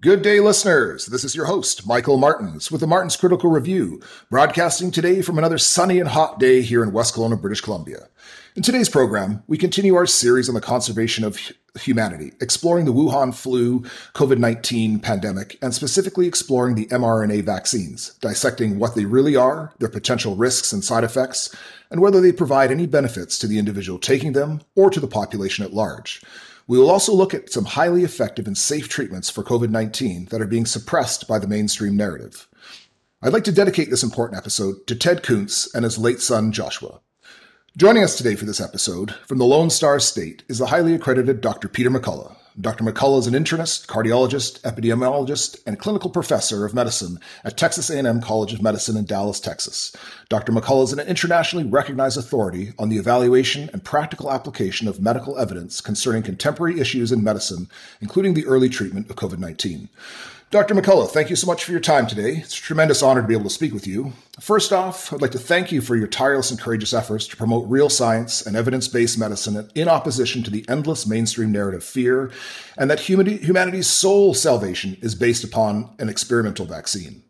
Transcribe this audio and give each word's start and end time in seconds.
Good 0.00 0.22
day, 0.22 0.38
listeners. 0.38 1.06
This 1.06 1.24
is 1.24 1.34
your 1.34 1.46
host, 1.46 1.84
Michael 1.84 2.20
Martinz, 2.20 2.70
with 2.70 2.80
the 2.80 2.86
Martinz 2.86 3.18
Critical 3.18 3.50
Review, 3.50 4.00
broadcasting 4.30 4.92
today 4.92 5.22
from 5.22 5.38
another 5.38 5.58
sunny 5.58 5.98
and 5.98 6.08
hot 6.08 6.38
day 6.38 6.62
here 6.62 6.84
in 6.84 6.92
West 6.92 7.16
Kelowna, 7.16 7.40
British 7.40 7.62
Columbia. 7.62 8.06
In 8.54 8.62
today's 8.62 8.88
program, 8.88 9.42
we 9.48 9.58
continue 9.58 9.96
our 9.96 10.06
series 10.06 10.48
on 10.48 10.54
the 10.54 10.60
conservation 10.60 11.24
of 11.24 11.40
humanity, 11.80 12.32
exploring 12.40 12.84
the 12.84 12.92
Wuhan 12.92 13.34
flu 13.34 13.80
COVID 14.14 14.38
19 14.38 15.00
pandemic, 15.00 15.58
and 15.60 15.74
specifically 15.74 16.28
exploring 16.28 16.76
the 16.76 16.86
mRNA 16.86 17.42
vaccines, 17.42 18.14
dissecting 18.20 18.78
what 18.78 18.94
they 18.94 19.04
really 19.04 19.34
are, 19.34 19.72
their 19.80 19.88
potential 19.88 20.36
risks 20.36 20.72
and 20.72 20.84
side 20.84 21.02
effects, 21.02 21.52
and 21.90 22.00
whether 22.00 22.20
they 22.20 22.30
provide 22.30 22.70
any 22.70 22.86
benefits 22.86 23.36
to 23.38 23.48
the 23.48 23.58
individual 23.58 23.98
taking 23.98 24.32
them 24.32 24.60
or 24.76 24.90
to 24.90 25.00
the 25.00 25.08
population 25.08 25.64
at 25.64 25.72
large. 25.72 26.22
We 26.68 26.78
will 26.78 26.90
also 26.90 27.14
look 27.14 27.32
at 27.32 27.50
some 27.50 27.64
highly 27.64 28.04
effective 28.04 28.46
and 28.46 28.56
safe 28.56 28.88
treatments 28.90 29.30
for 29.30 29.42
COVID 29.42 29.70
19 29.70 30.26
that 30.26 30.42
are 30.42 30.46
being 30.46 30.66
suppressed 30.66 31.26
by 31.26 31.38
the 31.38 31.48
mainstream 31.48 31.96
narrative. 31.96 32.46
I'd 33.22 33.32
like 33.32 33.44
to 33.44 33.52
dedicate 33.52 33.88
this 33.88 34.02
important 34.02 34.38
episode 34.38 34.86
to 34.86 34.94
Ted 34.94 35.22
Kuntz 35.22 35.74
and 35.74 35.82
his 35.82 35.96
late 35.96 36.20
son, 36.20 36.52
Joshua. 36.52 37.00
Joining 37.76 38.04
us 38.04 38.16
today 38.16 38.36
for 38.36 38.44
this 38.44 38.60
episode 38.60 39.14
from 39.26 39.38
the 39.38 39.46
Lone 39.46 39.70
Star 39.70 39.98
State 39.98 40.42
is 40.46 40.58
the 40.58 40.66
highly 40.66 40.94
accredited 40.94 41.40
Dr. 41.40 41.68
Peter 41.68 41.90
McCullough, 41.90 42.36
Dr. 42.60 42.82
McCullough 42.82 43.20
is 43.20 43.28
an 43.28 43.34
internist, 43.34 43.86
cardiologist, 43.86 44.60
epidemiologist, 44.62 45.60
and 45.64 45.78
clinical 45.78 46.10
professor 46.10 46.64
of 46.64 46.74
medicine 46.74 47.20
at 47.44 47.56
Texas 47.56 47.88
A&M 47.88 48.20
College 48.20 48.52
of 48.52 48.60
Medicine 48.60 48.96
in 48.96 49.04
Dallas, 49.04 49.38
Texas. 49.38 49.94
Dr. 50.28 50.50
McCullough 50.50 50.84
is 50.84 50.92
an 50.92 50.98
internationally 50.98 51.64
recognized 51.64 52.18
authority 52.18 52.72
on 52.76 52.88
the 52.88 52.96
evaluation 52.96 53.70
and 53.72 53.84
practical 53.84 54.32
application 54.32 54.88
of 54.88 55.00
medical 55.00 55.38
evidence 55.38 55.80
concerning 55.80 56.24
contemporary 56.24 56.80
issues 56.80 57.12
in 57.12 57.22
medicine, 57.22 57.68
including 58.00 58.34
the 58.34 58.46
early 58.46 58.68
treatment 58.68 59.08
of 59.08 59.14
COVID-19. 59.14 59.88
Dr. 60.50 60.74
McCullough, 60.74 61.10
thank 61.10 61.28
you 61.28 61.36
so 61.36 61.46
much 61.46 61.62
for 61.62 61.72
your 61.72 61.80
time 61.80 62.06
today. 62.06 62.36
It's 62.36 62.58
a 62.58 62.62
tremendous 62.62 63.02
honor 63.02 63.20
to 63.20 63.28
be 63.28 63.34
able 63.34 63.44
to 63.44 63.50
speak 63.50 63.74
with 63.74 63.86
you. 63.86 64.14
First 64.40 64.72
off, 64.72 65.12
I'd 65.12 65.20
like 65.20 65.32
to 65.32 65.38
thank 65.38 65.70
you 65.70 65.82
for 65.82 65.94
your 65.94 66.06
tireless 66.06 66.50
and 66.50 66.58
courageous 66.58 66.94
efforts 66.94 67.26
to 67.26 67.36
promote 67.36 67.68
real 67.68 67.90
science 67.90 68.46
and 68.46 68.56
evidence 68.56 68.88
based 68.88 69.18
medicine 69.18 69.68
in 69.74 69.88
opposition 69.88 70.42
to 70.44 70.50
the 70.50 70.64
endless 70.66 71.06
mainstream 71.06 71.52
narrative 71.52 71.84
fear, 71.84 72.30
and 72.78 72.90
that 72.90 73.00
humanity's 73.00 73.88
sole 73.88 74.32
salvation 74.32 74.96
is 75.02 75.14
based 75.14 75.44
upon 75.44 75.94
an 75.98 76.08
experimental 76.08 76.64
vaccine. 76.64 77.22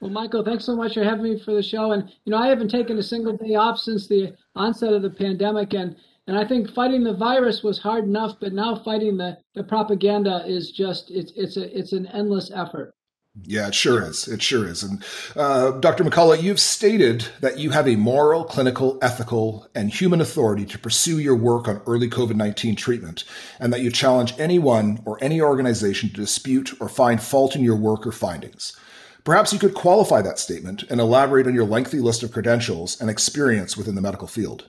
Well, 0.00 0.10
Michael, 0.10 0.44
thanks 0.44 0.64
so 0.64 0.74
much 0.74 0.94
for 0.94 1.04
having 1.04 1.22
me 1.22 1.38
for 1.38 1.54
the 1.54 1.62
show. 1.62 1.92
And, 1.92 2.08
you 2.24 2.32
know, 2.32 2.38
I 2.38 2.48
haven't 2.48 2.70
taken 2.70 2.98
a 2.98 3.02
single 3.02 3.36
day 3.36 3.54
off 3.54 3.78
since 3.78 4.08
the 4.08 4.34
onset 4.56 4.92
of 4.92 5.02
the 5.02 5.10
pandemic. 5.10 5.72
And 5.74 5.94
and 6.30 6.38
I 6.38 6.44
think 6.46 6.72
fighting 6.72 7.02
the 7.02 7.12
virus 7.12 7.64
was 7.64 7.80
hard 7.80 8.04
enough, 8.04 8.36
but 8.40 8.52
now 8.52 8.76
fighting 8.76 9.16
the, 9.16 9.36
the 9.56 9.64
propaganda 9.64 10.44
is 10.46 10.70
just 10.70 11.10
it's 11.10 11.32
it's 11.34 11.56
a 11.56 11.76
it's 11.76 11.92
an 11.92 12.06
endless 12.06 12.52
effort. 12.54 12.94
Yeah, 13.42 13.66
it 13.66 13.74
sure 13.74 14.00
is. 14.06 14.28
It 14.28 14.40
sure 14.40 14.68
is. 14.68 14.84
And 14.84 15.04
uh, 15.34 15.72
Dr. 15.72 16.04
McCullough, 16.04 16.40
you've 16.40 16.60
stated 16.60 17.26
that 17.40 17.58
you 17.58 17.70
have 17.70 17.88
a 17.88 17.96
moral, 17.96 18.44
clinical, 18.44 18.96
ethical, 19.02 19.66
and 19.74 19.90
human 19.90 20.20
authority 20.20 20.64
to 20.66 20.78
pursue 20.78 21.18
your 21.18 21.34
work 21.34 21.66
on 21.66 21.82
early 21.84 22.08
COVID 22.08 22.36
19 22.36 22.76
treatment, 22.76 23.24
and 23.58 23.72
that 23.72 23.80
you 23.80 23.90
challenge 23.90 24.32
anyone 24.38 25.00
or 25.04 25.18
any 25.20 25.42
organization 25.42 26.10
to 26.10 26.14
dispute 26.14 26.80
or 26.80 26.88
find 26.88 27.20
fault 27.20 27.56
in 27.56 27.64
your 27.64 27.74
work 27.76 28.06
or 28.06 28.12
findings. 28.12 28.76
Perhaps 29.24 29.52
you 29.52 29.58
could 29.58 29.74
qualify 29.74 30.22
that 30.22 30.38
statement 30.38 30.84
and 30.90 31.00
elaborate 31.00 31.48
on 31.48 31.54
your 31.54 31.66
lengthy 31.66 31.98
list 31.98 32.22
of 32.22 32.30
credentials 32.30 33.00
and 33.00 33.10
experience 33.10 33.76
within 33.76 33.96
the 33.96 34.00
medical 34.00 34.28
field. 34.28 34.68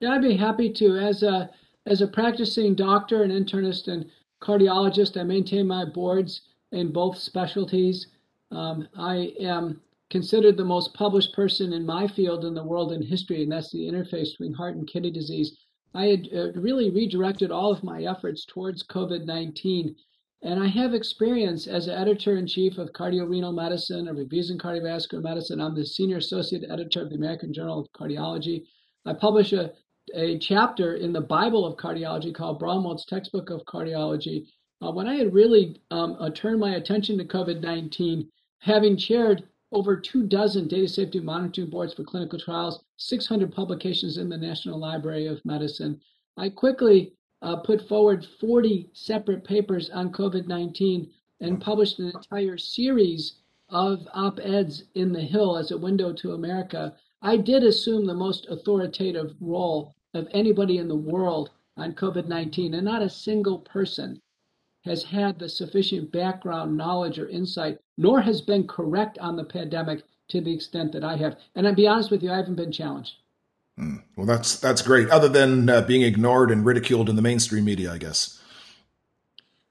Yeah, 0.00 0.10
I'd 0.10 0.22
be 0.22 0.36
happy 0.36 0.70
to. 0.74 0.98
As 0.98 1.22
a 1.22 1.50
as 1.86 2.02
a 2.02 2.08
practicing 2.08 2.74
doctor 2.74 3.22
and 3.22 3.32
internist 3.32 3.88
and 3.88 4.10
cardiologist, 4.42 5.18
I 5.18 5.22
maintain 5.22 5.66
my 5.66 5.84
boards 5.84 6.42
in 6.72 6.92
both 6.92 7.16
specialties. 7.16 8.08
Um, 8.50 8.88
I 8.96 9.32
am 9.40 9.80
considered 10.10 10.56
the 10.56 10.64
most 10.64 10.92
published 10.94 11.32
person 11.32 11.72
in 11.72 11.86
my 11.86 12.06
field 12.08 12.44
in 12.44 12.54
the 12.54 12.64
world 12.64 12.92
in 12.92 13.02
history, 13.02 13.42
and 13.42 13.50
that's 13.50 13.70
the 13.70 13.88
interface 13.88 14.32
between 14.32 14.52
heart 14.52 14.76
and 14.76 14.86
kidney 14.86 15.10
disease. 15.10 15.56
I 15.94 16.06
had 16.06 16.28
uh, 16.34 16.52
really 16.52 16.90
redirected 16.90 17.50
all 17.50 17.72
of 17.72 17.82
my 17.82 18.02
efforts 18.02 18.44
towards 18.44 18.86
COVID 18.86 19.24
19. 19.24 19.96
And 20.42 20.62
I 20.62 20.66
have 20.66 20.92
experience 20.92 21.66
as 21.66 21.88
editor 21.88 22.36
in 22.36 22.46
chief 22.46 22.76
of 22.76 22.92
cardiorenal 22.92 23.52
medicine 23.52 24.06
or 24.06 24.14
reviews 24.14 24.50
in 24.50 24.58
cardiovascular 24.58 25.22
medicine. 25.22 25.60
I'm 25.60 25.74
the 25.74 25.86
senior 25.86 26.18
associate 26.18 26.64
editor 26.70 27.00
of 27.02 27.08
the 27.08 27.16
American 27.16 27.54
Journal 27.54 27.80
of 27.80 27.92
Cardiology. 27.92 28.64
I 29.06 29.14
publish 29.14 29.54
a 29.54 29.72
a 30.14 30.38
chapter 30.38 30.94
in 30.94 31.12
the 31.12 31.20
Bible 31.20 31.66
of 31.66 31.76
cardiology 31.76 32.34
called 32.34 32.58
Braunwald's 32.58 33.04
Textbook 33.04 33.50
of 33.50 33.64
Cardiology. 33.64 34.46
Uh, 34.80 34.92
when 34.92 35.06
I 35.08 35.16
had 35.16 35.34
really 35.34 35.80
um, 35.90 36.16
uh, 36.20 36.30
turned 36.30 36.60
my 36.60 36.76
attention 36.76 37.18
to 37.18 37.24
COVID 37.24 37.60
19, 37.60 38.28
having 38.60 38.96
chaired 38.96 39.44
over 39.72 39.96
two 39.96 40.26
dozen 40.26 40.68
data 40.68 40.88
safety 40.88 41.18
monitoring 41.18 41.70
boards 41.70 41.92
for 41.92 42.04
clinical 42.04 42.38
trials, 42.38 42.84
600 42.98 43.52
publications 43.52 44.16
in 44.16 44.28
the 44.28 44.36
National 44.36 44.78
Library 44.78 45.26
of 45.26 45.44
Medicine, 45.44 46.00
I 46.36 46.50
quickly 46.50 47.12
uh, 47.42 47.56
put 47.56 47.88
forward 47.88 48.24
40 48.40 48.90
separate 48.92 49.44
papers 49.44 49.90
on 49.90 50.12
COVID 50.12 50.46
19 50.46 51.10
and 51.40 51.60
published 51.60 51.98
an 51.98 52.12
entire 52.14 52.56
series 52.56 53.40
of 53.68 54.06
op 54.14 54.38
eds 54.38 54.84
in 54.94 55.12
The 55.12 55.22
Hill 55.22 55.56
as 55.56 55.72
a 55.72 55.78
window 55.78 56.12
to 56.12 56.34
America. 56.34 56.94
I 57.22 57.36
did 57.36 57.64
assume 57.64 58.06
the 58.06 58.14
most 58.14 58.46
authoritative 58.48 59.34
role 59.40 59.95
of 60.16 60.28
anybody 60.32 60.78
in 60.78 60.88
the 60.88 60.96
world 60.96 61.50
on 61.76 61.92
COVID 61.94 62.26
19, 62.26 62.74
and 62.74 62.84
not 62.84 63.02
a 63.02 63.10
single 63.10 63.58
person 63.58 64.20
has 64.84 65.02
had 65.02 65.38
the 65.38 65.48
sufficient 65.48 66.10
background 66.12 66.76
knowledge 66.76 67.18
or 67.18 67.28
insight, 67.28 67.78
nor 67.98 68.20
has 68.20 68.40
been 68.40 68.66
correct 68.66 69.18
on 69.18 69.36
the 69.36 69.44
pandemic 69.44 70.02
to 70.28 70.40
the 70.40 70.54
extent 70.54 70.92
that 70.92 71.04
I 71.04 71.16
have. 71.16 71.36
And 71.54 71.66
I'll 71.66 71.74
be 71.74 71.86
honest 71.86 72.10
with 72.10 72.22
you, 72.22 72.30
I 72.30 72.36
haven't 72.36 72.54
been 72.54 72.72
challenged. 72.72 73.14
Mm. 73.78 74.02
Well, 74.16 74.26
that's 74.26 74.58
that's 74.58 74.82
great. 74.82 75.10
Other 75.10 75.28
than 75.28 75.68
uh, 75.68 75.82
being 75.82 76.02
ignored 76.02 76.50
and 76.50 76.64
ridiculed 76.64 77.10
in 77.10 77.16
the 77.16 77.22
mainstream 77.22 77.64
media, 77.64 77.92
I 77.92 77.98
guess. 77.98 78.40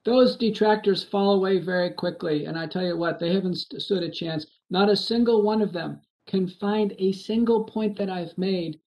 Those 0.04 0.36
detractors 0.36 1.04
fall 1.04 1.34
away 1.34 1.58
very 1.58 1.90
quickly, 1.90 2.46
and 2.46 2.60
I 2.60 2.68
tell 2.68 2.86
you 2.86 2.96
what, 2.96 3.20
they 3.20 3.34
haven't 3.34 3.56
stood 3.56 4.04
a 4.04 4.12
chance. 4.12 4.46
Not 4.70 4.90
a 4.90 4.96
single 4.96 5.42
one 5.42 5.64
of 5.64 5.74
them 5.74 6.02
can 6.28 6.48
find 6.48 6.94
a 7.00 7.12
single 7.12 7.64
point 7.64 7.98
that 7.98 8.10
I've 8.10 8.38
made 8.38 8.80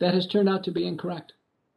that 0.00 0.14
has 0.14 0.26
turned 0.26 0.48
out 0.48 0.64
to 0.64 0.70
be 0.70 0.86
incorrect. 0.86 1.32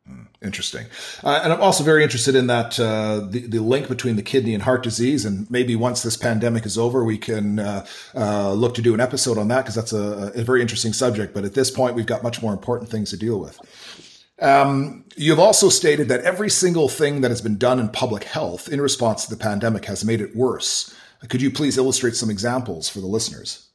Hmm, 0.08 0.24
interesting. 0.42 0.86
Uh, 1.24 1.42
and 1.44 1.52
I'm 1.52 1.62
also 1.62 1.84
very 1.84 2.02
interested 2.02 2.34
in 2.34 2.48
that 2.48 2.80
uh, 2.80 3.28
the, 3.30 3.42
the 3.42 3.60
link 3.60 3.90
between 3.90 4.16
the 4.16 4.22
kidney 4.22 4.54
and 4.54 4.64
heart 4.64 4.84
disease. 4.84 5.26
And 5.26 5.50
maybe 5.52 5.76
once 5.76 6.02
this 6.02 6.16
pandemic 6.16 6.66
is 6.66 6.78
over, 6.78 7.04
we 7.04 7.18
can 7.18 7.60
uh, 7.60 7.86
uh 8.16 8.54
look 8.54 8.74
to 8.76 8.82
do 8.82 8.94
an 8.94 9.02
episode 9.02 9.38
on 9.38 9.50
that 9.50 9.64
because 9.64 9.76
that's 9.76 9.94
a, 9.94 10.32
a, 10.34 10.44
very 10.44 10.62
interesting 10.62 10.94
subject. 10.94 11.34
But 11.34 11.44
at 11.44 11.56
this 11.56 11.70
point, 11.70 11.96
we've 11.96 12.06
got 12.06 12.24
much 12.24 12.42
more 12.42 12.54
important 12.54 12.90
things 12.90 13.10
to 13.10 13.18
deal 13.18 13.40
with. 13.40 13.60
Um, 14.40 15.04
you've 15.18 15.40
also 15.40 15.68
stated 15.68 16.08
that 16.10 16.22
every 16.22 16.50
single 16.50 16.88
thing 16.88 17.22
that 17.22 17.32
has 17.32 17.42
been 17.42 17.58
done 17.58 17.80
in 17.80 17.90
public 17.90 18.24
health 18.24 18.70
in 18.70 18.80
response 18.80 19.26
to 19.26 19.36
the 19.36 19.42
pandemic 19.42 19.86
has 19.86 20.06
made 20.06 20.22
it 20.22 20.36
worse. 20.36 20.96
Could 21.28 21.42
you 21.42 21.52
please 21.52 21.78
illustrate 21.78 22.16
some 22.16 22.30
examples 22.30 22.88
for 22.88 23.02
the 23.02 23.08
listeners? 23.08 23.67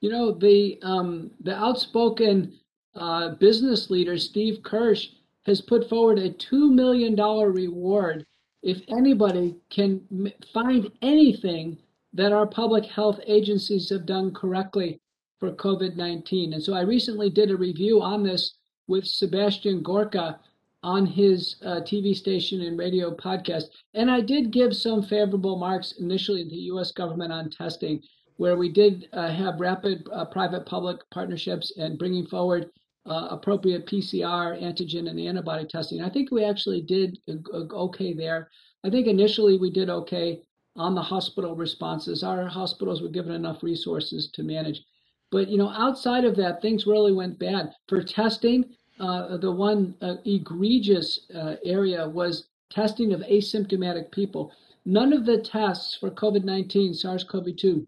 You 0.00 0.10
know, 0.10 0.32
the 0.32 0.78
um, 0.82 1.30
the 1.40 1.56
outspoken 1.56 2.52
uh, 2.94 3.30
business 3.36 3.90
leader 3.90 4.16
Steve 4.18 4.62
Kirsch 4.62 5.08
has 5.46 5.60
put 5.60 5.88
forward 5.88 6.18
a 6.18 6.30
two 6.30 6.70
million 6.70 7.14
dollar 7.14 7.50
reward 7.50 8.24
if 8.62 8.82
anybody 8.88 9.56
can 9.70 10.02
m- 10.10 10.32
find 10.52 10.90
anything 11.02 11.78
that 12.12 12.32
our 12.32 12.46
public 12.46 12.84
health 12.84 13.20
agencies 13.26 13.88
have 13.90 14.06
done 14.06 14.32
correctly 14.32 15.00
for 15.38 15.52
COVID 15.52 15.96
19. 15.96 16.52
And 16.52 16.62
so 16.62 16.74
I 16.74 16.80
recently 16.80 17.30
did 17.30 17.50
a 17.50 17.56
review 17.56 18.02
on 18.02 18.22
this 18.22 18.54
with 18.86 19.06
Sebastian 19.06 19.82
Gorka 19.82 20.40
on 20.82 21.06
his 21.06 21.56
uh, 21.64 21.80
TV 21.80 22.14
station 22.14 22.62
and 22.62 22.78
radio 22.78 23.14
podcast. 23.14 23.64
And 23.94 24.10
I 24.10 24.20
did 24.20 24.52
give 24.52 24.74
some 24.74 25.02
favorable 25.02 25.56
marks 25.56 25.92
initially 25.92 26.44
to 26.44 26.50
the 26.50 26.70
US 26.72 26.92
government 26.92 27.32
on 27.32 27.50
testing 27.50 28.02
where 28.38 28.56
we 28.56 28.68
did 28.68 29.08
uh, 29.12 29.28
have 29.28 29.60
rapid 29.60 30.08
uh, 30.12 30.24
private 30.24 30.64
public 30.64 30.98
partnerships 31.10 31.72
and 31.76 31.98
bringing 31.98 32.24
forward 32.26 32.70
uh, 33.04 33.28
appropriate 33.30 33.86
PCR, 33.86 34.60
antigen, 34.62 35.10
and 35.10 35.18
antibody 35.18 35.66
testing. 35.66 36.02
I 36.02 36.08
think 36.08 36.30
we 36.30 36.44
actually 36.44 36.82
did 36.82 37.18
okay 37.28 38.12
there. 38.12 38.48
I 38.84 38.90
think 38.90 39.06
initially 39.06 39.58
we 39.58 39.70
did 39.70 39.90
okay 39.90 40.42
on 40.76 40.94
the 40.94 41.02
hospital 41.02 41.56
responses. 41.56 42.22
Our 42.22 42.46
hospitals 42.46 43.02
were 43.02 43.08
given 43.08 43.32
enough 43.32 43.62
resources 43.62 44.30
to 44.34 44.44
manage. 44.44 44.84
But 45.32 45.48
you 45.48 45.58
know, 45.58 45.70
outside 45.70 46.24
of 46.24 46.36
that, 46.36 46.62
things 46.62 46.86
really 46.86 47.12
went 47.12 47.40
bad. 47.40 47.72
For 47.88 48.02
testing, 48.02 48.64
uh, 49.00 49.36
the 49.38 49.50
one 49.50 49.96
uh, 50.00 50.16
egregious 50.24 51.26
uh, 51.34 51.56
area 51.64 52.08
was 52.08 52.46
testing 52.70 53.12
of 53.12 53.20
asymptomatic 53.22 54.12
people. 54.12 54.52
None 54.84 55.12
of 55.12 55.26
the 55.26 55.38
tests 55.38 55.96
for 55.96 56.10
COVID 56.10 56.44
19, 56.44 56.94
SARS 56.94 57.24
CoV 57.24 57.56
2 57.56 57.86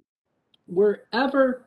were 0.70 1.02
ever 1.12 1.66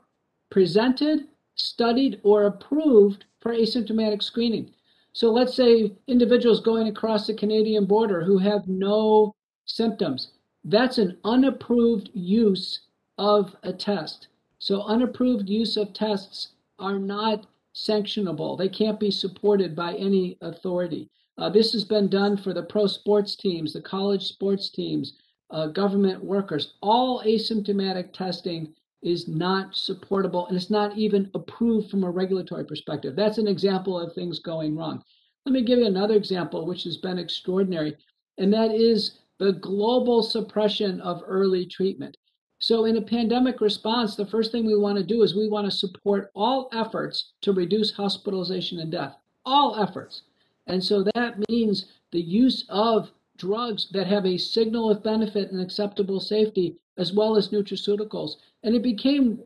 presented, 0.50 1.27
studied, 1.55 2.19
or 2.23 2.45
approved 2.45 3.25
for 3.39 3.53
asymptomatic 3.53 4.23
screening. 4.23 4.71
So 5.13 5.31
let's 5.31 5.53
say 5.53 5.95
individuals 6.07 6.59
going 6.59 6.88
across 6.88 7.27
the 7.27 7.33
Canadian 7.33 7.85
border 7.85 8.23
who 8.23 8.38
have 8.39 8.67
no 8.67 9.35
symptoms. 9.65 10.31
That's 10.63 10.97
an 10.97 11.17
unapproved 11.23 12.09
use 12.13 12.88
of 13.17 13.55
a 13.63 13.73
test. 13.73 14.27
So 14.59 14.81
unapproved 14.83 15.50
use 15.50 15.77
of 15.77 15.94
tests 15.94 16.53
are 16.79 16.97
not 16.97 17.45
sanctionable. 17.75 18.57
They 18.57 18.69
can't 18.69 19.00
be 19.00 19.11
supported 19.11 19.75
by 19.75 19.94
any 19.95 20.38
authority. 20.41 21.09
Uh, 21.38 21.50
this 21.50 21.73
has 21.73 21.83
been 21.83 22.07
done 22.07 22.38
for 22.38 22.53
the 22.53 22.63
pro 22.63 22.88
sports 22.88 23.35
teams, 23.35 23.73
the 23.73 23.81
college 23.81 24.27
sports 24.27 24.69
teams, 24.69 25.13
uh, 25.50 25.67
government 25.67 26.23
workers. 26.23 26.73
All 26.81 27.23
asymptomatic 27.23 28.13
testing 28.13 28.73
is 29.03 29.27
not 29.27 29.75
supportable 29.75 30.47
and 30.47 30.55
it's 30.55 30.69
not 30.69 30.97
even 30.97 31.29
approved 31.33 31.89
from 31.89 32.03
a 32.03 32.09
regulatory 32.09 32.65
perspective. 32.65 33.15
That's 33.15 33.38
an 33.38 33.47
example 33.47 34.00
of 34.00 34.13
things 34.13 34.39
going 34.39 34.75
wrong. 34.75 35.03
Let 35.45 35.53
me 35.53 35.63
give 35.63 35.79
you 35.79 35.88
another 35.88 36.15
example, 36.15 36.65
which 36.65 36.83
has 36.83 36.97
been 36.97 37.19
extraordinary, 37.19 37.95
and 38.38 38.53
that 38.53 38.71
is 38.71 39.19
the 39.39 39.53
global 39.53 40.23
suppression 40.23 41.01
of 41.01 41.21
early 41.25 41.65
treatment. 41.65 42.17
So, 42.59 42.85
in 42.85 42.95
a 42.95 43.01
pandemic 43.01 43.59
response, 43.59 44.15
the 44.15 44.25
first 44.25 44.53
thing 44.53 44.65
we 44.65 44.77
want 44.77 44.97
to 44.97 45.03
do 45.03 45.21
is 45.21 45.35
we 45.35 45.50
want 45.50 45.69
to 45.69 45.77
support 45.77 46.31
all 46.33 46.69
efforts 46.71 47.33
to 47.41 47.51
reduce 47.51 47.91
hospitalization 47.91 48.79
and 48.79 48.89
death, 48.89 49.17
all 49.45 49.75
efforts. 49.81 50.23
And 50.67 50.81
so 50.81 51.03
that 51.13 51.38
means 51.50 51.88
the 52.11 52.21
use 52.21 52.65
of 52.69 53.11
drugs 53.38 53.88
that 53.91 54.07
have 54.07 54.25
a 54.25 54.38
signal 54.38 54.89
of 54.89 55.03
benefit 55.03 55.51
and 55.51 55.62
acceptable 55.62 56.19
safety, 56.19 56.77
as 56.97 57.13
well 57.13 57.35
as 57.35 57.50
nutraceuticals. 57.50 58.35
And 58.63 58.75
it 58.75 58.83
became 58.83 59.39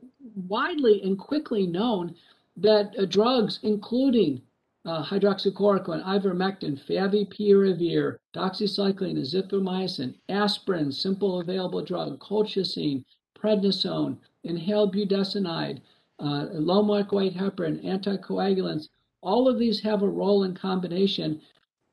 widely 0.47 1.01
and 1.03 1.17
quickly 1.17 1.65
known 1.65 2.15
that 2.57 2.95
uh, 2.97 3.05
drugs, 3.05 3.59
including 3.63 4.41
uh, 4.85 5.03
hydroxychloroquine, 5.03 6.03
ivermectin, 6.03 6.79
favipiravir, 6.79 8.17
doxycycline, 8.33 9.17
azithromycin, 9.17 10.15
aspirin, 10.29 10.91
simple 10.91 11.41
available 11.41 11.83
drug, 11.83 12.19
colchicine, 12.19 13.03
prednisone, 13.37 14.17
inhaled 14.43 14.93
budesonide, 14.93 15.79
uh, 16.19 16.47
low 16.51 16.81
molecular 16.81 17.23
weight 17.23 17.35
heparin, 17.35 17.83
anticoagulants, 17.85 18.87
all 19.21 19.47
of 19.47 19.59
these 19.59 19.81
have 19.81 20.01
a 20.01 20.07
role 20.07 20.43
in 20.43 20.53
combination. 20.53 21.41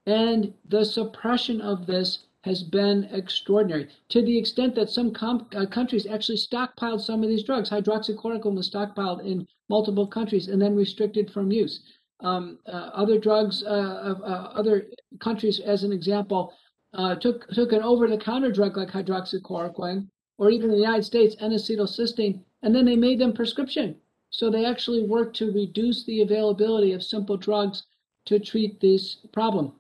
And 0.07 0.53
the 0.69 0.85
suppression 0.85 1.61
of 1.61 1.87
this 1.87 2.27
has 2.43 2.63
been 2.63 3.05
extraordinary 3.05 3.89
to 4.11 4.21
the 4.21 4.37
extent 4.37 4.75
that 4.75 4.91
some 4.91 5.13
com- 5.13 5.49
uh, 5.57 5.65
countries 5.65 6.07
actually 6.07 6.37
stockpiled 6.37 7.01
some 7.01 7.23
of 7.23 7.29
these 7.31 7.43
drugs. 7.43 7.71
Hydroxychloroquine 7.71 8.55
was 8.55 8.71
stockpiled 8.71 9.25
in 9.25 9.47
multiple 9.71 10.07
countries 10.07 10.49
and 10.49 10.61
then 10.61 10.77
restricted 10.77 11.31
from 11.31 11.51
use. 11.51 11.81
Um, 12.21 12.59
uh, 12.67 12.91
other 12.93 13.19
drugs, 13.19 13.65
uh, 13.65 14.15
uh, 14.23 14.53
other 14.55 14.89
countries, 15.21 15.59
as 15.59 15.85
an 15.85 15.93
example, 15.93 16.53
uh, 16.93 17.15
took 17.15 17.49
took 17.49 17.73
an 17.73 17.83
over-the-counter 17.83 18.53
drug 18.53 18.77
like 18.77 18.91
hydroxychloroquine, 18.91 20.07
or 20.39 20.51
even 20.51 20.71
in 20.71 20.77
the 20.77 20.83
United 20.83 21.05
States, 21.05 21.35
N-acetylcysteine, 21.41 22.41
and 22.63 22.75
then 22.75 22.85
they 22.85 22.97
made 22.97 23.19
them 23.19 23.33
prescription. 23.33 23.97
So 24.31 24.51
they 24.51 24.65
actually 24.65 25.05
worked 25.05 25.37
to 25.37 25.53
reduce 25.53 26.05
the 26.05 26.21
availability 26.21 26.93
of 26.93 27.03
simple 27.03 27.37
drugs 27.37 27.85
to 28.27 28.39
treat 28.39 28.81
this 28.81 29.17
problem. 29.33 29.73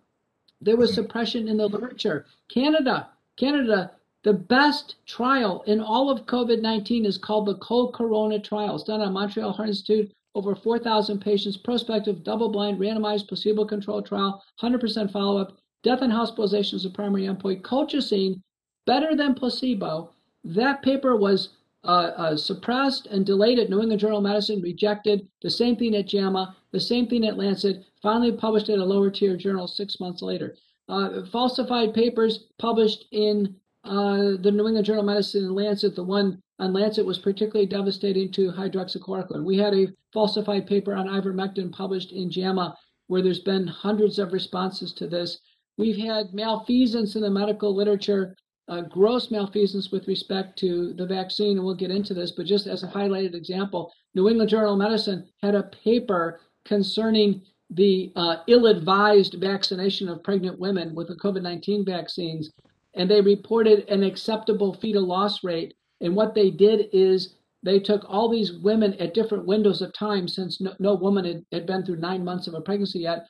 There 0.64 0.76
was 0.76 0.90
hmm. 0.90 0.96
suppression 0.96 1.48
in 1.48 1.56
the 1.56 1.68
literature. 1.68 2.26
Canada, 2.48 3.08
Canada, 3.36 3.92
the 4.22 4.32
best 4.32 4.96
trial 5.06 5.62
in 5.66 5.80
all 5.80 6.10
of 6.10 6.26
COVID 6.26 6.62
19 6.62 7.04
is 7.04 7.18
called 7.18 7.46
the 7.46 7.56
COLCORONA 7.56 8.42
trial. 8.42 8.74
It's 8.74 8.84
done 8.84 9.02
at 9.02 9.12
Montreal 9.12 9.52
Heart 9.52 9.68
Institute 9.68 10.12
over 10.34 10.54
4,000 10.54 11.20
patients, 11.20 11.56
prospective, 11.56 12.24
double 12.24 12.48
blind, 12.48 12.80
randomized, 12.80 13.28
placebo 13.28 13.64
controlled 13.64 14.06
trial, 14.06 14.42
100% 14.60 15.12
follow 15.12 15.40
up, 15.40 15.58
death 15.82 16.02
and 16.02 16.12
hospitalization 16.12 16.76
is 16.76 16.82
the 16.82 16.90
primary 16.90 17.22
endpoint. 17.22 17.62
Colchicine, 17.62 18.40
better 18.86 19.14
than 19.14 19.34
placebo. 19.34 20.10
That 20.42 20.82
paper 20.82 21.16
was 21.16 21.50
uh, 21.84 22.12
uh, 22.16 22.36
suppressed 22.36 23.06
and 23.06 23.26
delayed 23.26 23.58
at 23.58 23.70
New 23.70 23.80
England 23.80 24.00
Journal 24.00 24.18
of 24.18 24.24
Medicine, 24.24 24.60
rejected. 24.62 25.28
The 25.42 25.50
same 25.50 25.76
thing 25.76 25.94
at 25.94 26.08
JAMA, 26.08 26.56
the 26.72 26.80
same 26.80 27.06
thing 27.06 27.26
at 27.26 27.36
Lancet, 27.36 27.84
finally 28.02 28.32
published 28.32 28.68
in 28.68 28.80
a 28.80 28.84
lower 28.84 29.10
tier 29.10 29.36
journal 29.36 29.66
six 29.66 30.00
months 30.00 30.22
later. 30.22 30.56
Uh, 30.88 31.24
falsified 31.32 31.94
papers 31.94 32.46
published 32.58 33.06
in 33.12 33.54
uh, 33.84 34.36
the 34.40 34.50
New 34.50 34.66
England 34.66 34.86
Journal 34.86 35.00
of 35.00 35.06
Medicine 35.06 35.44
and 35.44 35.54
Lancet, 35.54 35.94
the 35.94 36.02
one 36.02 36.40
on 36.58 36.72
Lancet 36.72 37.04
was 37.04 37.18
particularly 37.18 37.66
devastating 37.66 38.30
to 38.32 38.52
hydroxychloroquine. 38.52 39.44
We 39.44 39.58
had 39.58 39.74
a 39.74 39.88
falsified 40.12 40.66
paper 40.66 40.94
on 40.94 41.08
ivermectin 41.08 41.72
published 41.72 42.12
in 42.12 42.30
JAMA 42.30 42.76
where 43.08 43.22
there's 43.22 43.40
been 43.40 43.66
hundreds 43.66 44.18
of 44.18 44.32
responses 44.32 44.92
to 44.94 45.06
this. 45.06 45.38
We've 45.76 45.98
had 45.98 46.32
malfeasance 46.32 47.16
in 47.16 47.22
the 47.22 47.30
medical 47.30 47.74
literature, 47.74 48.36
uh, 48.68 48.82
gross 48.82 49.30
malfeasance 49.30 49.90
with 49.90 50.08
respect 50.08 50.58
to 50.58 50.94
the 50.94 51.06
vaccine, 51.06 51.56
and 51.56 51.64
we'll 51.64 51.74
get 51.74 51.90
into 51.90 52.14
this, 52.14 52.32
but 52.32 52.46
just 52.46 52.66
as 52.66 52.82
a 52.82 52.88
highlighted 52.88 53.34
example, 53.34 53.92
New 54.14 54.28
England 54.28 54.50
Journal 54.50 54.72
of 54.72 54.78
Medicine 54.78 55.28
had 55.42 55.54
a 55.54 55.64
paper 55.84 56.40
concerning 56.64 57.42
the 57.70 58.12
uh, 58.16 58.36
ill 58.46 58.66
advised 58.66 59.34
vaccination 59.34 60.08
of 60.08 60.22
pregnant 60.22 60.58
women 60.58 60.94
with 60.94 61.08
the 61.08 61.16
COVID 61.16 61.42
19 61.42 61.84
vaccines, 61.84 62.50
and 62.94 63.10
they 63.10 63.20
reported 63.20 63.88
an 63.88 64.02
acceptable 64.02 64.74
fetal 64.74 65.04
loss 65.04 65.42
rate 65.42 65.74
and 66.00 66.14
what 66.14 66.34
they 66.34 66.50
did 66.50 66.88
is 66.92 67.34
they 67.62 67.80
took 67.80 68.04
all 68.06 68.28
these 68.28 68.52
women 68.58 68.94
at 68.94 69.14
different 69.14 69.46
windows 69.46 69.80
of 69.80 69.92
time 69.94 70.28
since 70.28 70.60
no, 70.60 70.74
no 70.78 70.94
woman 70.94 71.24
had, 71.24 71.44
had 71.50 71.66
been 71.66 71.84
through 71.84 71.96
nine 71.96 72.24
months 72.24 72.46
of 72.46 72.54
a 72.54 72.60
pregnancy 72.60 73.00
yet, 73.00 73.26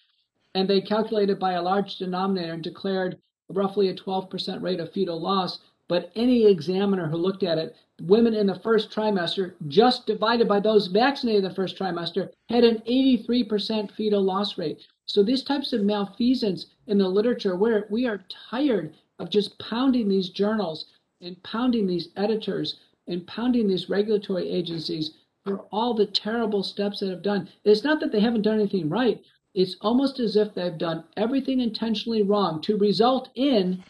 and 0.54 0.68
they 0.68 0.80
calculated 0.80 1.38
by 1.38 1.52
a 1.52 1.62
large 1.62 1.96
denominator 1.96 2.52
and 2.52 2.64
declared 2.64 3.18
roughly 3.54 3.88
a 3.88 3.94
12% 3.94 4.62
rate 4.62 4.80
of 4.80 4.92
fetal 4.92 5.20
loss. 5.20 5.60
But 5.88 6.10
any 6.16 6.46
examiner 6.46 7.08
who 7.08 7.16
looked 7.16 7.42
at 7.42 7.58
it, 7.58 7.76
women 8.00 8.34
in 8.34 8.46
the 8.46 8.58
first 8.60 8.90
trimester, 8.90 9.54
just 9.68 10.06
divided 10.06 10.48
by 10.48 10.60
those 10.60 10.86
vaccinated 10.86 11.44
in 11.44 11.48
the 11.48 11.54
first 11.54 11.78
trimester, 11.78 12.30
had 12.48 12.64
an 12.64 12.82
83% 12.88 13.92
fetal 13.92 14.22
loss 14.22 14.56
rate. 14.56 14.86
So 15.06 15.22
these 15.22 15.42
types 15.42 15.72
of 15.72 15.82
malfeasance 15.82 16.66
in 16.86 16.98
the 16.98 17.08
literature, 17.08 17.56
where 17.56 17.86
we 17.90 18.06
are 18.06 18.24
tired 18.50 18.94
of 19.18 19.30
just 19.30 19.58
pounding 19.58 20.08
these 20.08 20.30
journals 20.30 20.86
and 21.20 21.42
pounding 21.42 21.86
these 21.86 22.08
editors 22.16 22.80
and 23.06 23.26
pounding 23.26 23.68
these 23.68 23.90
regulatory 23.90 24.48
agencies 24.48 25.12
for 25.44 25.60
all 25.70 25.92
the 25.92 26.06
terrible 26.06 26.62
steps 26.62 27.00
that 27.00 27.10
have 27.10 27.22
done. 27.22 27.48
It's 27.64 27.84
not 27.84 28.00
that 28.00 28.10
they 28.10 28.20
haven't 28.20 28.42
done 28.42 28.58
anything 28.58 28.88
right. 28.88 29.22
It's 29.54 29.76
almost 29.80 30.18
as 30.18 30.36
if 30.36 30.52
they've 30.54 30.76
done 30.76 31.04
everything 31.16 31.60
intentionally 31.60 32.22
wrong 32.22 32.60
to 32.62 32.76
result 32.76 33.28
in 33.36 33.82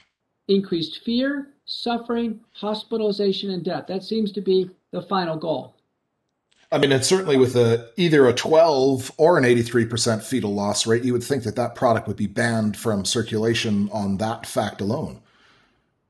increased 0.48 1.02
fear, 1.04 1.48
suffering, 1.64 2.40
hospitalization, 2.52 3.50
and 3.50 3.64
death. 3.64 3.86
That 3.88 4.04
seems 4.04 4.30
to 4.32 4.42
be 4.42 4.70
the 4.90 5.02
final 5.02 5.36
goal. 5.36 5.74
I 6.70 6.78
mean, 6.78 6.92
it's 6.92 7.08
certainly 7.08 7.36
with 7.36 7.56
a 7.56 7.90
either 7.96 8.26
a 8.26 8.34
12 8.34 9.12
or 9.16 9.38
an 9.38 9.44
83% 9.44 10.22
fetal 10.22 10.52
loss 10.52 10.86
rate, 10.86 11.04
you 11.04 11.12
would 11.12 11.22
think 11.22 11.44
that 11.44 11.56
that 11.56 11.74
product 11.74 12.08
would 12.08 12.16
be 12.16 12.26
banned 12.26 12.76
from 12.76 13.04
circulation 13.04 13.88
on 13.92 14.16
that 14.18 14.44
fact 14.44 14.80
alone. 14.80 15.20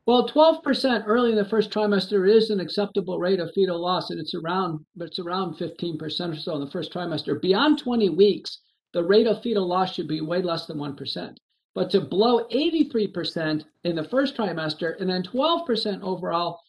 Well, 0.06 0.28
12% 0.28 1.04
early 1.06 1.30
in 1.30 1.36
the 1.36 1.44
first 1.44 1.70
trimester 1.70 2.28
is 2.30 2.50
an 2.50 2.60
acceptable 2.60 3.18
rate 3.18 3.40
of 3.40 3.52
fetal 3.54 3.80
loss, 3.80 4.10
and 4.10 4.20
it's 4.20 4.34
around 4.34 4.84
it's 5.00 5.18
around 5.18 5.56
15% 5.56 6.00
or 6.02 6.36
so 6.36 6.54
in 6.54 6.60
the 6.60 6.70
first 6.70 6.92
trimester. 6.92 7.40
Beyond 7.40 7.78
20 7.78 8.10
weeks, 8.10 8.58
the 8.94 9.04
rate 9.04 9.26
of 9.26 9.42
fetal 9.42 9.66
loss 9.66 9.92
should 9.92 10.08
be 10.08 10.20
way 10.20 10.40
less 10.40 10.66
than 10.66 10.78
1%. 10.78 11.36
But 11.74 11.90
to 11.90 12.00
blow 12.00 12.46
83% 12.48 13.64
in 13.82 13.96
the 13.96 14.04
first 14.04 14.36
trimester 14.36 14.98
and 15.00 15.10
then 15.10 15.24
12% 15.24 16.00
overall, 16.00 16.60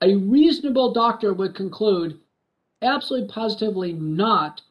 a 0.00 0.14
reasonable 0.14 0.92
doctor 0.92 1.34
would 1.34 1.54
conclude 1.56 2.20
absolutely 2.80 3.28
positively 3.28 3.92
not 3.92 4.62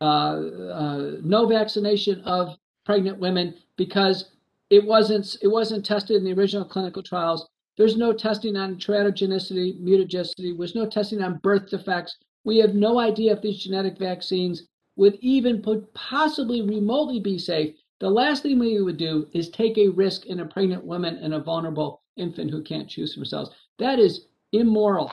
uh, 0.00 0.04
uh, 0.04 1.10
no 1.22 1.46
vaccination 1.46 2.20
of 2.22 2.56
pregnant 2.84 3.18
women 3.18 3.54
because 3.76 4.30
it 4.70 4.84
wasn't 4.84 5.36
it 5.42 5.48
wasn't 5.48 5.84
tested 5.84 6.16
in 6.16 6.24
the 6.24 6.32
original 6.32 6.64
clinical 6.64 7.02
trials. 7.02 7.48
There's 7.76 7.96
no 7.96 8.12
testing 8.12 8.56
on 8.56 8.76
teratogenicity, 8.76 9.80
mutagenicity. 9.80 10.56
There's 10.56 10.74
no 10.74 10.86
testing 10.86 11.22
on 11.22 11.38
birth 11.42 11.68
defects. 11.68 12.16
We 12.44 12.58
have 12.58 12.74
no 12.74 12.98
idea 12.98 13.32
if 13.32 13.42
these 13.42 13.62
genetic 13.62 13.98
vaccines 13.98 14.68
would 14.96 15.16
even 15.20 15.62
possibly 15.94 16.62
remotely 16.62 17.20
be 17.20 17.38
safe. 17.38 17.74
The 18.00 18.10
last 18.10 18.42
thing 18.42 18.58
we 18.58 18.80
would 18.80 18.96
do 18.96 19.26
is 19.32 19.48
take 19.48 19.78
a 19.78 19.88
risk 19.88 20.26
in 20.26 20.40
a 20.40 20.46
pregnant 20.46 20.84
woman 20.84 21.16
and 21.16 21.34
a 21.34 21.40
vulnerable 21.40 22.02
infant 22.16 22.50
who 22.50 22.62
can't 22.62 22.88
choose 22.88 23.14
for 23.14 23.20
themselves. 23.20 23.50
That 23.78 23.98
is 23.98 24.26
immoral, 24.52 25.12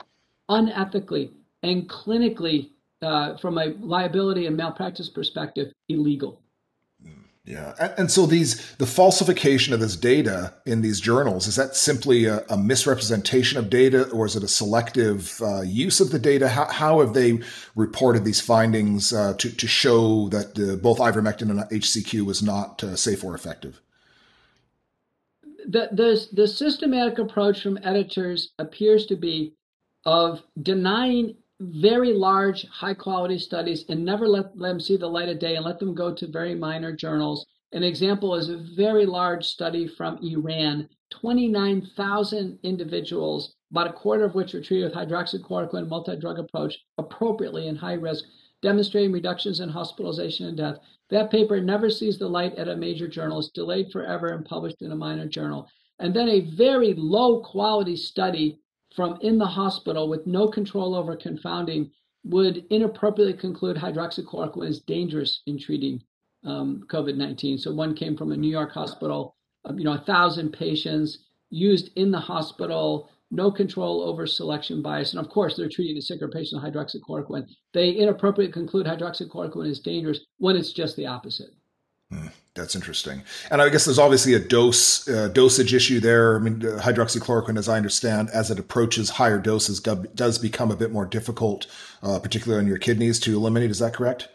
unethically, 0.50 1.32
and 1.62 1.88
clinically, 1.88 2.70
uh, 3.02 3.36
from 3.36 3.58
a 3.58 3.74
liability 3.80 4.46
and 4.46 4.56
malpractice 4.56 5.08
perspective, 5.10 5.72
illegal. 5.88 6.43
Yeah, 7.46 7.74
and, 7.78 7.92
and, 7.98 8.10
so 8.10 8.24
these 8.24 8.74
the 8.76 8.86
falsification 8.86 9.74
of 9.74 9.80
this 9.80 9.96
data 9.96 10.54
in 10.64 10.80
these 10.80 10.98
journals 10.98 11.46
is 11.46 11.56
that 11.56 11.76
simply 11.76 12.24
a, 12.24 12.42
a 12.48 12.56
misrepresentation 12.56 13.58
of 13.58 13.68
data, 13.68 14.08
or 14.08 14.24
is 14.24 14.34
it 14.34 14.42
a 14.42 14.48
selective 14.48 15.42
uh, 15.42 15.60
use 15.60 16.00
of 16.00 16.10
the 16.10 16.18
data? 16.18 16.48
How, 16.48 16.64
how 16.64 17.00
have 17.00 17.12
they 17.12 17.40
reported 17.76 18.24
these 18.24 18.40
findings 18.40 19.12
uh, 19.12 19.34
to 19.34 19.50
to 19.54 19.68
show 19.68 20.30
that 20.30 20.58
uh, 20.58 20.76
both 20.76 20.98
ivermectin 20.98 21.50
and 21.50 21.60
HCQ 21.60 22.24
was 22.24 22.42
not 22.42 22.82
uh, 22.82 22.96
safe 22.96 23.22
or 23.22 23.34
effective? 23.34 23.82
The, 25.68 25.90
the 25.92 26.26
the 26.32 26.48
systematic 26.48 27.18
approach 27.18 27.62
from 27.62 27.78
editors 27.82 28.52
appears 28.58 29.04
to 29.06 29.16
be 29.16 29.52
of 30.06 30.42
denying 30.62 31.36
very 31.60 32.12
large, 32.12 32.66
high 32.68 32.94
quality 32.94 33.38
studies 33.38 33.84
and 33.88 34.04
never 34.04 34.26
let 34.26 34.56
them 34.56 34.80
see 34.80 34.96
the 34.96 35.06
light 35.06 35.28
of 35.28 35.38
day 35.38 35.56
and 35.56 35.64
let 35.64 35.78
them 35.78 35.94
go 35.94 36.12
to 36.12 36.26
very 36.26 36.54
minor 36.54 36.94
journals. 36.94 37.46
An 37.72 37.82
example 37.82 38.34
is 38.34 38.48
a 38.48 38.64
very 38.76 39.06
large 39.06 39.46
study 39.46 39.86
from 39.86 40.18
Iran 40.22 40.88
29,000 41.10 42.58
individuals, 42.64 43.54
about 43.70 43.86
a 43.86 43.92
quarter 43.92 44.24
of 44.24 44.34
which 44.34 44.52
were 44.52 44.60
treated 44.60 44.84
with 44.84 44.94
hydroxychloroquine 44.94 45.88
multi 45.88 46.16
drug 46.16 46.38
approach 46.38 46.76
appropriately 46.98 47.68
in 47.68 47.76
high 47.76 47.94
risk, 47.94 48.24
demonstrating 48.62 49.12
reductions 49.12 49.60
in 49.60 49.68
hospitalization 49.68 50.46
and 50.46 50.56
death. 50.56 50.78
That 51.10 51.30
paper 51.30 51.60
never 51.60 51.90
sees 51.90 52.18
the 52.18 52.28
light 52.28 52.56
at 52.56 52.68
a 52.68 52.76
major 52.76 53.06
journal. 53.06 53.38
It's 53.38 53.50
delayed 53.50 53.92
forever 53.92 54.28
and 54.28 54.44
published 54.44 54.82
in 54.82 54.90
a 54.90 54.96
minor 54.96 55.28
journal. 55.28 55.68
And 56.00 56.14
then 56.14 56.28
a 56.28 56.40
very 56.56 56.94
low 56.94 57.40
quality 57.42 57.96
study 57.96 58.58
from 58.94 59.18
in 59.22 59.38
the 59.38 59.46
hospital 59.46 60.08
with 60.08 60.26
no 60.26 60.48
control 60.48 60.94
over 60.94 61.16
confounding 61.16 61.90
would 62.24 62.64
inappropriately 62.70 63.34
conclude 63.34 63.76
hydroxychloroquine 63.76 64.68
is 64.68 64.80
dangerous 64.80 65.42
in 65.46 65.58
treating 65.58 66.02
um, 66.44 66.84
COVID-19. 66.88 67.60
So 67.60 67.72
one 67.72 67.94
came 67.94 68.16
from 68.16 68.32
a 68.32 68.36
New 68.36 68.50
York 68.50 68.72
hospital, 68.72 69.36
uh, 69.68 69.74
you 69.74 69.84
know, 69.84 69.94
a 69.94 69.98
thousand 69.98 70.52
patients 70.52 71.18
used 71.50 71.90
in 71.96 72.10
the 72.10 72.18
hospital, 72.18 73.10
no 73.30 73.50
control 73.50 74.02
over 74.02 74.26
selection 74.26 74.80
bias, 74.80 75.12
and 75.12 75.24
of 75.24 75.30
course 75.30 75.56
they're 75.56 75.68
treating 75.68 75.96
a 75.98 76.02
sicker 76.02 76.28
patient 76.28 76.62
with 76.62 76.72
hydroxychloroquine. 76.72 77.46
They 77.72 77.96
inappropriately 77.96 78.52
conclude 78.52 78.86
hydroxychloroquine 78.86 79.70
is 79.70 79.80
dangerous 79.80 80.20
when 80.38 80.56
it's 80.56 80.72
just 80.72 80.96
the 80.96 81.06
opposite. 81.06 81.50
Hmm. 82.14 82.28
That's 82.54 82.76
interesting. 82.76 83.24
And 83.50 83.60
I 83.60 83.68
guess 83.68 83.84
there's 83.84 83.98
obviously 83.98 84.34
a 84.34 84.38
dose 84.38 85.08
uh, 85.08 85.26
dosage 85.28 85.74
issue 85.74 85.98
there. 85.98 86.36
I 86.36 86.38
mean, 86.38 86.60
hydroxychloroquine, 86.60 87.58
as 87.58 87.68
I 87.68 87.76
understand, 87.76 88.30
as 88.32 88.48
it 88.48 88.60
approaches 88.60 89.10
higher 89.10 89.40
doses, 89.40 89.80
does 89.80 90.38
become 90.38 90.70
a 90.70 90.76
bit 90.76 90.92
more 90.92 91.04
difficult, 91.04 91.66
uh, 92.00 92.20
particularly 92.20 92.62
on 92.62 92.68
your 92.68 92.78
kidneys, 92.78 93.18
to 93.20 93.34
eliminate. 93.34 93.72
Is 93.72 93.80
that 93.80 93.92
correct? 93.92 94.28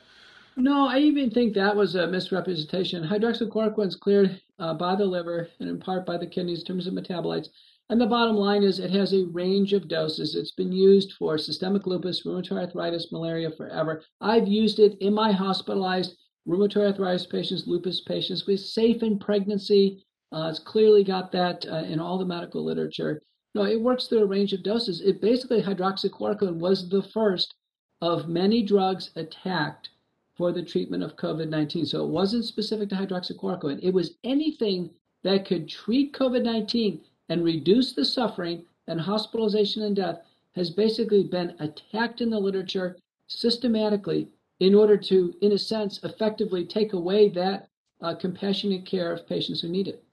No, 0.57 0.85
I 0.85 0.97
even 0.97 1.31
think 1.31 1.53
that 1.53 1.77
was 1.77 1.95
a 1.95 2.07
misrepresentation. 2.07 3.07
Hydroxychloroquine 3.07 3.87
is 3.87 3.95
cleared 3.95 4.41
uh, 4.59 4.73
by 4.73 4.97
the 4.97 5.05
liver 5.05 5.47
and 5.61 5.69
in 5.69 5.79
part 5.79 6.05
by 6.05 6.17
the 6.17 6.27
kidneys 6.27 6.59
in 6.59 6.65
terms 6.65 6.87
of 6.87 6.93
metabolites. 6.93 7.47
And 7.89 8.01
the 8.01 8.05
bottom 8.05 8.35
line 8.35 8.63
is 8.63 8.79
it 8.79 8.91
has 8.91 9.13
a 9.13 9.27
range 9.31 9.71
of 9.71 9.87
doses. 9.87 10.35
It's 10.35 10.51
been 10.51 10.73
used 10.73 11.13
for 11.13 11.37
systemic 11.37 11.87
lupus, 11.87 12.25
rheumatoid 12.25 12.65
arthritis, 12.65 13.13
malaria 13.13 13.49
forever. 13.49 14.03
I've 14.19 14.49
used 14.49 14.79
it 14.79 14.97
in 14.99 15.13
my 15.13 15.31
hospitalized 15.31 16.17
rheumatoid 16.47 16.87
arthritis 16.87 17.25
patients, 17.25 17.67
lupus 17.67 18.01
patients 18.01 18.45
with 18.45 18.59
safe 18.59 19.03
in 19.03 19.19
pregnancy. 19.19 20.03
Uh, 20.31 20.47
it's 20.49 20.59
clearly 20.59 21.03
got 21.03 21.31
that 21.31 21.65
uh, 21.67 21.83
in 21.87 21.99
all 21.99 22.17
the 22.17 22.25
medical 22.25 22.63
literature. 22.63 23.21
No, 23.55 23.63
it 23.63 23.81
works 23.81 24.07
through 24.07 24.23
a 24.23 24.27
range 24.27 24.53
of 24.53 24.63
doses. 24.63 25.01
It 25.01 25.21
basically 25.21 25.61
hydroxychloroquine 25.61 26.59
was 26.59 26.87
the 26.87 27.01
first 27.01 27.55
of 28.01 28.29
many 28.29 28.61
drugs 28.61 29.11
attacked 29.15 29.89
for 30.37 30.51
the 30.51 30.63
treatment 30.63 31.03
of 31.03 31.15
COVID-19. 31.17 31.87
So 31.87 32.05
it 32.05 32.09
wasn't 32.09 32.45
specific 32.45 32.89
to 32.89 32.95
hydroxychloroquine. 32.95 33.79
It 33.81 33.93
was 33.93 34.15
anything 34.23 34.91
that 35.23 35.45
could 35.45 35.67
treat 35.67 36.13
COVID-19 36.13 37.01
and 37.27 37.43
reduce 37.43 37.93
the 37.93 38.05
suffering 38.05 38.65
and 38.87 39.01
hospitalization 39.01 39.83
and 39.83 39.95
death 39.95 40.21
has 40.55 40.69
basically 40.69 41.23
been 41.23 41.55
attacked 41.59 42.21
in 42.21 42.29
the 42.29 42.39
literature 42.39 42.97
systematically 43.27 44.29
in 44.59 44.75
order 44.75 44.97
to, 44.97 45.33
in 45.41 45.51
a 45.53 45.57
sense, 45.57 46.03
effectively 46.03 46.65
take 46.65 46.93
away 46.93 47.29
that 47.29 47.69
uh, 48.01 48.15
compassionate 48.15 48.85
care 48.85 49.11
of 49.11 49.27
patients 49.27 49.61
who 49.61 49.69
need 49.69 49.87
it. 49.87 50.03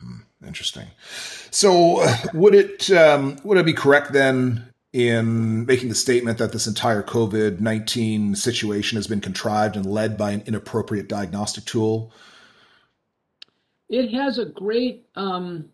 Hmm, 0.00 0.20
interesting. 0.46 0.86
So, 1.50 2.04
would 2.34 2.54
it 2.54 2.90
um, 2.90 3.38
would 3.44 3.58
it 3.58 3.66
be 3.66 3.72
correct 3.72 4.12
then 4.12 4.72
in 4.92 5.66
making 5.66 5.88
the 5.88 5.94
statement 5.94 6.38
that 6.38 6.52
this 6.52 6.66
entire 6.66 7.02
COVID 7.02 7.60
nineteen 7.60 8.34
situation 8.34 8.96
has 8.96 9.06
been 9.06 9.20
contrived 9.20 9.76
and 9.76 9.84
led 9.84 10.16
by 10.16 10.30
an 10.30 10.42
inappropriate 10.46 11.08
diagnostic 11.08 11.64
tool? 11.64 12.12
It 13.88 14.12
has 14.12 14.38
a 14.38 14.44
great 14.44 15.06
um, 15.16 15.70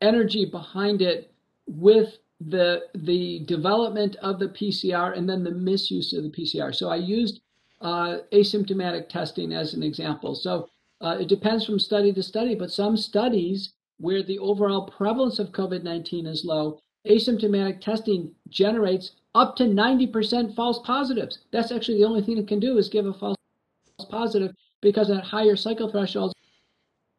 energy 0.00 0.46
behind 0.46 1.02
it 1.02 1.32
with 1.66 2.18
the 2.40 2.82
the 2.94 3.40
development 3.46 4.16
of 4.16 4.38
the 4.38 4.48
PCR 4.48 5.16
and 5.16 5.28
then 5.28 5.42
the 5.42 5.50
misuse 5.50 6.12
of 6.12 6.22
the 6.22 6.30
PCR. 6.30 6.74
So 6.74 6.90
I 6.90 6.96
used 6.96 7.40
uh, 7.80 8.18
asymptomatic 8.32 9.08
testing 9.08 9.52
as 9.52 9.74
an 9.74 9.82
example. 9.82 10.34
So 10.34 10.68
uh, 11.00 11.16
it 11.20 11.28
depends 11.28 11.64
from 11.64 11.78
study 11.78 12.12
to 12.12 12.22
study, 12.22 12.54
but 12.54 12.72
some 12.72 12.96
studies 12.96 13.72
where 13.98 14.22
the 14.22 14.38
overall 14.38 14.86
prevalence 14.86 15.38
of 15.38 15.52
COVID 15.52 15.82
19 15.82 16.26
is 16.26 16.44
low, 16.44 16.80
asymptomatic 17.06 17.80
testing 17.80 18.34
generates 18.48 19.12
up 19.34 19.56
to 19.56 19.64
90% 19.64 20.54
false 20.54 20.78
positives. 20.84 21.40
That's 21.52 21.70
actually 21.72 21.98
the 21.98 22.06
only 22.06 22.22
thing 22.22 22.38
it 22.38 22.48
can 22.48 22.60
do 22.60 22.78
is 22.78 22.88
give 22.88 23.06
a 23.06 23.12
false 23.12 23.36
positive 24.10 24.54
because 24.80 25.10
at 25.10 25.24
higher 25.24 25.56
cycle 25.56 25.90
thresholds, 25.90 26.34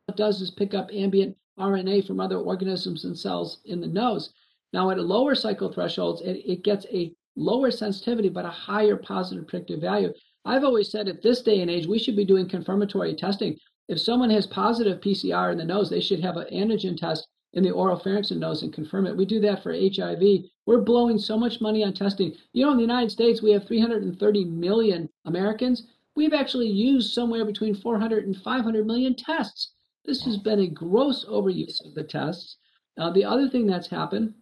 it 0.08 0.16
does 0.16 0.42
is 0.42 0.52
pick 0.52 0.74
up 0.74 0.90
ambient 0.94 1.38
RNA 1.60 2.08
from 2.08 2.20
other 2.20 2.38
organisms 2.38 3.04
and 3.06 3.18
cells 3.18 3.60
in 3.66 3.82
the 3.82 3.88
nose. 3.88 4.32
Now, 4.74 4.90
at 4.90 5.00
lower 5.00 5.36
cycle 5.36 5.72
thresholds, 5.72 6.22
it, 6.22 6.42
it 6.46 6.64
gets 6.64 6.86
a 6.92 7.14
lower 7.36 7.72
sensitivity, 7.72 8.30
but 8.30 8.46
a 8.46 8.50
higher 8.50 8.98
positive 8.98 9.48
predictive 9.48 9.82
value. 9.82 10.14
I've 10.46 10.64
always 10.64 10.90
said 10.90 11.08
at 11.08 11.22
this 11.22 11.42
day 11.42 11.62
and 11.62 11.70
age, 11.70 11.88
we 11.88 12.00
should 12.00 12.16
be 12.16 12.26
doing 12.26 12.50
confirmatory 12.50 13.16
testing. 13.16 13.58
If 13.88 14.00
someone 14.00 14.30
has 14.32 14.48
positive 14.48 15.00
PCR 15.00 15.52
in 15.52 15.58
the 15.58 15.66
nose, 15.66 15.90
they 15.90 16.02
should 16.02 16.20
have 16.20 16.38
an 16.38 16.48
antigen 16.52 16.98
test 16.98 17.28
in 17.54 17.64
the 17.64 17.72
oral 17.72 17.98
pharynx 17.98 18.32
and 18.32 18.40
nose 18.40 18.64
and 18.64 18.74
confirm 18.74 19.08
it. 19.08 19.16
We 19.16 19.26
do 19.26 19.40
that 19.42 19.64
for 19.64 19.74
HIV. 19.74 20.22
We're 20.66 20.82
blowing 20.82 21.18
so 21.18 21.38
much 21.38 21.62
money 21.62 21.84
on 21.84 21.94
testing. 21.94 22.34
You 22.54 22.66
know, 22.66 22.72
in 22.72 22.78
the 22.78 22.84
United 22.84 23.12
States, 23.12 23.42
we 23.42 23.52
have 23.52 23.66
330 23.66 24.46
million 24.46 25.10
Americans. 25.26 25.88
We've 26.16 26.34
actually 26.34 26.70
used 26.70 27.14
somewhere 27.14 27.46
between 27.46 27.76
400 27.76 28.26
and 28.26 28.36
500 28.36 28.86
million 28.86 29.16
tests. 29.16 29.72
This 30.04 30.24
has 30.26 30.38
been 30.38 30.60
a 30.60 30.68
gross 30.68 31.26
overuse 31.26 31.86
of 31.86 31.94
the 31.94 32.04
tests. 32.04 32.58
Uh, 32.98 33.12
the 33.12 33.24
other 33.24 33.50
thing 33.50 33.68
that's 33.68 33.88
happened 33.88 34.34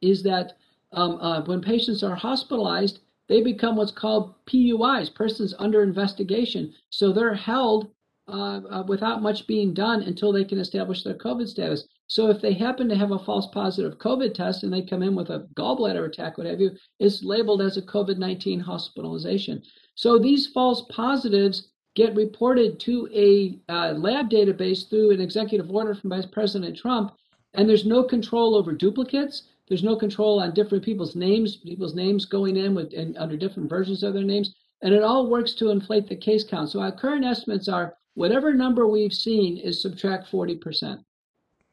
is 0.00 0.22
that 0.22 0.56
um, 0.92 1.18
uh, 1.20 1.42
when 1.42 1.60
patients 1.60 2.02
are 2.02 2.14
hospitalized, 2.14 3.00
they 3.28 3.42
become 3.42 3.76
what's 3.76 3.92
called 3.92 4.34
PUIs, 4.46 5.14
persons 5.14 5.54
under 5.58 5.82
investigation. 5.82 6.72
So 6.90 7.12
they're 7.12 7.34
held 7.34 7.90
uh, 8.28 8.60
uh, 8.70 8.84
without 8.86 9.22
much 9.22 9.46
being 9.46 9.72
done 9.72 10.02
until 10.02 10.32
they 10.32 10.44
can 10.44 10.58
establish 10.58 11.02
their 11.02 11.14
COVID 11.14 11.48
status. 11.48 11.84
So 12.08 12.28
if 12.28 12.40
they 12.40 12.54
happen 12.54 12.88
to 12.88 12.96
have 12.96 13.10
a 13.10 13.18
false 13.18 13.46
positive 13.52 13.98
COVID 13.98 14.34
test 14.34 14.62
and 14.62 14.72
they 14.72 14.82
come 14.82 15.02
in 15.02 15.14
with 15.14 15.30
a 15.30 15.46
gallbladder 15.54 16.06
attack, 16.06 16.38
what 16.38 16.46
have 16.46 16.60
you, 16.60 16.70
it's 16.98 17.22
labeled 17.22 17.60
as 17.60 17.76
a 17.76 17.82
COVID 17.82 18.18
19 18.18 18.60
hospitalization. 18.60 19.62
So 19.94 20.18
these 20.18 20.46
false 20.46 20.84
positives 20.90 21.68
get 21.94 22.14
reported 22.14 22.78
to 22.80 23.08
a 23.12 23.58
uh, 23.72 23.92
lab 23.92 24.30
database 24.30 24.88
through 24.88 25.10
an 25.10 25.20
executive 25.20 25.70
order 25.70 25.94
from 25.94 26.10
Vice 26.10 26.26
President 26.26 26.76
Trump, 26.76 27.12
and 27.54 27.68
there's 27.68 27.86
no 27.86 28.04
control 28.04 28.54
over 28.54 28.72
duplicates. 28.72 29.44
There's 29.68 29.82
no 29.82 29.96
control 29.96 30.40
on 30.40 30.54
different 30.54 30.84
people's 30.84 31.14
names, 31.14 31.56
people's 31.56 31.94
names 31.94 32.24
going 32.24 32.56
in 32.56 32.74
with 32.74 32.92
and 32.94 33.16
under 33.18 33.36
different 33.36 33.68
versions 33.68 34.02
of 34.02 34.14
their 34.14 34.22
names, 34.22 34.54
and 34.82 34.94
it 34.94 35.02
all 35.02 35.28
works 35.28 35.54
to 35.54 35.70
inflate 35.70 36.08
the 36.08 36.16
case 36.16 36.44
count. 36.44 36.70
So 36.70 36.80
our 36.80 36.92
current 36.92 37.24
estimates 37.24 37.68
are 37.68 37.94
whatever 38.14 38.52
number 38.54 38.86
we've 38.86 39.12
seen 39.12 39.58
is 39.58 39.82
subtract 39.82 40.30
40%. 40.30 41.04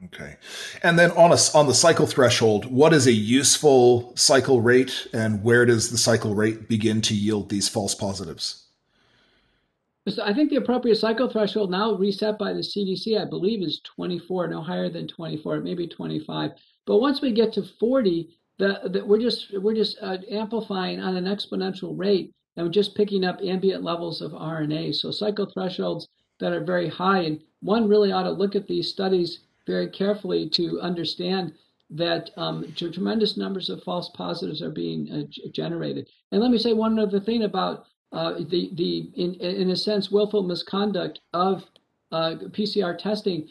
Okay. 0.04 0.36
And 0.82 0.98
then 0.98 1.10
on 1.12 1.32
a, 1.32 1.38
on 1.54 1.66
the 1.66 1.74
cycle 1.74 2.06
threshold, 2.06 2.66
what 2.66 2.92
is 2.92 3.06
a 3.06 3.12
useful 3.12 4.14
cycle 4.14 4.60
rate 4.60 5.06
and 5.14 5.42
where 5.42 5.64
does 5.64 5.90
the 5.90 5.96
cycle 5.96 6.34
rate 6.34 6.68
begin 6.68 7.00
to 7.02 7.14
yield 7.14 7.48
these 7.48 7.68
false 7.68 7.94
positives? 7.94 8.64
So 10.08 10.22
I 10.22 10.34
think 10.34 10.50
the 10.50 10.56
appropriate 10.56 10.96
cycle 10.96 11.28
threshold 11.28 11.70
now 11.70 11.94
reset 11.94 12.38
by 12.38 12.52
the 12.52 12.60
CDC, 12.60 13.20
I 13.20 13.24
believe, 13.24 13.62
is 13.62 13.80
24, 13.80 14.48
no 14.48 14.62
higher 14.62 14.88
than 14.88 15.08
24, 15.08 15.60
maybe 15.60 15.88
25. 15.88 16.52
But 16.86 16.98
once 16.98 17.20
we 17.20 17.32
get 17.32 17.52
to 17.54 17.62
40, 17.62 18.28
the, 18.58 18.80
the, 18.84 19.04
we're 19.04 19.18
just 19.18 19.52
we're 19.58 19.74
just 19.74 19.98
uh, 20.00 20.18
amplifying 20.30 21.00
on 21.00 21.16
an 21.16 21.24
exponential 21.24 21.98
rate, 21.98 22.32
and 22.56 22.66
we're 22.66 22.72
just 22.72 22.94
picking 22.94 23.24
up 23.24 23.40
ambient 23.42 23.82
levels 23.82 24.22
of 24.22 24.32
RNA. 24.32 24.94
So 24.94 25.10
cycle 25.10 25.46
thresholds 25.46 26.08
that 26.40 26.52
are 26.52 26.64
very 26.64 26.88
high, 26.88 27.20
and 27.22 27.42
one 27.60 27.88
really 27.88 28.12
ought 28.12 28.22
to 28.22 28.30
look 28.30 28.54
at 28.54 28.66
these 28.66 28.88
studies 28.88 29.40
very 29.66 29.88
carefully 29.88 30.48
to 30.50 30.80
understand 30.80 31.52
that 31.90 32.30
um, 32.36 32.72
tremendous 32.76 33.36
numbers 33.36 33.68
of 33.68 33.82
false 33.82 34.08
positives 34.10 34.62
are 34.62 34.70
being 34.70 35.10
uh, 35.12 35.48
generated. 35.52 36.08
And 36.32 36.40
let 36.40 36.50
me 36.50 36.58
say 36.58 36.72
one 36.72 36.98
other 36.98 37.20
thing 37.20 37.42
about 37.42 37.86
uh, 38.12 38.34
the 38.38 38.70
the 38.74 39.10
in 39.16 39.34
in 39.34 39.70
a 39.70 39.76
sense 39.76 40.10
willful 40.10 40.44
misconduct 40.44 41.20
of 41.32 41.64
uh, 42.12 42.36
PCR 42.52 42.96
testing 42.96 43.48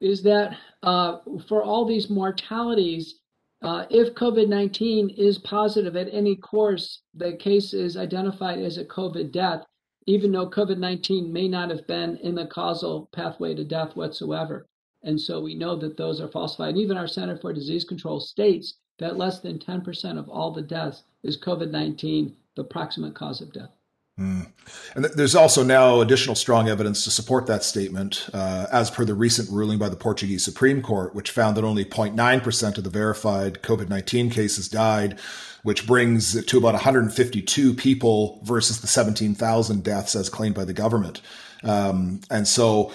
is 0.00 0.22
that 0.22 0.56
uh, 0.82 1.18
for 1.46 1.62
all 1.62 1.84
these 1.84 2.08
mortalities, 2.08 3.20
uh, 3.62 3.84
if 3.90 4.14
COVID 4.14 4.48
19 4.48 5.10
is 5.10 5.38
positive 5.38 5.94
at 5.96 6.08
any 6.12 6.36
course, 6.36 7.02
the 7.14 7.36
case 7.36 7.74
is 7.74 7.96
identified 7.96 8.58
as 8.58 8.78
a 8.78 8.84
COVID 8.84 9.32
death, 9.32 9.64
even 10.06 10.32
though 10.32 10.48
COVID 10.48 10.78
19 10.78 11.30
may 11.32 11.48
not 11.48 11.70
have 11.70 11.86
been 11.86 12.16
in 12.18 12.34
the 12.34 12.46
causal 12.46 13.10
pathway 13.12 13.54
to 13.54 13.64
death 13.64 13.94
whatsoever. 13.96 14.66
And 15.02 15.20
so 15.20 15.40
we 15.40 15.54
know 15.54 15.76
that 15.76 15.96
those 15.96 16.20
are 16.20 16.28
falsified. 16.28 16.70
And 16.70 16.78
even 16.78 16.96
our 16.96 17.06
Center 17.06 17.36
for 17.36 17.52
Disease 17.52 17.84
Control 17.84 18.20
states 18.20 18.78
that 18.98 19.16
less 19.16 19.40
than 19.40 19.58
10% 19.58 20.18
of 20.18 20.28
all 20.28 20.52
the 20.52 20.62
deaths 20.62 21.04
is 21.22 21.38
COVID 21.38 21.70
19, 21.70 22.36
the 22.56 22.64
proximate 22.64 23.14
cause 23.14 23.40
of 23.40 23.52
death. 23.52 23.70
Mm. 24.20 24.46
And 24.94 25.04
th- 25.04 25.16
there's 25.16 25.34
also 25.34 25.62
now 25.62 26.00
additional 26.00 26.36
strong 26.36 26.68
evidence 26.68 27.04
to 27.04 27.10
support 27.10 27.46
that 27.46 27.64
statement, 27.64 28.28
uh, 28.34 28.66
as 28.70 28.90
per 28.90 29.04
the 29.04 29.14
recent 29.14 29.50
ruling 29.50 29.78
by 29.78 29.88
the 29.88 29.96
Portuguese 29.96 30.44
Supreme 30.44 30.82
Court, 30.82 31.14
which 31.14 31.30
found 31.30 31.56
that 31.56 31.64
only 31.64 31.84
0.9% 31.84 32.78
of 32.78 32.84
the 32.84 32.90
verified 32.90 33.62
COVID 33.62 33.88
19 33.88 34.30
cases 34.30 34.68
died, 34.68 35.18
which 35.62 35.86
brings 35.86 36.36
it 36.36 36.46
to 36.48 36.58
about 36.58 36.74
152 36.74 37.74
people 37.74 38.40
versus 38.44 38.80
the 38.80 38.86
17,000 38.86 39.82
deaths 39.82 40.14
as 40.14 40.28
claimed 40.28 40.54
by 40.54 40.64
the 40.64 40.74
government. 40.74 41.22
Um, 41.62 42.20
and 42.30 42.46
so 42.46 42.92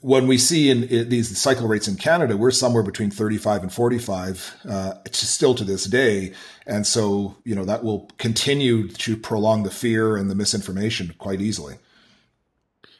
when 0.00 0.26
we 0.26 0.38
see 0.38 0.70
in, 0.70 0.84
in, 0.84 1.08
these 1.08 1.36
cycle 1.38 1.68
rates 1.68 1.88
in 1.88 1.96
Canada, 1.96 2.36
we're 2.36 2.50
somewhere 2.50 2.82
between 2.82 3.10
35 3.10 3.62
and 3.62 3.72
45, 3.72 4.56
uh, 4.68 4.94
still 5.10 5.54
to 5.54 5.64
this 5.64 5.84
day. 5.84 6.32
And 6.66 6.86
so, 6.86 7.36
you 7.44 7.54
know, 7.54 7.64
that 7.64 7.84
will 7.84 8.08
continue 8.18 8.88
to 8.88 9.16
prolong 9.16 9.62
the 9.62 9.70
fear 9.70 10.16
and 10.16 10.30
the 10.30 10.34
misinformation 10.34 11.14
quite 11.18 11.40
easily. 11.40 11.76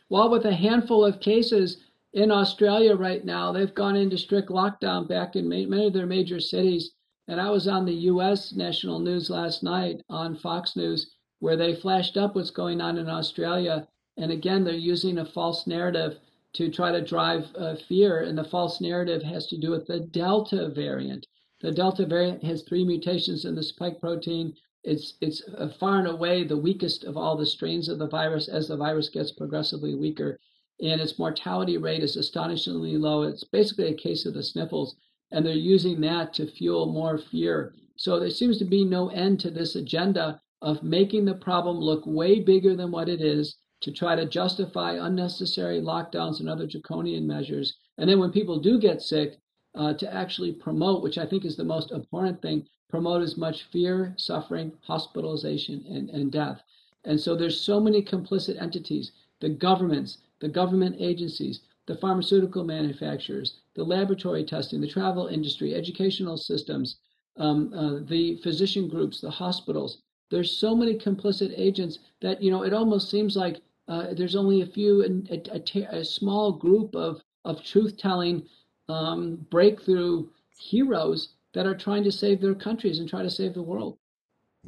Well, 0.09 0.31
with 0.31 0.45
a 0.45 0.55
handful 0.55 1.05
of 1.05 1.21
cases 1.21 1.79
in 2.13 2.31
Australia 2.31 2.95
right 2.95 3.25
now, 3.25 3.53
they've 3.53 3.75
gone 3.75 3.97
into 3.97 4.17
strict 4.17 4.49
lockdown 4.49 5.09
back 5.09 5.37
in 5.37 5.49
many 5.49 5.87
of 5.87 5.93
their 5.93 6.07
major 6.07 6.41
cities. 6.41 6.93
And 7.29 7.41
I 7.41 7.51
was 7.51 7.67
on 7.67 7.85
the 7.85 7.95
US 8.11 8.53
national 8.53 9.01
news 9.01 9.31
last 9.31 9.63
night 9.63 10.01
on 10.09 10.37
Fox 10.37 10.77
News, 10.77 11.15
where 11.41 11.57
they 11.57 11.75
flashed 11.75 12.17
up 12.17 12.37
what's 12.37 12.51
going 12.51 12.81
on 12.81 12.99
in 12.99 13.09
Australia. 13.09 13.89
And 14.17 14.31
again, 14.31 14.65
they're 14.65 14.75
using 14.75 15.19
a 15.19 15.25
false 15.25 15.67
narrative 15.67 16.19
to 16.57 16.71
try 16.71 16.91
to 16.91 17.05
drive 17.05 17.45
uh, 17.57 17.77
fear. 17.89 18.23
And 18.23 18.37
the 18.37 18.45
false 18.45 18.81
narrative 18.81 19.23
has 19.23 19.47
to 19.49 19.59
do 19.59 19.71
with 19.71 19.87
the 19.87 20.01
Delta 20.01 20.69
variant. 20.69 21.27
The 21.61 21.73
Delta 21.73 22.07
variant 22.07 22.43
has 22.45 22.63
three 22.63 22.85
mutations 22.85 23.45
in 23.45 23.55
the 23.55 23.63
spike 23.63 24.01
protein. 24.01 24.55
It's 24.85 25.15
it's 25.21 25.43
uh, 25.59 25.69
far 25.81 25.99
and 25.99 26.09
away 26.09 26.45
the 26.45 26.57
weakest 26.57 27.05
of 27.05 27.17
all 27.17 27.37
the 27.37 27.47
strains 27.47 27.89
of 27.89 27.99
the 27.99 28.09
virus 28.09 28.49
as 28.49 28.69
the 28.69 28.77
virus 28.77 29.09
gets 29.09 29.33
progressively 29.33 29.95
weaker, 29.95 30.39
and 30.81 31.01
its 31.01 31.19
mortality 31.19 31.77
rate 31.77 32.03
is 32.03 32.17
astonishingly 32.17 32.97
low. 32.97 33.23
It's 33.23 33.45
basically 33.45 33.89
a 33.89 33.95
case 33.95 34.27
of 34.27 34.35
the 34.35 34.43
sniffles, 34.43 34.97
and 35.33 35.45
they're 35.45 35.55
using 35.55 36.01
that 36.03 36.33
to 36.35 36.47
fuel 36.47 36.87
more 36.93 37.19
fear. 37.19 37.75
So 37.97 38.21
there 38.21 38.31
seems 38.31 38.59
to 38.59 38.65
be 38.65 38.85
no 38.85 39.09
end 39.09 39.41
to 39.41 39.51
this 39.51 39.75
agenda 39.75 40.41
of 40.63 40.83
making 40.83 41.25
the 41.25 41.35
problem 41.35 41.79
look 41.79 42.05
way 42.07 42.41
bigger 42.41 42.77
than 42.77 42.91
what 42.91 43.09
it 43.09 43.21
is 43.21 43.57
to 43.81 43.93
try 43.93 44.15
to 44.17 44.27
justify 44.27 44.93
unnecessary 44.95 45.81
lockdowns 45.81 46.41
and 46.41 46.49
other 46.49 46.67
draconian 46.67 47.27
measures. 47.27 47.77
And 47.99 48.09
then 48.09 48.19
when 48.19 48.33
people 48.33 48.59
do 48.59 48.79
get 48.79 49.03
sick, 49.03 49.39
uh, 49.77 49.93
to 49.95 50.13
actually 50.13 50.53
promote, 50.53 51.03
which 51.03 51.19
I 51.19 51.27
think 51.27 51.45
is 51.45 51.57
the 51.57 51.65
most 51.65 51.93
important 51.93 52.41
thing, 52.41 52.67
promote 52.89 53.23
as 53.23 53.37
much 53.37 53.65
fear, 53.65 54.15
suffering, 54.17 54.73
hospitalization, 54.83 55.85
and, 55.89 56.09
and 56.11 56.33
death. 56.33 56.63
And 57.05 57.21
so 57.21 57.37
there's 57.37 57.61
so 57.61 57.79
many 57.79 58.03
complicit 58.03 58.61
entities, 58.61 59.13
the 59.41 59.51
governments, 59.51 60.19
the 60.41 60.49
government 60.49 60.97
agencies, 60.99 61.61
the 61.87 61.97
pharmaceutical 61.97 62.65
manufacturers, 62.65 63.61
the 63.75 63.85
laboratory 63.85 64.45
testing, 64.45 64.81
the 64.81 64.89
travel 64.89 65.27
industry, 65.27 65.75
educational 65.75 66.37
systems, 66.37 66.97
um, 67.37 67.73
uh, 67.75 68.01
the 68.09 68.37
physician 68.43 68.89
groups, 68.89 69.21
the 69.21 69.31
hospitals. 69.31 69.99
There's 70.31 70.57
so 70.57 70.75
many 70.75 70.99
complicit 70.99 71.53
agents 71.57 71.99
that 72.21 72.43
you 72.43 72.51
know 72.51 72.63
it 72.63 72.73
almost 72.73 73.11
seems 73.11 73.37
like 73.37 73.61
uh, 73.89 74.15
there's 74.15 74.35
only 74.37 74.63
a 74.63 74.67
few, 74.67 75.05
a, 75.31 75.43
a, 75.55 75.99
a, 76.01 76.05
small 76.05 76.53
group 76.53 76.95
of, 76.97 77.23
of 77.45 77.63
truth 77.63 77.97
telling 77.97 78.45
um, 78.89 79.47
breakthrough 79.51 80.27
heroes 80.59 81.35
that 81.55 81.67
are 81.67 81.77
trying 81.77 82.03
to 82.03 82.11
save 82.11 82.41
their 82.41 82.55
countries 82.55 82.99
and 82.99 83.09
try 83.09 83.23
to 83.23 83.31
save 83.31 83.55
the 83.55 83.63
world. 83.63 83.99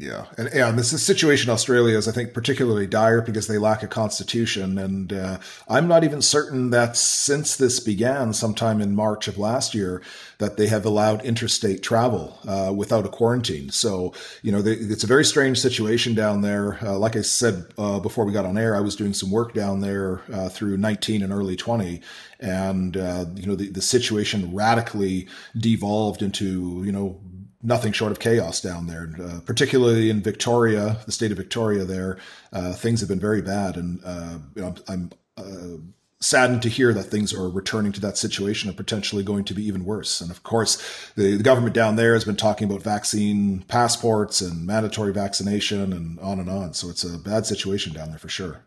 Yeah, 0.00 0.26
and 0.36 0.48
yeah, 0.54 0.70
this 0.70 0.90
situation 1.02 1.50
in 1.50 1.54
Australia 1.54 1.98
is, 1.98 2.06
I 2.06 2.12
think, 2.12 2.32
particularly 2.32 2.86
dire 2.86 3.20
because 3.20 3.48
they 3.48 3.58
lack 3.58 3.82
a 3.82 3.88
constitution, 3.88 4.78
and 4.78 5.12
uh, 5.12 5.38
I'm 5.68 5.88
not 5.88 6.04
even 6.04 6.22
certain 6.22 6.70
that 6.70 6.96
since 6.96 7.56
this 7.56 7.80
began, 7.80 8.32
sometime 8.32 8.80
in 8.80 8.94
March 8.94 9.26
of 9.26 9.38
last 9.38 9.74
year, 9.74 10.00
that 10.38 10.56
they 10.56 10.68
have 10.68 10.86
allowed 10.86 11.24
interstate 11.24 11.82
travel 11.82 12.38
uh, 12.46 12.72
without 12.72 13.06
a 13.06 13.08
quarantine. 13.08 13.70
So, 13.70 14.14
you 14.40 14.52
know, 14.52 14.62
they, 14.62 14.74
it's 14.74 15.02
a 15.02 15.08
very 15.08 15.24
strange 15.24 15.58
situation 15.58 16.14
down 16.14 16.42
there. 16.42 16.78
Uh, 16.80 16.96
like 16.96 17.16
I 17.16 17.22
said 17.22 17.66
uh, 17.76 17.98
before 17.98 18.24
we 18.24 18.32
got 18.32 18.46
on 18.46 18.56
air, 18.56 18.76
I 18.76 18.80
was 18.80 18.94
doing 18.94 19.14
some 19.14 19.32
work 19.32 19.52
down 19.52 19.80
there 19.80 20.22
uh, 20.32 20.48
through 20.48 20.76
19 20.76 21.24
and 21.24 21.32
early 21.32 21.56
20, 21.56 22.00
and 22.38 22.96
uh, 22.96 23.24
you 23.34 23.48
know, 23.48 23.56
the, 23.56 23.68
the 23.68 23.82
situation 23.82 24.54
radically 24.54 25.26
devolved 25.56 26.22
into 26.22 26.84
you 26.84 26.92
know 26.92 27.20
nothing 27.62 27.92
short 27.92 28.12
of 28.12 28.20
chaos 28.20 28.60
down 28.60 28.86
there, 28.86 29.10
uh, 29.22 29.40
particularly 29.44 30.10
in 30.10 30.22
Victoria, 30.22 30.98
the 31.06 31.12
state 31.12 31.30
of 31.30 31.36
Victoria. 31.36 31.84
There, 31.84 32.18
uh, 32.52 32.72
things 32.72 33.00
have 33.00 33.08
been 33.08 33.20
very 33.20 33.42
bad, 33.42 33.76
and 33.76 34.00
uh, 34.04 34.38
you 34.54 34.62
know, 34.62 34.74
I'm, 34.88 35.10
uh, 35.36 35.78
saddened 36.20 36.62
to 36.62 36.68
hear 36.68 36.92
that 36.92 37.04
things 37.04 37.32
are 37.32 37.48
returning 37.48 37.92
to 37.92 38.00
that 38.00 38.18
situation 38.18 38.68
and 38.68 38.76
potentially 38.76 39.22
going 39.22 39.44
to 39.44 39.54
be 39.54 39.64
even 39.64 39.84
worse. 39.84 40.20
And 40.20 40.30
of 40.30 40.42
course, 40.42 41.12
the, 41.14 41.36
the 41.36 41.42
government 41.44 41.74
down 41.74 41.96
there 41.96 42.14
has 42.14 42.24
been 42.24 42.36
talking 42.36 42.68
about 42.68 42.82
vaccine 42.82 43.62
passports 43.68 44.40
and 44.40 44.66
mandatory 44.66 45.12
vaccination 45.12 45.92
and 45.92 46.18
on 46.18 46.40
and 46.40 46.50
on. 46.50 46.74
So 46.74 46.88
it's 46.90 47.04
a 47.04 47.18
bad 47.18 47.46
situation 47.46 47.92
down 47.92 48.10
there 48.10 48.18
for 48.18 48.28
sure. 48.28 48.64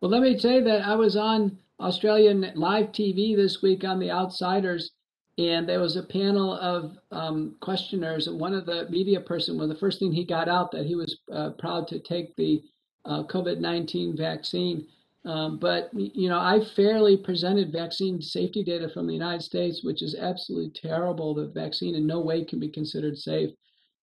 Well, 0.00 0.10
let 0.10 0.22
me 0.22 0.38
say 0.38 0.60
that 0.60 0.82
I 0.82 0.94
was 0.94 1.16
on 1.16 1.58
Australian 1.80 2.52
live 2.54 2.92
TV 2.92 3.34
this 3.34 3.62
week 3.62 3.82
on 3.82 3.98
The 3.98 4.10
Outsiders 4.12 4.92
and 5.38 5.68
there 5.68 5.80
was 5.80 5.96
a 5.96 6.02
panel 6.02 6.54
of 6.54 6.96
um, 7.12 7.56
questioners. 7.60 8.26
And 8.26 8.40
one 8.40 8.54
of 8.54 8.66
the 8.66 8.88
media 8.88 9.20
person 9.20 9.58
well 9.58 9.68
the 9.68 9.74
first 9.74 9.98
thing 9.98 10.12
he 10.12 10.24
got 10.24 10.48
out 10.48 10.70
that 10.72 10.86
he 10.86 10.94
was 10.94 11.18
uh, 11.32 11.50
proud 11.50 11.88
to 11.88 11.98
take 11.98 12.34
the 12.36 12.62
uh, 13.04 13.22
covid-19 13.24 14.16
vaccine. 14.16 14.86
Um, 15.24 15.58
but 15.58 15.90
you 15.92 16.28
know 16.28 16.38
i 16.38 16.64
fairly 16.76 17.16
presented 17.16 17.72
vaccine 17.72 18.22
safety 18.22 18.62
data 18.62 18.88
from 18.88 19.08
the 19.08 19.12
united 19.12 19.42
states 19.42 19.82
which 19.82 20.02
is 20.02 20.14
absolutely 20.14 20.70
terrible. 20.70 21.34
The 21.34 21.48
vaccine 21.48 21.94
in 21.94 22.06
no 22.06 22.20
way 22.20 22.44
can 22.44 22.60
be 22.60 22.68
considered 22.68 23.18
safe. 23.18 23.50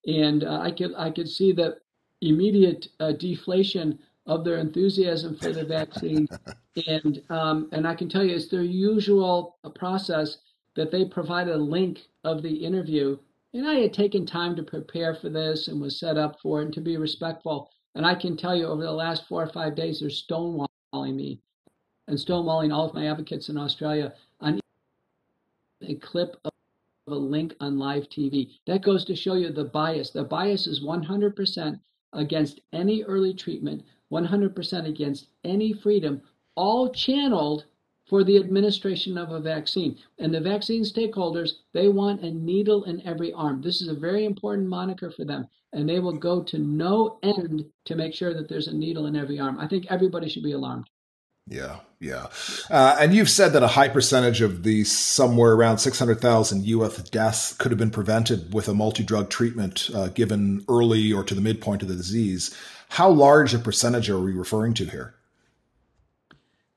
And 0.06 0.44
uh, 0.44 0.60
i 0.62 0.72
could 0.72 0.94
i 0.98 1.10
could 1.10 1.30
see 1.30 1.52
the 1.52 1.78
immediate 2.22 2.88
uh, 3.00 3.14
deflation 3.14 4.00
of 4.26 4.46
their 4.46 4.58
enthusiasm 4.58 5.36
for 5.38 5.52
the 5.52 5.66
vaccine. 5.66 6.28
And 6.88 7.22
um, 7.30 7.70
and 7.72 7.88
i 7.88 7.94
can 7.94 8.10
tell 8.10 8.24
you 8.24 8.36
it's 8.36 8.48
their 8.48 8.64
usual 8.64 9.58
uh, 9.64 9.70
process 9.70 10.40
that 10.76 10.92
they 10.92 11.06
provided 11.06 11.54
a 11.54 11.58
link 11.58 12.00
of 12.24 12.42
the 12.42 12.66
interview. 12.66 13.18
And 13.54 13.68
I 13.68 13.76
had 13.76 13.94
taken 13.94 14.26
time 14.26 14.56
to 14.56 14.64
prepare 14.64 15.16
for 15.16 15.30
this 15.30 15.68
and 15.68 15.80
was 15.80 16.00
set 16.00 16.18
up 16.18 16.40
for 16.42 16.62
it 16.62 16.66
and 16.66 16.74
to 16.74 16.82
be 16.82 16.98
respectful. 16.98 17.70
And 17.96 18.06
I 18.06 18.16
can 18.16 18.36
tell 18.36 18.56
you 18.56 18.66
over 18.66 18.82
the 18.84 18.92
last 18.92 19.28
four 19.28 19.44
or 19.44 19.50
five 19.50 19.76
days, 19.76 20.00
they're 20.00 20.10
stonewalling 20.10 21.16
me 21.16 21.40
and 22.08 22.18
stonewalling 22.18 22.74
all 22.74 22.88
of 22.88 22.96
my 22.96 23.08
advocates 23.08 23.50
in 23.50 23.58
Australia 23.58 24.14
on 24.42 24.60
a 25.82 25.96
clip 25.96 26.38
of 26.46 26.52
a 27.08 27.16
link 27.16 27.54
on 27.60 27.78
live 27.78 28.10
TV. 28.10 28.52
That 28.66 28.84
goes 28.84 29.06
to 29.06 29.16
show 29.16 29.36
you 29.36 29.52
the 29.52 29.66
bias. 29.66 30.12
The 30.12 30.24
bias 30.24 30.68
is 30.68 30.84
100% 30.84 31.80
against 32.14 32.62
any 32.72 33.04
early 33.04 33.34
treatment, 33.34 33.84
100% 34.12 34.88
against 34.88 35.28
any 35.44 35.74
freedom, 35.74 36.22
all 36.56 36.92
channeled 36.92 37.66
for 38.14 38.24
the 38.24 38.38
administration 38.38 39.18
of 39.18 39.32
a 39.32 39.40
vaccine. 39.40 39.98
And 40.20 40.32
the 40.32 40.40
vaccine 40.40 40.84
stakeholders, 40.84 41.54
they 41.74 41.88
want 41.88 42.22
a 42.22 42.30
needle 42.30 42.84
in 42.84 43.02
every 43.08 43.34
arm. 43.34 43.60
This 43.60 43.82
is 43.82 43.88
a 43.88 43.96
very 43.96 44.26
important 44.26 44.68
moniker 44.68 45.10
for 45.10 45.26
them. 45.26 45.48
And 45.72 45.90
they 45.90 45.98
will 45.98 46.14
go 46.14 46.44
to 46.44 46.60
no 46.60 47.18
end 47.24 47.66
to 47.86 47.96
make 47.96 48.14
sure 48.14 48.36
that 48.36 48.48
there's 48.48 48.68
a 48.68 48.76
needle 48.76 49.08
in 49.08 49.16
every 49.16 49.40
arm. 49.40 49.60
I 49.60 49.68
think 49.68 49.88
everybody 49.90 50.30
should 50.30 50.44
be 50.44 50.52
alarmed. 50.52 50.92
Yeah, 51.48 51.80
yeah. 52.00 52.28
Uh, 52.70 52.98
and 53.00 53.16
you've 53.16 53.32
said 53.32 53.52
that 53.54 53.64
a 53.64 53.68
high 53.68 53.90
percentage 53.90 54.42
of 54.42 54.62
the 54.62 54.84
somewhere 54.84 55.54
around 55.54 55.80
600,000 55.80 56.66
US 56.66 56.98
deaths 57.10 57.54
could 57.54 57.72
have 57.72 57.80
been 57.80 57.90
prevented 57.90 58.54
with 58.54 58.68
a 58.68 58.76
multi 58.76 59.02
drug 59.02 59.32
treatment 59.32 59.90
uh, 59.96 60.10
given 60.10 60.64
early 60.70 61.12
or 61.12 61.24
to 61.24 61.34
the 61.34 61.42
midpoint 61.42 61.82
of 61.82 61.88
the 61.88 61.96
disease. 61.96 62.56
How 62.90 63.10
large 63.10 63.56
a 63.56 63.58
percentage 63.58 64.08
are 64.08 64.20
we 64.20 64.34
referring 64.34 64.76
to 64.76 64.86
here? 64.86 65.16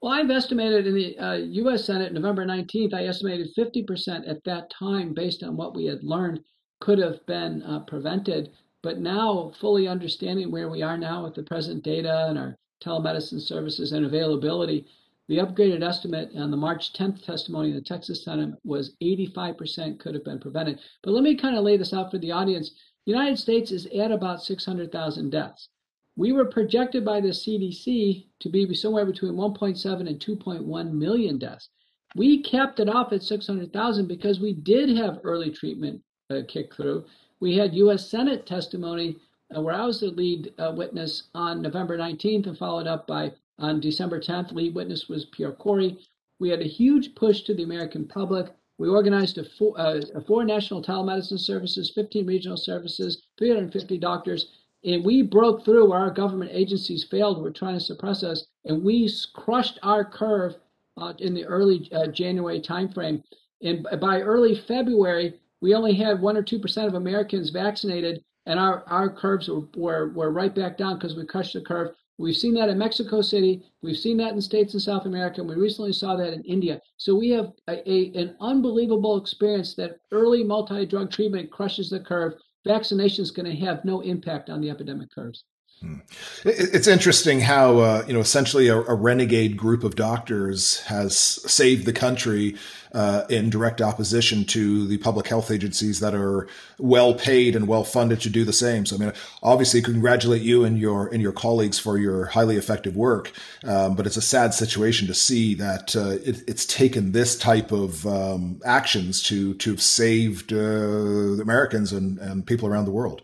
Well, 0.06 0.14
I've 0.14 0.30
estimated 0.30 0.86
in 0.86 0.94
the 0.94 1.18
uh, 1.18 1.32
U.S. 1.34 1.84
Senate, 1.84 2.12
November 2.12 2.46
19th, 2.46 2.94
I 2.94 3.06
estimated 3.06 3.52
50% 3.58 4.30
at 4.30 4.44
that 4.44 4.70
time, 4.70 5.12
based 5.12 5.42
on 5.42 5.56
what 5.56 5.74
we 5.74 5.86
had 5.86 6.04
learned, 6.04 6.44
could 6.80 7.00
have 7.00 7.26
been 7.26 7.64
uh, 7.64 7.80
prevented. 7.80 8.52
But 8.84 9.00
now, 9.00 9.50
fully 9.58 9.88
understanding 9.88 10.52
where 10.52 10.68
we 10.68 10.80
are 10.80 10.96
now 10.96 11.24
with 11.24 11.34
the 11.34 11.42
present 11.42 11.82
data 11.82 12.26
and 12.28 12.38
our 12.38 12.56
telemedicine 12.84 13.40
services 13.40 13.90
and 13.90 14.06
availability, 14.06 14.86
The 15.26 15.38
upgraded 15.38 15.82
estimate 15.82 16.30
on 16.36 16.52
the 16.52 16.56
March 16.56 16.92
10th 16.92 17.24
testimony 17.24 17.70
in 17.70 17.74
the 17.74 17.80
Texas 17.80 18.22
Senate 18.22 18.54
was 18.62 18.94
85% 19.02 19.98
could 19.98 20.14
have 20.14 20.22
been 20.22 20.38
prevented. 20.38 20.78
But 21.02 21.14
let 21.14 21.24
me 21.24 21.34
kind 21.34 21.56
of 21.56 21.64
lay 21.64 21.76
this 21.76 21.92
out 21.92 22.12
for 22.12 22.18
the 22.18 22.30
audience. 22.30 22.70
The 23.06 23.12
United 23.12 23.40
States 23.40 23.72
is 23.72 23.86
at 23.86 24.12
about 24.12 24.40
600,000 24.40 25.30
deaths. 25.30 25.68
We 26.16 26.32
were 26.32 26.46
projected 26.46 27.04
by 27.04 27.20
the 27.20 27.28
CDC 27.28 28.26
to 28.40 28.48
be 28.48 28.72
somewhere 28.74 29.04
between 29.04 29.34
1.7 29.34 30.08
and 30.08 30.18
2.1 30.18 30.92
million 30.92 31.38
deaths. 31.38 31.68
We 32.14 32.42
kept 32.42 32.80
it 32.80 32.88
off 32.88 33.12
at 33.12 33.22
600,000 33.22 34.06
because 34.06 34.40
we 34.40 34.54
did 34.54 34.96
have 34.96 35.20
early 35.22 35.50
treatment 35.50 36.00
uh, 36.30 36.40
kick 36.48 36.74
through. 36.74 37.04
We 37.40 37.56
had 37.56 37.74
U.S. 37.74 38.08
Senate 38.08 38.46
testimony 38.46 39.16
uh, 39.54 39.60
where 39.60 39.74
I 39.74 39.84
was 39.84 40.00
the 40.00 40.06
lead 40.06 40.54
uh, 40.58 40.72
witness 40.74 41.24
on 41.34 41.60
November 41.60 41.98
19th 41.98 42.46
and 42.46 42.58
followed 42.58 42.86
up 42.86 43.06
by 43.06 43.32
on 43.58 43.80
December 43.80 44.18
10th. 44.18 44.52
Lead 44.52 44.74
witness 44.74 45.08
was 45.08 45.26
Pierre 45.26 45.52
Kory. 45.52 45.98
We 46.38 46.48
had 46.48 46.60
a 46.60 46.68
huge 46.68 47.14
push 47.14 47.42
to 47.42 47.54
the 47.54 47.62
American 47.62 48.06
public. 48.08 48.46
We 48.78 48.88
organized 48.88 49.38
a 49.38 49.44
four, 49.44 49.78
uh, 49.78 50.00
a 50.14 50.20
four 50.20 50.44
national 50.44 50.82
telemedicine 50.82 51.38
services, 51.38 51.90
15 51.90 52.26
regional 52.26 52.56
services, 52.56 53.22
350 53.38 53.98
doctors, 53.98 54.52
and 54.84 55.04
we 55.04 55.22
broke 55.22 55.64
through 55.64 55.90
where 55.90 55.98
our 55.98 56.10
government 56.10 56.50
agencies 56.54 57.04
failed. 57.10 57.42
Were 57.42 57.50
trying 57.50 57.78
to 57.78 57.80
suppress 57.80 58.22
us, 58.22 58.46
and 58.64 58.84
we 58.84 59.10
crushed 59.34 59.78
our 59.82 60.04
curve 60.04 60.56
uh, 60.96 61.12
in 61.18 61.34
the 61.34 61.44
early 61.44 61.88
uh, 61.92 62.06
January 62.08 62.60
timeframe. 62.60 63.22
And 63.62 63.86
by 64.00 64.20
early 64.20 64.54
February, 64.54 65.40
we 65.60 65.74
only 65.74 65.94
had 65.94 66.20
one 66.20 66.36
or 66.36 66.42
two 66.42 66.58
percent 66.58 66.88
of 66.88 66.94
Americans 66.94 67.50
vaccinated, 67.50 68.22
and 68.44 68.60
our, 68.60 68.84
our 68.86 69.08
curves 69.08 69.48
were, 69.48 69.64
were, 69.76 70.08
were 70.10 70.30
right 70.30 70.54
back 70.54 70.76
down 70.76 70.96
because 70.96 71.16
we 71.16 71.24
crushed 71.24 71.54
the 71.54 71.60
curve. 71.62 71.94
We've 72.18 72.36
seen 72.36 72.54
that 72.54 72.70
in 72.70 72.78
Mexico 72.78 73.20
City. 73.20 73.62
We've 73.82 73.96
seen 73.96 74.16
that 74.18 74.32
in 74.32 74.40
states 74.40 74.72
in 74.72 74.80
South 74.80 75.04
America. 75.04 75.40
And 75.40 75.50
we 75.50 75.56
recently 75.56 75.92
saw 75.92 76.16
that 76.16 76.32
in 76.32 76.42
India. 76.44 76.80
So 76.96 77.14
we 77.14 77.28
have 77.30 77.52
a, 77.68 77.90
a 77.90 78.12
an 78.18 78.36
unbelievable 78.40 79.18
experience 79.18 79.74
that 79.74 79.98
early 80.12 80.42
multi-drug 80.42 81.10
treatment 81.10 81.50
crushes 81.50 81.90
the 81.90 82.00
curve. 82.00 82.34
Vaccination 82.66 83.22
is 83.22 83.30
going 83.30 83.46
to 83.46 83.64
have 83.64 83.84
no 83.84 84.00
impact 84.00 84.50
on 84.50 84.60
the 84.60 84.68
epidemic 84.68 85.08
curves. 85.14 85.44
Hmm. 85.82 85.98
It's 86.44 86.86
interesting 86.86 87.40
how 87.40 87.78
uh, 87.78 88.04
you 88.06 88.14
know 88.14 88.20
essentially 88.20 88.68
a, 88.68 88.78
a, 88.78 88.94
renegade 88.94 89.58
group 89.58 89.84
of 89.84 89.94
doctors 89.94 90.80
has 90.84 91.18
saved 91.18 91.84
the 91.84 91.92
country 91.92 92.56
uh, 92.94 93.24
in 93.28 93.50
direct 93.50 93.82
opposition 93.82 94.46
to 94.46 94.86
the 94.86 94.96
public 94.96 95.28
health 95.28 95.50
agencies 95.50 96.00
that 96.00 96.14
are 96.14 96.48
well 96.78 97.12
paid 97.12 97.54
and 97.54 97.68
well 97.68 97.84
funded 97.84 98.22
to 98.22 98.30
do 98.30 98.42
the 98.42 98.54
same. 98.54 98.86
So 98.86 98.96
I 98.96 98.98
mean, 99.00 99.12
obviously, 99.42 99.82
congratulate 99.82 100.40
you 100.40 100.64
and 100.64 100.78
your 100.78 101.08
and 101.08 101.20
your 101.20 101.32
colleagues 101.32 101.78
for 101.78 101.98
your 101.98 102.24
highly 102.24 102.56
effective 102.56 102.96
work. 102.96 103.32
Um, 103.62 103.96
but 103.96 104.06
it's 104.06 104.16
a 104.16 104.22
sad 104.22 104.54
situation 104.54 105.06
to 105.08 105.14
see 105.14 105.54
that 105.56 105.94
uh, 105.94 106.16
it, 106.24 106.42
it's 106.48 106.64
taken 106.64 107.12
this 107.12 107.36
type 107.36 107.70
of 107.70 108.06
um, 108.06 108.62
actions 108.64 109.22
to 109.24 109.52
to 109.54 109.72
have 109.72 109.82
saved 109.82 110.54
uh, 110.54 110.56
Americans 110.56 111.92
and, 111.92 112.18
and 112.18 112.46
people 112.46 112.66
around 112.66 112.86
the 112.86 112.92
world. 112.92 113.20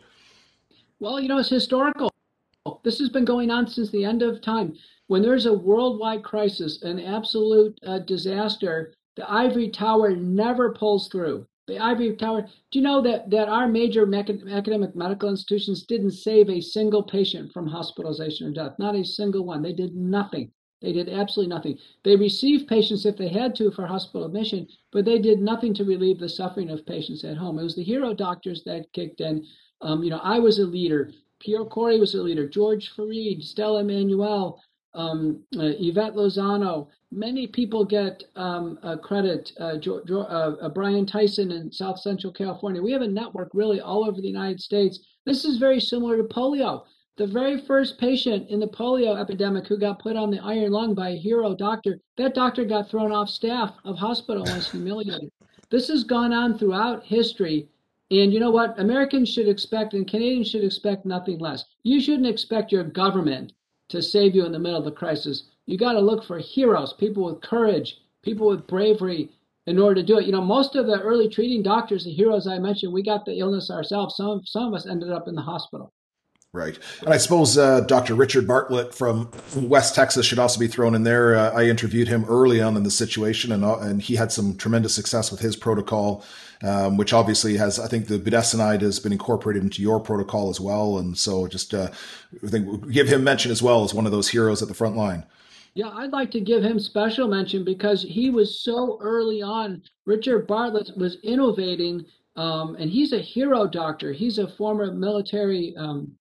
Well, 1.01 1.19
you 1.19 1.29
know, 1.29 1.39
it's 1.39 1.49
historical 1.49 2.13
this 2.85 2.99
has 2.99 3.09
been 3.09 3.25
going 3.25 3.51
on 3.51 3.67
since 3.67 3.91
the 3.91 4.05
end 4.05 4.23
of 4.23 4.41
time. 4.41 4.75
When 5.07 5.23
there's 5.23 5.47
a 5.47 5.53
worldwide 5.53 6.23
crisis, 6.23 6.83
an 6.83 7.01
absolute 7.01 7.79
uh, 7.87 8.01
disaster, 8.01 8.95
the 9.17 9.31
ivory 9.31 9.69
tower 9.69 10.17
never 10.17 10.73
pulls 10.73 11.09
through. 11.09 11.47
The 11.69 11.79
ivory 11.79 12.17
tower. 12.17 12.43
Do 12.43 12.79
you 12.79 12.83
know 12.83 13.01
that 13.03 13.31
that 13.31 13.49
our 13.49 13.69
major 13.69 14.03
academic 14.13 14.97
medical 14.97 15.29
institutions 15.29 15.85
didn't 15.85 16.11
save 16.11 16.51
a 16.51 16.61
single 16.61 17.03
patient 17.03 17.53
from 17.53 17.69
hospitalization 17.69 18.49
or 18.49 18.53
death? 18.53 18.79
Not 18.79 18.97
a 18.97 19.05
single 19.05 19.45
one. 19.45 19.63
They 19.63 19.73
did 19.73 19.95
nothing. 19.95 20.51
They 20.81 20.93
did 20.93 21.09
absolutely 21.09 21.55
nothing. 21.55 21.79
They 22.03 22.17
received 22.17 22.69
patients 22.69 23.07
if 23.07 23.17
they 23.17 23.29
had 23.29 23.55
to 23.57 23.71
for 23.71 23.87
hospital 23.87 24.27
admission, 24.27 24.67
but 24.91 25.05
they 25.05 25.21
did 25.21 25.39
nothing 25.41 25.73
to 25.75 25.85
relieve 25.85 26.19
the 26.19 26.29
suffering 26.29 26.71
of 26.71 26.85
patients 26.85 27.23
at 27.23 27.37
home. 27.37 27.61
It 27.61 27.63
was 27.63 27.77
the 27.77 27.85
hero 27.85 28.13
doctors 28.13 28.65
that 28.65 28.93
kicked 28.93 29.21
in. 29.21 29.47
Um, 29.81 30.03
you 30.03 30.11
know, 30.11 30.21
I 30.23 30.41
was 30.41 30.59
a 30.59 30.65
leader. 30.65 31.13
Pierre 31.43 31.65
Kory 31.65 31.99
was 31.99 32.15
a 32.15 32.23
leader, 32.23 32.49
George 32.49 32.95
Fareed, 32.95 33.43
Stella 33.43 33.81
Immanuel, 33.81 34.63
um, 34.95 35.43
uh, 35.57 35.75
Ivette 35.81 36.15
Lozano. 36.15 36.87
Many 37.11 37.49
people 37.49 37.85
get 37.85 38.23
um, 38.37 38.79
credit. 39.03 39.53
Uh, 39.59 39.77
jo- 39.77 40.03
jo- 40.07 40.21
uh, 40.21 40.57
uh, 40.63 40.69
Brian 40.69 41.05
Tyson 41.05 41.51
in 41.51 41.73
South 41.73 41.99
Central 41.99 42.33
California. 42.33 42.81
We 42.81 42.93
have 42.93 43.03
a 43.03 43.09
network 43.09 43.51
really 43.55 43.81
all 43.81 44.07
over 44.09 44.21
the 44.21 44.29
United 44.29 44.61
States. 44.61 45.01
This 45.27 45.45
is 45.45 45.57
very 45.59 45.81
similar 45.81 46.17
to 46.17 46.23
polio. 46.23 46.85
The 47.17 47.27
very 47.27 47.61
first 47.61 47.99
patient 47.99 48.49
in 48.49 48.61
the 48.61 48.69
polio 48.69 49.21
epidemic 49.21 49.67
who 49.67 49.77
got 49.77 49.99
put 49.99 50.17
on 50.17 50.31
the 50.31 50.43
iron 50.43 50.71
lung 50.71 50.95
by 50.95 51.11
a 51.11 51.17
hero 51.17 51.55
doctor, 51.57 51.99
that 52.19 52.35
doctor 52.35 52.65
got 52.65 52.89
thrown 52.89 53.13
off 53.13 53.29
staff 53.29 53.75
of 53.85 53.99
hospital 53.99 54.45
and 54.45 54.55
was 54.55 54.71
humiliated. 54.71 55.31
This 55.71 55.89
has 55.89 56.05
gone 56.05 56.33
on 56.33 56.57
throughout 56.57 57.05
history 57.05 57.69
and 58.21 58.33
you 58.33 58.41
know 58.41 58.51
what? 58.51 58.79
Americans 58.79 59.29
should 59.29 59.49
expect 59.49 59.95
and 59.95 60.07
Canadians 60.07 60.51
should 60.51 60.65
expect 60.65 61.07
nothing 61.07 61.39
less. 61.39 61.65
You 61.83 62.01
shouldn't 62.01 62.27
expect 62.27 62.71
your 62.71 62.85
government 62.85 63.55
to 63.89 64.03
save 64.03 64.35
you 64.35 64.45
in 64.45 64.53
the 64.53 64.59
middle 64.59 64.79
of 64.79 64.85
the 64.85 64.91
crisis. 64.91 65.45
You 65.67 65.79
got 65.79 65.93
to 65.93 66.01
look 66.01 66.25
for 66.25 66.39
heroes, 66.39 66.93
people 66.93 67.25
with 67.25 67.41
courage, 67.41 67.99
people 68.23 68.49
with 68.49 68.67
bravery 68.67 69.31
in 69.67 69.79
order 69.79 69.97
to 69.97 70.07
do 70.07 70.19
it. 70.19 70.27
You 70.27 70.33
know, 70.33 70.43
most 70.43 70.77
of 70.77 70.87
the 70.87 71.01
early 71.01 71.29
treating 71.29 71.63
doctors, 71.63 72.05
the 72.05 72.13
heroes 72.13 72.47
I 72.47 72.59
mentioned, 72.59 72.93
we 72.93 73.03
got 73.03 73.25
the 73.25 73.39
illness 73.39 73.71
ourselves. 73.71 74.17
Some, 74.17 74.45
some 74.45 74.69
of 74.69 74.75
us 74.75 74.87
ended 74.87 75.11
up 75.11 75.29
in 75.29 75.35
the 75.35 75.43
hospital. 75.43 75.93
Right. 76.55 76.79
And 77.01 77.15
I 77.15 77.17
suppose 77.17 77.57
uh, 77.57 77.81
Dr. 77.81 78.15
Richard 78.15 78.47
Bartlett 78.47 78.95
from 78.95 79.31
West 79.57 79.95
Texas 79.95 80.27
should 80.27 80.39
also 80.39 80.61
be 80.61 80.67
thrown 80.67 80.95
in 80.95 81.03
there. 81.03 81.35
Uh, 81.35 81.51
I 81.53 81.65
interviewed 81.65 82.09
him 82.09 82.27
early 82.27 82.61
on 82.61 82.77
in 82.77 82.83
the 82.83 82.91
situation, 82.91 83.53
and, 83.53 83.65
uh, 83.65 83.79
and 83.79 84.03
he 84.03 84.17
had 84.17 84.31
some 84.31 84.57
tremendous 84.57 84.95
success 84.95 85.31
with 85.31 85.41
his 85.41 85.57
protocol, 85.57 86.23
um, 86.63 86.99
which 86.99 87.15
obviously 87.15 87.57
has, 87.57 87.81
I 87.81 87.89
think 87.89 88.07
the 88.07 88.19
budesonide 88.19 88.83
has 88.83 89.01
been 89.01 89.13
incorporated 89.13 89.63
into 89.63 89.81
your 89.81 89.99
protocol 89.99 90.51
as 90.51 90.61
well. 90.61 90.99
And 90.99 91.17
so 91.17 91.47
just 91.47 91.73
uh, 91.73 91.89
I 92.45 92.49
think 92.49 92.91
give 92.91 93.09
him 93.09 93.25
mention 93.25 93.51
as 93.51 93.63
well 93.63 93.83
as 93.83 93.95
one 93.95 94.05
of 94.05 94.13
those 94.13 94.29
heroes 94.29 94.61
at 94.61 94.69
the 94.69 94.75
front 94.75 94.95
line. 94.95 95.25
Yeah, 95.73 95.89
I'd 95.89 96.13
like 96.13 96.31
to 96.33 96.41
give 96.41 96.63
him 96.63 96.79
special 96.79 97.29
mention 97.29 97.65
because 97.65 98.03
he 98.03 98.29
was 98.29 98.61
so 98.61 98.99
early 99.01 99.41
on. 99.41 99.83
Richard 100.05 100.47
Bartlett 100.47 100.91
was 100.99 101.17
innovating, 101.23 102.05
um, 102.37 102.77
and 102.79 102.91
he's 102.91 103.15
a 103.15 103.21
hero 103.21 103.67
doctor. 103.67 104.13
He's 104.13 104.37
a 104.37 104.47
former 104.47 104.93
military 104.93 105.75
um, 105.79 106.13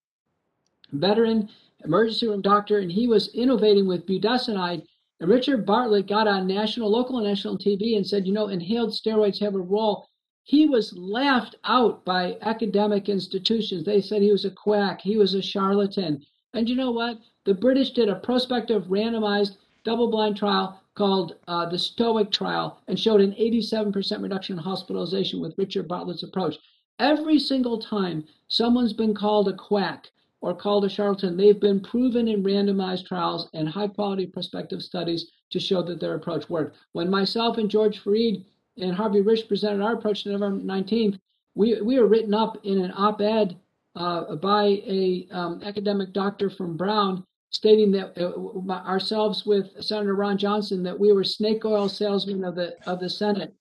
veteran 0.92 1.48
emergency 1.84 2.28
room 2.28 2.42
doctor, 2.42 2.78
and 2.78 2.92
he 2.92 3.06
was 3.06 3.34
innovating 3.34 3.86
with 3.86 4.06
budesonide. 4.06 4.86
And 5.20 5.30
Richard 5.30 5.66
Bartlett 5.66 6.06
got 6.06 6.28
on 6.28 6.46
national, 6.46 6.90
local, 6.90 7.18
and 7.18 7.26
national 7.26 7.58
TV 7.58 7.96
and 7.96 8.06
said, 8.06 8.26
you 8.26 8.32
know, 8.32 8.48
inhaled 8.48 8.90
steroids 8.90 9.40
have 9.40 9.54
a 9.54 9.58
role. 9.58 10.08
He 10.44 10.66
was 10.66 10.96
laughed 10.96 11.54
out 11.64 12.04
by 12.04 12.36
academic 12.42 13.08
institutions. 13.08 13.84
They 13.84 14.00
said 14.00 14.22
he 14.22 14.32
was 14.32 14.44
a 14.44 14.50
quack, 14.50 15.00
he 15.00 15.16
was 15.16 15.34
a 15.34 15.42
charlatan. 15.42 16.24
And 16.52 16.68
you 16.68 16.74
know 16.74 16.90
what? 16.90 17.18
The 17.44 17.54
British 17.54 17.92
did 17.92 18.08
a 18.08 18.16
prospective 18.16 18.84
randomized 18.84 19.56
double 19.84 20.10
blind 20.10 20.36
trial 20.36 20.80
called 20.94 21.36
uh, 21.48 21.68
the 21.68 21.76
STOIC 21.76 22.30
trial 22.30 22.80
and 22.88 22.98
showed 22.98 23.20
an 23.20 23.32
87% 23.32 24.22
reduction 24.22 24.58
in 24.58 24.64
hospitalization 24.64 25.40
with 25.40 25.56
Richard 25.56 25.88
Bartlett's 25.88 26.22
approach. 26.22 26.58
Every 26.98 27.38
single 27.38 27.78
time 27.78 28.24
someone's 28.48 28.92
been 28.92 29.14
called 29.14 29.48
a 29.48 29.54
quack, 29.54 30.10
or 30.42 30.54
called 30.54 30.84
a 30.84 30.88
charlatan, 30.88 31.36
they've 31.36 31.60
been 31.60 31.80
proven 31.80 32.28
in 32.28 32.42
randomized 32.42 33.06
trials 33.06 33.48
and 33.54 33.68
high 33.68 33.88
quality 33.88 34.26
prospective 34.26 34.82
studies 34.82 35.30
to 35.50 35.60
show 35.60 35.82
that 35.82 36.00
their 36.00 36.14
approach 36.14 36.50
worked. 36.50 36.76
When 36.92 37.08
myself 37.08 37.58
and 37.58 37.70
George 37.70 38.02
Fareed 38.02 38.44
and 38.76 38.94
Harvey 38.94 39.22
Risch 39.22 39.46
presented 39.46 39.82
our 39.82 39.94
approach 39.94 40.24
to 40.24 40.32
November 40.32 40.62
19th, 40.64 41.18
we, 41.54 41.80
we 41.80 41.98
were 41.98 42.06
written 42.06 42.34
up 42.34 42.58
in 42.64 42.82
an 42.82 42.92
op 42.96 43.20
ed 43.20 43.56
uh, 43.94 44.34
by 44.36 44.64
a 44.64 45.28
um, 45.30 45.62
academic 45.64 46.12
doctor 46.12 46.50
from 46.50 46.76
Brown 46.76 47.24
stating 47.50 47.92
that 47.92 48.18
uh, 48.18 48.72
ourselves 48.72 49.44
with 49.46 49.70
Senator 49.82 50.14
Ron 50.14 50.38
Johnson 50.38 50.82
that 50.82 50.98
we 50.98 51.12
were 51.12 51.22
snake 51.22 51.64
oil 51.64 51.88
salesmen 51.88 52.44
of 52.44 52.54
the 52.54 52.74
of 52.86 52.98
the 52.98 53.10
Senate. 53.10 53.54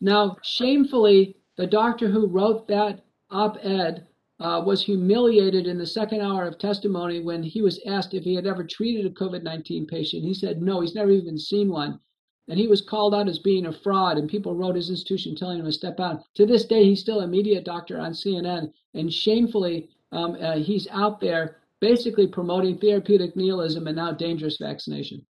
Now, 0.00 0.36
shamefully, 0.42 1.36
the 1.56 1.66
doctor 1.66 2.08
who 2.08 2.26
wrote 2.26 2.66
that 2.68 3.04
op-ed 3.30 4.06
uh, 4.40 4.62
was 4.64 4.84
humiliated 4.84 5.66
in 5.66 5.78
the 5.78 5.86
second 5.86 6.20
hour 6.20 6.46
of 6.46 6.58
testimony 6.58 7.20
when 7.20 7.42
he 7.42 7.62
was 7.62 7.80
asked 7.86 8.14
if 8.14 8.24
he 8.24 8.34
had 8.34 8.46
ever 8.46 8.64
treated 8.64 9.06
a 9.06 9.10
COVID 9.10 9.42
19 9.42 9.86
patient. 9.86 10.24
He 10.24 10.34
said 10.34 10.60
no, 10.60 10.80
he's 10.80 10.94
never 10.94 11.10
even 11.10 11.38
seen 11.38 11.70
one. 11.70 11.98
And 12.48 12.58
he 12.58 12.68
was 12.68 12.80
called 12.80 13.14
out 13.14 13.28
as 13.28 13.40
being 13.40 13.66
a 13.66 13.72
fraud, 13.72 14.18
and 14.18 14.28
people 14.28 14.54
wrote 14.54 14.76
his 14.76 14.90
institution 14.90 15.34
telling 15.34 15.58
him 15.58 15.64
to 15.64 15.72
step 15.72 15.98
out. 15.98 16.22
To 16.34 16.46
this 16.46 16.64
day, 16.64 16.84
he's 16.84 17.00
still 17.00 17.20
a 17.20 17.26
media 17.26 17.60
doctor 17.60 17.98
on 17.98 18.12
CNN, 18.12 18.72
and 18.94 19.12
shamefully, 19.12 19.88
um, 20.12 20.36
uh, 20.40 20.58
he's 20.58 20.86
out 20.92 21.20
there 21.20 21.56
basically 21.80 22.26
promoting 22.26 22.78
therapeutic 22.78 23.34
nihilism 23.36 23.86
and 23.86 23.96
now 23.96 24.12
dangerous 24.12 24.58
vaccination. 24.58 25.26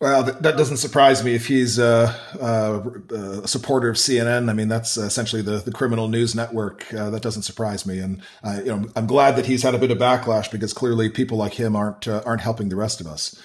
Well, 0.00 0.24
that, 0.24 0.56
doesn't 0.56 0.78
surprise 0.78 1.24
me 1.24 1.34
if 1.34 1.46
he's 1.46 1.78
uh, 1.78 2.12
uh, 2.38 3.42
a 3.42 3.48
supporter 3.48 3.88
of 3.88 3.96
CNN. 3.96 4.50
I 4.50 4.52
mean, 4.52 4.68
that's 4.68 4.96
essentially 4.96 5.40
the, 5.40 5.58
the 5.58 5.70
criminal 5.70 6.08
news 6.08 6.34
network. 6.34 6.92
Uh, 6.92 7.10
that 7.10 7.22
doesn't 7.22 7.42
surprise 7.42 7.86
me, 7.86 8.00
and 8.00 8.20
you 8.58 8.64
know, 8.64 8.86
I'm 8.96 9.06
glad 9.06 9.36
that 9.36 9.46
he's 9.46 9.62
had 9.62 9.74
a 9.74 9.78
bit 9.78 9.90
of 9.90 9.98
backlash 9.98 10.50
because 10.50 10.74
clearly 10.74 11.08
people 11.08 11.38
like 11.38 11.54
him 11.54 11.74
aren't 11.74 12.06
uh, 12.08 12.22
aren't 12.26 12.42
helping 12.42 12.68
the 12.68 12.76
rest 12.76 13.00
of 13.00 13.06
us. 13.06 13.40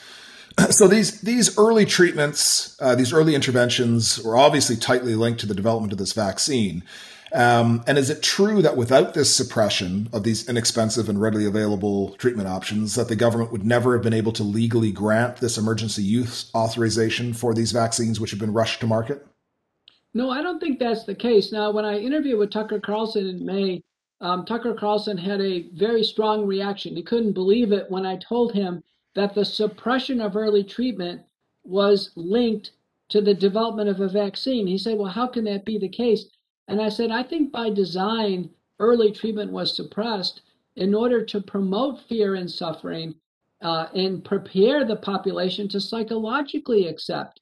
so 0.71 0.87
these 0.87 1.21
these 1.21 1.57
early 1.57 1.85
treatments, 1.85 2.75
uh, 2.81 2.95
these 2.95 3.13
early 3.13 3.35
interventions, 3.35 4.19
were 4.23 4.37
obviously 4.37 4.75
tightly 4.75 5.15
linked 5.15 5.39
to 5.41 5.45
the 5.45 5.55
development 5.55 5.93
of 5.93 5.99
this 5.99 6.13
vaccine. 6.13 6.83
Um, 7.33 7.83
and 7.85 7.97
is 7.97 8.09
it 8.09 8.23
true 8.23 8.61
that 8.61 8.77
without 8.77 9.13
this 9.13 9.33
suppression 9.33 10.09
of 10.11 10.23
these 10.23 10.47
inexpensive 10.49 11.09
and 11.09 11.21
readily 11.21 11.45
available 11.45 12.15
treatment 12.15 12.47
options, 12.47 12.95
that 12.95 13.07
the 13.07 13.15
government 13.15 13.51
would 13.51 13.65
never 13.65 13.93
have 13.93 14.03
been 14.03 14.13
able 14.13 14.31
to 14.33 14.43
legally 14.43 14.91
grant 14.91 15.37
this 15.37 15.57
emergency 15.57 16.03
use 16.03 16.49
authorization 16.55 17.33
for 17.33 17.53
these 17.53 17.71
vaccines, 17.71 18.19
which 18.19 18.31
have 18.31 18.39
been 18.39 18.53
rushed 18.53 18.79
to 18.81 18.87
market? 18.87 19.25
No, 20.13 20.29
I 20.29 20.41
don't 20.41 20.59
think 20.59 20.79
that's 20.79 21.03
the 21.03 21.15
case. 21.15 21.51
Now, 21.51 21.71
when 21.71 21.85
I 21.85 21.99
interviewed 21.99 22.39
with 22.39 22.51
Tucker 22.51 22.79
Carlson 22.79 23.27
in 23.27 23.45
May, 23.45 23.83
um, 24.21 24.43
Tucker 24.45 24.73
Carlson 24.73 25.17
had 25.17 25.39
a 25.39 25.69
very 25.73 26.03
strong 26.03 26.45
reaction. 26.45 26.95
He 26.95 27.03
couldn't 27.03 27.33
believe 27.33 27.71
it 27.71 27.89
when 27.89 28.05
I 28.05 28.17
told 28.17 28.53
him 28.53 28.83
that 29.15 29.35
the 29.35 29.45
suppression 29.45 30.19
of 30.19 30.35
early 30.35 30.63
treatment 30.63 31.21
was 31.63 32.11
linked 32.15 32.71
to 33.09 33.21
the 33.21 33.33
development 33.33 33.89
of 33.89 33.99
a 33.99 34.09
vaccine. 34.09 34.67
He 34.67 34.77
said, 34.77 34.97
Well, 34.97 35.11
how 35.11 35.27
can 35.27 35.45
that 35.45 35.65
be 35.65 35.77
the 35.77 35.89
case? 35.89 36.25
And 36.69 36.79
I 36.79 36.89
said, 36.89 37.09
I 37.09 37.23
think 37.23 37.51
by 37.51 37.71
design, 37.71 38.51
early 38.79 39.11
treatment 39.11 39.51
was 39.51 39.75
suppressed 39.75 40.41
in 40.75 40.93
order 40.93 41.25
to 41.25 41.41
promote 41.41 41.99
fear 42.01 42.35
and 42.35 42.49
suffering 42.49 43.15
uh, 43.61 43.87
and 43.95 44.23
prepare 44.23 44.85
the 44.85 44.95
population 44.95 45.67
to 45.69 45.81
psychologically 45.81 46.87
accept 46.87 47.41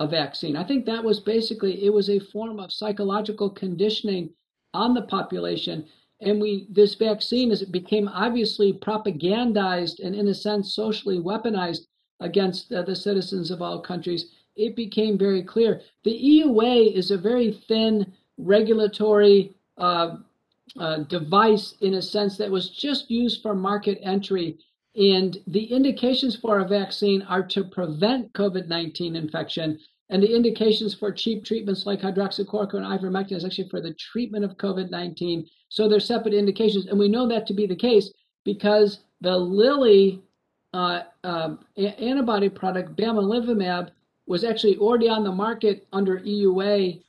a 0.00 0.08
vaccine. 0.08 0.56
I 0.56 0.64
think 0.64 0.84
that 0.86 1.04
was 1.04 1.20
basically 1.20 1.84
it 1.84 1.92
was 1.92 2.10
a 2.10 2.18
form 2.18 2.58
of 2.58 2.72
psychological 2.72 3.48
conditioning 3.48 4.30
on 4.74 4.92
the 4.92 5.02
population. 5.02 5.86
And 6.20 6.40
we 6.40 6.66
this 6.68 6.96
vaccine 6.96 7.52
as 7.52 7.62
it 7.62 7.70
became 7.70 8.08
obviously 8.08 8.72
propagandized 8.72 10.04
and 10.04 10.16
in 10.16 10.26
a 10.26 10.34
sense 10.34 10.74
socially 10.74 11.20
weaponized 11.20 11.86
against 12.18 12.72
uh, 12.72 12.82
the 12.82 12.96
citizens 12.96 13.52
of 13.52 13.62
all 13.62 13.80
countries, 13.80 14.32
it 14.56 14.74
became 14.74 15.16
very 15.16 15.44
clear. 15.44 15.80
The 16.02 16.10
EUA 16.10 16.92
is 16.92 17.12
a 17.12 17.18
very 17.18 17.52
thin 17.52 18.12
regulatory 18.38 19.54
uh, 19.78 20.16
uh, 20.78 20.98
device 21.04 21.74
in 21.80 21.94
a 21.94 22.02
sense 22.02 22.36
that 22.36 22.50
was 22.50 22.70
just 22.70 23.10
used 23.10 23.42
for 23.42 23.54
market 23.54 23.98
entry. 24.02 24.58
And 24.96 25.38
the 25.46 25.64
indications 25.64 26.36
for 26.36 26.60
a 26.60 26.68
vaccine 26.68 27.22
are 27.22 27.42
to 27.48 27.64
prevent 27.64 28.32
COVID 28.32 28.68
19 28.68 29.16
infection. 29.16 29.78
And 30.10 30.22
the 30.22 30.34
indications 30.34 30.94
for 30.94 31.10
cheap 31.10 31.44
treatments 31.44 31.86
like 31.86 32.00
hydroxychloroquine 32.00 32.74
and 32.74 33.00
ivermectin 33.00 33.32
is 33.32 33.44
actually 33.44 33.68
for 33.68 33.80
the 33.80 33.94
treatment 33.94 34.44
of 34.44 34.56
COVID 34.56 34.90
19. 34.90 35.46
So 35.68 35.88
they're 35.88 36.00
separate 36.00 36.34
indications. 36.34 36.86
And 36.86 36.98
we 36.98 37.08
know 37.08 37.26
that 37.28 37.46
to 37.48 37.54
be 37.54 37.66
the 37.66 37.76
case 37.76 38.12
because 38.44 39.00
the 39.20 39.36
Lilly 39.36 40.22
uh, 40.72 41.02
uh, 41.22 41.54
antibody 41.76 42.48
product, 42.48 42.96
bamlanivimab, 42.96 43.90
was 44.26 44.44
actually 44.44 44.76
already 44.76 45.08
on 45.08 45.24
the 45.24 45.32
market 45.32 45.86
under 45.92 46.18
EUA 46.20 47.02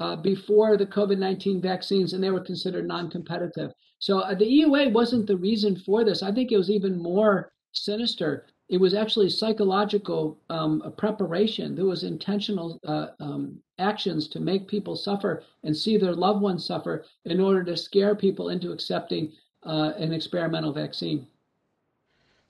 uh, 0.00 0.16
before 0.16 0.76
the 0.76 0.86
COVID 0.86 1.18
19 1.18 1.60
vaccines, 1.60 2.12
and 2.12 2.22
they 2.22 2.30
were 2.30 2.40
considered 2.40 2.86
non 2.86 3.10
competitive. 3.10 3.72
So 3.98 4.20
uh, 4.20 4.34
the 4.34 4.44
EUA 4.44 4.92
wasn't 4.92 5.26
the 5.26 5.36
reason 5.36 5.76
for 5.76 6.04
this. 6.04 6.22
I 6.22 6.32
think 6.32 6.52
it 6.52 6.56
was 6.56 6.70
even 6.70 7.02
more 7.02 7.52
sinister. 7.72 8.46
It 8.68 8.78
was 8.80 8.94
actually 8.94 9.30
psychological 9.30 10.38
um, 10.50 10.92
preparation. 10.98 11.74
There 11.74 11.86
was 11.86 12.04
intentional 12.04 12.78
uh, 12.86 13.08
um, 13.18 13.58
actions 13.78 14.28
to 14.28 14.40
make 14.40 14.68
people 14.68 14.94
suffer 14.94 15.42
and 15.64 15.76
see 15.76 15.96
their 15.96 16.14
loved 16.14 16.42
ones 16.42 16.66
suffer 16.66 17.04
in 17.24 17.40
order 17.40 17.64
to 17.64 17.76
scare 17.76 18.14
people 18.14 18.50
into 18.50 18.72
accepting 18.72 19.32
uh, 19.64 19.92
an 19.96 20.12
experimental 20.12 20.72
vaccine. 20.72 21.26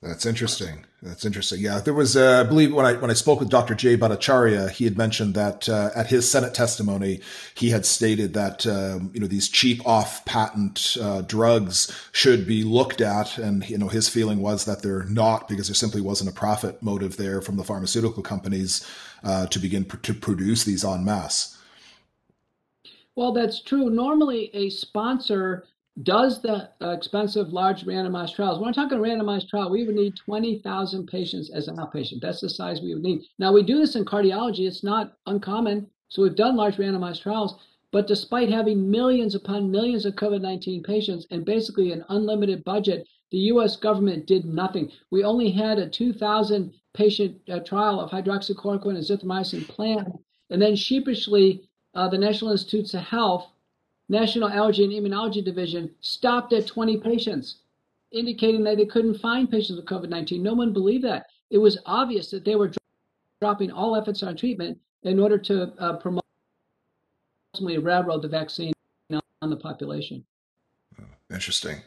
That's 0.01 0.27
interesting. 0.27 0.87
That's 1.03 1.25
interesting. 1.25 1.61
Yeah, 1.61 1.81
there 1.81 1.95
was, 1.95 2.17
uh, 2.17 2.45
I 2.45 2.49
believe, 2.49 2.73
when 2.73 2.87
I 2.87 2.93
when 2.95 3.11
I 3.11 3.15
spoke 3.15 3.41
with 3.41 3.49
Dr. 3.49 3.75
Jay 3.75 3.97
Bhattacharya, 3.97 4.71
he 4.71 4.85
had 4.85 4.97
mentioned 4.97 5.35
that 5.35 5.69
uh, 5.69 5.91
at 5.95 6.07
his 6.07 6.31
Senate 6.31 6.55
testimony, 6.55 7.21
he 7.55 7.71
had 7.71 7.85
stated 7.85 8.33
that 8.35 8.65
um, 8.65 9.11
you 9.13 9.19
know 9.19 9.27
these 9.27 9.49
cheap 9.49 9.85
off 9.85 10.25
patent 10.25 10.97
uh, 11.01 11.23
drugs 11.23 11.93
should 12.13 12.47
be 12.47 12.63
looked 12.63 13.01
at, 13.01 13.39
and 13.39 13.69
you 13.69 13.77
know 13.77 13.89
his 13.89 14.09
feeling 14.09 14.41
was 14.41 14.67
that 14.67 14.83
they're 14.83 15.05
not 15.05 15.49
because 15.49 15.67
there 15.67 15.75
simply 15.75 16.01
wasn't 16.01 16.31
a 16.31 16.35
profit 16.35 16.81
motive 16.81 17.17
there 17.17 17.41
from 17.41 17.57
the 17.57 17.65
pharmaceutical 17.65 18.23
companies 18.23 18.87
uh, 19.25 19.47
to 19.47 19.59
begin 19.59 19.85
pr- 19.85 19.97
to 19.97 20.15
produce 20.15 20.63
these 20.63 20.85
en 20.85 21.05
masse. 21.05 21.59
Well, 23.17 23.33
that's 23.33 23.63
true. 23.63 23.91
Normally, 23.91 24.51
a 24.55 24.71
sponsor 24.71 25.65
does 26.03 26.41
the 26.43 26.71
uh, 26.81 26.91
expensive 26.91 27.53
large 27.53 27.85
randomized 27.85 28.35
trials. 28.35 28.59
When 28.59 28.69
I'm 28.69 28.75
talking 28.75 28.99
randomized 28.99 29.49
trial, 29.49 29.71
we 29.71 29.85
would 29.85 29.95
need 29.95 30.17
20,000 30.17 31.07
patients 31.07 31.51
as 31.51 31.69
an 31.69 31.77
outpatient. 31.77 32.21
That's 32.21 32.41
the 32.41 32.51
size 32.51 32.81
we 32.81 32.95
would 32.95 33.03
need. 33.03 33.23
Now, 33.39 33.53
we 33.53 33.63
do 33.63 33.79
this 33.79 33.97
in 33.97 34.05
cardiology. 34.05 34.67
It's 34.67 34.85
not 34.85 35.15
uncommon. 35.27 35.89
So 36.09 36.23
we've 36.23 36.37
done 36.37 36.57
large 36.57 36.77
randomized 36.77 37.23
trials. 37.23 37.57
But 37.91 38.07
despite 38.07 38.51
having 38.51 38.91
millions 38.91 39.35
upon 39.35 39.71
millions 39.71 40.05
of 40.05 40.15
COVID 40.15 40.43
19 40.43 40.83
patients 40.83 41.27
and 41.31 41.45
basically 41.45 41.93
an 41.93 42.05
unlimited 42.11 42.63
budget, 42.65 43.09
the 43.31 43.39
US 43.53 43.77
government 43.77 44.27
did 44.27 44.45
nothing. 44.45 44.91
We 45.11 45.25
only 45.25 45.51
had 45.51 45.79
a 45.79 45.89
2,000 45.89 46.73
patient 46.95 47.41
uh, 47.49 47.61
trial 47.61 48.01
of 48.01 48.11
hydroxychloroquine 48.11 48.97
and 48.97 48.99
zithromycin 48.99 49.67
planned. 49.69 50.13
And 50.51 50.61
then 50.61 50.77
sheepishly, 50.77 51.69
uh, 51.95 52.09
the 52.09 52.19
National 52.19 52.53
Institutes 52.53 52.95
of 52.95 53.03
Health 53.03 53.49
National 54.09 54.49
Allergy 54.49 54.85
and 54.85 54.92
Immunology 54.92 55.44
Division 55.44 55.90
stopped 56.01 56.53
at 56.53 56.66
20 56.66 56.99
patients, 56.99 57.57
indicating 58.12 58.64
that 58.64 58.79
they 58.79 58.87
couldn't 58.87 59.18
find 59.18 59.51
patients 59.51 59.77
with 59.77 59.87
COVID 59.87 60.09
19. 60.09 60.42
No 60.42 60.55
one 60.55 60.73
believed 60.73 61.05
that. 61.05 61.27
It 61.51 61.59
was 61.59 61.79
obvious 61.87 62.31
that 62.31 62.44
they 62.44 62.57
were 62.57 62.73
dropping 63.40 63.71
all 63.71 63.97
efforts 63.97 64.23
on 64.23 64.37
treatment 64.37 64.79
in 65.03 65.18
order 65.18 65.38
to 65.38 65.73
uh, 65.79 65.97
promote 65.97 66.25
ultimately 67.55 67.79
railroad 67.79 68.23
the 68.23 68.29
vaccine 68.29 68.73
on 69.42 69.51
the 69.51 69.57
population. 69.57 70.25
Interesting. 71.31 71.81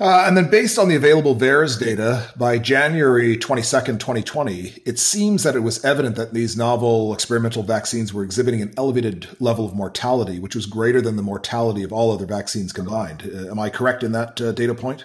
Uh, 0.00 0.24
and 0.26 0.34
then, 0.34 0.48
based 0.48 0.78
on 0.78 0.88
the 0.88 0.96
available 0.96 1.36
VAERS 1.36 1.78
data, 1.78 2.32
by 2.34 2.58
January 2.58 3.36
22nd, 3.36 4.00
2020, 4.00 4.72
it 4.86 4.98
seems 4.98 5.42
that 5.42 5.54
it 5.54 5.60
was 5.60 5.84
evident 5.84 6.16
that 6.16 6.32
these 6.32 6.56
novel 6.56 7.12
experimental 7.12 7.62
vaccines 7.62 8.14
were 8.14 8.24
exhibiting 8.24 8.62
an 8.62 8.72
elevated 8.78 9.28
level 9.40 9.66
of 9.66 9.74
mortality, 9.74 10.40
which 10.40 10.54
was 10.54 10.64
greater 10.64 11.02
than 11.02 11.16
the 11.16 11.22
mortality 11.22 11.82
of 11.82 11.92
all 11.92 12.10
other 12.10 12.24
vaccines 12.24 12.72
combined. 12.72 13.30
Uh, 13.30 13.50
am 13.50 13.58
I 13.58 13.68
correct 13.68 14.02
in 14.02 14.12
that 14.12 14.40
uh, 14.40 14.52
data 14.52 14.74
point? 14.74 15.04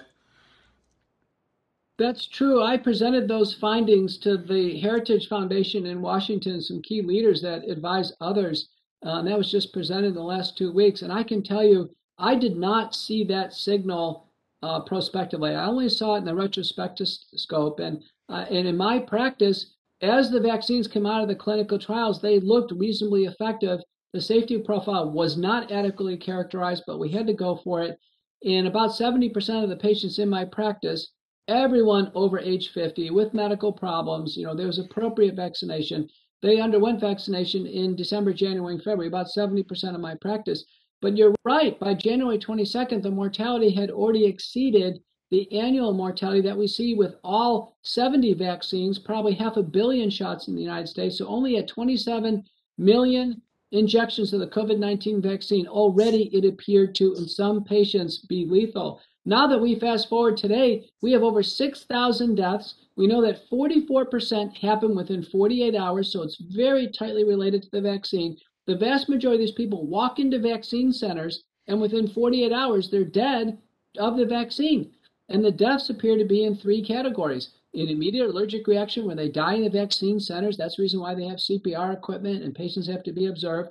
That's 1.98 2.26
true. 2.26 2.62
I 2.62 2.78
presented 2.78 3.28
those 3.28 3.52
findings 3.52 4.16
to 4.18 4.38
the 4.38 4.80
Heritage 4.80 5.28
Foundation 5.28 5.84
in 5.84 6.00
Washington, 6.00 6.62
some 6.62 6.80
key 6.80 7.02
leaders 7.02 7.42
that 7.42 7.68
advise 7.68 8.14
others. 8.22 8.68
Uh, 9.04 9.18
and 9.18 9.28
that 9.28 9.36
was 9.36 9.50
just 9.50 9.74
presented 9.74 10.08
in 10.08 10.14
the 10.14 10.22
last 10.22 10.56
two 10.56 10.72
weeks. 10.72 11.02
And 11.02 11.12
I 11.12 11.22
can 11.22 11.42
tell 11.42 11.62
you, 11.62 11.90
I 12.18 12.34
did 12.34 12.56
not 12.56 12.94
see 12.94 13.24
that 13.24 13.52
signal 13.52 14.25
uh, 14.62 14.80
prospectively. 14.80 15.54
I 15.54 15.66
only 15.66 15.88
saw 15.88 16.14
it 16.14 16.18
in 16.18 16.24
the 16.24 16.34
retrospective 16.34 17.08
scope. 17.08 17.80
And, 17.80 18.02
uh, 18.28 18.46
and 18.50 18.66
in 18.66 18.76
my 18.76 18.98
practice, 18.98 19.74
as 20.02 20.30
the 20.30 20.40
vaccines 20.40 20.88
came 20.88 21.06
out 21.06 21.22
of 21.22 21.28
the 21.28 21.34
clinical 21.34 21.78
trials, 21.78 22.20
they 22.20 22.40
looked 22.40 22.72
reasonably 22.72 23.24
effective. 23.24 23.80
The 24.12 24.20
safety 24.20 24.58
profile 24.58 25.10
was 25.10 25.36
not 25.36 25.70
adequately 25.72 26.16
characterized, 26.16 26.84
but 26.86 26.98
we 26.98 27.10
had 27.10 27.26
to 27.26 27.32
go 27.32 27.56
for 27.56 27.82
it. 27.82 27.98
In 28.42 28.66
about 28.66 28.90
70% 28.90 29.62
of 29.62 29.70
the 29.70 29.76
patients 29.76 30.18
in 30.18 30.28
my 30.28 30.44
practice, 30.44 31.12
everyone 31.48 32.10
over 32.14 32.38
age 32.38 32.70
50 32.70 33.10
with 33.10 33.34
medical 33.34 33.72
problems, 33.72 34.36
you 34.36 34.44
know, 34.44 34.54
there 34.54 34.66
was 34.66 34.78
appropriate 34.78 35.34
vaccination. 35.34 36.08
They 36.42 36.60
underwent 36.60 37.00
vaccination 37.00 37.66
in 37.66 37.96
December, 37.96 38.32
January, 38.32 38.74
and 38.74 38.82
February, 38.82 39.08
about 39.08 39.28
70% 39.34 39.94
of 39.94 40.00
my 40.00 40.14
practice. 40.20 40.64
But 41.02 41.16
you're 41.16 41.34
right, 41.44 41.78
by 41.78 41.94
January 41.94 42.38
22nd, 42.38 43.02
the 43.02 43.10
mortality 43.10 43.70
had 43.70 43.90
already 43.90 44.24
exceeded 44.24 45.00
the 45.30 45.50
annual 45.52 45.92
mortality 45.92 46.40
that 46.42 46.56
we 46.56 46.66
see 46.66 46.94
with 46.94 47.16
all 47.24 47.76
70 47.82 48.34
vaccines, 48.34 48.98
probably 48.98 49.34
half 49.34 49.56
a 49.56 49.62
billion 49.62 50.08
shots 50.08 50.48
in 50.48 50.54
the 50.54 50.62
United 50.62 50.88
States. 50.88 51.18
So 51.18 51.26
only 51.26 51.56
at 51.56 51.68
27 51.68 52.44
million 52.78 53.42
injections 53.72 54.32
of 54.32 54.40
the 54.40 54.46
COVID 54.46 54.78
19 54.78 55.20
vaccine, 55.20 55.66
already 55.66 56.34
it 56.34 56.44
appeared 56.44 56.94
to, 56.96 57.14
in 57.14 57.28
some 57.28 57.64
patients, 57.64 58.18
be 58.18 58.46
lethal. 58.46 59.00
Now 59.24 59.48
that 59.48 59.58
we 59.60 59.78
fast 59.78 60.08
forward 60.08 60.36
today, 60.36 60.88
we 61.02 61.10
have 61.12 61.24
over 61.24 61.42
6,000 61.42 62.34
deaths. 62.36 62.74
We 62.96 63.08
know 63.08 63.20
that 63.22 63.50
44% 63.50 64.56
happen 64.56 64.94
within 64.94 65.24
48 65.24 65.74
hours, 65.74 66.12
so 66.12 66.22
it's 66.22 66.36
very 66.36 66.88
tightly 66.88 67.24
related 67.24 67.62
to 67.64 67.70
the 67.70 67.80
vaccine. 67.80 68.38
The 68.66 68.76
vast 68.76 69.08
majority 69.08 69.42
of 69.42 69.48
these 69.48 69.56
people 69.56 69.86
walk 69.86 70.18
into 70.18 70.38
vaccine 70.38 70.92
centers, 70.92 71.44
and 71.66 71.80
within 71.80 72.08
48 72.08 72.52
hours, 72.52 72.90
they're 72.90 73.04
dead 73.04 73.58
of 73.98 74.16
the 74.16 74.26
vaccine. 74.26 74.92
And 75.28 75.44
the 75.44 75.50
deaths 75.50 75.90
appear 75.90 76.16
to 76.16 76.24
be 76.24 76.44
in 76.44 76.56
three 76.56 76.82
categories 76.82 77.50
an 77.74 77.88
immediate 77.88 78.28
allergic 78.28 78.66
reaction 78.66 79.04
where 79.04 79.16
they 79.16 79.28
die 79.28 79.54
in 79.54 79.62
the 79.62 79.70
vaccine 79.70 80.18
centers. 80.18 80.56
That's 80.56 80.76
the 80.76 80.82
reason 80.82 81.00
why 81.00 81.14
they 81.14 81.26
have 81.26 81.38
CPR 81.38 81.92
equipment 81.92 82.42
and 82.42 82.54
patients 82.54 82.88
have 82.88 83.02
to 83.02 83.12
be 83.12 83.26
observed. 83.26 83.70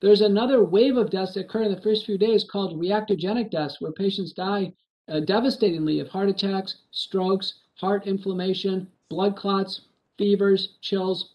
There's 0.00 0.20
another 0.20 0.62
wave 0.62 0.98
of 0.98 1.10
deaths 1.10 1.34
that 1.34 1.46
occur 1.46 1.62
in 1.62 1.72
the 1.72 1.80
first 1.80 2.04
few 2.04 2.18
days 2.18 2.44
called 2.44 2.78
reactogenic 2.78 3.50
deaths, 3.50 3.80
where 3.80 3.92
patients 3.92 4.32
die 4.32 4.74
uh, 5.08 5.20
devastatingly 5.20 6.00
of 6.00 6.08
heart 6.08 6.28
attacks, 6.28 6.76
strokes, 6.90 7.60
heart 7.76 8.06
inflammation, 8.06 8.88
blood 9.08 9.36
clots, 9.36 9.82
fevers, 10.18 10.76
chills, 10.82 11.34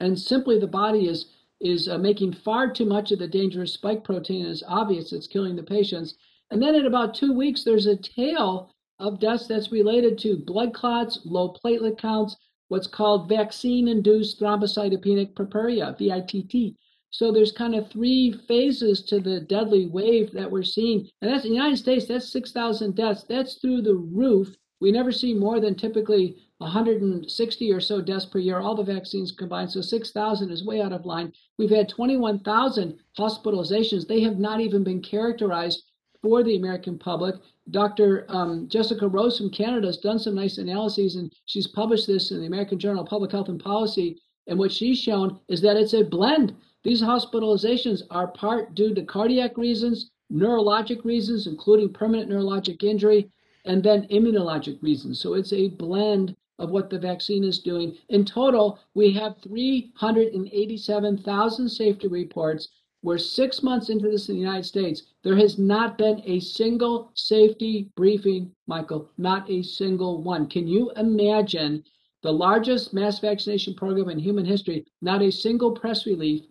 and 0.00 0.18
simply 0.18 0.58
the 0.58 0.66
body 0.66 1.08
is 1.08 1.26
is 1.60 1.88
uh, 1.88 1.98
making 1.98 2.32
far 2.32 2.70
too 2.70 2.84
much 2.84 3.12
of 3.12 3.18
the 3.18 3.28
dangerous 3.28 3.72
spike 3.74 4.04
protein. 4.04 4.46
It's 4.46 4.62
obvious 4.66 5.12
it's 5.12 5.26
killing 5.26 5.56
the 5.56 5.62
patients. 5.62 6.14
And 6.50 6.62
then 6.62 6.74
in 6.74 6.86
about 6.86 7.14
two 7.14 7.32
weeks, 7.32 7.64
there's 7.64 7.86
a 7.86 7.96
tail 7.96 8.70
of 8.98 9.20
deaths 9.20 9.46
that's 9.46 9.72
related 9.72 10.18
to 10.18 10.36
blood 10.36 10.74
clots, 10.74 11.20
low 11.24 11.54
platelet 11.64 11.98
counts, 11.98 12.36
what's 12.68 12.86
called 12.86 13.28
vaccine-induced 13.28 14.40
thrombocytopenic 14.40 15.34
purpura, 15.34 15.96
VITT. 15.98 16.76
So 17.10 17.30
there's 17.30 17.52
kind 17.52 17.74
of 17.74 17.88
three 17.88 18.32
phases 18.48 19.02
to 19.04 19.20
the 19.20 19.40
deadly 19.40 19.86
wave 19.86 20.32
that 20.32 20.50
we're 20.50 20.64
seeing. 20.64 21.08
And 21.22 21.30
that's 21.30 21.44
in 21.44 21.50
the 21.50 21.56
United 21.56 21.76
States, 21.76 22.06
that's 22.06 22.28
6,000 22.32 22.96
deaths. 22.96 23.24
That's 23.28 23.54
through 23.54 23.82
the 23.82 23.94
roof. 23.94 24.56
We 24.80 24.90
never 24.90 25.12
see 25.12 25.32
more 25.32 25.60
than 25.60 25.76
typically 25.76 26.36
160 26.58 27.72
or 27.72 27.80
so 27.80 28.00
deaths 28.00 28.26
per 28.26 28.38
year, 28.38 28.60
all 28.60 28.74
the 28.74 28.82
vaccines 28.82 29.32
combined. 29.32 29.70
So 29.70 29.80
6,000 29.80 30.50
is 30.50 30.64
way 30.64 30.80
out 30.80 30.92
of 30.92 31.04
line. 31.04 31.32
We've 31.58 31.70
had 31.70 31.88
21,000 31.88 32.98
hospitalizations. 33.18 34.06
They 34.06 34.20
have 34.22 34.38
not 34.38 34.60
even 34.60 34.84
been 34.84 35.02
characterized 35.02 35.84
for 36.22 36.42
the 36.42 36.56
American 36.56 36.98
public. 36.98 37.34
Dr. 37.70 38.26
Um, 38.28 38.68
Jessica 38.68 39.08
Rose 39.08 39.38
from 39.38 39.50
Canada 39.50 39.88
has 39.88 39.98
done 39.98 40.18
some 40.18 40.34
nice 40.34 40.58
analyses, 40.58 41.16
and 41.16 41.32
she's 41.46 41.66
published 41.66 42.06
this 42.06 42.30
in 42.30 42.40
the 42.40 42.46
American 42.46 42.78
Journal 42.78 43.02
of 43.02 43.08
Public 43.08 43.32
Health 43.32 43.48
and 43.48 43.62
Policy. 43.62 44.20
And 44.46 44.58
what 44.58 44.72
she's 44.72 44.98
shown 44.98 45.40
is 45.48 45.60
that 45.62 45.76
it's 45.76 45.94
a 45.94 46.04
blend 46.04 46.54
these 46.84 47.00
hospitalizations 47.00 48.02
are 48.10 48.28
part 48.28 48.74
due 48.74 48.94
to 48.94 49.02
cardiac 49.02 49.56
reasons, 49.56 50.10
neurologic 50.30 51.02
reasons, 51.02 51.46
including 51.46 51.92
permanent 51.92 52.30
neurologic 52.30 52.84
injury, 52.84 53.30
and 53.64 53.82
then 53.82 54.06
immunologic 54.08 54.80
reasons. 54.82 55.18
So 55.18 55.32
it's 55.32 55.54
a 55.54 55.68
blend 55.68 56.36
of 56.58 56.70
what 56.70 56.90
the 56.90 56.98
vaccine 56.98 57.44
is 57.44 57.58
doing. 57.58 57.96
In 58.08 58.24
total, 58.24 58.78
we 58.94 59.12
have 59.12 59.36
387,000 59.38 61.68
safety 61.68 62.08
reports. 62.08 62.68
We're 63.02 63.18
six 63.18 63.62
months 63.62 63.90
into 63.90 64.08
this 64.08 64.28
in 64.28 64.36
the 64.36 64.40
United 64.40 64.64
States. 64.64 65.02
There 65.22 65.36
has 65.36 65.58
not 65.58 65.98
been 65.98 66.22
a 66.24 66.40
single 66.40 67.10
safety 67.14 67.90
briefing, 67.96 68.50
Michael, 68.66 69.10
not 69.18 69.50
a 69.50 69.62
single 69.62 70.22
one. 70.22 70.46
Can 70.46 70.66
you 70.66 70.90
imagine 70.96 71.84
the 72.22 72.32
largest 72.32 72.94
mass 72.94 73.18
vaccination 73.18 73.74
program 73.74 74.08
in 74.08 74.18
human 74.18 74.46
history? 74.46 74.86
Not 75.02 75.20
a 75.22 75.30
single 75.30 75.72
press 75.72 76.06
release 76.06 76.44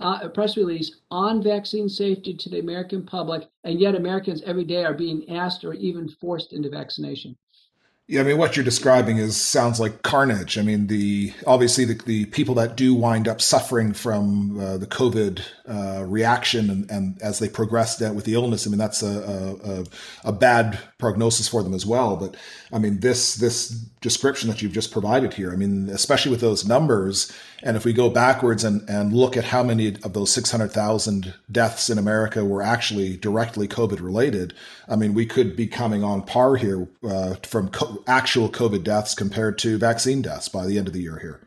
uh, 0.00 0.28
press 0.28 0.56
release 0.56 0.96
on 1.10 1.42
vaccine 1.42 1.88
safety 1.88 2.34
to 2.34 2.48
the 2.48 2.58
American 2.58 3.04
public, 3.04 3.48
and 3.64 3.78
yet 3.78 3.94
Americans 3.94 4.42
every 4.42 4.64
day 4.64 4.84
are 4.84 4.94
being 4.94 5.28
asked 5.28 5.64
or 5.64 5.74
even 5.74 6.08
forced 6.08 6.52
into 6.52 6.70
vaccination. 6.70 7.36
Yeah, 8.10 8.22
I 8.22 8.24
mean, 8.24 8.38
what 8.38 8.56
you're 8.56 8.64
describing 8.64 9.18
is 9.18 9.36
sounds 9.36 9.78
like 9.78 10.02
carnage. 10.02 10.58
I 10.58 10.62
mean, 10.62 10.88
the 10.88 11.32
obviously 11.46 11.84
the, 11.84 11.94
the 11.94 12.24
people 12.24 12.56
that 12.56 12.76
do 12.76 12.92
wind 12.92 13.28
up 13.28 13.40
suffering 13.40 13.92
from 13.92 14.58
uh, 14.58 14.78
the 14.78 14.86
COVID 14.88 15.40
uh, 15.68 16.04
reaction 16.06 16.70
and, 16.70 16.90
and 16.90 17.22
as 17.22 17.38
they 17.38 17.48
progress 17.48 18.00
with 18.00 18.24
the 18.24 18.34
illness, 18.34 18.66
I 18.66 18.70
mean, 18.70 18.80
that's 18.80 19.04
a, 19.04 19.86
a, 20.24 20.28
a 20.30 20.32
bad 20.32 20.80
prognosis 20.98 21.46
for 21.46 21.62
them 21.62 21.72
as 21.72 21.86
well. 21.86 22.16
But 22.16 22.36
I 22.72 22.80
mean, 22.80 22.98
this 22.98 23.36
this 23.36 23.68
description 24.00 24.48
that 24.48 24.62
you've 24.62 24.72
just 24.72 24.90
provided 24.90 25.34
here, 25.34 25.52
I 25.52 25.56
mean, 25.56 25.88
especially 25.88 26.32
with 26.32 26.40
those 26.40 26.66
numbers, 26.66 27.30
and 27.62 27.76
if 27.76 27.84
we 27.84 27.92
go 27.92 28.08
backwards 28.08 28.64
and, 28.64 28.88
and 28.88 29.12
look 29.12 29.36
at 29.36 29.44
how 29.44 29.62
many 29.62 29.88
of 29.88 30.14
those 30.14 30.32
600,000 30.32 31.34
deaths 31.52 31.90
in 31.90 31.98
America 31.98 32.44
were 32.44 32.62
actually 32.62 33.16
directly 33.18 33.68
COVID 33.68 34.00
related, 34.00 34.54
I 34.88 34.96
mean, 34.96 35.12
we 35.12 35.26
could 35.26 35.54
be 35.54 35.66
coming 35.66 36.02
on 36.02 36.22
par 36.22 36.56
here 36.56 36.88
uh, 37.06 37.34
from 37.42 37.68
co- 37.68 37.99
actual 38.06 38.48
COVID 38.48 38.84
deaths 38.84 39.14
compared 39.14 39.58
to 39.58 39.78
vaccine 39.78 40.22
deaths 40.22 40.48
by 40.48 40.66
the 40.66 40.78
end 40.78 40.86
of 40.86 40.92
the 40.92 41.02
year 41.02 41.18
here. 41.18 41.40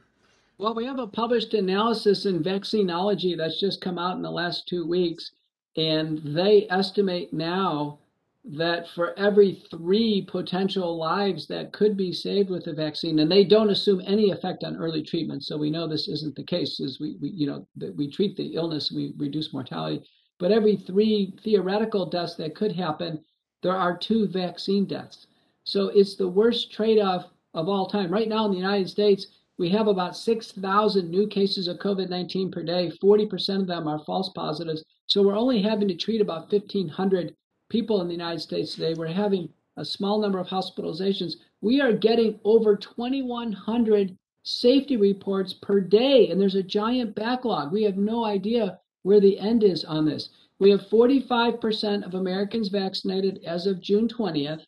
Well, 0.58 0.76
we 0.76 0.86
have 0.86 1.00
a 1.00 1.08
published 1.08 1.54
analysis 1.54 2.26
in 2.26 2.44
Vaccinology 2.44 3.36
that's 3.36 3.60
just 3.60 3.82
come 3.82 3.98
out 3.98 4.16
in 4.16 4.22
the 4.22 4.32
last 4.32 4.68
two 4.68 4.88
weeks, 4.88 5.32
and 5.76 6.20
they 6.20 6.68
estimate 6.70 7.34
now 7.34 8.00
that 8.46 8.90
for 8.90 9.18
every 9.18 9.64
three 9.72 10.22
potential 10.22 10.98
lives 10.98 11.48
that 11.48 11.72
could 11.72 11.96
be 11.96 12.12
saved 12.12 12.50
with 12.50 12.66
the 12.66 12.74
vaccine, 12.74 13.20
and 13.20 13.32
they 13.32 13.44
don't 13.44 13.70
assume 13.70 14.02
any 14.06 14.32
effect 14.32 14.64
on 14.64 14.76
early 14.76 15.02
treatment, 15.02 15.44
so 15.44 15.58
we 15.58 15.72
know 15.72 15.88
this 15.88 16.08
isn't 16.08 16.36
the 16.36 16.44
case. 16.44 16.80
Is 16.80 17.00
we, 17.00 17.16
we 17.22 17.30
you 17.30 17.48
know 17.48 17.66
that 17.78 17.96
we 17.96 18.10
treat 18.10 18.36
the 18.36 18.56
illness, 18.56 18.92
we 18.92 19.14
reduce 19.18 19.54
mortality, 19.54 20.06
but 20.40 20.52
every 20.52 20.76
three 20.76 21.34
theoretical 21.44 22.06
deaths 22.06 22.36
that 22.36 22.56
could 22.56 22.74
happen, 22.74 23.24
there 23.62 23.76
are 23.76 23.98
two 23.98 24.28
vaccine 24.28 24.86
deaths. 24.86 25.28
So 25.66 25.88
it's 25.90 26.16
the 26.16 26.28
worst 26.28 26.72
trade-off 26.72 27.26
of 27.54 27.70
all 27.70 27.88
time. 27.88 28.12
Right 28.12 28.28
now 28.28 28.46
in 28.46 28.52
the 28.52 28.58
United 28.58 28.90
States, 28.90 29.28
we 29.58 29.70
have 29.70 29.88
about 29.88 30.18
6,000 30.18 31.10
new 31.10 31.28
cases 31.28 31.68
of 31.68 31.78
COVID 31.78 32.10
19 32.10 32.52
per 32.52 32.64
day. 32.64 32.92
40% 33.02 33.62
of 33.62 33.68
them 33.68 33.88
are 33.88 34.00
false 34.00 34.30
positives. 34.30 34.84
So 35.06 35.22
we're 35.22 35.38
only 35.38 35.62
having 35.62 35.88
to 35.88 35.96
treat 35.96 36.22
about 36.22 36.52
1,500 36.52 37.36
people 37.70 38.02
in 38.02 38.08
the 38.08 38.14
United 38.14 38.40
States 38.40 38.74
today. 38.74 38.94
We're 38.94 39.08
having 39.08 39.50
a 39.78 39.86
small 39.86 40.20
number 40.20 40.40
of 40.40 40.48
hospitalizations. 40.48 41.36
We 41.62 41.82
are 41.82 41.94
getting 41.94 42.40
over 42.44 42.76
2,100 42.76 44.18
safety 44.44 44.98
reports 44.98 45.54
per 45.54 45.80
day, 45.80 46.30
and 46.30 46.40
there's 46.42 46.56
a 46.56 46.64
giant 46.64 47.16
backlog. 47.16 47.72
We 47.72 47.84
have 47.84 47.98
no 47.98 48.26
idea 48.26 48.80
where 49.04 49.20
the 49.20 49.40
end 49.40 49.64
is 49.64 49.86
on 49.86 50.06
this. 50.06 50.30
We 50.60 50.70
have 50.72 50.82
45% 50.82 52.06
of 52.06 52.14
Americans 52.14 52.70
vaccinated 52.70 53.44
as 53.46 53.66
of 53.68 53.82
June 53.82 54.08
20th. 54.08 54.66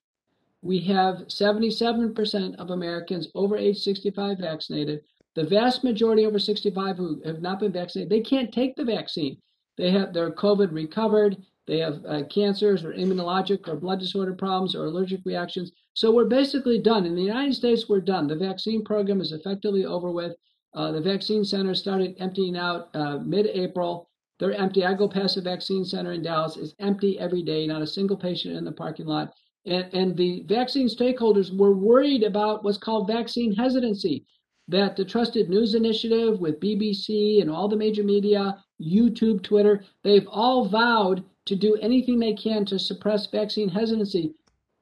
We 0.65 0.80
have 0.80 1.28
77% 1.28 2.56
of 2.56 2.71
Americans 2.71 3.28
over 3.36 3.56
age 3.56 3.84
65 3.84 4.39
vaccinated. 4.39 5.01
The 5.36 5.43
vast 5.43 5.84
majority 5.84 6.25
over 6.25 6.39
65 6.39 6.97
who 6.97 7.21
have 7.23 7.39
not 7.39 7.60
been 7.60 7.71
vaccinated, 7.71 8.10
they 8.10 8.21
can't 8.21 8.51
take 8.51 8.75
the 8.75 8.84
vaccine. 8.84 9.38
They 9.78 9.91
have 9.91 10.12
their 10.12 10.32
COVID 10.32 10.73
recovered. 10.73 11.38
They 11.67 11.78
have 11.78 12.04
uh, 12.08 12.23
cancers 12.32 12.84
or 12.84 12.93
immunologic 12.93 13.67
or 13.67 13.75
blood 13.75 13.99
disorder 13.99 14.34
problems 14.34 14.73
or 14.73 14.86
allergic 14.86 15.21
reactions. 15.23 15.71
So 15.93 16.12
we're 16.12 16.25
basically 16.25 16.82
done. 16.82 17.06
In 17.06 17.15
the 17.15 17.21
United 17.21 17.54
States, 17.54 17.88
we're 17.88 18.01
done. 18.01 18.25
The 18.25 18.36
vaccine 18.36 18.84
program 18.84 19.21
is 19.21 19.34
effectively 19.34 19.86
over 19.86 20.10
with. 20.10 20.36
Uh, 20.73 20.91
the 20.91 21.01
vaccine 21.01 21.45
centers 21.45 21.80
started 21.80 22.15
emptying 22.17 22.58
out 22.58 22.89
uh, 22.95 23.19
mid-April. 23.19 24.10
They're 24.39 24.54
empty. 24.54 24.84
I 24.84 24.95
go 24.95 25.08
past 25.08 25.36
the 25.36 25.41
vaccine 25.41 25.86
center 25.86 26.13
in 26.13 26.23
Dallas. 26.23 26.58
It's 26.58 26.73
empty 26.80 27.19
every 27.19 27.43
day. 27.43 27.67
Not 27.67 27.84
a 27.84 27.88
single 27.88 28.17
patient 28.17 28.56
in 28.58 28.65
the 28.65 28.71
parking 28.71 29.06
lot. 29.06 29.32
And, 29.65 29.93
and 29.93 30.17
the 30.17 30.43
vaccine 30.47 30.88
stakeholders 30.88 31.56
were 31.56 31.73
worried 31.73 32.23
about 32.23 32.63
what's 32.63 32.78
called 32.78 33.08
vaccine 33.08 33.54
hesitancy, 33.54 34.25
that 34.67 34.95
the 34.95 35.06
Trusted 35.06 35.49
News 35.49 35.75
Initiative 35.75 36.39
with 36.39 36.60
BBC 36.60 37.41
and 37.41 37.49
all 37.49 37.67
the 37.67 37.75
major 37.75 38.04
media, 38.04 38.63
YouTube, 38.82 39.43
Twitter, 39.43 39.84
they've 40.04 40.28
all 40.30 40.67
vowed 40.67 41.23
to 41.45 41.56
do 41.56 41.75
anything 41.75 42.19
they 42.19 42.34
can 42.34 42.65
to 42.65 42.80
suppress 42.80 43.28
vaccine 43.28 43.69
hesitancy. 43.69 44.34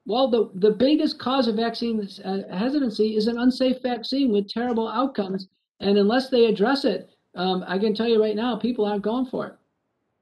Well, 0.05 0.29
the, 0.29 0.49
the 0.55 0.71
biggest 0.71 1.19
cause 1.19 1.47
of 1.47 1.55
vaccine 1.55 2.07
uh, 2.23 2.55
hesitancy 2.55 3.15
is 3.15 3.27
an 3.27 3.37
unsafe 3.37 3.81
vaccine 3.81 4.31
with 4.31 4.49
terrible 4.49 4.87
outcomes. 4.87 5.47
And 5.79 5.97
unless 5.97 6.29
they 6.29 6.45
address 6.45 6.85
it, 6.85 7.09
um, 7.35 7.63
I 7.67 7.79
can 7.79 7.93
tell 7.93 8.07
you 8.07 8.21
right 8.21 8.35
now, 8.35 8.57
people 8.57 8.85
aren't 8.85 9.01
going 9.01 9.25
for 9.25 9.47
it. 9.47 9.55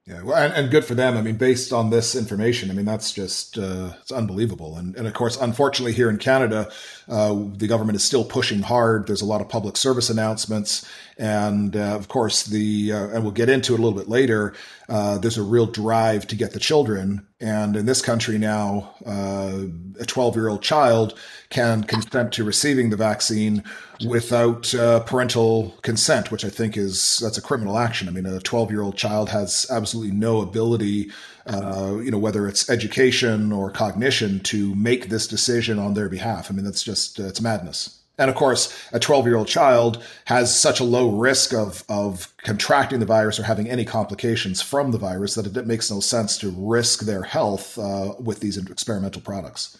Yeah, 0.07 0.23
well, 0.23 0.35
and, 0.35 0.51
and, 0.53 0.71
good 0.71 0.83
for 0.83 0.95
them. 0.95 1.15
I 1.15 1.21
mean, 1.21 1.35
based 1.35 1.71
on 1.71 1.91
this 1.91 2.15
information, 2.15 2.71
I 2.71 2.73
mean 2.73 2.85
that's 2.85 3.13
just 3.13 3.59
uh, 3.59 3.93
it's 4.01 4.11
unbelievable. 4.11 4.75
And 4.75 4.95
and 4.95 5.05
of 5.05 5.13
course, 5.13 5.37
unfortunately, 5.39 5.93
here 5.93 6.09
in 6.09 6.17
Canada, 6.17 6.71
uh, 7.07 7.35
the 7.55 7.67
government 7.67 7.95
is 7.97 8.03
still 8.03 8.25
pushing 8.25 8.63
hard. 8.63 9.05
There's 9.05 9.21
a 9.21 9.27
lot 9.27 9.41
of 9.41 9.49
public 9.49 9.77
service 9.77 10.09
announcements, 10.09 10.89
and 11.19 11.75
uh, 11.75 11.95
of 11.95 12.07
course, 12.07 12.45
the 12.45 12.91
uh, 12.91 13.07
and 13.09 13.21
we'll 13.21 13.31
get 13.31 13.47
into 13.47 13.75
it 13.75 13.79
a 13.79 13.83
little 13.83 13.97
bit 13.97 14.09
later. 14.09 14.55
Uh, 14.89 15.19
there's 15.19 15.37
a 15.37 15.43
real 15.43 15.67
drive 15.67 16.25
to 16.27 16.35
get 16.35 16.53
the 16.53 16.59
children, 16.59 17.27
and 17.41 17.75
in 17.75 17.87
this 17.87 18.01
country 18.01 18.37
now, 18.37 18.93
uh, 19.05 19.63
a 19.99 20.05
12 20.05 20.35
year 20.35 20.47
old 20.47 20.61
child 20.61 21.17
can 21.49 21.83
consent 21.83 22.31
to 22.33 22.43
receiving 22.43 22.91
the 22.91 22.95
vaccine 22.95 23.63
without 24.07 24.73
uh, 24.75 24.99
parental 25.01 25.75
consent, 25.81 26.31
which 26.31 26.45
I 26.45 26.49
think 26.49 26.77
is 26.77 27.17
that's 27.17 27.37
a 27.37 27.41
criminal 27.41 27.77
action. 27.77 28.07
I 28.07 28.11
mean, 28.11 28.27
a 28.27 28.39
12 28.39 28.69
year 28.69 28.81
old 28.81 28.95
child 28.95 29.29
has 29.29 29.65
absolutely 29.71 30.15
no 30.15 30.41
ability, 30.41 31.11
uh, 31.47 31.97
you 31.97 32.11
know, 32.11 32.19
whether 32.19 32.47
it's 32.47 32.69
education 32.69 33.51
or 33.51 33.71
cognition, 33.71 34.39
to 34.41 34.75
make 34.75 35.09
this 35.09 35.27
decision 35.27 35.79
on 35.79 35.95
their 35.95 36.09
behalf. 36.09 36.51
I 36.51 36.53
mean, 36.53 36.65
that's 36.65 36.83
just 36.83 37.19
uh, 37.19 37.23
it's 37.23 37.41
madness. 37.41 38.00
And 38.17 38.29
of 38.29 38.35
course, 38.35 38.77
a 38.91 38.99
12 38.99 39.25
year 39.25 39.35
old 39.35 39.47
child 39.47 40.03
has 40.25 40.57
such 40.57 40.79
a 40.79 40.83
low 40.83 41.09
risk 41.09 41.53
of, 41.53 41.83
of 41.89 42.33
contracting 42.43 42.99
the 42.99 43.05
virus 43.05 43.39
or 43.39 43.43
having 43.43 43.69
any 43.69 43.85
complications 43.85 44.61
from 44.61 44.91
the 44.91 44.97
virus 44.97 45.35
that 45.35 45.47
it 45.47 45.67
makes 45.67 45.89
no 45.89 45.99
sense 45.99 46.37
to 46.39 46.53
risk 46.55 47.01
their 47.01 47.23
health 47.23 47.77
uh, 47.79 48.13
with 48.19 48.39
these 48.39 48.57
experimental 48.57 49.21
products. 49.21 49.77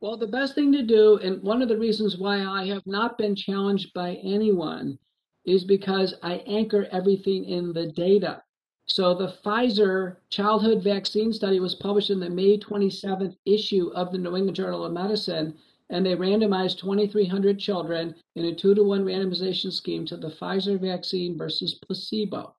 Well, 0.00 0.16
the 0.16 0.26
best 0.26 0.56
thing 0.56 0.72
to 0.72 0.82
do, 0.82 1.18
and 1.18 1.40
one 1.42 1.62
of 1.62 1.68
the 1.68 1.78
reasons 1.78 2.18
why 2.18 2.44
I 2.44 2.66
have 2.66 2.84
not 2.86 3.16
been 3.16 3.36
challenged 3.36 3.94
by 3.94 4.14
anyone, 4.24 4.98
is 5.44 5.64
because 5.64 6.14
I 6.22 6.42
anchor 6.46 6.88
everything 6.90 7.44
in 7.44 7.72
the 7.72 7.86
data. 7.86 8.42
So 8.86 9.14
the 9.14 9.34
Pfizer 9.44 10.16
childhood 10.28 10.82
vaccine 10.82 11.32
study 11.32 11.60
was 11.60 11.76
published 11.76 12.10
in 12.10 12.18
the 12.18 12.28
May 12.28 12.58
27th 12.58 13.36
issue 13.46 13.92
of 13.94 14.10
the 14.10 14.18
New 14.18 14.36
England 14.36 14.56
Journal 14.56 14.84
of 14.84 14.92
Medicine. 14.92 15.54
And 15.92 16.04
they 16.04 16.16
randomized 16.16 16.78
2,300 16.78 17.58
children 17.58 18.14
in 18.34 18.46
a 18.46 18.54
two 18.54 18.74
to 18.74 18.82
one 18.82 19.04
randomization 19.04 19.70
scheme 19.70 20.06
to 20.06 20.16
the 20.16 20.30
Pfizer 20.30 20.80
vaccine 20.80 21.36
versus 21.36 21.74
placebo. 21.74 22.54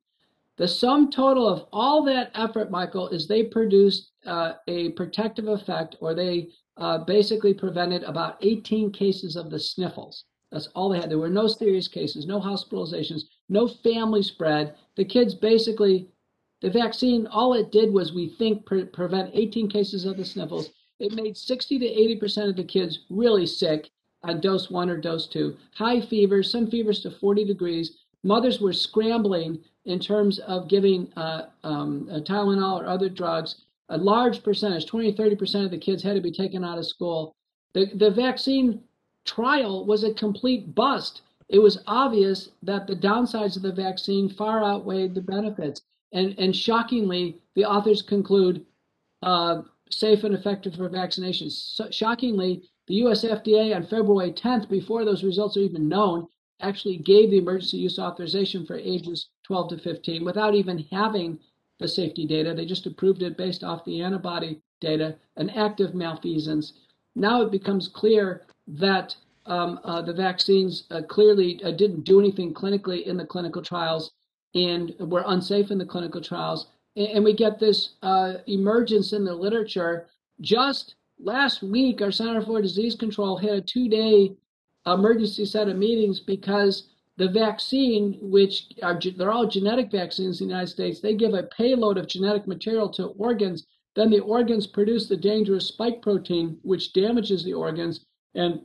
The 0.57 0.67
sum 0.67 1.09
total 1.09 1.47
of 1.47 1.65
all 1.73 2.03
that 2.03 2.31
effort, 2.35 2.69
Michael, 2.69 3.09
is 3.09 3.27
they 3.27 3.43
produced 3.43 4.11
uh, 4.25 4.53
a 4.67 4.91
protective 4.91 5.47
effect, 5.47 5.95
or 5.99 6.13
they 6.13 6.49
uh, 6.77 6.99
basically 6.99 7.55
prevented 7.55 8.03
about 8.03 8.37
18 8.41 8.91
cases 8.91 9.35
of 9.35 9.49
the 9.49 9.59
sniffles. 9.59 10.25
That's 10.51 10.67
all 10.75 10.89
they 10.89 10.99
had. 10.99 11.09
There 11.09 11.17
were 11.17 11.29
no 11.29 11.47
serious 11.47 11.87
cases, 11.87 12.27
no 12.27 12.39
hospitalizations, 12.39 13.23
no 13.49 13.67
family 13.67 14.21
spread. 14.21 14.75
The 14.95 15.05
kids 15.05 15.33
basically, 15.33 16.07
the 16.61 16.69
vaccine, 16.69 17.25
all 17.25 17.55
it 17.55 17.71
did 17.71 17.91
was, 17.91 18.13
we 18.13 18.29
think, 18.29 18.63
pre- 18.67 18.85
prevent 18.85 19.31
18 19.33 19.69
cases 19.69 20.05
of 20.05 20.17
the 20.17 20.25
sniffles. 20.25 20.69
It 21.03 21.13
made 21.15 21.35
60 21.35 21.79
to 21.79 21.85
80% 21.85 22.49
of 22.49 22.55
the 22.55 22.63
kids 22.63 22.99
really 23.09 23.45
sick 23.45 23.89
on 24.23 24.39
dose 24.39 24.69
one 24.69 24.89
or 24.89 24.95
dose 24.95 25.27
two. 25.27 25.57
High 25.75 25.99
fevers, 25.99 26.49
some 26.49 26.65
fevers 26.71 27.01
to 27.01 27.11
40 27.11 27.43
degrees. 27.43 27.97
Mothers 28.23 28.61
were 28.61 28.71
scrambling 28.71 29.59
in 29.83 29.99
terms 29.99 30.39
of 30.39 30.69
giving 30.69 31.11
uh, 31.17 31.47
um, 31.65 32.07
uh, 32.09 32.19
Tylenol 32.19 32.79
or 32.81 32.85
other 32.85 33.09
drugs. 33.09 33.65
A 33.89 33.97
large 33.97 34.43
percentage, 34.43 34.85
20 34.85 35.13
30% 35.13 35.65
of 35.65 35.71
the 35.71 35.77
kids 35.77 36.01
had 36.01 36.15
to 36.15 36.21
be 36.21 36.31
taken 36.31 36.63
out 36.63 36.77
of 36.77 36.87
school. 36.87 37.35
The, 37.73 37.87
the 37.95 38.09
vaccine 38.09 38.81
trial 39.25 39.85
was 39.85 40.05
a 40.05 40.13
complete 40.13 40.73
bust. 40.73 41.21
It 41.49 41.59
was 41.59 41.83
obvious 41.85 42.49
that 42.63 42.87
the 42.87 42.95
downsides 42.95 43.57
of 43.57 43.61
the 43.61 43.73
vaccine 43.73 44.29
far 44.29 44.63
outweighed 44.63 45.15
the 45.15 45.21
benefits. 45.21 45.81
And, 46.13 46.33
and 46.39 46.55
shockingly, 46.55 47.39
the 47.55 47.65
authors 47.65 48.01
conclude 48.01 48.65
uh, 49.21 49.63
safe 49.93 50.23
and 50.23 50.33
effective 50.33 50.75
for 50.75 50.89
vaccinations. 50.89 51.51
So, 51.75 51.89
shockingly, 51.91 52.63
the 52.87 52.95
US 52.95 53.23
FDA 53.23 53.75
on 53.75 53.85
February 53.85 54.31
10th, 54.31 54.69
before 54.69 55.05
those 55.05 55.23
results 55.23 55.57
are 55.57 55.61
even 55.61 55.87
known, 55.87 56.27
actually 56.61 56.97
gave 56.97 57.31
the 57.31 57.37
emergency 57.37 57.77
use 57.77 57.99
authorization 57.99 58.65
for 58.65 58.77
ages 58.77 59.29
12 59.43 59.69
to 59.69 59.77
15 59.77 60.23
without 60.23 60.55
even 60.55 60.85
having 60.91 61.39
the 61.79 61.87
safety 61.87 62.25
data. 62.25 62.53
They 62.53 62.65
just 62.65 62.85
approved 62.85 63.21
it 63.21 63.37
based 63.37 63.63
off 63.63 63.85
the 63.85 64.01
antibody 64.01 64.61
data, 64.79 65.15
an 65.37 65.49
active 65.51 65.93
malfeasance. 65.93 66.73
Now 67.15 67.41
it 67.41 67.51
becomes 67.51 67.87
clear 67.87 68.45
that 68.67 69.15
um, 69.45 69.79
uh, 69.83 70.01
the 70.01 70.13
vaccines 70.13 70.85
uh, 70.91 71.01
clearly 71.01 71.61
uh, 71.63 71.71
didn't 71.71 72.05
do 72.05 72.19
anything 72.19 72.53
clinically 72.53 73.05
in 73.05 73.17
the 73.17 73.25
clinical 73.25 73.61
trials 73.61 74.11
and 74.55 74.95
were 74.99 75.23
unsafe 75.27 75.71
in 75.71 75.77
the 75.77 75.85
clinical 75.85 76.21
trials. 76.21 76.67
And, 76.95 77.23
we 77.23 77.33
get 77.33 77.59
this 77.59 77.95
uh, 78.03 78.35
emergence 78.47 79.13
in 79.13 79.25
the 79.25 79.33
literature. 79.33 80.07
Just 80.41 80.95
last 81.19 81.63
week, 81.63 82.01
our 82.01 82.11
Center 82.11 82.41
for 82.41 82.61
Disease 82.61 82.95
Control 82.95 83.37
had 83.37 83.51
a 83.51 83.61
two 83.61 83.89
day 83.89 84.35
emergency 84.85 85.45
set 85.45 85.69
of 85.69 85.77
meetings 85.77 86.19
because 86.19 86.89
the 87.17 87.29
vaccine, 87.29 88.17
which 88.21 88.67
are 88.81 88.99
they're 89.17 89.31
all 89.31 89.47
genetic 89.47 89.91
vaccines 89.91 90.41
in 90.41 90.47
the 90.47 90.53
United 90.53 90.71
States, 90.71 90.99
they 90.99 91.15
give 91.15 91.33
a 91.33 91.43
payload 91.43 91.97
of 91.97 92.07
genetic 92.07 92.47
material 92.47 92.89
to 92.89 93.07
organs. 93.17 93.65
Then 93.95 94.09
the 94.09 94.19
organs 94.19 94.65
produce 94.65 95.07
the 95.07 95.17
dangerous 95.17 95.67
spike 95.67 96.01
protein, 96.01 96.57
which 96.63 96.93
damages 96.93 97.43
the 97.43 97.53
organs. 97.53 98.05
And 98.33 98.61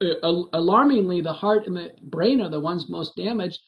uh, 0.00 0.44
alarmingly, 0.52 1.20
the 1.20 1.32
heart 1.32 1.66
and 1.66 1.76
the 1.76 1.92
brain 2.02 2.40
are 2.40 2.48
the 2.48 2.60
ones 2.60 2.88
most 2.88 3.16
damaged. 3.16 3.60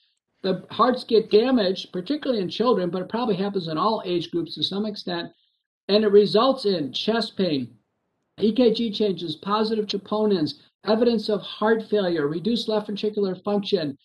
The 0.45 0.63
hearts 0.71 1.05
get 1.05 1.31
damaged, 1.31 1.91
particularly 1.91 2.43
in 2.43 2.51
children, 2.51 2.91
but 2.91 3.01
it 3.01 3.09
probably 3.09 3.35
happens 3.35 3.67
in 3.67 3.79
all 3.79 4.03
age 4.05 4.31
groups 4.31 4.55
to 4.55 4.63
some 4.63 4.85
extent. 4.85 5.33
And 5.89 6.05
it 6.05 6.09
results 6.09 6.67
in 6.67 6.93
chest 6.93 7.39
pain, 7.39 7.75
EKG 8.39 8.95
changes, 8.95 9.37
positive 9.37 9.87
troponins, 9.87 10.57
evidence 10.85 11.31
of 11.31 11.41
heart 11.41 11.83
failure, 11.89 12.29
reduced 12.29 12.69
left 12.69 12.91
ventricular 12.91 13.43
function. 13.43 13.97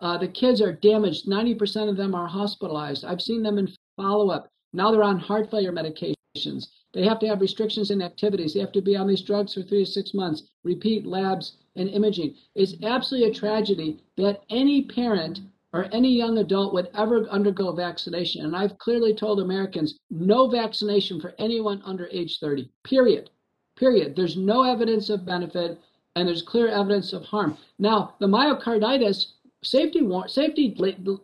Uh, 0.00 0.18
the 0.18 0.26
kids 0.26 0.60
are 0.60 0.72
damaged. 0.72 1.26
90% 1.26 1.88
of 1.88 1.96
them 1.96 2.16
are 2.16 2.26
hospitalized. 2.26 3.04
I've 3.04 3.22
seen 3.22 3.44
them 3.44 3.58
in 3.58 3.72
follow 3.96 4.30
up. 4.30 4.50
Now 4.72 4.90
they're 4.90 5.04
on 5.04 5.20
heart 5.20 5.52
failure 5.52 5.72
medications. 5.72 6.66
They 6.92 7.04
have 7.04 7.20
to 7.20 7.28
have 7.28 7.40
restrictions 7.40 7.92
in 7.92 8.02
activities. 8.02 8.54
They 8.54 8.60
have 8.60 8.72
to 8.72 8.82
be 8.82 8.96
on 8.96 9.06
these 9.06 9.22
drugs 9.22 9.54
for 9.54 9.62
three 9.62 9.84
to 9.84 9.90
six 9.90 10.14
months, 10.14 10.50
repeat 10.64 11.06
labs 11.06 11.58
and 11.78 11.88
imaging. 11.90 12.34
It's 12.54 12.74
absolutely 12.82 13.30
a 13.30 13.34
tragedy 13.34 14.00
that 14.16 14.42
any 14.50 14.84
parent 14.84 15.40
or 15.72 15.86
any 15.92 16.10
young 16.10 16.38
adult 16.38 16.72
would 16.72 16.88
ever 16.94 17.28
undergo 17.28 17.72
vaccination. 17.72 18.44
And 18.44 18.56
I've 18.56 18.78
clearly 18.78 19.14
told 19.14 19.40
Americans 19.40 19.98
no 20.10 20.48
vaccination 20.48 21.20
for 21.20 21.34
anyone 21.38 21.82
under 21.84 22.08
age 22.10 22.38
30, 22.40 22.70
period. 22.84 23.30
Period. 23.76 24.16
There's 24.16 24.36
no 24.36 24.62
evidence 24.62 25.08
of 25.10 25.26
benefit 25.26 25.78
and 26.16 26.26
there's 26.26 26.42
clear 26.42 26.68
evidence 26.68 27.12
of 27.12 27.24
harm. 27.24 27.56
Now, 27.78 28.14
the 28.18 28.26
myocarditis 28.26 29.26
safety 29.62 30.00
safety 30.26 30.76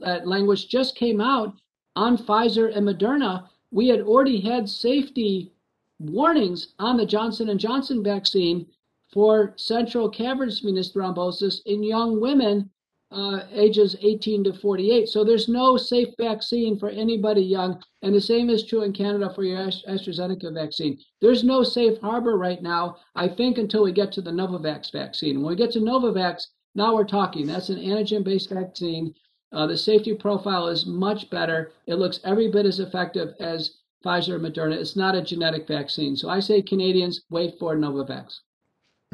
uh, 0.05 0.20
language 0.24 0.68
just 0.68 0.94
came 0.94 1.20
out 1.20 1.55
on 1.96 2.18
Pfizer 2.18 2.76
and 2.76 2.86
Moderna. 2.86 3.48
We 3.70 3.88
had 3.88 4.00
already 4.02 4.40
had 4.40 4.68
safety 4.68 5.52
warnings 5.98 6.74
on 6.78 6.96
the 6.96 7.07
Johnson 7.07 7.48
and 7.48 7.59
Johnson 7.59 8.02
vaccine 8.02 8.66
for 9.15 9.55
central 9.57 10.11
cavernous 10.11 10.59
venous 10.59 10.93
thrombosis 10.93 11.61
in 11.65 11.83
young 11.83 12.21
women 12.21 12.69
uh, 13.15 13.45
ages 13.53 13.95
18 14.03 14.43
to 14.45 14.53
48. 14.53 15.09
So 15.09 15.23
there's 15.23 15.49
no 15.49 15.77
safe 15.77 16.09
vaccine 16.19 16.77
for 16.77 16.89
anybody 16.89 17.43
young. 17.43 17.81
And 18.03 18.12
the 18.12 18.21
same 18.21 18.51
is 18.51 18.67
true 18.67 18.83
in 18.83 18.93
Canada 18.93 19.33
for 19.33 19.45
your 19.45 19.59
AstraZeneca 19.59 20.53
vaccine. 20.53 20.99
There's 21.21 21.45
no 21.45 21.62
safe 21.62 22.01
harbor 22.01 22.37
right 22.37 22.61
now, 22.61 22.97
I 23.15 23.29
think, 23.29 23.59
until 23.59 23.85
we 23.85 23.93
get 23.93 24.11
to 24.12 24.21
the 24.21 24.33
Novavax 24.33 24.91
vaccine. 24.91 25.37
When 25.41 25.51
we 25.51 25.57
get 25.57 25.71
to 25.73 25.79
Novavax, 25.79 26.47
now 26.75 26.95
we're 26.95 27.05
talking. 27.05 27.47
That's 27.47 27.69
an 27.69 27.79
antigen 27.79 28.25
based 28.25 28.51
vaccine. 28.51 29.15
Uh, 29.53 29.69
the 29.69 29.79
safety 29.79 30.12
profile 30.15 30.67
is 30.67 30.85
much 30.85 31.31
better. 31.31 31.71
It 31.87 31.95
looks 31.95 32.19
every 32.25 32.51
bit 32.51 32.67
as 32.67 32.81
effective 32.81 33.35
as 33.39 33.77
Pfizer 34.05 34.35
and 34.35 34.45
Moderna. 34.45 34.75
It's 34.75 34.97
not 34.97 35.15
a 35.15 35.23
genetic 35.23 35.69
vaccine. 35.69 36.17
So 36.17 36.29
I 36.29 36.41
say 36.41 36.61
Canadians, 36.61 37.23
wait 37.31 37.55
for 37.61 37.77
Novavax. 37.77 38.41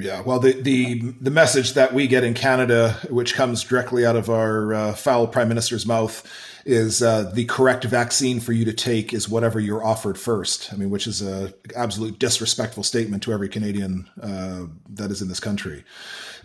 Yeah, 0.00 0.22
well, 0.22 0.38
the, 0.38 0.52
the 0.52 1.00
the 1.20 1.30
message 1.30 1.74
that 1.74 1.92
we 1.92 2.06
get 2.06 2.24
in 2.24 2.34
Canada, 2.34 2.98
which 3.10 3.34
comes 3.34 3.62
directly 3.64 4.06
out 4.06 4.16
of 4.16 4.30
our 4.30 4.74
uh, 4.74 4.92
foul 4.94 5.26
prime 5.26 5.48
minister's 5.48 5.86
mouth, 5.86 6.26
is 6.64 7.02
uh, 7.02 7.30
the 7.34 7.44
correct 7.46 7.84
vaccine 7.84 8.40
for 8.40 8.52
you 8.52 8.64
to 8.64 8.72
take 8.72 9.12
is 9.12 9.28
whatever 9.28 9.60
you're 9.60 9.84
offered 9.84 10.18
first. 10.18 10.72
I 10.72 10.76
mean, 10.76 10.90
which 10.90 11.06
is 11.06 11.22
a 11.22 11.52
absolute 11.76 12.18
disrespectful 12.18 12.82
statement 12.82 13.22
to 13.24 13.32
every 13.32 13.48
Canadian 13.48 14.08
uh, 14.22 14.66
that 14.90 15.10
is 15.10 15.22
in 15.22 15.28
this 15.28 15.40
country. 15.40 15.84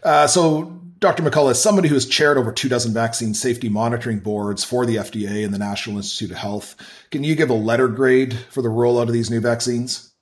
Uh, 0.04 0.28
so, 0.28 0.82
Dr. 1.00 1.24
McCullough, 1.24 1.52
as 1.52 1.62
somebody 1.62 1.88
who 1.88 1.96
has 1.96 2.06
chaired 2.06 2.38
over 2.38 2.52
two 2.52 2.70
dozen 2.70 2.94
vaccine 2.94 3.34
safety 3.34 3.70
monitoring 3.70 4.20
boards 4.20 4.64
for 4.64 4.86
the 4.86 4.96
FDA 4.96 5.44
and 5.44 5.54
the 5.54 5.60
National 5.60 5.98
Institute 5.98 6.32
of 6.32 6.38
Health, 6.38 6.76
can 7.12 7.24
you 7.24 7.36
give 7.36 7.50
a 7.50 7.56
letter 7.56 7.88
grade 7.88 8.38
for 8.50 8.62
the 8.62 8.70
rollout 8.70 9.04
of 9.04 9.14
these 9.14 9.30
new 9.30 9.42
vaccines? 9.42 10.15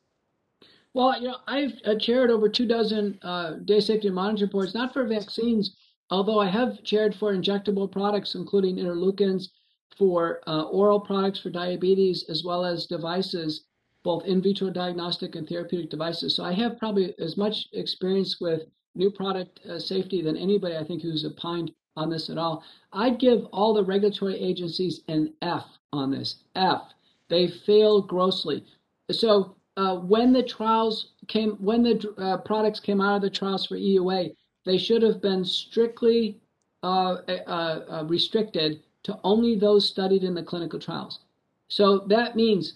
Well, 0.93 1.19
you 1.19 1.29
know, 1.29 1.37
I've 1.47 1.73
uh, 1.85 1.95
chaired 1.95 2.29
over 2.29 2.47
two 2.47 2.67
dozen 2.67 3.17
uh, 3.23 3.53
data 3.65 3.81
safety 3.81 4.07
and 4.07 4.15
monitoring 4.15 4.51
boards, 4.51 4.75
not 4.75 4.93
for 4.93 5.05
vaccines, 5.07 5.75
although 6.11 6.39
I 6.39 6.47
have 6.47 6.83
chaired 6.83 7.15
for 7.15 7.33
injectable 7.33 7.91
products, 7.91 8.35
including 8.35 8.77
interleukins, 8.77 9.49
for 9.97 10.41
uh, 10.47 10.63
oral 10.63 10.99
products 10.99 11.39
for 11.39 11.49
diabetes, 11.49 12.25
as 12.29 12.43
well 12.43 12.65
as 12.65 12.85
devices, 12.85 13.65
both 14.03 14.25
in 14.25 14.41
vitro 14.41 14.69
diagnostic 14.69 15.35
and 15.35 15.47
therapeutic 15.47 15.89
devices. 15.89 16.35
So 16.35 16.43
I 16.43 16.53
have 16.53 16.77
probably 16.77 17.13
as 17.19 17.37
much 17.37 17.67
experience 17.73 18.39
with 18.39 18.63
new 18.95 19.09
product 19.09 19.65
uh, 19.65 19.79
safety 19.79 20.21
than 20.21 20.37
anybody 20.37 20.75
I 20.77 20.83
think 20.83 21.01
who's 21.01 21.25
opined 21.25 21.71
on 21.95 22.09
this 22.09 22.29
at 22.29 22.37
all. 22.37 22.63
I'd 22.91 23.19
give 23.19 23.45
all 23.45 23.73
the 23.73 23.83
regulatory 23.83 24.35
agencies 24.39 25.01
an 25.07 25.33
F 25.41 25.65
on 25.91 26.11
this. 26.11 26.43
F. 26.55 26.81
They 27.29 27.47
fail 27.47 28.01
grossly. 28.01 28.63
So 29.11 29.55
uh, 29.77 29.97
when 29.97 30.33
the 30.33 30.43
trials 30.43 31.11
came, 31.27 31.51
when 31.53 31.83
the 31.83 32.13
uh, 32.17 32.37
products 32.37 32.79
came 32.79 33.01
out 33.01 33.15
of 33.15 33.21
the 33.21 33.29
trials 33.29 33.65
for 33.65 33.75
EUA, 33.75 34.35
they 34.65 34.77
should 34.77 35.01
have 35.01 35.21
been 35.21 35.43
strictly 35.43 36.37
uh, 36.83 37.17
uh, 37.27 37.85
uh, 37.89 38.03
restricted 38.07 38.81
to 39.03 39.19
only 39.23 39.55
those 39.55 39.87
studied 39.87 40.23
in 40.23 40.33
the 40.33 40.43
clinical 40.43 40.79
trials. 40.79 41.19
So 41.67 41.99
that 42.07 42.35
means 42.35 42.75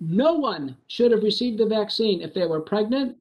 no 0.00 0.34
one 0.34 0.76
should 0.86 1.12
have 1.12 1.22
received 1.22 1.58
the 1.58 1.66
vaccine 1.66 2.22
if 2.22 2.34
they 2.34 2.46
were 2.46 2.60
pregnant, 2.60 3.16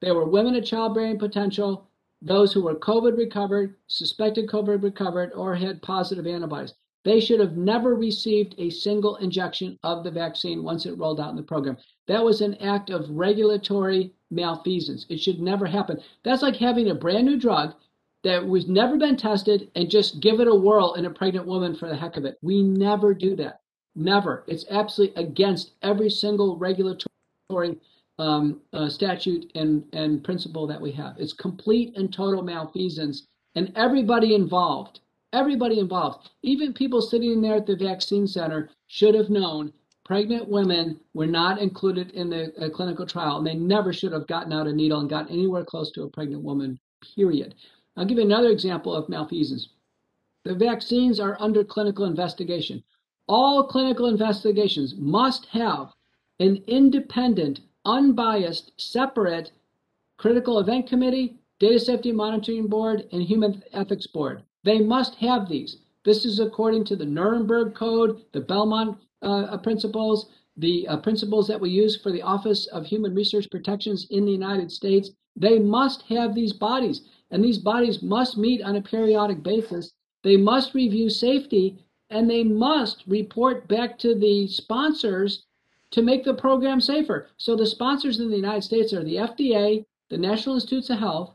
they 0.00 0.12
were 0.12 0.24
women 0.24 0.54
of 0.54 0.64
childbearing 0.64 1.18
potential, 1.18 1.86
those 2.22 2.52
who 2.52 2.62
were 2.62 2.74
COVID 2.74 3.16
recovered, 3.16 3.76
suspected 3.86 4.48
COVID 4.48 4.82
recovered, 4.82 5.32
or 5.34 5.54
had 5.54 5.82
positive 5.82 6.26
antibodies. 6.26 6.74
They 7.04 7.20
should 7.20 7.40
have 7.40 7.56
never 7.56 7.94
received 7.94 8.54
a 8.58 8.70
single 8.70 9.16
injection 9.16 9.78
of 9.82 10.04
the 10.04 10.10
vaccine 10.10 10.62
once 10.62 10.84
it 10.84 10.98
rolled 10.98 11.20
out 11.20 11.30
in 11.30 11.36
the 11.36 11.42
program. 11.42 11.78
That 12.08 12.24
was 12.24 12.40
an 12.40 12.56
act 12.56 12.90
of 12.90 13.08
regulatory 13.10 14.12
malfeasance. 14.30 15.06
It 15.08 15.20
should 15.20 15.40
never 15.40 15.66
happen. 15.66 16.00
That's 16.24 16.42
like 16.42 16.56
having 16.56 16.90
a 16.90 16.94
brand 16.94 17.26
new 17.26 17.38
drug 17.38 17.74
that 18.22 18.46
was 18.46 18.68
never 18.68 18.98
been 18.98 19.16
tested 19.16 19.70
and 19.74 19.90
just 19.90 20.20
give 20.20 20.40
it 20.40 20.48
a 20.48 20.54
whirl 20.54 20.94
in 20.94 21.06
a 21.06 21.10
pregnant 21.10 21.46
woman 21.46 21.74
for 21.74 21.88
the 21.88 21.96
heck 21.96 22.16
of 22.16 22.24
it. 22.24 22.36
We 22.42 22.62
never 22.62 23.14
do 23.14 23.34
that. 23.36 23.60
Never. 23.96 24.44
It's 24.46 24.66
absolutely 24.70 25.22
against 25.22 25.72
every 25.82 26.10
single 26.10 26.56
regulatory 26.58 27.78
um, 28.18 28.60
uh, 28.72 28.88
statute 28.88 29.50
and, 29.54 29.84
and 29.94 30.22
principle 30.22 30.66
that 30.66 30.80
we 30.80 30.92
have. 30.92 31.16
It's 31.18 31.32
complete 31.32 31.96
and 31.96 32.12
total 32.12 32.42
malfeasance, 32.42 33.26
and 33.54 33.72
everybody 33.74 34.34
involved, 34.34 35.00
everybody 35.32 35.78
involved, 35.78 36.30
even 36.42 36.72
people 36.72 37.00
sitting 37.00 37.40
there 37.40 37.56
at 37.56 37.66
the 37.66 37.76
vaccine 37.76 38.26
center 38.26 38.70
should 38.88 39.14
have 39.14 39.30
known 39.30 39.72
pregnant 40.04 40.48
women 40.48 40.98
were 41.14 41.26
not 41.26 41.60
included 41.60 42.10
in 42.10 42.28
the 42.28 42.52
uh, 42.56 42.68
clinical 42.68 43.06
trial, 43.06 43.38
and 43.38 43.46
they 43.46 43.54
never 43.54 43.92
should 43.92 44.12
have 44.12 44.26
gotten 44.26 44.52
out 44.52 44.66
a 44.66 44.72
needle 44.72 44.98
and 44.98 45.08
gotten 45.08 45.32
anywhere 45.32 45.64
close 45.64 45.92
to 45.92 46.02
a 46.02 46.10
pregnant 46.10 46.42
woman, 46.42 46.76
period. 47.14 47.54
I'll 47.96 48.04
give 48.04 48.18
you 48.18 48.24
another 48.24 48.48
example 48.48 48.92
of 48.92 49.08
malfeasance. 49.08 49.68
The 50.44 50.54
vaccines 50.56 51.20
are 51.20 51.36
under 51.38 51.62
clinical 51.62 52.06
investigation. 52.06 52.82
All 53.28 53.68
clinical 53.68 54.06
investigations 54.06 54.96
must 54.96 55.46
have 55.46 55.92
an 56.40 56.56
independent, 56.66 57.60
unbiased, 57.84 58.72
separate 58.78 59.52
critical 60.16 60.58
event 60.58 60.88
committee, 60.88 61.38
data 61.60 61.78
safety 61.78 62.10
monitoring 62.10 62.66
board, 62.66 63.06
and 63.12 63.22
human 63.22 63.62
ethics 63.72 64.08
board. 64.08 64.42
They 64.62 64.80
must 64.80 65.14
have 65.16 65.48
these. 65.48 65.76
This 66.04 66.24
is 66.24 66.40
according 66.40 66.84
to 66.84 66.96
the 66.96 67.04
Nuremberg 67.04 67.74
Code, 67.74 68.24
the 68.32 68.40
Belmont 68.40 68.98
uh, 69.22 69.56
principles, 69.58 70.30
the 70.56 70.86
uh, 70.88 70.96
principles 70.98 71.46
that 71.48 71.60
we 71.60 71.70
use 71.70 72.00
for 72.00 72.10
the 72.10 72.22
Office 72.22 72.66
of 72.66 72.86
Human 72.86 73.14
Research 73.14 73.50
Protections 73.50 74.06
in 74.10 74.24
the 74.24 74.32
United 74.32 74.70
States. 74.72 75.10
They 75.36 75.58
must 75.58 76.02
have 76.02 76.34
these 76.34 76.52
bodies, 76.52 77.02
and 77.30 77.44
these 77.44 77.58
bodies 77.58 78.02
must 78.02 78.36
meet 78.36 78.62
on 78.62 78.76
a 78.76 78.82
periodic 78.82 79.42
basis. 79.42 79.92
They 80.22 80.36
must 80.36 80.74
review 80.74 81.08
safety 81.08 81.78
and 82.10 82.28
they 82.28 82.42
must 82.42 83.04
report 83.06 83.68
back 83.68 83.98
to 84.00 84.14
the 84.14 84.48
sponsors 84.48 85.46
to 85.92 86.02
make 86.02 86.24
the 86.24 86.34
program 86.34 86.80
safer. 86.80 87.28
So 87.36 87.56
the 87.56 87.66
sponsors 87.66 88.20
in 88.20 88.30
the 88.30 88.36
United 88.36 88.62
States 88.62 88.92
are 88.92 89.04
the 89.04 89.16
FDA, 89.16 89.84
the 90.08 90.18
National 90.18 90.56
Institutes 90.56 90.90
of 90.90 90.98
Health, 90.98 91.34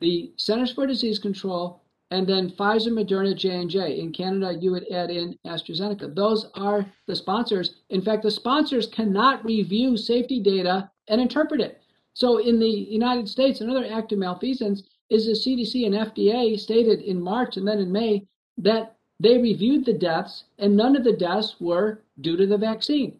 the 0.00 0.32
Centers 0.36 0.72
for 0.72 0.86
Disease 0.86 1.18
Control, 1.18 1.81
and 2.12 2.26
then 2.26 2.50
Pfizer, 2.50 2.92
Moderna, 2.92 3.34
J&J. 3.34 3.98
In 3.98 4.12
Canada, 4.12 4.54
you 4.60 4.70
would 4.70 4.86
add 4.92 5.10
in 5.10 5.38
AstraZeneca. 5.46 6.14
Those 6.14 6.50
are 6.54 6.84
the 7.06 7.16
sponsors. 7.16 7.76
In 7.88 8.02
fact, 8.02 8.22
the 8.22 8.30
sponsors 8.30 8.86
cannot 8.86 9.42
review 9.46 9.96
safety 9.96 10.38
data 10.38 10.90
and 11.08 11.22
interpret 11.22 11.62
it. 11.62 11.80
So 12.12 12.36
in 12.36 12.60
the 12.60 12.68
United 12.68 13.30
States, 13.30 13.62
another 13.62 13.86
act 13.90 14.12
of 14.12 14.18
malfeasance 14.18 14.82
is 15.08 15.24
the 15.24 15.32
CDC 15.32 15.86
and 15.86 15.94
FDA 15.94 16.60
stated 16.60 17.00
in 17.00 17.18
March 17.18 17.56
and 17.56 17.66
then 17.66 17.78
in 17.78 17.90
May 17.90 18.26
that 18.58 18.94
they 19.18 19.38
reviewed 19.38 19.86
the 19.86 19.94
deaths, 19.94 20.44
and 20.58 20.76
none 20.76 20.96
of 20.96 21.04
the 21.04 21.16
deaths 21.16 21.56
were 21.60 22.02
due 22.20 22.36
to 22.36 22.46
the 22.46 22.58
vaccine. 22.58 23.18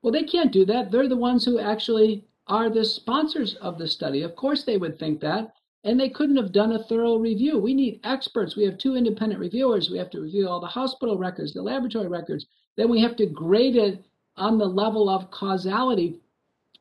Well, 0.00 0.12
they 0.12 0.22
can't 0.22 0.52
do 0.52 0.64
that. 0.66 0.92
They're 0.92 1.08
the 1.08 1.16
ones 1.16 1.44
who 1.44 1.58
actually 1.58 2.24
are 2.46 2.70
the 2.70 2.84
sponsors 2.84 3.56
of 3.56 3.78
the 3.78 3.88
study. 3.88 4.22
Of 4.22 4.36
course, 4.36 4.62
they 4.62 4.76
would 4.76 4.96
think 4.96 5.20
that. 5.22 5.54
And 5.84 5.98
they 5.98 6.08
couldn't 6.08 6.36
have 6.36 6.52
done 6.52 6.72
a 6.72 6.82
thorough 6.82 7.16
review. 7.16 7.58
We 7.58 7.72
need 7.72 8.00
experts. 8.04 8.56
We 8.56 8.64
have 8.64 8.78
two 8.78 8.96
independent 8.96 9.40
reviewers. 9.40 9.90
We 9.90 9.98
have 9.98 10.10
to 10.10 10.20
review 10.20 10.48
all 10.48 10.60
the 10.60 10.66
hospital 10.66 11.16
records, 11.16 11.54
the 11.54 11.62
laboratory 11.62 12.08
records. 12.08 12.46
Then 12.76 12.88
we 12.88 13.00
have 13.00 13.16
to 13.16 13.26
grade 13.26 13.76
it 13.76 14.04
on 14.36 14.58
the 14.58 14.66
level 14.66 15.08
of 15.08 15.30
causality. 15.30 16.18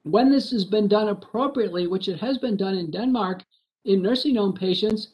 When 0.04 0.32
this 0.32 0.52
has 0.52 0.66
been 0.66 0.88
done 0.88 1.10
appropriately, 1.10 1.88
which 1.88 2.08
it 2.08 2.20
has 2.20 2.38
been 2.38 2.58
done 2.58 2.78
in 2.78 2.92
Denmark 2.92 3.44
in 3.86 4.02
nursing 4.02 4.36
home 4.36 4.54
patients, 4.54 5.10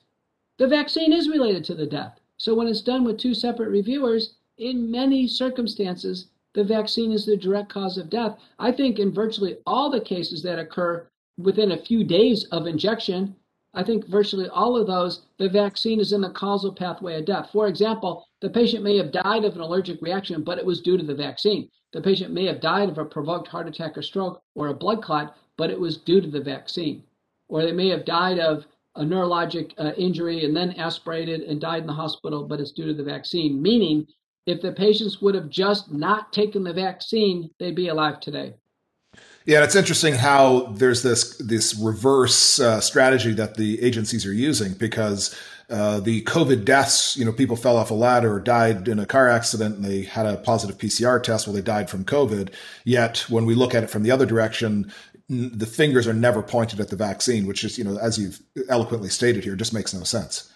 the 0.57 0.67
vaccine 0.67 1.11
is 1.11 1.29
related 1.29 1.63
to 1.65 1.75
the 1.75 1.85
death. 1.85 2.19
So 2.37 2.53
when 2.53 2.67
it's 2.67 2.81
done 2.81 3.03
with 3.03 3.17
two 3.17 3.33
separate 3.33 3.69
reviewers, 3.69 4.35
in 4.57 4.91
many 4.91 5.27
circumstances, 5.27 6.27
the 6.53 6.63
vaccine 6.63 7.11
is 7.11 7.25
the 7.25 7.37
direct 7.37 7.69
cause 7.69 7.97
of 7.97 8.09
death. 8.09 8.37
I 8.59 8.71
think 8.71 8.99
in 8.99 9.11
virtually 9.11 9.57
all 9.65 9.89
the 9.89 10.01
cases 10.01 10.43
that 10.43 10.59
occur 10.59 11.07
within 11.37 11.71
a 11.71 11.83
few 11.83 12.03
days 12.03 12.43
of 12.45 12.67
injection, 12.67 13.35
I 13.75 13.83
think 13.83 14.07
virtually 14.07 14.47
all 14.49 14.77
of 14.77 14.85
those, 14.85 15.23
the 15.39 15.49
vaccine 15.49 15.99
is 15.99 16.13
in 16.13 16.21
the 16.21 16.29
causal 16.29 16.71
pathway 16.71 17.17
of 17.17 17.25
death. 17.25 17.49
For 17.51 17.67
example, 17.67 18.27
the 18.39 18.49
patient 18.49 18.83
may 18.83 18.97
have 18.97 19.11
died 19.11 19.45
of 19.45 19.55
an 19.55 19.61
allergic 19.61 20.01
reaction, 20.01 20.43
but 20.43 20.59
it 20.59 20.65
was 20.65 20.81
due 20.81 20.97
to 20.97 21.03
the 21.03 21.15
vaccine. 21.15 21.69
The 21.91 22.01
patient 22.01 22.33
may 22.33 22.45
have 22.45 22.61
died 22.61 22.89
of 22.89 22.97
a 22.97 23.05
provoked 23.05 23.47
heart 23.47 23.67
attack 23.67 23.97
or 23.97 24.01
stroke 24.03 24.41
or 24.55 24.67
a 24.67 24.73
blood 24.73 25.01
clot, 25.01 25.35
but 25.57 25.71
it 25.71 25.79
was 25.79 25.97
due 25.97 26.21
to 26.21 26.29
the 26.29 26.41
vaccine. 26.41 27.03
Or 27.49 27.63
they 27.63 27.71
may 27.71 27.89
have 27.89 28.05
died 28.05 28.39
of 28.39 28.65
a 28.95 29.03
neurologic 29.03 29.73
uh, 29.79 29.93
injury 29.97 30.45
and 30.45 30.55
then 30.55 30.73
aspirated 30.73 31.41
and 31.41 31.59
died 31.59 31.81
in 31.81 31.87
the 31.87 31.93
hospital, 31.93 32.43
but 32.43 32.59
it's 32.59 32.71
due 32.71 32.85
to 32.85 32.93
the 32.93 33.03
vaccine. 33.03 33.61
Meaning, 33.61 34.05
if 34.45 34.61
the 34.61 34.71
patients 34.71 35.21
would 35.21 35.35
have 35.35 35.49
just 35.49 35.91
not 35.91 36.31
taken 36.31 36.63
the 36.63 36.73
vaccine, 36.73 37.49
they'd 37.59 37.75
be 37.75 37.87
alive 37.87 38.19
today. 38.19 38.53
Yeah, 39.45 39.57
and 39.57 39.65
it's 39.65 39.75
interesting 39.75 40.15
how 40.15 40.73
there's 40.77 41.03
this 41.03 41.37
this 41.37 41.75
reverse 41.75 42.59
uh, 42.59 42.79
strategy 42.79 43.33
that 43.33 43.55
the 43.55 43.81
agencies 43.81 44.25
are 44.25 44.33
using 44.33 44.73
because 44.73 45.35
uh, 45.69 45.99
the 45.99 46.21
COVID 46.23 46.65
deaths, 46.65 47.17
you 47.17 47.25
know, 47.25 47.31
people 47.31 47.55
fell 47.55 47.77
off 47.77 47.91
a 47.91 47.93
ladder 47.93 48.33
or 48.33 48.39
died 48.39 48.87
in 48.87 48.99
a 48.99 49.05
car 49.05 49.27
accident 49.29 49.75
and 49.75 49.85
they 49.85 50.03
had 50.03 50.25
a 50.25 50.37
positive 50.37 50.77
PCR 50.77 51.21
test. 51.21 51.47
Well, 51.47 51.55
they 51.55 51.61
died 51.61 51.89
from 51.89 52.05
COVID. 52.05 52.53
Yet, 52.85 53.25
when 53.29 53.45
we 53.45 53.55
look 53.55 53.73
at 53.73 53.83
it 53.83 53.89
from 53.89 54.03
the 54.03 54.11
other 54.11 54.25
direction, 54.25 54.91
the 55.29 55.65
fingers 55.65 56.07
are 56.07 56.13
never 56.13 56.43
pointed 56.43 56.79
at 56.79 56.89
the 56.89 56.95
vaccine, 56.95 57.47
which 57.47 57.63
is, 57.63 57.77
you 57.77 57.83
know, 57.83 57.97
as 57.97 58.19
you've 58.19 58.41
eloquently 58.69 59.09
stated 59.09 59.43
here, 59.43 59.55
just 59.55 59.73
makes 59.73 59.93
no 59.93 60.03
sense. 60.03 60.51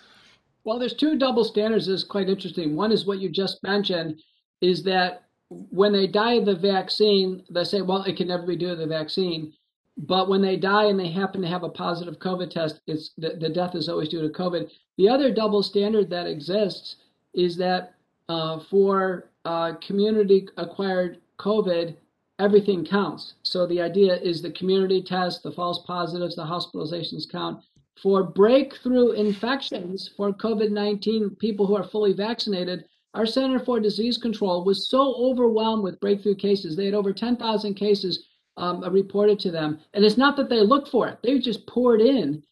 Well, 0.64 0.78
there's 0.78 0.94
two 0.94 1.18
double 1.18 1.46
standards 1.46 1.88
that's 1.88 2.04
quite 2.04 2.30
interesting. 2.30 2.76
One 2.76 2.92
is 2.92 3.06
what 3.06 3.20
you 3.20 3.30
just 3.30 3.64
mentioned, 3.64 4.22
is 4.62 4.84
that 4.84 5.24
when 5.50 5.94
they 5.94 6.08
die 6.08 6.34
of 6.34 6.46
the 6.46 6.56
vaccine, 6.56 7.44
they 7.50 7.64
say, 7.64 7.82
well, 7.82 8.04
it 8.04 8.18
can 8.18 8.28
never 8.28 8.46
be 8.46 8.56
due 8.56 8.70
to 8.70 8.76
the 8.76 8.88
vaccine. 8.88 9.54
But 9.98 10.30
when 10.30 10.42
they 10.42 10.58
die 10.58 10.86
and 10.86 11.00
they 11.00 11.10
happen 11.10 11.42
to 11.42 11.48
have 11.48 11.64
a 11.64 11.70
positive 11.70 12.20
COVID 12.20 12.52
test, 12.52 12.82
it's 12.86 13.12
the, 13.18 13.38
the 13.40 13.50
death 13.50 13.74
is 13.74 13.90
always 13.90 14.10
due 14.10 14.22
to 14.22 14.30
COVID. 14.30 14.70
The 14.98 15.10
other 15.10 15.34
double 15.34 15.64
standard 15.64 16.10
that 16.10 16.28
exists 16.28 16.98
is 17.34 17.58
that 17.58 17.94
uh, 18.30 18.60
for 18.60 19.30
uh, 19.46 19.74
community 19.76 20.48
acquired 20.58 21.20
COVID, 21.40 21.96
everything 22.40 22.86
counts. 22.86 23.36
So 23.44 23.66
the 23.66 23.82
idea 23.82 24.18
is 24.18 24.42
the 24.42 24.52
community 24.52 25.02
test, 25.02 25.44
the 25.44 25.52
false 25.52 25.80
positives, 25.86 26.36
the 26.36 26.44
hospitalizations 26.44 27.30
count. 27.30 27.64
For 28.02 28.24
breakthrough 28.24 29.14
infections 29.14 30.12
for 30.16 30.32
COVID 30.32 30.70
19, 30.70 31.38
people 31.40 31.66
who 31.66 31.76
are 31.76 31.84
fully 31.84 32.14
vaccinated, 32.14 32.86
our 33.18 33.26
Center 33.26 33.58
for 33.58 33.80
Disease 33.80 34.16
Control 34.16 34.64
was 34.64 34.88
so 34.90 35.16
overwhelmed 35.16 35.82
with 35.82 36.00
breakthrough 36.00 36.36
cases. 36.36 36.76
They 36.76 36.86
had 36.86 36.94
over 36.94 37.12
10,000 37.12 37.74
cases 37.74 38.28
um, 38.58 38.82
reported 38.94 39.40
to 39.40 39.50
them. 39.50 39.80
And 39.96 40.06
it's 40.06 40.18
not 40.18 40.38
that 40.38 40.50
they 40.50 40.62
looked 40.62 40.90
for 40.90 41.08
it, 41.08 41.18
they 41.24 41.40
just 41.40 41.66
poured 41.66 42.00
in 42.00 42.44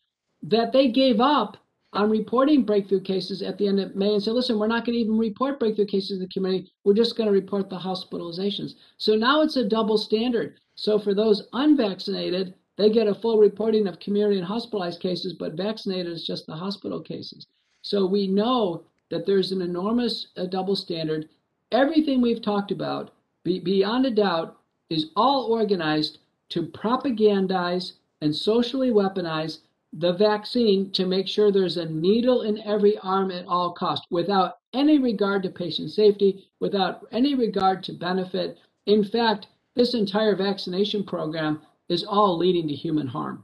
that 0.42 0.72
they 0.74 0.88
gave 0.90 1.22
up 1.22 1.58
on 1.94 2.10
reporting 2.10 2.64
breakthrough 2.64 3.02
cases 3.02 3.44
at 3.44 3.60
the 3.60 3.68
end 3.68 3.80
of 3.80 3.96
May 3.96 4.14
and 4.14 4.24
said, 4.24 4.34
listen, 4.34 4.58
we're 4.58 4.68
not 4.68 4.86
going 4.86 4.96
to 4.96 5.02
even 5.02 5.20
report 5.20 5.60
breakthrough 5.60 5.86
cases 5.86 6.14
in 6.14 6.20
the 6.20 6.28
community. 6.30 6.72
We're 6.84 6.96
just 6.96 7.16
going 7.16 7.28
to 7.28 7.34
report 7.34 7.70
the 7.70 7.78
hospitalizations. 7.78 8.74
So 8.98 9.16
now 9.16 9.42
it's 9.42 9.58
a 9.58 9.70
double 9.70 10.00
standard. 10.00 10.60
So 10.74 10.98
for 10.98 11.14
those 11.14 11.48
unvaccinated, 11.54 12.56
they 12.78 12.90
get 12.90 13.08
a 13.08 13.14
full 13.14 13.38
reporting 13.38 13.88
of 13.88 14.00
community 14.00 14.38
and 14.40 14.48
hospitalized 14.48 15.00
cases, 15.00 15.34
but 15.34 15.54
vaccinated 15.54 16.12
is 16.12 16.26
just 16.26 16.48
the 16.48 16.56
hospital 16.56 17.02
cases. 17.02 17.46
So 17.84 18.08
we 18.08 18.28
know 18.28 18.86
that 19.10 19.26
there's 19.26 19.52
an 19.52 19.62
enormous 19.62 20.28
uh, 20.38 20.46
double 20.46 20.76
standard. 20.76 21.30
Everything 21.72 22.22
we've 22.22 22.42
talked 22.42 22.72
about, 22.72 23.14
be, 23.44 23.60
beyond 23.60 24.06
a 24.06 24.12
doubt, 24.12 24.58
is 24.90 25.12
all 25.16 25.46
organized 25.46 26.20
to 26.50 26.64
propagandize 26.64 27.94
and 28.22 28.36
socially 28.36 28.92
weaponize 28.92 29.60
the 29.94 30.14
vaccine 30.14 30.92
to 30.92 31.06
make 31.06 31.28
sure 31.28 31.52
there's 31.52 31.78
a 31.78 31.86
needle 31.86 32.42
in 32.42 32.62
every 32.64 32.98
arm 33.00 33.32
at 33.32 33.46
all 33.48 33.72
costs 33.72 34.06
without 34.10 34.58
any 34.74 35.00
regard 35.00 35.42
to 35.44 35.50
patient 35.50 35.90
safety, 35.92 36.46
without 36.60 37.08
any 37.12 37.34
regard 37.34 37.82
to 37.84 37.94
benefit. 37.94 38.58
In 38.86 39.04
fact, 39.04 39.48
this 39.76 39.94
entire 39.94 40.36
vaccination 40.36 41.04
program 41.04 41.62
is 41.88 42.04
all 42.04 42.38
leading 42.38 42.68
to 42.68 42.74
human 42.74 43.08
harm. 43.08 43.44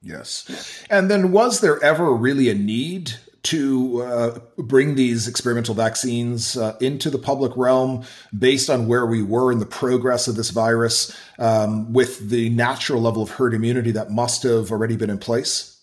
Yes. 0.00 0.84
And 0.90 1.10
then 1.10 1.32
was 1.32 1.60
there 1.60 1.82
ever 1.82 2.14
really 2.14 2.48
a 2.48 2.54
need 2.54 3.14
to 3.44 4.02
uh, 4.02 4.38
bring 4.56 4.94
these 4.94 5.28
experimental 5.28 5.74
vaccines 5.74 6.56
uh, 6.56 6.76
into 6.80 7.10
the 7.10 7.18
public 7.18 7.52
realm 7.56 8.04
based 8.36 8.70
on 8.70 8.88
where 8.88 9.06
we 9.06 9.22
were 9.22 9.52
in 9.52 9.58
the 9.58 9.66
progress 9.66 10.26
of 10.26 10.36
this 10.36 10.50
virus 10.50 11.16
um, 11.38 11.92
with 11.92 12.30
the 12.30 12.48
natural 12.50 13.02
level 13.02 13.22
of 13.22 13.30
herd 13.30 13.54
immunity 13.54 13.90
that 13.92 14.10
must 14.10 14.42
have 14.42 14.72
already 14.72 14.96
been 14.96 15.10
in 15.10 15.18
place? 15.18 15.82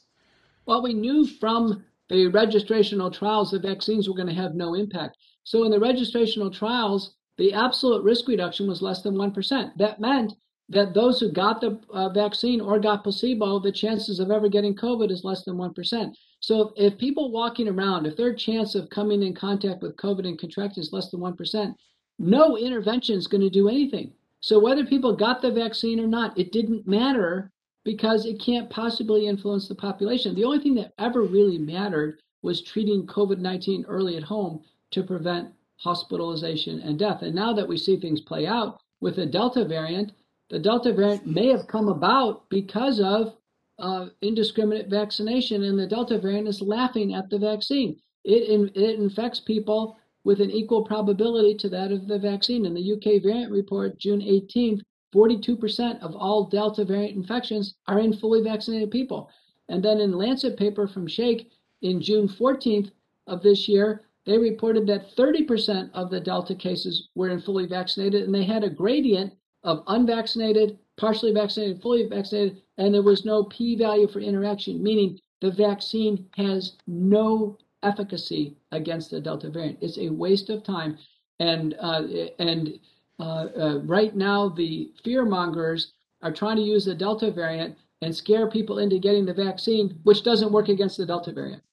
Well, 0.66 0.82
we 0.82 0.93
knew 0.93 1.28
from 1.28 1.84
the 2.09 2.32
registrational 2.32 3.14
trials 3.14 3.51
that 3.51 3.62
vaccines 3.62 4.07
were 4.07 4.16
going 4.16 4.28
to 4.28 4.34
have 4.34 4.55
no 4.55 4.74
impact. 4.74 5.18
So 5.43 5.64
in 5.64 5.72
the 5.72 5.78
registrational 5.78 6.53
trials, 6.53 7.16
the 7.38 7.53
absolute 7.53 8.03
risk 8.03 8.28
reduction 8.28 8.68
was 8.68 8.82
less 8.82 9.01
than 9.01 9.16
1%. 9.16 9.72
That 9.78 9.99
meant 9.99 10.34
that 10.72 10.93
those 10.93 11.19
who 11.19 11.32
got 11.32 11.59
the 11.59 11.80
uh, 11.93 12.09
vaccine 12.09 12.61
or 12.61 12.80
got 12.80 13.03
placebo, 13.03 13.59
the 13.59 13.72
chances 13.72 14.19
of 14.19 14.32
ever 14.32 14.47
getting 14.47 14.74
COVID 14.74 15.11
is 15.11 15.26
less 15.26 15.43
than 15.43 15.57
1%. 15.57 16.15
So 16.39 16.74
if 16.78 16.97
people 16.97 17.32
walking 17.32 17.67
around, 17.67 18.05
if 18.05 18.15
their 18.15 18.34
chance 18.34 18.74
of 18.74 18.89
coming 18.89 19.22
in 19.22 19.36
contact 19.36 19.82
with 19.82 19.97
COVID 19.97 20.26
and 20.26 20.39
contracting 20.39 20.82
is 20.82 20.93
less 20.93 21.09
than 21.11 21.19
1%, 21.19 21.76
no 22.19 22.57
intervention 22.57 23.17
is 23.17 23.28
going 23.28 23.41
to 23.41 23.49
do 23.49 23.67
anything. 23.67 24.13
So 24.39 24.59
whether 24.59 24.86
people 24.86 25.15
got 25.15 25.41
the 25.41 25.51
vaccine 25.51 25.99
or 25.99 26.07
not, 26.07 26.38
it 26.38 26.51
didn't 26.53 26.88
matter 26.88 27.51
because 27.84 28.26
it 28.26 28.39
can't 28.39 28.69
possibly 28.69 29.28
influence 29.28 29.67
the 29.67 29.76
population. 29.76 30.36
The 30.36 30.45
only 30.45 30.59
thing 30.59 30.76
that 30.76 30.93
ever 30.97 31.24
really 31.24 31.57
mattered 31.57 32.19
was 32.43 32.61
treating 32.61 33.05
COVID 33.07 33.39
19 33.39 33.86
early 33.88 34.17
at 34.17 34.24
home 34.24 34.63
to 34.91 35.03
prevent 35.03 35.49
hospitalization 35.78 36.80
and 36.80 36.97
death. 36.97 37.24
And 37.24 37.36
now 37.36 37.53
that 37.53 37.67
we 37.67 37.78
see 37.78 37.99
things 37.99 38.22
play 38.22 38.47
out 38.47 38.80
with 38.99 39.15
the 39.15 39.26
Delta 39.26 39.65
variant, 39.65 40.13
the 40.52 40.60
Delta 40.60 40.91
variant 40.91 41.26
may 41.26 41.47
have 41.47 41.66
come 41.68 41.88
about 41.88 42.47
because 42.49 42.99
of 42.99 43.36
uh, 43.80 44.08
indiscriminate 44.22 44.89
vaccination, 44.89 45.64
and 45.64 45.80
the 45.80 45.88
Delta 45.88 46.20
variant 46.20 46.49
is 46.49 46.62
laughing 46.62 47.16
at 47.16 47.30
the 47.30 47.39
vaccine. 47.39 47.97
It, 48.26 48.49
in, 48.49 48.70
it 48.76 48.99
infects 48.99 49.39
people 49.39 49.97
with 50.26 50.41
an 50.41 50.52
equal 50.52 50.84
probability 50.84 51.56
to 51.56 51.70
that 51.70 51.91
of 51.91 52.06
the 52.08 52.20
vaccine. 52.20 52.66
In 52.66 52.74
the 52.74 52.93
UK 52.93 53.24
variant 53.24 53.52
report, 53.52 53.97
June 53.97 54.20
18th, 54.20 54.82
42% 55.16 55.99
of 56.02 56.16
all 56.16 56.43
Delta 56.43 56.84
variant 56.84 57.16
infections 57.16 57.76
are 57.88 57.99
in 57.99 58.14
fully 58.14 58.41
vaccinated 58.41 58.91
people. 58.91 59.30
And 59.70 59.84
then 59.84 59.99
in 59.99 60.12
Lancet 60.12 60.58
paper 60.58 60.86
from 60.86 61.08
Sheikh 61.08 61.49
in 61.82 62.02
June 62.02 62.28
14th 62.28 62.91
of 63.26 63.41
this 63.41 63.70
year, 63.70 64.04
they 64.26 64.38
reported 64.38 64.86
that 64.88 65.16
30% 65.16 65.91
of 65.93 66.12
the 66.12 66.20
Delta 66.20 66.56
cases 66.56 67.08
were 67.16 67.30
in 67.30 67.41
fully 67.41 67.66
vaccinated, 67.66 68.24
and 68.24 68.36
they 68.36 68.43
had 68.43 68.64
a 68.64 68.70
gradient 68.70 69.34
of 69.64 69.84
unvaccinated, 69.88 70.78
partially 70.97 71.32
vaccinated, 71.32 71.82
fully 71.82 72.07
vaccinated, 72.07 72.62
and 72.78 72.93
there 72.93 73.03
was 73.03 73.26
no 73.26 73.43
p 73.45 73.76
value 73.76 74.07
for 74.07 74.20
interaction, 74.20 74.82
meaning 74.82 75.20
the 75.41 75.51
vaccine 75.51 76.28
has 76.36 76.78
no 76.88 77.57
efficacy 77.84 78.55
against 78.72 79.09
the 79.12 79.20
Delta 79.20 79.49
variant. 79.49 79.78
It's 79.82 79.97
a 79.97 80.09
waste 80.09 80.49
of 80.49 80.64
time. 80.64 80.97
And, 81.39 81.76
uh, 81.80 82.03
and 82.38 82.80
uh, 83.20 83.47
uh, 83.59 83.80
right 83.84 84.16
now, 84.16 84.49
the 84.49 84.91
fear 85.03 85.26
mongers 85.26 85.93
are 86.22 86.32
trying 86.32 86.57
to 86.57 86.62
use 86.64 86.86
the 86.86 86.93
Delta 86.93 87.32
variant 87.32 87.76
and 88.03 88.16
scare 88.16 88.47
people 88.47 88.80
into 88.80 88.99
getting 88.99 89.26
the 89.26 89.34
vaccine, 89.34 89.99
which 90.03 90.24
doesn't 90.24 90.51
work 90.51 90.70
against 90.70 90.97
the 90.97 91.05
Delta 91.05 91.32
variant. 91.32 91.64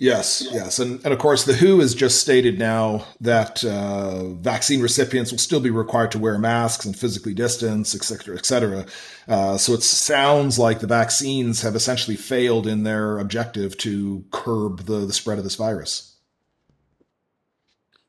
Yes, 0.00 0.46
yes. 0.52 0.78
And, 0.78 1.04
and 1.04 1.12
of 1.12 1.18
course, 1.18 1.44
the 1.44 1.54
WHO 1.54 1.80
has 1.80 1.92
just 1.92 2.20
stated 2.20 2.56
now 2.56 3.04
that 3.20 3.64
uh, 3.64 4.28
vaccine 4.34 4.80
recipients 4.80 5.32
will 5.32 5.40
still 5.40 5.58
be 5.58 5.70
required 5.70 6.12
to 6.12 6.20
wear 6.20 6.38
masks 6.38 6.84
and 6.86 6.96
physically 6.96 7.34
distance, 7.34 7.96
et 7.96 8.04
cetera, 8.04 8.36
et 8.36 8.46
cetera. 8.46 8.86
Uh, 9.26 9.58
so 9.58 9.72
it 9.72 9.82
sounds 9.82 10.56
like 10.56 10.78
the 10.78 10.86
vaccines 10.86 11.62
have 11.62 11.74
essentially 11.74 12.16
failed 12.16 12.68
in 12.68 12.84
their 12.84 13.18
objective 13.18 13.76
to 13.78 14.24
curb 14.30 14.84
the, 14.86 15.04
the 15.04 15.12
spread 15.12 15.38
of 15.38 15.42
this 15.42 15.56
virus. 15.56 16.14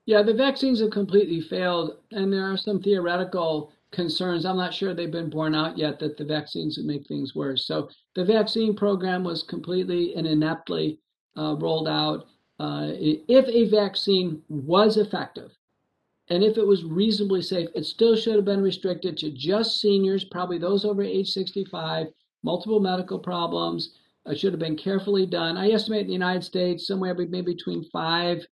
Yeah, 0.06 0.22
the 0.22 0.36
vaccines 0.36 0.82
have 0.82 0.92
completely 0.92 1.42
failed. 1.42 1.98
And 2.12 2.32
there 2.32 2.52
are 2.52 2.58
some 2.58 2.84
theoretical 2.84 3.74
concerns. 3.92 4.46
I'm 4.46 4.58
not 4.58 4.76
sure 4.76 4.94
they've 4.94 5.12
been 5.12 5.32
borne 5.32 5.56
out 5.56 5.76
yet 5.76 5.98
that 6.00 6.18
the 6.18 6.26
vaccines 6.26 6.78
would 6.78 6.86
make 6.86 7.08
things 7.08 7.34
worse. 7.34 7.66
So 7.66 7.90
the 8.14 8.26
vaccine 8.26 8.76
program 8.76 9.24
was 9.24 9.42
completely 9.42 10.14
and 10.16 10.28
ineptly 10.28 11.00
uh, 11.40 11.56
rolled 11.56 11.88
out, 11.88 12.28
uh, 12.60 12.92
if 12.94 13.48
a 13.48 13.70
vaccine 13.70 14.42
was 14.50 14.98
effective 14.98 15.52
and 16.30 16.44
if 16.44 16.58
it 16.58 16.68
was 16.68 16.84
reasonably 16.84 17.42
safe, 17.42 17.70
it 17.74 17.86
still 17.86 18.16
should 18.16 18.36
have 18.36 18.46
been 18.46 18.62
restricted 18.62 19.18
to 19.18 19.32
just 19.32 19.80
seniors, 19.80 20.26
probably 20.26 20.58
those 20.58 20.86
over 20.86 21.02
age 21.02 21.30
65, 21.30 22.08
multiple 22.44 22.80
medical 22.80 23.18
problems. 23.18 23.94
It 24.26 24.38
should 24.38 24.54
have 24.54 24.60
been 24.60 24.76
carefully 24.76 25.26
done. 25.26 25.58
I 25.58 25.70
estimate 25.70 26.02
in 26.02 26.08
the 26.08 26.14
United 26.14 26.44
States 26.44 26.86
somewhere 26.86 27.16
maybe 27.16 27.42
between 27.42 27.86
5 27.86 28.46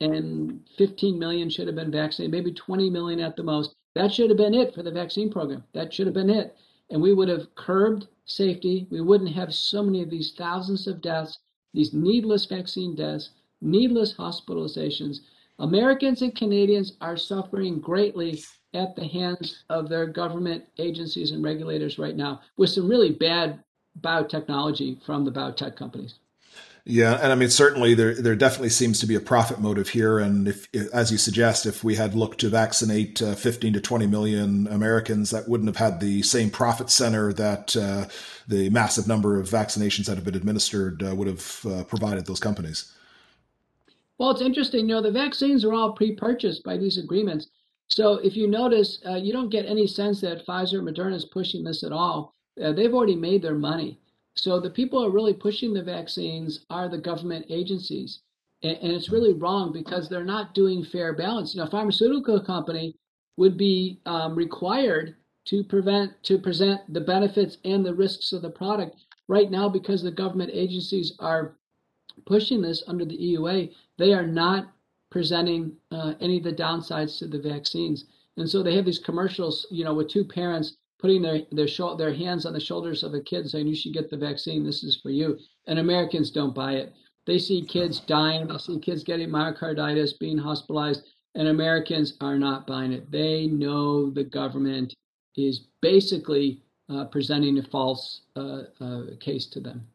and 0.00 0.60
15 0.78 1.18
million 1.18 1.50
should 1.50 1.66
have 1.66 1.76
been 1.76 1.90
vaccinated, 1.90 2.32
maybe 2.32 2.52
20 2.52 2.88
million 2.88 3.20
at 3.20 3.36
the 3.36 3.42
most. 3.42 3.74
That 3.94 4.12
should 4.12 4.30
have 4.30 4.38
been 4.38 4.54
it 4.54 4.74
for 4.74 4.82
the 4.84 4.92
vaccine 4.92 5.30
program. 5.30 5.64
That 5.74 5.92
should 5.92 6.06
have 6.06 6.14
been 6.14 6.30
it. 6.30 6.56
And 6.90 7.02
we 7.02 7.12
would 7.12 7.28
have 7.28 7.54
curbed 7.56 8.06
safety. 8.24 8.86
We 8.90 9.00
wouldn't 9.00 9.34
have 9.34 9.52
so 9.52 9.82
many 9.82 10.02
of 10.02 10.08
these 10.08 10.32
thousands 10.38 10.86
of 10.86 11.02
deaths 11.02 11.38
these 11.74 11.92
needless 11.92 12.46
vaccine 12.46 12.94
deaths, 12.94 13.30
needless 13.60 14.14
hospitalizations. 14.14 15.18
Americans 15.58 16.22
and 16.22 16.34
Canadians 16.34 16.92
are 17.00 17.16
suffering 17.16 17.80
greatly 17.80 18.42
at 18.74 18.94
the 18.94 19.06
hands 19.06 19.64
of 19.70 19.88
their 19.88 20.06
government 20.06 20.64
agencies 20.78 21.32
and 21.32 21.42
regulators 21.42 21.98
right 21.98 22.16
now 22.16 22.40
with 22.56 22.70
some 22.70 22.88
really 22.88 23.12
bad 23.12 23.62
biotechnology 24.00 25.02
from 25.04 25.24
the 25.24 25.32
biotech 25.32 25.76
companies. 25.76 26.14
Yeah, 26.90 27.18
and 27.22 27.30
I 27.30 27.34
mean 27.34 27.50
certainly 27.50 27.92
there 27.92 28.14
there 28.14 28.34
definitely 28.34 28.70
seems 28.70 28.98
to 29.00 29.06
be 29.06 29.14
a 29.14 29.20
profit 29.20 29.60
motive 29.60 29.90
here, 29.90 30.18
and 30.18 30.48
if, 30.48 30.66
as 30.94 31.12
you 31.12 31.18
suggest, 31.18 31.66
if 31.66 31.84
we 31.84 31.96
had 31.96 32.14
looked 32.14 32.40
to 32.40 32.48
vaccinate 32.48 33.20
uh, 33.20 33.34
15 33.34 33.74
to 33.74 33.80
20 33.80 34.06
million 34.06 34.66
Americans, 34.68 35.28
that 35.28 35.46
wouldn't 35.46 35.68
have 35.68 35.76
had 35.76 36.00
the 36.00 36.22
same 36.22 36.48
profit 36.48 36.88
center 36.88 37.30
that 37.34 37.76
uh, 37.76 38.06
the 38.48 38.70
massive 38.70 39.06
number 39.06 39.38
of 39.38 39.50
vaccinations 39.50 40.06
that 40.06 40.14
have 40.14 40.24
been 40.24 40.34
administered 40.34 41.02
uh, 41.02 41.14
would 41.14 41.28
have 41.28 41.66
uh, 41.68 41.84
provided 41.84 42.24
those 42.24 42.40
companies. 42.40 42.90
Well, 44.16 44.30
it's 44.30 44.40
interesting. 44.40 44.88
You 44.88 44.94
know, 44.94 45.02
the 45.02 45.10
vaccines 45.10 45.66
are 45.66 45.74
all 45.74 45.92
pre-purchased 45.92 46.64
by 46.64 46.78
these 46.78 46.96
agreements. 46.96 47.48
So 47.88 48.14
if 48.14 48.34
you 48.34 48.48
notice, 48.48 48.98
uh, 49.06 49.16
you 49.16 49.34
don't 49.34 49.50
get 49.50 49.66
any 49.66 49.86
sense 49.86 50.22
that 50.22 50.46
Pfizer, 50.46 50.80
Moderna 50.80 51.16
is 51.16 51.26
pushing 51.26 51.64
this 51.64 51.84
at 51.84 51.92
all. 51.92 52.34
Uh, 52.58 52.72
they've 52.72 52.94
already 52.94 53.14
made 53.14 53.42
their 53.42 53.54
money. 53.54 54.00
So 54.38 54.60
the 54.60 54.70
people 54.70 55.00
who 55.00 55.08
are 55.08 55.12
really 55.12 55.34
pushing 55.34 55.74
the 55.74 55.82
vaccines 55.82 56.64
are 56.70 56.88
the 56.88 56.98
government 56.98 57.46
agencies. 57.50 58.20
And, 58.62 58.78
and 58.78 58.92
it's 58.92 59.10
really 59.10 59.32
wrong 59.32 59.72
because 59.72 60.08
they're 60.08 60.24
not 60.24 60.54
doing 60.54 60.84
fair 60.84 61.12
balance. 61.12 61.54
You 61.54 61.60
know, 61.60 61.66
a 61.66 61.70
pharmaceutical 61.70 62.40
company 62.40 62.94
would 63.36 63.56
be 63.56 64.00
um, 64.06 64.34
required 64.34 65.16
to 65.46 65.64
prevent 65.64 66.22
to 66.24 66.38
present 66.38 66.80
the 66.92 67.00
benefits 67.00 67.58
and 67.64 67.84
the 67.84 67.94
risks 67.94 68.32
of 68.32 68.42
the 68.42 68.50
product. 68.50 68.96
Right 69.28 69.50
now, 69.50 69.68
because 69.68 70.02
the 70.02 70.10
government 70.10 70.50
agencies 70.54 71.14
are 71.18 71.56
pushing 72.26 72.62
this 72.62 72.82
under 72.86 73.04
the 73.04 73.18
EUA, 73.18 73.72
they 73.98 74.12
are 74.14 74.26
not 74.26 74.72
presenting 75.10 75.76
uh, 75.90 76.14
any 76.20 76.38
of 76.38 76.44
the 76.44 76.52
downsides 76.52 77.18
to 77.18 77.26
the 77.26 77.38
vaccines. 77.38 78.06
And 78.36 78.48
so 78.48 78.62
they 78.62 78.76
have 78.76 78.84
these 78.84 78.98
commercials, 78.98 79.66
you 79.70 79.84
know, 79.84 79.94
with 79.94 80.08
two 80.08 80.24
parents 80.24 80.76
putting 80.98 81.22
their 81.22 81.42
their 81.52 81.68
their 81.96 82.14
hands 82.14 82.46
on 82.46 82.52
the 82.52 82.60
shoulders 82.60 83.02
of 83.02 83.14
a 83.14 83.20
kid 83.20 83.48
saying 83.48 83.66
you 83.66 83.76
should 83.76 83.92
get 83.92 84.10
the 84.10 84.16
vaccine. 84.16 84.64
This 84.64 84.82
is 84.82 85.00
for 85.00 85.10
you. 85.10 85.38
And 85.66 85.78
americans 85.78 86.30
don't 86.30 86.54
buy 86.54 86.74
it. 86.74 86.92
They 87.26 87.38
see 87.38 87.64
kids 87.64 88.00
dying. 88.00 88.46
They 88.46 88.58
see 88.58 88.78
kids 88.78 89.04
getting 89.04 89.28
myocarditis 89.28 90.18
being 90.18 90.38
hospitalized 90.38 91.02
and 91.34 91.48
americans 91.48 92.14
are 92.20 92.38
not 92.38 92.66
buying 92.66 92.92
it. 92.92 93.10
They 93.10 93.46
know 93.46 94.10
the 94.10 94.24
government 94.24 94.94
is 95.36 95.68
basically 95.82 96.62
uh, 96.88 97.04
presenting 97.06 97.58
a 97.58 97.62
false 97.62 98.22
uh, 98.34 98.62
uh, 98.80 99.02
case 99.20 99.46
to 99.46 99.60
them 99.60 99.86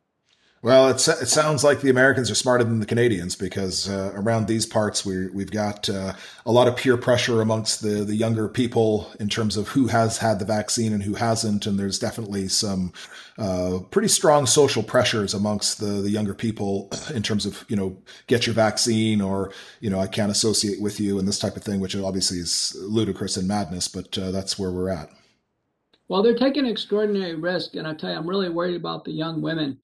well, 0.64 0.88
it 0.88 1.00
sounds 1.00 1.62
like 1.62 1.82
the 1.82 1.90
Americans 1.90 2.32
are 2.32 2.36
smarter 2.36 2.64
than 2.64 2.80
the 2.80 2.86
Canadians 2.86 3.36
because 3.36 3.90
uh, 3.90 4.14
around 4.16 4.48
these 4.48 4.66
parts 4.66 5.06
we 5.06 5.28
we've 5.28 5.52
got 5.52 5.90
uh, 5.90 6.14
a 6.46 6.52
lot 6.54 6.70
of 6.70 6.78
peer 6.78 6.96
pressure 6.96 7.42
amongst 7.42 7.82
the 7.82 8.06
the 8.06 8.16
younger 8.16 8.48
people 8.48 9.12
in 9.20 9.28
terms 9.28 9.58
of 9.58 9.68
who 9.68 9.88
has 9.88 10.20
had 10.20 10.40
the 10.40 10.46
vaccine 10.46 10.94
and 10.94 11.04
who 11.04 11.16
hasn't, 11.16 11.66
and 11.66 11.78
there's 11.78 12.00
definitely 12.00 12.48
some 12.48 12.94
uh, 13.38 13.80
pretty 13.92 14.08
strong 14.08 14.46
social 14.46 14.82
pressures 14.82 15.34
amongst 15.34 15.82
the 15.82 16.02
the 16.02 16.10
younger 16.10 16.34
people 16.34 16.90
in 17.14 17.22
terms 17.22 17.46
of 17.46 17.66
you 17.68 17.76
know 17.76 17.98
get 18.28 18.48
your 18.48 18.56
vaccine 18.56 19.20
or 19.20 19.52
you 19.82 19.90
know 19.90 20.00
I 20.00 20.08
can't 20.08 20.32
associate 20.32 20.82
with 20.82 20.98
you 20.98 21.20
and 21.20 21.28
this 21.28 21.40
type 21.40 21.58
of 21.58 21.64
thing, 21.64 21.82
which 21.82 21.94
obviously 21.94 22.38
is 22.38 22.74
ludicrous 22.80 23.36
and 23.36 23.50
madness, 23.50 23.90
but 23.90 24.18
uh, 24.18 24.32
that's 24.32 24.58
where 24.58 24.72
we're 24.72 24.90
at. 24.90 25.10
Well, 26.08 26.24
they're 26.24 26.38
taking 26.38 26.66
extraordinary 26.66 27.36
risk, 27.36 27.76
and 27.76 27.86
I 27.86 27.96
tell 27.96 28.12
you, 28.12 28.16
I'm 28.16 28.30
really 28.30 28.48
worried 28.48 28.78
about 28.78 29.04
the 29.04 29.12
young 29.12 29.42
women 29.42 29.80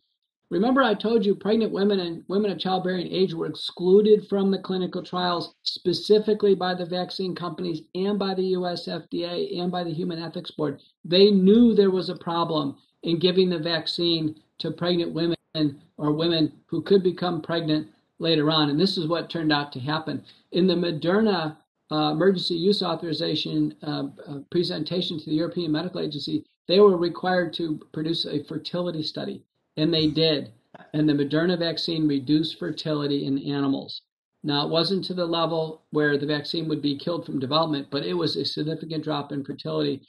Remember, 0.49 0.81
I 0.81 0.95
told 0.95 1.23
you 1.23 1.35
pregnant 1.35 1.71
women 1.71 1.99
and 1.99 2.23
women 2.27 2.49
of 2.49 2.57
childbearing 2.57 3.11
age 3.11 3.35
were 3.35 3.45
excluded 3.45 4.27
from 4.27 4.49
the 4.49 4.57
clinical 4.57 5.03
trials 5.03 5.53
specifically 5.61 6.55
by 6.55 6.73
the 6.73 6.87
vaccine 6.87 7.35
companies 7.35 7.83
and 7.93 8.17
by 8.17 8.33
the 8.33 8.47
US 8.57 8.87
FDA 8.87 9.59
and 9.59 9.71
by 9.71 9.83
the 9.83 9.93
Human 9.93 10.17
Ethics 10.17 10.49
Board. 10.49 10.81
They 11.05 11.29
knew 11.29 11.75
there 11.75 11.91
was 11.91 12.09
a 12.09 12.15
problem 12.15 12.77
in 13.03 13.19
giving 13.19 13.49
the 13.49 13.59
vaccine 13.59 14.41
to 14.57 14.71
pregnant 14.71 15.13
women 15.13 15.81
or 15.97 16.13
women 16.13 16.51
who 16.65 16.81
could 16.81 17.03
become 17.03 17.41
pregnant 17.43 17.87
later 18.17 18.49
on. 18.49 18.71
And 18.71 18.79
this 18.79 18.97
is 18.97 19.07
what 19.07 19.29
turned 19.29 19.53
out 19.53 19.71
to 19.73 19.79
happen. 19.79 20.23
In 20.51 20.65
the 20.65 20.73
Moderna 20.73 21.57
uh, 21.91 22.11
emergency 22.11 22.55
use 22.55 22.81
authorization 22.81 23.75
uh, 23.83 24.07
uh, 24.27 24.39
presentation 24.49 25.19
to 25.19 25.25
the 25.25 25.35
European 25.35 25.71
Medical 25.71 26.01
Agency, 26.01 26.43
they 26.67 26.79
were 26.79 26.97
required 26.97 27.53
to 27.53 27.79
produce 27.91 28.25
a 28.25 28.43
fertility 28.43 29.03
study. 29.03 29.43
And 29.77 29.93
they 29.93 30.07
did. 30.07 30.51
And 30.93 31.07
the 31.07 31.13
Moderna 31.13 31.57
vaccine 31.57 32.07
reduced 32.07 32.59
fertility 32.59 33.25
in 33.25 33.37
animals. 33.39 34.01
Now, 34.43 34.65
it 34.65 34.69
wasn't 34.69 35.03
to 35.05 35.13
the 35.13 35.25
level 35.25 35.83
where 35.91 36.17
the 36.17 36.25
vaccine 36.25 36.69
would 36.69 36.81
be 36.81 36.97
killed 36.97 37.25
from 37.25 37.39
development, 37.39 37.87
but 37.91 38.05
it 38.05 38.13
was 38.13 38.35
a 38.35 38.45
significant 38.45 39.03
drop 39.03 39.31
in 39.31 39.43
fertility. 39.43 40.01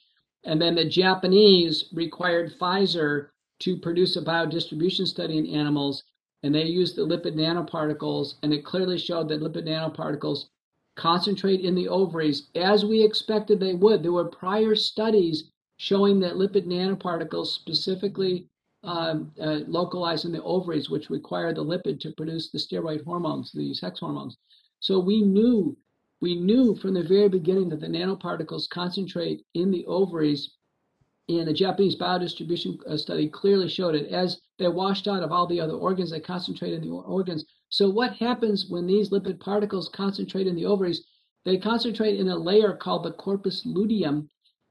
And 0.45 0.61
then 0.61 0.75
the 0.75 0.89
Japanese 0.89 1.87
required 1.93 2.55
Pfizer 2.59 3.31
to 3.61 3.77
produce 3.77 4.17
a 4.17 4.23
biodistribution 4.23 5.07
study 5.07 5.39
in 5.39 5.47
animals, 5.47 6.05
and 6.43 6.55
they 6.55 6.65
used 6.65 6.97
the 6.97 7.03
lipid 7.03 7.35
nanoparticles, 7.35 8.35
and 8.43 8.53
it 8.53 8.65
clearly 8.65 8.99
showed 8.99 9.29
that 9.29 9.41
lipid 9.43 9.67
nanoparticles 9.67 10.47
concentrate 10.97 11.61
in 11.61 11.75
the 11.75 11.89
ovaries 11.89 12.49
as 12.55 12.85
we 12.85 13.03
expected 13.03 13.59
they 13.59 13.75
would. 13.75 14.03
There 14.03 14.13
were 14.13 14.27
prior 14.27 14.75
studies 14.75 15.51
showing 15.79 16.21
that 16.21 16.35
lipid 16.35 16.67
nanoparticles, 16.67 17.47
specifically 17.47 18.49
um, 18.83 19.33
uh, 19.41 19.61
localized 19.67 20.25
in 20.25 20.33
the 20.33 20.43
ovaries, 20.43 20.89
which 20.91 21.11
require 21.11 21.53
the 21.53 21.65
lipid 21.65 22.01
to 22.01 22.13
produce 22.13 22.51
the 22.51 22.59
steroid 22.59 23.05
hormones, 23.05 23.53
the 23.53 23.75
sex 23.75 24.01
hormones. 24.01 24.37
So 24.81 24.99
we 24.99 25.23
knew, 25.23 25.77
we 26.21 26.37
knew 26.37 26.75
from 26.75 26.95
the 26.95 27.03
very 27.03 27.29
beginning 27.29 27.69
that 27.71 27.81
the 27.81 27.87
nanoparticles 27.87 28.69
concentrate 28.71 29.45
in 29.55 29.71
the 29.71 29.85
ovaries. 29.87 30.55
And 31.29 31.47
the 31.47 31.53
Japanese 31.53 31.95
biodistribution 31.95 32.79
uh, 32.89 32.97
study 32.97 33.29
clearly 33.29 33.69
showed 33.69 33.95
it. 33.95 34.11
As 34.11 34.41
they're 34.59 34.71
washed 34.71 35.07
out 35.07 35.23
of 35.23 35.31
all 35.31 35.47
the 35.47 35.61
other 35.61 35.75
organs, 35.75 36.11
they 36.11 36.19
concentrate 36.19 36.73
in 36.73 36.81
the 36.81 36.91
organs. 36.91 37.45
So 37.69 37.89
what 37.89 38.15
happens 38.15 38.67
when 38.69 38.87
these 38.87 39.11
lipid 39.11 39.39
particles 39.39 39.89
concentrate 39.89 40.49
in 40.49 40.57
the 40.57 40.65
ovaries? 40.65 41.05
They 41.45 41.57
concentrate 41.57 42.19
in 42.19 42.29
a 42.29 42.37
layer 42.37 42.75
called 42.75 43.05
the 43.05 43.13
corpus 43.13 43.65
luteum, 43.65 44.29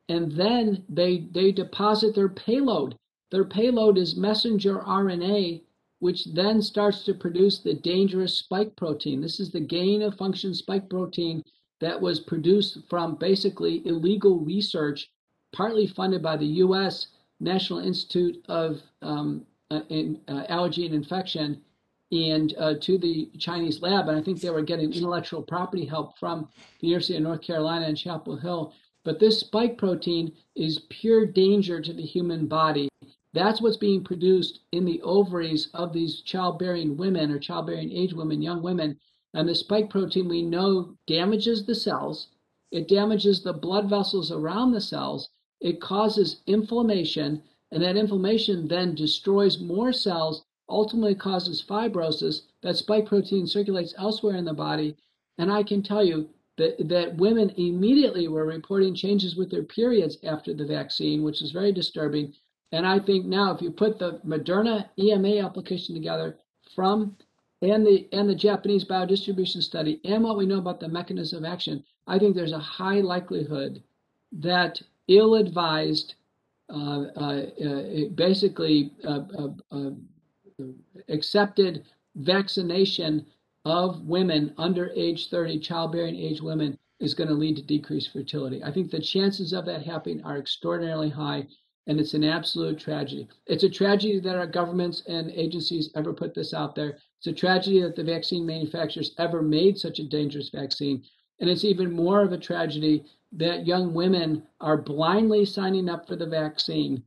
and 0.10 0.32
then 0.32 0.84
they 0.89 1.28
they 1.32 1.51
deposit 1.51 2.14
their 2.14 2.30
payload. 2.30 2.95
Their 3.32 3.45
payload 3.45 3.97
is 3.97 4.15
messenger 4.15 4.80
RNA, 4.80 5.61
which 5.99 6.25
then 6.34 6.61
starts 6.61 7.03
to 7.03 7.13
produce 7.13 7.59
the 7.59 7.73
dangerous 7.73 8.38
spike 8.38 8.75
protein. 8.75 9.21
This 9.21 9.39
is 9.39 9.51
the 9.51 9.59
gain 9.59 10.01
of 10.01 10.15
function 10.15 10.53
spike 10.53 10.89
protein 10.89 11.43
that 11.80 11.99
was 12.01 12.19
produced 12.19 12.80
from 12.89 13.15
basically 13.15 13.86
illegal 13.86 14.39
research, 14.39 15.11
partly 15.53 15.88
funded 15.88 16.21
by 16.21 16.38
the 16.38 16.45
U.S. 16.45 17.07
National 17.39 17.80
Institute 17.80 18.43
of 18.49 18.82
um, 19.01 19.45
uh, 19.71 19.82
in, 19.89 20.19
uh, 20.27 20.45
Allergy 20.49 20.86
and 20.86 20.95
Infection 20.95 21.61
and 22.11 22.55
uh, 22.57 22.73
to 22.82 22.97
the 22.97 23.30
Chinese 23.38 23.82
lab. 23.82 24.07
And 24.07 24.17
I 24.17 24.21
think 24.23 24.41
they 24.41 24.49
were 24.49 24.63
getting 24.63 24.91
intellectual 24.91 25.43
property 25.43 25.86
help 25.86 26.17
from 26.17 26.49
the 26.80 26.88
University 26.88 27.15
of 27.17 27.21
North 27.21 27.41
Carolina 27.41 27.86
and 27.86 27.97
Chapel 27.97 28.36
Hill 28.36 28.73
but 29.03 29.19
this 29.19 29.39
spike 29.39 29.77
protein 29.77 30.34
is 30.55 30.86
pure 30.89 31.25
danger 31.25 31.82
to 31.82 31.93
the 31.93 32.03
human 32.03 32.47
body. 32.47 32.89
That's 33.34 33.61
what's 33.61 33.77
being 33.77 34.03
produced 34.03 34.61
in 34.71 34.86
the 34.86 35.01
ovaries 35.01 35.69
of 35.73 35.93
these 35.93 36.21
childbearing 36.21 36.97
women 36.97 37.32
or 37.32 37.39
childbearing 37.39 37.91
age 37.91 38.13
women, 38.13 38.41
young 38.41 38.61
women. 38.61 38.99
And 39.34 39.47
the 39.47 39.55
spike 39.55 39.89
protein 39.89 40.27
we 40.27 40.41
know 40.41 40.95
damages 41.05 41.65
the 41.65 41.75
cells, 41.75 42.27
it 42.71 42.88
damages 42.88 43.43
the 43.43 43.53
blood 43.53 43.89
vessels 43.89 44.32
around 44.32 44.71
the 44.71 44.82
cells, 44.82 45.30
it 45.61 45.80
causes 45.80 46.41
inflammation, 46.47 47.43
and 47.71 47.84
that 47.84 47.97
inflammation 47.97 48.67
then 48.67 48.95
destroys 48.95 49.59
more 49.59 49.93
cells, 49.93 50.43
ultimately 50.67 51.15
causes 51.15 51.61
fibrosis. 51.61 52.41
That 52.61 52.77
spike 52.77 53.05
protein 53.05 53.45
circulates 53.45 53.93
elsewhere 53.97 54.36
in 54.36 54.45
the 54.45 54.53
body. 54.53 54.95
And 55.38 55.51
I 55.51 55.63
can 55.63 55.84
tell 55.84 56.03
you, 56.03 56.30
that, 56.59 56.89
that 56.89 57.15
women 57.15 57.51
immediately 57.51 58.27
were 58.27 58.45
reporting 58.45 58.93
changes 58.93 59.36
with 59.36 59.49
their 59.49 59.63
periods 59.63 60.17
after 60.23 60.53
the 60.53 60.65
vaccine, 60.65 61.23
which 61.23 61.41
is 61.41 61.51
very 61.51 61.71
disturbing. 61.71 62.34
And 62.72 62.86
I 62.86 62.99
think 62.99 63.26
now, 63.26 63.53
if 63.53 63.61
you 63.61 63.72
put 63.72 63.97
the 63.99 64.20
Moderna 64.26 64.89
EMA 64.97 65.43
application 65.45 65.95
together 65.95 66.38
from 66.76 67.15
and 67.61 67.86
the 67.86 68.07
and 68.13 68.30
the 68.30 68.36
Japanese 68.36 68.86
biodistribution 68.86 69.61
study 69.61 69.99
and 70.05 70.24
what 70.24 70.38
we 70.38 70.45
know 70.45 70.59
about 70.59 70.80
the 70.80 70.88
mechanism 70.88 71.43
of 71.43 71.51
action, 71.51 71.84
I 72.07 72.20
think 72.20 72.36
there's 72.36 72.53
a 72.53 72.59
high 72.59 73.01
likelihood 73.01 73.84
that 74.32 74.82
ill-advised, 75.07 76.15
uh, 76.70 77.05
uh, 77.17 77.45
uh, 77.65 78.09
basically 78.13 78.93
uh, 79.03 79.22
uh, 79.38 79.49
uh, 79.72 79.89
accepted 81.09 81.84
vaccination 82.15 83.26
of 83.65 84.01
women 84.01 84.53
under 84.57 84.91
age 84.95 85.30
30, 85.30 85.59
childbearing 85.59 86.15
age 86.15 86.41
women, 86.41 86.78
is 86.99 87.13
going 87.13 87.30
to 87.30 87.34
lead 87.36 87.55
to 87.55 87.61
decreased 87.63 88.11
fertility. 88.11 88.63
I 88.63 88.72
think 88.72 88.91
the 88.91 88.99
chances 88.99 89.53
of 89.53 89.65
that 89.65 89.86
happening 89.86 90.24
are 90.24 90.38
extraordinarily 90.38 91.09
high, 91.09 91.47
and 91.89 91.99
it's 91.99 92.13
an 92.13 92.23
absolute 92.23 92.79
tragedy. 92.79 93.27
It's 93.47 93.65
a 93.65 93.69
tragedy 93.69 94.21
that 94.21 94.37
our 94.37 94.47
governments 94.47 95.03
and 95.07 95.29
agencies 95.31 95.89
ever 95.95 96.13
put 96.13 96.33
this 96.33 96.53
out 96.53 96.75
there. 96.75 96.97
It's 97.17 97.27
a 97.27 97.33
tragedy 97.33 97.81
that 97.81 97.97
the 97.97 98.03
vaccine 98.03 98.45
manufacturers 98.45 99.13
ever 99.17 99.41
made 99.41 99.77
such 99.77 99.99
a 99.99 100.07
dangerous 100.07 100.49
vaccine. 100.49 101.03
And 101.41 101.49
it's 101.49 101.65
even 101.65 101.91
more 101.91 102.21
of 102.21 102.31
a 102.31 102.37
tragedy 102.37 103.03
that 103.33 103.67
young 103.67 103.93
women 103.93 104.43
are 104.61 104.77
blindly 104.77 105.43
signing 105.43 105.89
up 105.89 106.07
for 106.07 106.15
the 106.15 106.25
vaccine 106.25 107.03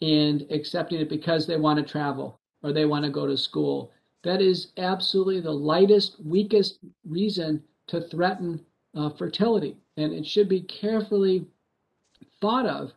and 0.00 0.46
accepting 0.50 1.00
it 1.00 1.10
because 1.10 1.46
they 1.46 1.58
want 1.58 1.78
to 1.78 1.84
travel 1.84 2.40
or 2.62 2.72
they 2.72 2.86
want 2.86 3.04
to 3.04 3.10
go 3.10 3.26
to 3.26 3.36
school 3.36 3.92
that 4.22 4.42
is 4.42 4.72
absolutely 4.76 5.40
the 5.40 5.50
lightest, 5.50 6.22
weakest 6.24 6.78
reason 7.08 7.62
to 7.86 8.02
threaten 8.02 8.60
uh, 8.94 9.10
fertility. 9.10 9.76
And 9.96 10.12
it 10.12 10.26
should 10.26 10.48
be 10.48 10.60
carefully 10.62 11.46
thought 12.40 12.66
of 12.66 12.92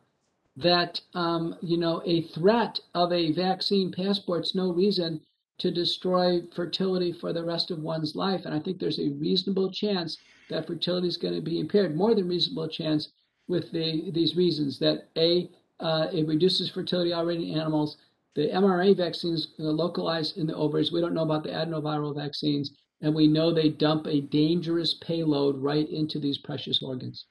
that, 0.56 1.01
um, 1.14 1.56
you 1.62 1.78
know, 1.78 2.01
a 2.06 2.22
threat 2.22 2.80
of 2.93 3.12
a 3.12 3.32
vaccine 3.32 3.91
passport 3.91 4.45
is 4.45 4.56
no 4.56 4.72
reason 4.72 5.22
to 5.60 5.72
destroy 5.72 6.41
fertility 6.56 7.12
for 7.12 7.34
the 7.34 7.43
rest 7.43 7.72
of 7.72 7.80
one's 7.80 8.16
life. 8.16 8.45
And 8.45 8.54
I 8.54 8.60
think 8.60 8.80
there's 8.80 8.99
a 8.99 9.10
reasonable 9.10 9.72
chance 9.72 10.18
that 10.49 10.68
fertility 10.68 11.08
is 11.08 11.18
going 11.18 11.36
to 11.36 11.41
be 11.41 11.60
impaired, 11.60 11.95
more 11.95 12.14
than 12.14 12.28
reasonable 12.28 12.68
chance 12.68 13.10
with 13.47 13.72
the, 13.72 14.12
these 14.12 14.36
reasons 14.36 14.80
that 14.80 15.10
A, 15.18 15.49
uh, 15.80 16.08
it 16.12 16.28
reduces 16.28 16.70
fertility 16.70 17.14
already 17.14 17.51
in 17.51 17.60
animals, 17.60 17.97
the 18.36 18.49
mRNA 18.49 18.97
vaccines 18.97 19.49
are 19.60 19.66
localized 19.66 20.38
in 20.38 20.47
the 20.47 20.56
ovaries. 20.56 20.91
We 20.91 21.01
don't 21.01 21.14
know 21.14 21.24
about 21.24 21.43
the 21.43 21.49
adenoviral 21.49 22.16
vaccines, 22.16 22.72
and 23.01 23.14
we 23.14 23.28
know 23.28 23.54
they 23.54 23.70
dump 23.70 24.08
a 24.08 24.22
dangerous 24.22 24.95
payload 24.95 25.58
right 25.58 25.88
into 25.89 26.20
these 26.20 26.39
precious 26.39 26.82
organs. 26.82 27.26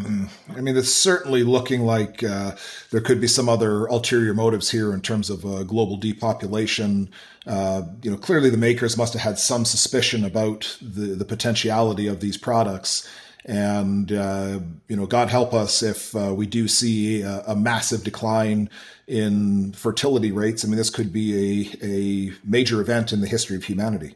Mm. 0.00 0.30
I 0.48 0.60
mean, 0.60 0.76
it's 0.76 0.92
certainly 0.92 1.42
looking 1.42 1.82
like 1.82 2.22
uh, 2.22 2.52
there 2.90 3.00
could 3.00 3.20
be 3.20 3.26
some 3.28 3.48
other 3.48 3.86
ulterior 3.86 4.32
motives 4.32 4.70
here 4.70 4.92
in 4.92 5.02
terms 5.02 5.28
of 5.28 5.44
uh, 5.44 5.64
global 5.64 5.96
depopulation. 5.96 7.10
Uh, 7.46 7.82
you 8.02 8.10
know, 8.10 8.16
clearly 8.16 8.48
the 8.48 8.56
makers 8.56 8.96
must 8.96 9.12
have 9.12 9.22
had 9.22 9.38
some 9.38 9.64
suspicion 9.64 10.24
about 10.24 10.78
the, 10.80 11.14
the 11.14 11.24
potentiality 11.24 12.06
of 12.06 12.20
these 12.20 12.38
products. 12.38 13.08
And, 13.44 14.12
uh, 14.12 14.60
you 14.88 14.96
know, 14.96 15.06
God 15.06 15.28
help 15.28 15.52
us 15.52 15.82
if 15.82 16.14
uh, 16.14 16.32
we 16.34 16.46
do 16.46 16.68
see 16.68 17.22
a, 17.22 17.42
a, 17.48 17.56
massive 17.56 18.04
decline 18.04 18.70
in 19.08 19.72
fertility 19.72 20.30
rates. 20.30 20.64
I 20.64 20.68
mean, 20.68 20.76
this 20.76 20.90
could 20.90 21.12
be 21.12 21.74
a, 21.82 21.84
a 21.84 22.32
major 22.44 22.80
event 22.80 23.12
in 23.12 23.20
the 23.20 23.26
history 23.26 23.56
of 23.56 23.64
humanity. 23.64 24.14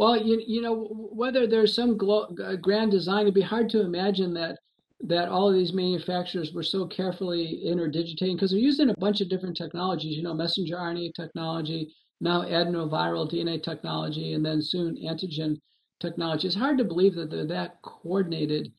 Well, 0.00 0.16
you, 0.16 0.42
you 0.46 0.62
know, 0.62 0.86
whether 1.12 1.46
there's 1.46 1.74
some 1.74 1.98
glo- 1.98 2.34
grand 2.62 2.90
design, 2.90 3.20
it'd 3.22 3.34
be 3.34 3.42
hard 3.42 3.68
to 3.70 3.82
imagine 3.82 4.32
that 4.32 4.58
that 5.02 5.28
all 5.28 5.46
of 5.50 5.54
these 5.54 5.74
manufacturers 5.74 6.54
were 6.54 6.62
so 6.62 6.86
carefully 6.86 7.66
interdigitating 7.66 8.36
because 8.36 8.50
they're 8.50 8.60
using 8.60 8.88
a 8.88 8.96
bunch 8.98 9.20
of 9.20 9.28
different 9.28 9.58
technologies, 9.58 10.16
you 10.16 10.22
know, 10.22 10.32
messenger 10.32 10.76
RNA 10.76 11.12
technology, 11.14 11.92
now 12.22 12.40
adenoviral 12.44 13.30
DNA 13.30 13.62
technology, 13.62 14.32
and 14.32 14.44
then 14.44 14.62
soon 14.62 14.96
antigen 14.96 15.58
technology. 16.00 16.46
It's 16.46 16.56
hard 16.56 16.78
to 16.78 16.84
believe 16.84 17.14
that 17.16 17.30
they're 17.30 17.46
that 17.48 17.82
coordinated. 17.82 18.72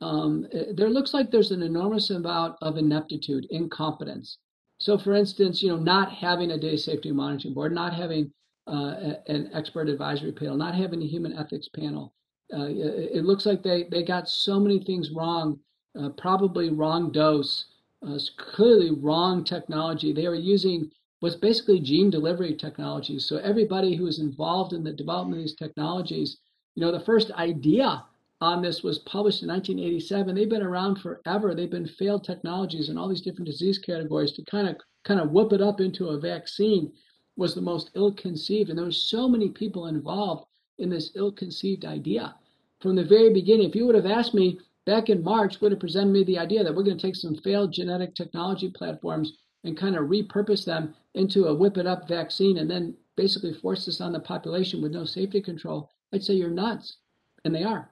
Um, 0.00 0.46
there 0.74 0.90
looks 0.90 1.12
like 1.12 1.32
there's 1.32 1.50
an 1.50 1.62
enormous 1.62 2.10
amount 2.10 2.54
of 2.62 2.76
ineptitude, 2.76 3.48
incompetence. 3.50 4.38
So, 4.78 4.96
for 4.96 5.14
instance, 5.14 5.60
you 5.60 5.70
know, 5.70 5.78
not 5.78 6.12
having 6.12 6.52
a 6.52 6.58
data 6.58 6.78
safety 6.78 7.10
monitoring 7.10 7.54
board, 7.54 7.72
not 7.72 7.94
having 7.94 8.32
uh, 8.68 9.14
an 9.26 9.50
expert 9.54 9.88
advisory 9.88 10.32
panel, 10.32 10.56
not 10.56 10.74
having 10.74 11.02
a 11.02 11.06
human 11.06 11.32
ethics 11.36 11.68
panel. 11.68 12.12
Uh, 12.52 12.66
it 12.68 13.24
looks 13.24 13.44
like 13.44 13.62
they, 13.62 13.84
they 13.90 14.02
got 14.02 14.28
so 14.28 14.58
many 14.58 14.82
things 14.82 15.10
wrong, 15.10 15.58
uh, 16.00 16.08
probably 16.10 16.70
wrong 16.70 17.12
dose, 17.12 17.66
uh, 18.06 18.18
clearly 18.36 18.92
wrong 18.92 19.44
technology. 19.44 20.12
They 20.12 20.28
were 20.28 20.34
using 20.34 20.90
what's 21.20 21.36
basically 21.36 21.80
gene 21.80 22.10
delivery 22.10 22.54
technologies. 22.54 23.26
So 23.26 23.36
everybody 23.38 23.96
who 23.96 24.04
was 24.04 24.18
involved 24.20 24.72
in 24.72 24.84
the 24.84 24.92
development 24.92 25.40
of 25.40 25.44
these 25.44 25.56
technologies 25.56 26.38
you 26.78 26.84
know, 26.84 26.92
the 26.92 27.04
first 27.04 27.32
idea 27.32 28.04
on 28.40 28.62
this 28.62 28.84
was 28.84 29.00
published 29.00 29.42
in 29.42 29.48
1987. 29.48 30.32
They've 30.32 30.48
been 30.48 30.62
around 30.62 31.00
forever. 31.00 31.52
They've 31.52 31.68
been 31.68 31.88
failed 31.88 32.22
technologies 32.22 32.88
in 32.88 32.96
all 32.96 33.08
these 33.08 33.20
different 33.20 33.46
disease 33.46 33.78
categories 33.78 34.30
to 34.34 34.44
kind 34.44 34.68
of 34.68 34.76
kind 35.04 35.18
of 35.18 35.32
whip 35.32 35.52
it 35.52 35.60
up 35.60 35.80
into 35.80 36.10
a 36.10 36.20
vaccine 36.20 36.92
was 37.38 37.54
the 37.54 37.60
most 37.60 37.90
ill-conceived. 37.94 38.68
And 38.68 38.76
there 38.76 38.84
were 38.84 38.92
so 38.92 39.28
many 39.28 39.48
people 39.48 39.86
involved 39.86 40.46
in 40.78 40.90
this 40.90 41.12
ill-conceived 41.14 41.84
idea. 41.84 42.34
From 42.80 42.96
the 42.96 43.04
very 43.04 43.32
beginning, 43.32 43.68
if 43.68 43.74
you 43.74 43.86
would 43.86 43.94
have 43.94 44.06
asked 44.06 44.34
me 44.34 44.58
back 44.84 45.08
in 45.08 45.22
March, 45.22 45.60
would 45.60 45.72
have 45.72 45.80
presented 45.80 46.12
me 46.12 46.24
the 46.24 46.38
idea 46.38 46.64
that 46.64 46.74
we're 46.74 46.82
going 46.82 46.98
to 46.98 47.06
take 47.06 47.16
some 47.16 47.36
failed 47.36 47.72
genetic 47.72 48.14
technology 48.14 48.68
platforms 48.68 49.38
and 49.64 49.78
kind 49.78 49.96
of 49.96 50.06
repurpose 50.06 50.64
them 50.64 50.94
into 51.14 51.46
a 51.46 51.54
whip 51.54 51.78
it 51.78 51.86
up 51.86 52.08
vaccine 52.08 52.58
and 52.58 52.70
then 52.70 52.94
basically 53.16 53.54
force 53.54 53.86
this 53.86 54.00
on 54.00 54.12
the 54.12 54.20
population 54.20 54.82
with 54.82 54.92
no 54.92 55.04
safety 55.04 55.40
control. 55.40 55.90
I'd 56.12 56.22
say 56.22 56.34
you're 56.34 56.50
nuts. 56.50 56.98
And 57.44 57.54
they 57.54 57.62
are. 57.62 57.88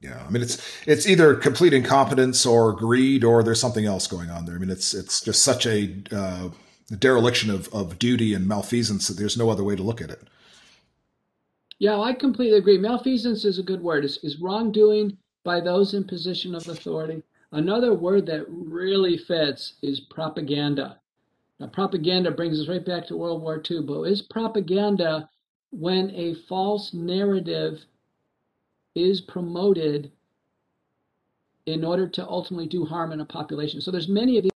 Yeah, 0.00 0.24
I 0.26 0.30
mean 0.30 0.42
it's 0.42 0.64
it's 0.86 1.06
either 1.06 1.34
complete 1.34 1.74
incompetence 1.74 2.46
or 2.46 2.72
greed 2.72 3.24
or 3.24 3.42
there's 3.42 3.60
something 3.60 3.84
else 3.84 4.06
going 4.06 4.30
on 4.30 4.44
there. 4.44 4.54
I 4.54 4.58
mean 4.58 4.70
it's 4.70 4.94
it's 4.94 5.20
just 5.20 5.42
such 5.42 5.66
a 5.66 5.94
uh, 6.12 6.48
dereliction 6.96 7.50
of, 7.50 7.68
of 7.72 7.98
duty 7.98 8.34
and 8.34 8.48
malfeasance 8.48 9.08
there's 9.08 9.36
no 9.36 9.50
other 9.50 9.64
way 9.64 9.76
to 9.76 9.82
look 9.82 10.00
at 10.00 10.10
it. 10.10 10.22
Yeah, 11.78 12.00
I 12.00 12.12
completely 12.12 12.58
agree. 12.58 12.78
Malfeasance 12.78 13.44
is 13.44 13.58
a 13.58 13.62
good 13.62 13.82
word. 13.82 14.04
It's, 14.04 14.18
it's 14.22 14.40
wrongdoing 14.40 15.16
by 15.44 15.60
those 15.60 15.94
in 15.94 16.04
position 16.04 16.54
of 16.54 16.66
authority. 16.66 17.22
Another 17.52 17.94
word 17.94 18.26
that 18.26 18.44
really 18.48 19.16
fits 19.16 19.74
is 19.82 20.00
propaganda. 20.00 21.00
Now, 21.60 21.68
propaganda 21.68 22.30
brings 22.30 22.60
us 22.60 22.68
right 22.68 22.84
back 22.84 23.06
to 23.06 23.16
World 23.16 23.42
War 23.42 23.62
II, 23.68 23.82
but 23.82 24.02
is 24.02 24.22
propaganda 24.22 25.28
when 25.70 26.10
a 26.10 26.34
false 26.48 26.92
narrative 26.92 27.84
is 28.94 29.20
promoted 29.20 30.10
in 31.66 31.84
order 31.84 32.08
to 32.08 32.26
ultimately 32.26 32.66
do 32.66 32.84
harm 32.84 33.12
in 33.12 33.20
a 33.20 33.24
population. 33.24 33.80
So 33.80 33.90
there's 33.90 34.08
many 34.08 34.38
of 34.38 34.44
these 34.44 34.52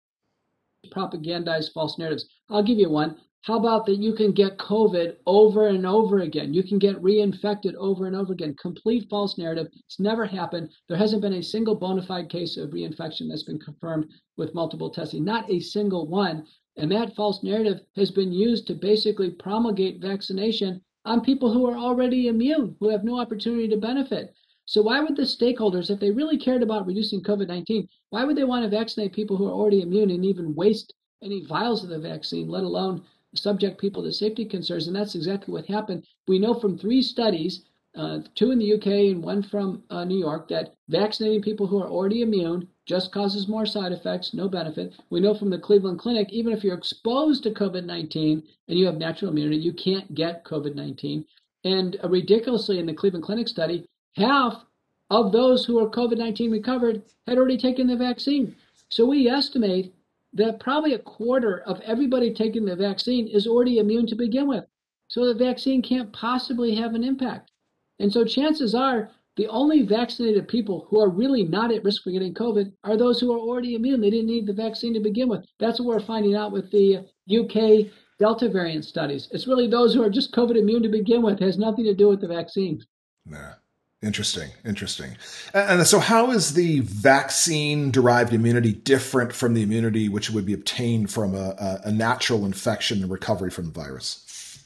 propagandized 0.88 1.74
false 1.74 1.98
narratives. 1.98 2.28
I'll 2.50 2.64
give 2.64 2.78
you 2.78 2.90
one. 2.90 3.18
How 3.44 3.58
about 3.58 3.86
that 3.86 4.00
you 4.00 4.14
can 4.14 4.34
get 4.34 4.58
COVID 4.58 5.16
over 5.26 5.68
and 5.68 5.86
over 5.86 6.20
again? 6.20 6.54
You 6.54 6.62
can 6.62 6.78
get 6.78 7.02
reinfected 7.02 7.74
over 7.76 8.06
and 8.06 8.16
over 8.16 8.34
again. 8.34 8.54
Complete 8.62 9.10
false 9.10 9.38
narrative. 9.38 9.68
It's 9.86 10.00
never 10.00 10.26
happened. 10.26 10.72
There 10.90 10.98
hasn't 10.98 11.22
been 11.22 11.34
a 11.34 11.44
single 11.44 11.76
bona 11.76 12.02
fide 12.02 12.30
case 12.30 12.58
of 12.58 12.72
reinfection 12.72 13.30
that's 13.30 13.44
been 13.44 13.60
confirmed 13.60 14.12
with 14.36 14.54
multiple 14.54 14.90
testing. 14.90 15.24
Not 15.24 15.50
a 15.50 15.62
single 15.62 16.06
one. 16.08 16.46
And 16.76 16.92
that 16.92 17.16
false 17.16 17.42
narrative 17.42 17.80
has 17.96 18.12
been 18.12 18.34
used 18.34 18.68
to 18.68 18.74
basically 18.74 19.32
promulgate 19.32 20.02
vaccination 20.02 20.82
on 21.06 21.22
people 21.22 21.52
who 21.52 21.66
are 21.66 21.78
already 21.78 22.28
immune, 22.28 22.76
who 22.80 22.90
have 22.90 23.06
no 23.06 23.20
opportunity 23.20 23.70
to 23.70 23.78
benefit. 23.78 24.34
So 24.70 24.84
why 24.84 25.00
would 25.00 25.16
the 25.16 25.24
stakeholders, 25.24 25.90
if 25.90 26.00
they 26.00 26.12
really 26.12 26.38
cared 26.38 26.62
about 26.62 26.86
reducing 26.86 27.24
COVID-19, 27.24 27.88
why 28.12 28.24
would 28.24 28.36
they 28.36 28.44
want 28.44 28.64
to 28.64 28.70
vaccinate 28.70 29.14
people 29.14 29.36
who 29.36 29.48
are 29.48 29.52
already 29.52 29.82
immune 29.82 30.12
and 30.12 30.24
even 30.24 30.54
waste 30.54 30.94
any 31.24 31.44
vials 31.44 31.84
of 31.84 31.90
the 31.90 31.98
vaccine, 31.98 32.48
let 32.48 32.64
alone 32.64 33.02
subject 33.34 33.82
people 33.82 34.04
to 34.04 34.12
safety 34.14 34.46
concerns? 34.46 34.86
And 34.86 34.96
that's 34.96 35.16
exactly 35.16 35.52
what 35.52 35.66
happened. 35.66 36.06
We 36.28 36.38
know 36.38 36.54
from 36.54 36.78
three 36.78 37.02
studies, 37.02 37.64
uh, 37.96 38.20
two 38.36 38.52
in 38.52 38.60
the 38.60 38.76
UK 38.76 38.86
and 39.12 39.24
one 39.24 39.42
from 39.42 39.82
uh, 39.90 40.04
New 40.04 40.20
York, 40.20 40.48
that 40.50 40.76
vaccinating 40.88 41.42
people 41.42 41.66
who 41.66 41.82
are 41.82 41.90
already 41.90 42.22
immune 42.22 42.68
just 42.86 43.12
causes 43.12 43.48
more 43.48 43.66
side 43.66 43.92
effects, 43.92 44.36
no 44.36 44.48
benefit. 44.48 44.94
We 45.10 45.20
know 45.20 45.34
from 45.34 45.50
the 45.50 45.58
Cleveland 45.58 45.98
Clinic, 45.98 46.32
even 46.32 46.54
if 46.54 46.64
you're 46.64 46.78
exposed 46.78 47.42
to 47.42 47.50
COVID 47.50 47.86
19 47.86 48.44
and 48.68 48.78
you 48.78 48.86
have 48.86 48.98
natural 48.98 49.32
immunity, 49.32 49.58
you 49.58 49.74
can't 49.74 50.14
get 50.14 50.46
COVID 50.46 50.76
19. 50.76 51.26
And 51.64 51.98
uh, 52.04 52.08
ridiculously, 52.08 52.78
in 52.78 52.86
the 52.86 52.94
Cleveland 52.94 53.26
Clinic 53.26 53.48
study, 53.48 53.88
half 54.16 54.64
of 55.10 55.32
those 55.32 55.66
who 55.66 55.80
are 55.80 55.90
COVID 55.90 56.18
19 56.18 56.52
recovered 56.52 57.02
had 57.28 57.38
already 57.38 57.58
taken 57.58 57.88
the 57.88 57.96
vaccine. 57.96 58.56
So 58.90 59.06
we 59.06 59.28
estimate 59.28 59.94
that 60.34 60.60
probably 60.60 60.94
a 60.94 61.00
quarter 61.00 61.62
of 61.62 61.82
everybody 61.82 62.34
taking 62.34 62.66
the 62.66 62.76
vaccine 62.76 63.28
is 63.28 63.48
already 63.48 63.80
immune 63.80 64.08
to 64.08 64.16
begin 64.16 64.48
with. 64.48 64.66
So 65.08 65.26
the 65.26 65.34
vaccine 65.34 65.82
can't 65.82 66.14
possibly 66.14 66.76
have 66.76 66.94
an 66.94 67.04
impact. 67.04 67.52
And 68.00 68.14
so 68.14 68.24
chances 68.24 68.76
are 68.76 69.10
the 69.38 69.48
only 69.48 69.84
vaccinated 69.84 70.48
people 70.48 70.86
who 70.90 71.00
are 71.00 71.10
really 71.10 71.44
not 71.44 71.72
at 71.72 71.84
risk 71.84 72.04
for 72.04 72.12
getting 72.12 72.34
COVID 72.34 72.72
are 72.84 72.98
those 72.98 73.20
who 73.20 73.34
are 73.34 73.40
already 73.40 73.76
immune. 73.76 74.02
They 74.02 74.10
didn't 74.10 74.28
need 74.28 74.46
the 74.46 74.54
vaccine 74.54 74.94
to 74.94 75.00
begin 75.00 75.30
with. 75.30 75.46
That's 75.60 75.80
what 75.80 75.88
we're 75.88 76.06
finding 76.06 76.36
out 76.36 76.52
with 76.52 76.70
the 76.72 77.06
UK 77.30 77.92
Delta 78.20 78.50
variant 78.50 78.84
studies. 78.84 79.30
It's 79.32 79.48
really 79.48 79.68
those 79.68 79.94
who 79.94 80.04
are 80.04 80.10
just 80.10 80.34
COVID 80.34 80.58
immune 80.58 80.84
to 80.84 80.90
begin 80.90 81.22
with. 81.22 81.42
It 81.42 81.46
has 81.46 81.58
nothing 81.58 81.86
to 81.86 81.96
do 81.96 82.10
with 82.10 82.20
the 82.20 82.28
vaccine. 82.28 82.84
Nah. 83.26 83.54
Interesting, 84.02 84.50
interesting. 84.64 85.18
And 85.54 85.86
so, 85.86 86.00
how 86.00 86.32
is 86.32 86.54
the 86.54 86.80
vaccine 86.80 87.92
derived 87.92 88.34
immunity 88.34 88.72
different 88.72 89.34
from 89.34 89.54
the 89.54 89.62
immunity 89.62 90.08
which 90.08 90.30
would 90.30 90.46
be 90.46 90.54
obtained 90.54 91.12
from 91.12 91.36
a, 91.36 91.82
a, 91.84 91.92
natural 91.92 92.46
infection 92.46 93.02
and 93.02 93.12
recovery 93.12 93.50
from 93.50 93.66
the 93.66 93.72
virus? 93.72 94.66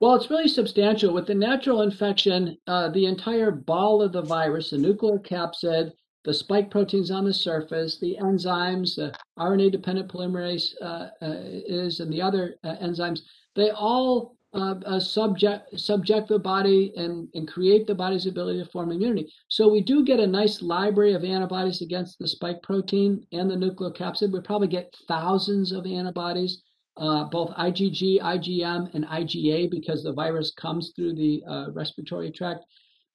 Well, 0.00 0.14
it's 0.14 0.30
really 0.30 0.48
substantial. 0.48 1.12
With 1.12 1.26
the 1.26 1.34
natural 1.34 1.82
infection, 1.82 2.56
uh, 2.66 2.88
the 2.88 3.04
entire 3.04 3.50
ball 3.50 4.00
of 4.00 4.12
the 4.12 4.22
virus, 4.22 4.70
the 4.70 4.78
nucleocapsid, 4.78 5.92
the 6.24 6.32
spike 6.32 6.70
proteins 6.70 7.10
on 7.10 7.24
the 7.24 7.34
surface, 7.34 7.98
the 7.98 8.16
enzymes, 8.18 8.96
the 8.96 9.14
RNA 9.38 9.72
dependent 9.72 10.10
polymerase 10.10 10.72
uh, 10.80 11.08
uh, 11.20 11.34
is, 11.44 12.00
and 12.00 12.10
the 12.10 12.22
other 12.22 12.56
uh, 12.64 12.76
enzymes, 12.82 13.20
they 13.54 13.70
all 13.72 14.36
uh, 14.54 14.74
uh, 14.84 15.00
subject 15.00 15.78
subject 15.78 16.28
the 16.28 16.38
body 16.38 16.92
and, 16.96 17.26
and 17.34 17.48
create 17.48 17.86
the 17.86 17.94
body's 17.94 18.26
ability 18.26 18.62
to 18.62 18.70
form 18.70 18.92
immunity. 18.92 19.32
So 19.48 19.68
we 19.68 19.80
do 19.80 20.04
get 20.04 20.20
a 20.20 20.26
nice 20.26 20.60
library 20.60 21.14
of 21.14 21.24
antibodies 21.24 21.80
against 21.80 22.18
the 22.18 22.28
spike 22.28 22.62
protein 22.62 23.26
and 23.32 23.50
the 23.50 23.56
nucleocapsid. 23.56 24.30
We 24.30 24.40
probably 24.40 24.68
get 24.68 24.94
thousands 25.08 25.72
of 25.72 25.86
antibodies, 25.86 26.62
uh, 26.98 27.24
both 27.24 27.50
IgG, 27.50 28.20
IgM, 28.20 28.94
and 28.94 29.06
IgA, 29.06 29.70
because 29.70 30.02
the 30.02 30.12
virus 30.12 30.52
comes 30.52 30.92
through 30.94 31.14
the 31.14 31.42
uh, 31.48 31.70
respiratory 31.72 32.30
tract. 32.30 32.64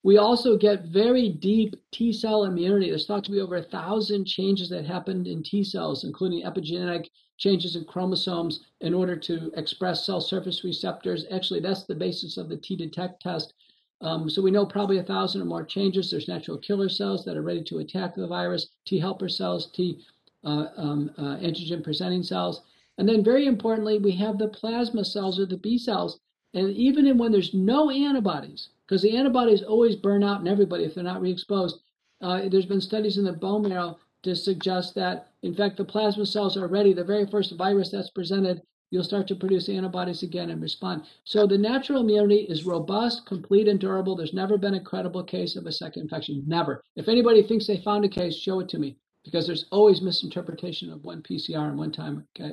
We 0.03 0.17
also 0.17 0.57
get 0.57 0.85
very 0.85 1.29
deep 1.29 1.75
T 1.91 2.13
cell 2.13 2.45
immunity. 2.45 2.89
There's 2.89 3.05
thought 3.05 3.25
to 3.25 3.31
be 3.31 3.41
over 3.41 3.57
a 3.57 3.63
thousand 3.63 4.25
changes 4.25 4.69
that 4.69 4.85
happened 4.85 5.27
in 5.27 5.43
T 5.43 5.63
cells, 5.63 6.03
including 6.03 6.43
epigenetic 6.43 7.05
changes 7.37 7.75
in 7.75 7.85
chromosomes 7.85 8.61
in 8.81 8.93
order 8.93 9.15
to 9.15 9.51
express 9.55 10.05
cell 10.05 10.21
surface 10.21 10.63
receptors. 10.63 11.25
Actually, 11.31 11.59
that's 11.59 11.83
the 11.83 11.95
basis 11.95 12.37
of 12.37 12.49
the 12.49 12.57
T 12.57 12.75
detect 12.75 13.21
test. 13.21 13.53
Um, 14.01 14.29
so 14.29 14.41
we 14.41 14.51
know 14.51 14.65
probably 14.65 14.99
a 14.99 15.03
thousand 15.03 15.41
or 15.41 15.45
more 15.45 15.63
changes. 15.65 16.11
There's 16.11 16.27
natural 16.27 16.57
killer 16.57 16.89
cells 16.89 17.25
that 17.25 17.37
are 17.37 17.41
ready 17.41 17.63
to 17.63 17.79
attack 17.79 18.15
the 18.15 18.27
virus, 18.27 18.69
T 18.85 18.99
helper 18.99 19.29
cells, 19.29 19.71
T 19.71 19.99
uh, 20.43 20.67
um, 20.77 21.11
uh, 21.17 21.37
antigen 21.37 21.83
presenting 21.83 22.23
cells. 22.23 22.61
And 22.97 23.07
then, 23.07 23.23
very 23.23 23.45
importantly, 23.45 23.97
we 23.97 24.11
have 24.13 24.37
the 24.37 24.47
plasma 24.47 25.05
cells 25.05 25.39
or 25.39 25.45
the 25.45 25.57
B 25.57 25.77
cells. 25.77 26.19
And 26.53 26.69
even 26.71 27.17
when 27.17 27.31
there's 27.31 27.53
no 27.53 27.89
antibodies, 27.89 28.69
because 28.87 29.01
the 29.01 29.17
antibodies 29.17 29.61
always 29.63 29.95
burn 29.95 30.23
out 30.23 30.41
in 30.41 30.47
everybody 30.47 30.83
if 30.85 30.95
they're 30.95 31.03
not 31.03 31.21
re-exposed. 31.21 31.81
Uh, 32.21 32.47
there's 32.49 32.65
been 32.65 32.81
studies 32.81 33.17
in 33.17 33.25
the 33.25 33.33
bone 33.33 33.67
marrow 33.67 33.99
to 34.23 34.35
suggest 34.35 34.95
that, 34.95 35.26
in 35.43 35.53
fact, 35.53 35.77
the 35.77 35.85
plasma 35.85 36.25
cells 36.25 36.57
are 36.57 36.67
ready. 36.67 36.93
The 36.93 37.03
very 37.03 37.25
first 37.25 37.55
virus 37.55 37.91
that's 37.91 38.09
presented, 38.09 38.61
you'll 38.89 39.03
start 39.03 39.27
to 39.27 39.35
produce 39.35 39.69
antibodies 39.69 40.23
again 40.23 40.49
and 40.49 40.61
respond. 40.61 41.03
So 41.25 41.45
the 41.45 41.57
natural 41.57 42.01
immunity 42.01 42.47
is 42.49 42.65
robust, 42.65 43.25
complete, 43.25 43.67
and 43.67 43.79
durable. 43.79 44.15
There's 44.15 44.33
never 44.33 44.57
been 44.57 44.75
a 44.75 44.83
credible 44.83 45.23
case 45.23 45.55
of 45.55 45.65
a 45.65 45.71
second 45.71 46.03
infection. 46.03 46.43
Never. 46.47 46.83
If 46.95 47.07
anybody 47.07 47.43
thinks 47.43 47.67
they 47.67 47.77
found 47.77 48.05
a 48.05 48.09
case, 48.09 48.35
show 48.35 48.59
it 48.59 48.69
to 48.69 48.79
me 48.79 48.97
because 49.23 49.45
there's 49.45 49.65
always 49.71 50.01
misinterpretation 50.01 50.89
of 50.91 51.03
one 51.03 51.21
PCR 51.21 51.67
and 51.67 51.77
one 51.77 51.91
time 51.91 52.25
uh, 52.39 52.45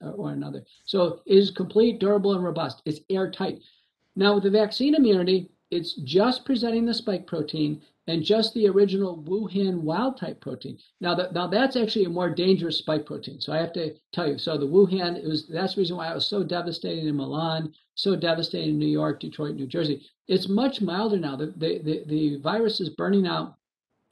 uh, 0.00 0.10
or 0.10 0.30
another. 0.30 0.64
So 0.84 1.20
it 1.26 1.36
is 1.36 1.50
complete, 1.50 1.98
durable, 1.98 2.34
and 2.34 2.44
robust. 2.44 2.82
It's 2.84 3.00
airtight. 3.10 3.60
Now, 4.14 4.34
with 4.34 4.44
the 4.44 4.50
vaccine 4.50 4.94
immunity, 4.94 5.50
it's 5.72 5.94
just 6.04 6.44
presenting 6.44 6.86
the 6.86 6.94
spike 6.94 7.26
protein 7.26 7.82
and 8.06 8.22
just 8.22 8.52
the 8.54 8.68
original 8.68 9.22
Wuhan 9.22 9.80
wild 9.80 10.18
type 10.18 10.40
protein. 10.40 10.78
Now, 11.00 11.14
now 11.32 11.46
that's 11.46 11.76
actually 11.76 12.04
a 12.04 12.10
more 12.10 12.30
dangerous 12.30 12.78
spike 12.78 13.06
protein. 13.06 13.40
So 13.40 13.52
I 13.52 13.58
have 13.58 13.72
to 13.74 13.94
tell 14.12 14.28
you. 14.28 14.38
So 14.38 14.58
the 14.58 14.66
Wuhan, 14.66 15.16
it 15.16 15.24
was 15.26 15.46
that's 15.48 15.74
the 15.74 15.80
reason 15.80 15.96
why 15.96 16.08
I 16.08 16.14
was 16.14 16.26
so 16.26 16.42
devastated 16.42 17.06
in 17.06 17.16
Milan, 17.16 17.72
so 17.94 18.14
devastated 18.14 18.70
in 18.70 18.78
New 18.78 18.86
York, 18.86 19.20
Detroit, 19.20 19.54
New 19.54 19.66
Jersey. 19.66 20.06
It's 20.28 20.48
much 20.48 20.80
milder 20.80 21.18
now. 21.18 21.36
The 21.36 21.54
the 21.56 21.78
the, 21.82 22.04
the 22.06 22.36
virus 22.40 22.80
is 22.80 22.90
burning 22.90 23.26
out. 23.26 23.56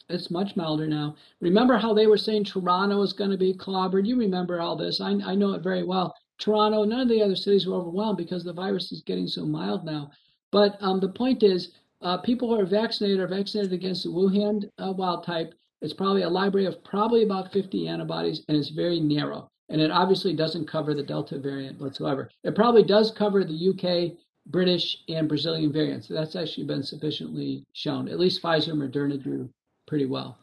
It's 0.08 0.30
much 0.30 0.56
milder 0.56 0.86
now. 0.86 1.16
Remember 1.40 1.78
how 1.78 1.94
they 1.94 2.06
were 2.06 2.18
saying 2.18 2.44
Toronto 2.44 3.02
is 3.02 3.12
going 3.12 3.30
to 3.30 3.38
be 3.38 3.54
clobbered? 3.54 4.06
You 4.06 4.16
remember 4.18 4.60
all 4.60 4.76
this. 4.76 5.00
I, 5.00 5.10
I 5.24 5.34
know 5.34 5.52
it 5.52 5.62
very 5.62 5.84
well. 5.84 6.14
Toronto, 6.38 6.84
none 6.84 7.00
of 7.00 7.08
the 7.08 7.22
other 7.22 7.36
cities 7.36 7.66
were 7.66 7.76
overwhelmed 7.76 8.18
because 8.18 8.42
the 8.42 8.52
virus 8.52 8.90
is 8.90 9.02
getting 9.02 9.28
so 9.28 9.46
mild 9.46 9.84
now. 9.84 10.10
But 10.50 10.76
um, 10.80 10.98
the 10.98 11.08
point 11.08 11.42
is, 11.42 11.70
uh, 12.02 12.18
people 12.18 12.48
who 12.48 12.60
are 12.60 12.66
vaccinated 12.66 13.20
are 13.20 13.26
vaccinated 13.26 13.72
against 13.72 14.04
the 14.04 14.10
Wuhan 14.10 14.68
uh, 14.78 14.92
wild 14.92 15.24
type. 15.24 15.54
It's 15.80 15.92
probably 15.92 16.22
a 16.22 16.28
library 16.28 16.66
of 16.66 16.82
probably 16.84 17.22
about 17.22 17.52
50 17.52 17.88
antibodies, 17.88 18.44
and 18.48 18.56
it's 18.56 18.70
very 18.70 19.00
narrow. 19.00 19.48
And 19.68 19.80
it 19.80 19.90
obviously 19.90 20.34
doesn't 20.34 20.68
cover 20.68 20.94
the 20.94 21.02
Delta 21.02 21.38
variant 21.38 21.80
whatsoever. 21.80 22.30
It 22.44 22.54
probably 22.54 22.82
does 22.82 23.10
cover 23.10 23.42
the 23.42 23.70
UK, 23.70 24.18
British, 24.46 24.98
and 25.08 25.28
Brazilian 25.28 25.72
variants. 25.72 26.08
That's 26.08 26.36
actually 26.36 26.66
been 26.66 26.82
sufficiently 26.82 27.64
shown. 27.72 28.08
At 28.08 28.18
least 28.18 28.42
Pfizer 28.42 28.72
and 28.72 28.82
Moderna 28.82 29.22
do 29.22 29.48
pretty 29.86 30.06
well. 30.06 30.38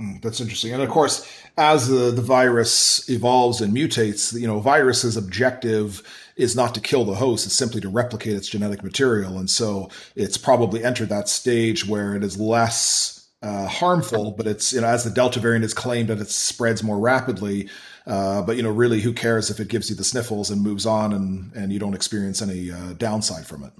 Mm, 0.00 0.22
that's 0.22 0.40
interesting. 0.40 0.72
And 0.72 0.82
of 0.82 0.88
course, 0.88 1.30
as 1.58 1.88
the, 1.88 2.10
the 2.10 2.22
virus 2.22 3.08
evolves 3.10 3.60
and 3.60 3.76
mutates, 3.76 4.38
you 4.38 4.46
know, 4.46 4.58
virus's 4.58 5.16
objective 5.16 6.02
is 6.36 6.56
not 6.56 6.74
to 6.74 6.80
kill 6.80 7.04
the 7.04 7.14
host, 7.14 7.44
it's 7.44 7.54
simply 7.54 7.82
to 7.82 7.88
replicate 7.90 8.34
its 8.34 8.48
genetic 8.48 8.82
material. 8.82 9.38
And 9.38 9.50
so 9.50 9.90
it's 10.16 10.38
probably 10.38 10.82
entered 10.82 11.10
that 11.10 11.28
stage 11.28 11.86
where 11.86 12.14
it 12.14 12.24
is 12.24 12.40
less 12.40 13.28
uh, 13.42 13.66
harmful, 13.66 14.32
but 14.32 14.46
it's, 14.46 14.72
you 14.72 14.80
know, 14.80 14.86
as 14.86 15.04
the 15.04 15.10
Delta 15.10 15.38
variant 15.38 15.64
is 15.64 15.74
claimed 15.74 16.08
that 16.08 16.18
it 16.18 16.30
spreads 16.30 16.82
more 16.82 16.98
rapidly. 16.98 17.68
Uh, 18.06 18.40
but, 18.40 18.56
you 18.56 18.62
know, 18.62 18.70
really, 18.70 19.00
who 19.00 19.12
cares 19.12 19.50
if 19.50 19.60
it 19.60 19.68
gives 19.68 19.90
you 19.90 19.96
the 19.96 20.04
sniffles 20.04 20.50
and 20.50 20.62
moves 20.62 20.86
on 20.86 21.12
and, 21.12 21.52
and 21.54 21.72
you 21.72 21.78
don't 21.78 21.94
experience 21.94 22.40
any 22.40 22.70
uh, 22.70 22.94
downside 22.94 23.46
from 23.46 23.64
it? 23.64 23.72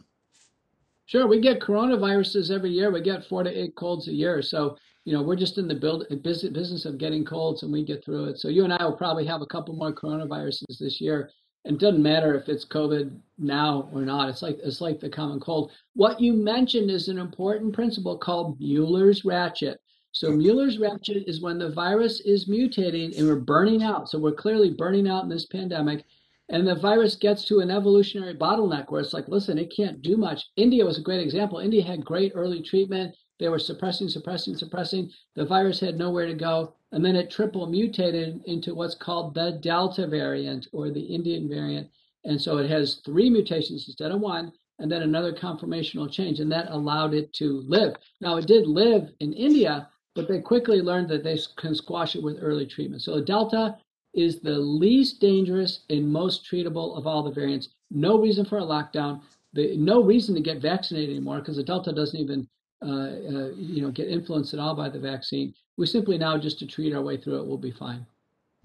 Sure, 1.07 1.27
we 1.27 1.41
get 1.41 1.61
coronaviruses 1.61 2.51
every 2.51 2.71
year. 2.71 2.91
We 2.91 3.01
get 3.01 3.25
four 3.25 3.43
to 3.43 3.51
eight 3.51 3.75
colds 3.75 4.07
a 4.07 4.13
year. 4.13 4.43
So 4.43 4.77
you 5.05 5.13
know, 5.13 5.23
we're 5.23 5.37
just 5.37 5.59
in 5.59 5.69
the 5.69 5.75
build 5.75 6.07
uh, 6.11 6.15
business 6.17 6.85
of 6.85 6.99
getting 6.99 7.25
colds 7.25 7.63
and 7.63 7.73
we 7.73 7.85
get 7.85 8.05
through 8.05 8.27
it. 8.27 8.39
So 8.39 8.49
you 8.49 8.65
and 8.65 8.73
I 8.73 8.85
will 8.85 8.97
probably 8.97 9.27
have 9.27 9.43
a 9.43 9.47
couple 9.47 9.75
more 9.75 9.95
coronaviruses 9.95 10.79
this 10.79 11.01
year. 11.01 11.31
And 11.65 11.77
it 11.77 11.81
doesn't 11.81 12.03
matter 12.03 12.35
if 12.35 12.49
it's 12.49 12.65
COVID 12.65 13.19
now 13.39 13.91
or 13.93 14.03
not. 14.03 14.31
It's 14.31 14.41
like 14.41 14.59
it's 14.63 14.81
like 14.81 14.99
the 14.99 15.11
common 15.11 15.41
cold. 15.41 15.73
What 15.95 16.21
you 16.21 16.33
mentioned 16.33 16.91
is 16.91 17.09
an 17.09 17.19
important 17.19 17.75
principle 17.75 18.17
called 18.17 18.59
Muller's 18.61 19.25
ratchet. 19.25 19.79
So 20.13 20.33
Muller's 20.33 20.79
ratchet 20.79 21.25
is 21.29 21.43
when 21.43 21.59
the 21.59 21.71
virus 21.71 22.21
is 22.21 22.49
mutating 22.49 23.17
and 23.17 23.29
we're 23.29 23.37
burning 23.37 23.83
out. 23.83 24.09
So 24.09 24.19
we're 24.19 24.33
clearly 24.33 24.71
burning 24.71 25.09
out 25.09 25.23
in 25.23 25.29
this 25.29 25.47
pandemic. 25.47 26.05
And 26.49 26.67
the 26.67 26.75
virus 26.75 27.15
gets 27.15 27.45
to 27.45 27.61
an 27.61 27.71
evolutionary 27.71 28.35
bottleneck 28.35 28.91
where 28.91 29.01
it's 29.01 29.13
like, 29.13 29.29
listen, 29.29 29.57
it 29.57 29.73
can't 29.75 30.03
do 30.03 30.17
much. 30.17 30.43
India 30.57 30.85
was 30.85 30.99
a 30.99 31.03
great 31.03 31.21
example. 31.21 31.59
India 31.59 31.83
had 31.83 32.05
great 32.05 32.33
early 32.35 32.61
treatment. 32.61 33.15
They 33.41 33.49
were 33.49 33.59
suppressing, 33.59 34.09
suppressing, 34.11 34.55
suppressing. 34.55 35.11
The 35.35 35.47
virus 35.47 35.81
had 35.81 35.97
nowhere 35.97 36.27
to 36.27 36.35
go. 36.35 36.75
And 36.93 37.03
then 37.03 37.17
it 37.17 37.31
triple 37.31 37.67
mutated 37.67 38.43
into 38.45 38.75
what's 38.75 38.95
called 38.95 39.35
the 39.35 39.59
Delta 39.63 40.07
variant 40.07 40.69
or 40.73 40.91
the 40.91 41.01
Indian 41.01 41.49
variant. 41.49 41.89
And 42.25 42.41
so 42.41 42.59
it 42.59 42.69
has 42.71 42.97
three 42.97 43.31
mutations 43.31 43.87
instead 43.89 44.13
of 44.13 44.21
one, 44.21 44.53
and 44.79 44.93
then 44.93 45.03
another 45.03 45.33
conformational 45.33 46.13
change. 46.13 46.39
And 46.41 46.53
that 46.53 46.71
allowed 46.71 47.15
it 47.15 47.33
to 47.35 47.63
live. 47.63 47.97
Now, 48.21 48.37
it 48.37 48.47
did 48.47 48.67
live 48.67 49.11
in 49.21 49.33
India, 49.33 49.89
but 50.15 50.29
they 50.29 50.41
quickly 50.41 50.83
learned 50.83 51.09
that 51.09 51.25
they 51.25 51.39
can 51.57 51.75
squash 51.75 52.15
it 52.17 52.23
with 52.23 52.43
early 52.43 52.67
treatment. 52.67 53.01
So 53.01 53.25
Delta 53.25 53.79
is 54.13 54.41
the 54.41 54.59
least 54.59 55.19
dangerous 55.19 55.81
and 55.89 56.13
most 56.13 56.45
treatable 56.45 56.95
of 56.99 57.07
all 57.07 57.23
the 57.23 57.31
variants. 57.31 57.71
No 57.91 58.21
reason 58.21 58.45
for 58.45 58.59
a 58.59 58.63
lockdown. 58.63 59.23
The, 59.55 59.79
no 59.79 60.03
reason 60.03 60.35
to 60.35 60.43
get 60.43 60.61
vaccinated 60.61 61.11
anymore 61.11 61.39
because 61.39 61.57
the 61.57 61.63
Delta 61.63 61.93
doesn't 61.93 62.21
even 62.21 62.47
you 62.83 63.83
know 63.83 63.91
get 63.91 64.09
influenced 64.09 64.55
at 64.55 64.61
all 64.61 64.75
by 64.75 64.89
the 64.89 64.99
vaccine. 64.99 65.55
We 65.77 65.87
simply 65.87 66.19
now 66.19 66.39
just 66.39 66.59
to 66.61 66.67
treat 66.67 66.95
our 66.95 67.03
way 67.03 67.17
through 67.17 67.41
it, 67.41 67.47
we'll 67.47 67.59
be 67.59 67.71
fine. 67.71 68.07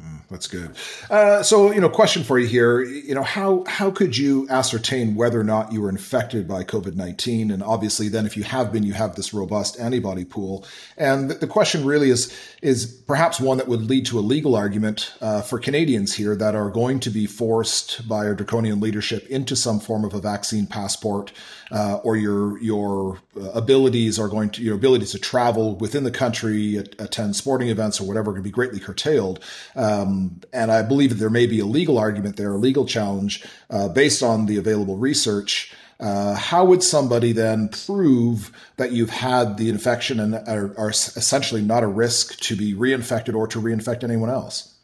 Mm, 0.01 0.27
that's 0.29 0.47
good. 0.47 0.75
Uh, 1.09 1.41
so, 1.41 1.71
you 1.71 1.79
know, 1.79 1.87
question 1.87 2.21
for 2.21 2.37
you 2.37 2.47
here. 2.47 2.81
You 2.83 3.15
know, 3.15 3.23
how 3.23 3.63
how 3.65 3.91
could 3.91 4.17
you 4.17 4.45
ascertain 4.49 5.15
whether 5.15 5.39
or 5.39 5.43
not 5.45 5.71
you 5.71 5.81
were 5.81 5.87
infected 5.87 6.49
by 6.49 6.65
COVID 6.65 6.97
nineteen? 6.97 7.49
And 7.49 7.63
obviously, 7.63 8.09
then, 8.09 8.25
if 8.25 8.35
you 8.35 8.43
have 8.43 8.73
been, 8.73 8.83
you 8.83 8.91
have 8.91 9.15
this 9.15 9.33
robust 9.33 9.79
antibody 9.79 10.25
pool. 10.25 10.65
And 10.97 11.31
the, 11.31 11.35
the 11.35 11.47
question 11.47 11.85
really 11.85 12.09
is 12.09 12.37
is 12.61 12.85
perhaps 12.85 13.39
one 13.39 13.57
that 13.57 13.69
would 13.69 13.83
lead 13.83 14.05
to 14.07 14.19
a 14.19 14.21
legal 14.21 14.53
argument 14.53 15.13
uh, 15.21 15.41
for 15.41 15.59
Canadians 15.59 16.13
here 16.13 16.35
that 16.35 16.55
are 16.55 16.69
going 16.69 16.99
to 16.99 17.09
be 17.09 17.25
forced 17.25 18.05
by 18.05 18.25
our 18.25 18.35
draconian 18.35 18.81
leadership 18.81 19.25
into 19.27 19.55
some 19.55 19.79
form 19.79 20.03
of 20.03 20.13
a 20.13 20.19
vaccine 20.19 20.67
passport, 20.67 21.31
uh, 21.71 21.95
or 22.03 22.15
your 22.15 22.59
your 22.59 23.19
uh, 23.39 23.49
abilities 23.51 24.19
are 24.19 24.27
going 24.27 24.49
to 24.51 24.61
your 24.61 24.75
abilities 24.75 25.11
to 25.11 25.19
travel 25.19 25.75
within 25.77 26.03
the 26.03 26.11
country, 26.11 26.77
attend 26.77 27.35
sporting 27.35 27.69
events, 27.69 27.99
or 27.99 28.07
whatever, 28.07 28.35
to 28.35 28.41
be 28.41 28.51
greatly 28.51 28.79
curtailed. 28.79 29.43
Um, 29.75 30.41
and 30.53 30.71
I 30.71 30.81
believe 30.81 31.09
that 31.09 31.15
there 31.15 31.29
may 31.29 31.47
be 31.47 31.59
a 31.59 31.65
legal 31.65 31.97
argument 31.97 32.37
there, 32.37 32.53
a 32.53 32.57
legal 32.57 32.85
challenge 32.85 33.45
uh, 33.69 33.89
based 33.89 34.23
on 34.23 34.45
the 34.45 34.57
available 34.57 34.97
research. 34.97 35.73
Uh, 35.99 36.33
how 36.35 36.65
would 36.65 36.83
somebody 36.83 37.31
then 37.31 37.69
prove 37.69 38.51
that 38.75 38.91
you've 38.91 39.09
had 39.09 39.57
the 39.57 39.69
infection 39.69 40.19
and 40.19 40.35
are, 40.35 40.77
are, 40.77 40.89
essentially 40.89 41.61
not 41.61 41.83
a 41.83 41.87
risk 41.87 42.37
to 42.41 42.53
be 42.53 42.73
reinfected 42.73 43.33
or 43.33 43.47
to 43.47 43.61
reinfect 43.61 44.03
anyone 44.03 44.29
else? 44.29 44.75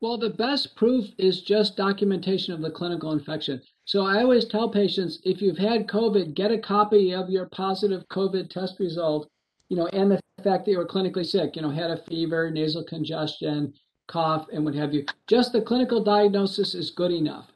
Well, 0.00 0.18
the 0.18 0.30
best 0.30 0.74
proof 0.74 1.10
is 1.16 1.40
just 1.40 1.76
documentation 1.76 2.52
of 2.52 2.60
the 2.60 2.70
clinical 2.70 3.12
infection. 3.12 3.62
So 3.86 4.04
I 4.04 4.20
always 4.20 4.46
tell 4.46 4.68
patients 4.68 5.20
if 5.22 5.40
you've 5.40 5.56
had 5.56 5.86
COVID, 5.86 6.34
get 6.34 6.50
a 6.50 6.58
copy 6.58 7.14
of 7.14 7.30
your 7.30 7.46
positive 7.46 8.04
COVID 8.08 8.50
test 8.50 8.80
result, 8.80 9.30
you 9.68 9.76
know, 9.76 9.86
and 9.86 10.10
the 10.10 10.20
fact 10.42 10.64
that 10.64 10.72
you 10.72 10.78
were 10.78 10.88
clinically 10.88 11.24
sick, 11.24 11.54
you 11.54 11.62
know, 11.62 11.70
had 11.70 11.92
a 11.92 12.02
fever, 12.08 12.50
nasal 12.50 12.82
congestion, 12.82 13.72
cough, 14.08 14.46
and 14.52 14.64
what 14.64 14.74
have 14.74 14.92
you. 14.92 15.04
Just 15.28 15.52
the 15.52 15.62
clinical 15.62 16.02
diagnosis 16.02 16.74
is 16.74 16.90
good 16.90 17.12
enough. 17.12 17.46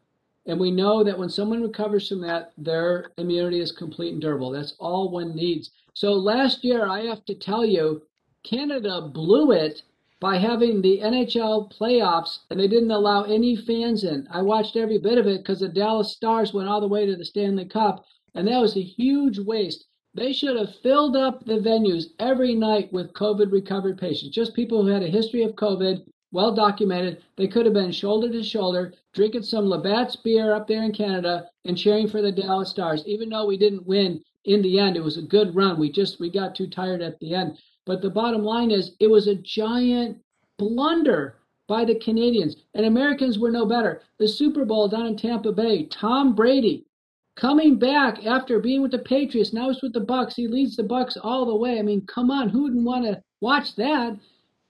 And 0.47 0.59
we 0.59 0.71
know 0.71 1.03
that 1.03 1.19
when 1.19 1.29
someone 1.29 1.63
recovers 1.63 2.09
from 2.09 2.21
that, 2.21 2.53
their 2.57 3.11
immunity 3.19 3.59
is 3.59 3.73
complete 3.73 4.13
and 4.13 4.23
durable. 4.23 4.51
That's 4.51 4.77
all 4.79 5.11
one 5.11 5.35
needs. 5.35 5.73
So 5.95 6.13
last 6.13 6.63
year, 6.63 6.87
I 6.87 7.07
have 7.07 7.25
to 7.25 7.35
tell 7.35 7.65
you, 7.65 8.03
Canada 8.45 9.11
blew 9.13 9.51
it 9.51 9.83
by 10.21 10.37
having 10.37 10.83
the 10.83 11.01
NHL 11.01 11.73
playoffs, 11.73 12.41
and 12.51 12.61
they 12.61 12.69
didn't 12.69 12.91
allow 12.91 13.23
any 13.23 13.57
fans 13.57 14.05
in. 14.05 14.29
I 14.31 14.43
watched 14.43 14.77
every 14.77 14.99
bit 14.99 15.19
of 15.19 15.27
it 15.27 15.39
because 15.39 15.61
the 15.61 15.69
Dallas 15.69 16.13
Stars 16.13 16.53
went 16.53 16.69
all 16.69 16.81
the 16.81 16.89
way 16.89 17.07
to 17.07 17.17
the 17.17 17.25
Stanley 17.25 17.65
Cup, 17.65 18.05
and 18.35 18.47
that 18.47 18.61
was 18.61 18.77
a 18.77 18.83
huge 18.83 19.39
waste. 19.39 19.87
They 20.13 20.33
should 20.33 20.57
have 20.57 20.75
filled 20.83 21.17
up 21.17 21.45
the 21.45 21.59
venues 21.59 22.07
every 22.19 22.55
night 22.55 22.93
with 22.93 23.15
COVID 23.15 23.51
recovered 23.51 23.97
patients, 23.97 24.35
just 24.35 24.55
people 24.55 24.83
who 24.83 24.89
had 24.89 25.03
a 25.03 25.09
history 25.09 25.43
of 25.43 25.55
COVID 25.55 26.05
well 26.33 26.55
documented. 26.55 27.23
They 27.37 27.49
could 27.49 27.65
have 27.65 27.75
been 27.75 27.93
shoulder 27.93 28.31
to 28.31 28.43
shoulder, 28.43 28.93
drinking 29.15 29.45
some 29.45 29.67
Labatt's 29.67 30.17
beer 30.17 30.53
up 30.53 30.67
there 30.67 30.83
in 30.83 30.93
Canada 30.93 31.49
and 31.65 31.79
cheering 31.79 32.09
for 32.09 32.23
the 32.23 32.33
Dallas 32.33 32.71
Stars. 32.71 33.05
Even 33.07 33.29
though 33.31 33.47
we 33.47 33.57
didn't 33.57 33.87
win 33.87 34.23
in 34.45 34.63
the 34.63 34.79
end, 34.79 34.97
it 34.97 35.05
was 35.05 35.17
a 35.17 35.23
good 35.23 35.55
run. 35.55 35.79
We 35.79 35.91
just 35.91 36.21
we 36.21 36.31
got 36.31 36.55
too 36.55 36.69
tired 36.69 37.03
at 37.03 37.19
the 37.21 37.35
end. 37.35 37.59
But 37.91 38.03
the 38.03 38.11
bottom 38.11 38.45
line 38.45 38.71
is, 38.71 38.93
it 39.01 39.09
was 39.09 39.27
a 39.27 39.35
giant 39.35 40.19
blunder 40.61 41.39
by 41.67 41.85
the 41.85 41.97
Canadians, 41.97 42.55
and 42.75 42.87
Americans 42.87 43.37
were 43.37 43.51
no 43.51 43.67
better. 43.67 44.03
The 44.21 44.29
Super 44.29 44.65
Bowl 44.65 44.87
down 44.87 45.07
in 45.07 45.17
Tampa 45.17 45.51
Bay, 45.51 45.87
Tom 45.87 46.37
Brady 46.37 46.87
coming 47.35 47.81
back 47.81 48.25
after 48.25 48.61
being 48.61 48.81
with 48.81 48.93
the 48.93 49.01
Patriots. 49.01 49.53
Now 49.53 49.71
he's 49.71 49.83
with 49.83 49.93
the 49.93 50.05
Bucs. 50.05 50.35
He 50.37 50.47
leads 50.47 50.77
the 50.77 50.85
Bucs 50.85 51.17
all 51.21 51.45
the 51.45 51.57
way. 51.57 51.81
I 51.81 51.83
mean, 51.83 52.07
come 52.07 52.31
on, 52.31 52.49
who 52.49 52.63
wouldn't 52.63 52.85
want 52.85 53.07
to 53.07 53.21
watch 53.41 53.75
that? 53.75 54.17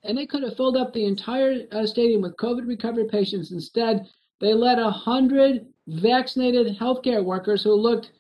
and 0.03 0.17
they 0.17 0.25
could 0.25 0.43
have 0.43 0.57
filled 0.57 0.79
up 0.79 0.95
the 0.95 1.05
entire 1.05 1.67
uh, 1.73 1.87
stadium 1.87 2.23
with 2.23 2.39
COVID 2.39 2.67
recovery 2.67 3.05
patients. 3.05 3.53
Instead, 3.53 4.09
they 4.41 4.55
let 4.55 4.79
a 4.79 4.91
hundred 4.91 5.67
vaccinated 5.89 6.79
healthcare 6.79 7.23
workers 7.23 7.63
who 7.63 7.75
looked, 7.75 8.13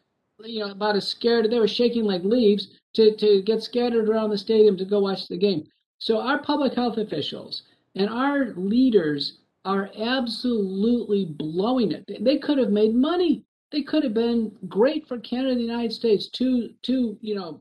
you 0.44 0.60
know, 0.60 0.70
about 0.70 0.96
as 0.96 1.08
scared. 1.08 1.50
They 1.50 1.58
were 1.58 1.66
shaking 1.66 2.04
like 2.04 2.22
leaves 2.22 2.78
to 2.94 3.16
to 3.16 3.42
get 3.42 3.62
scattered 3.62 4.08
around 4.08 4.30
the 4.30 4.38
stadium 4.38 4.76
to 4.76 4.84
go 4.84 5.00
watch 5.00 5.28
the 5.28 5.36
game. 5.36 5.66
So 5.98 6.20
our 6.20 6.40
public 6.42 6.74
health 6.74 6.96
officials 6.96 7.64
and 7.94 8.08
our 8.08 8.54
leaders 8.54 9.38
are 9.64 9.90
absolutely 9.98 11.26
blowing 11.26 11.92
it. 11.92 12.24
They 12.24 12.38
could 12.38 12.58
have 12.58 12.70
made 12.70 12.94
money. 12.94 13.44
They 13.70 13.82
could 13.82 14.02
have 14.04 14.14
been 14.14 14.56
great 14.68 15.06
for 15.06 15.18
Canada 15.18 15.50
and 15.50 15.60
the 15.60 15.64
United 15.64 15.92
States. 15.92 16.28
Two 16.28 16.70
two 16.82 17.18
you 17.20 17.34
know 17.34 17.60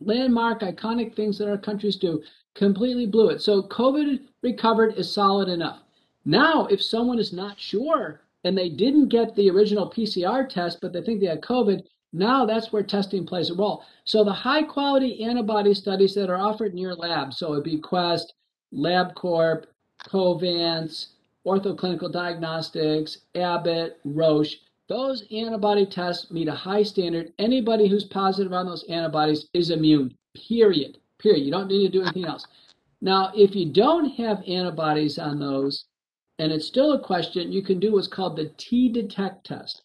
landmark 0.00 0.60
iconic 0.60 1.14
things 1.14 1.38
that 1.38 1.48
our 1.48 1.58
countries 1.58 1.96
do 1.96 2.22
completely 2.54 3.06
blew 3.06 3.30
it. 3.30 3.40
So 3.40 3.62
COVID 3.62 4.20
recovered 4.42 4.94
is 4.96 5.12
solid 5.12 5.48
enough. 5.48 5.82
Now, 6.24 6.66
if 6.66 6.82
someone 6.82 7.18
is 7.18 7.32
not 7.32 7.58
sure 7.58 8.20
and 8.44 8.56
they 8.56 8.68
didn't 8.68 9.08
get 9.08 9.34
the 9.34 9.50
original 9.50 9.90
PCR 9.90 10.48
test, 10.48 10.80
but 10.80 10.92
they 10.92 11.02
think 11.02 11.20
they 11.20 11.26
had 11.26 11.40
COVID, 11.40 11.84
now 12.12 12.44
that's 12.44 12.72
where 12.72 12.82
testing 12.82 13.26
plays 13.26 13.50
a 13.50 13.54
role. 13.54 13.84
So 14.04 14.24
the 14.24 14.32
high 14.32 14.62
quality 14.62 15.24
antibody 15.24 15.74
studies 15.74 16.14
that 16.14 16.30
are 16.30 16.36
offered 16.38 16.72
in 16.72 16.78
your 16.78 16.94
lab, 16.94 17.32
so 17.32 17.52
it'd 17.52 17.64
be 17.64 17.78
Quest, 17.78 18.34
LabCorp, 18.74 19.64
Covance, 20.04 21.08
Ortho 21.46 21.76
Clinical 21.76 22.08
Diagnostics, 22.08 23.18
Abbott, 23.34 23.98
Roche, 24.04 24.56
those 24.88 25.24
antibody 25.32 25.86
tests 25.86 26.30
meet 26.30 26.48
a 26.48 26.54
high 26.54 26.82
standard. 26.82 27.32
Anybody 27.38 27.88
who's 27.88 28.04
positive 28.04 28.52
on 28.52 28.66
those 28.66 28.84
antibodies 28.84 29.48
is 29.54 29.70
immune, 29.70 30.14
period. 30.34 30.98
Period. 31.18 31.44
You 31.44 31.52
don't 31.52 31.68
need 31.68 31.86
to 31.86 31.98
do 31.98 32.02
anything 32.02 32.26
else. 32.26 32.46
Now, 33.00 33.32
if 33.34 33.54
you 33.54 33.72
don't 33.72 34.10
have 34.16 34.42
antibodies 34.46 35.18
on 35.18 35.38
those, 35.38 35.86
and 36.38 36.52
it's 36.52 36.66
still 36.66 36.92
a 36.92 37.00
question, 37.00 37.52
you 37.52 37.62
can 37.62 37.78
do 37.78 37.92
what's 37.92 38.06
called 38.08 38.36
the 38.36 38.52
T-Detect 38.56 39.46
test. 39.46 39.82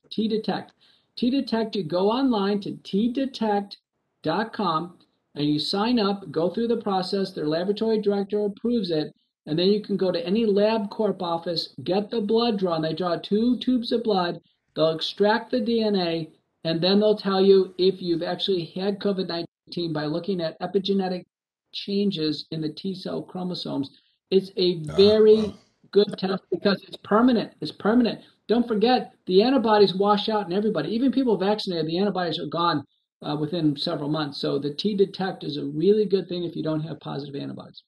T-Detect. 1.18 1.49
T-Detect, 1.49 1.76
you 1.76 1.84
go 1.84 2.11
online 2.11 2.59
to 2.61 2.72
tdetect.com 2.72 4.97
and 5.36 5.45
you 5.45 5.59
sign 5.59 5.99
up, 5.99 6.32
go 6.32 6.49
through 6.49 6.68
the 6.68 6.78
process, 6.78 7.32
their 7.32 7.47
laboratory 7.47 8.01
director 8.01 8.45
approves 8.45 8.91
it, 8.91 9.13
and 9.45 9.57
then 9.57 9.68
you 9.68 9.82
can 9.82 9.97
go 9.97 10.11
to 10.11 10.26
any 10.26 10.45
LabCorp 10.45 11.22
office, 11.22 11.74
get 11.84 12.09
the 12.09 12.22
blood 12.22 12.59
drawn. 12.59 12.82
They 12.82 12.93
draw 12.93 13.18
two 13.18 13.57
tubes 13.59 13.91
of 13.91 14.03
blood, 14.03 14.41
they'll 14.76 14.95
extract 14.95 15.51
the 15.51 15.61
DNA, 15.61 16.32
and 16.63 16.82
then 16.82 16.99
they'll 16.99 17.18
tell 17.18 17.41
you 17.41 17.74
if 17.78 18.01
you've 18.01 18.24
actually 18.24 18.65
had 18.65 18.99
COVID 18.99 19.45
19 19.68 19.93
by 19.93 20.05
looking 20.05 20.41
at 20.41 20.59
epigenetic 20.59 21.26
changes 21.72 22.45
in 22.51 22.61
the 22.61 22.70
T 22.70 22.95
cell 22.95 23.22
chromosomes. 23.22 23.91
It's 24.32 24.51
a 24.57 24.82
ah, 24.89 24.95
very 24.95 25.38
uh, 25.38 25.47
uh. 25.47 25.53
good 25.91 26.18
test 26.18 26.43
because 26.51 26.84
it's 26.84 26.97
permanent. 26.97 27.53
It's 27.61 27.72
permanent. 27.72 28.22
Don't 28.48 28.68
forget, 28.68 29.14
the 29.26 29.43
antibodies 29.43 29.93
wash 29.93 30.30
out 30.30 30.45
in 30.45 30.54
everybody. 30.54 30.89
Even 30.89 31.12
people 31.12 31.38
vaccinated, 31.38 31.88
the 31.88 31.98
antibodies 31.98 32.39
are 32.39 32.48
gone 32.48 32.86
uh, 33.22 33.36
within 33.39 33.76
several 33.76 34.10
months. 34.10 34.39
So 34.39 34.58
the 34.60 34.74
T 34.74 34.95
detect 34.95 35.43
is 35.43 35.58
a 35.58 35.66
really 35.66 36.06
good 36.06 36.30
thing 36.30 36.43
if 36.43 36.56
you 36.56 36.64
don't 36.64 36.82
have 36.82 37.00
positive 37.00 37.36
antibodies. 37.36 37.84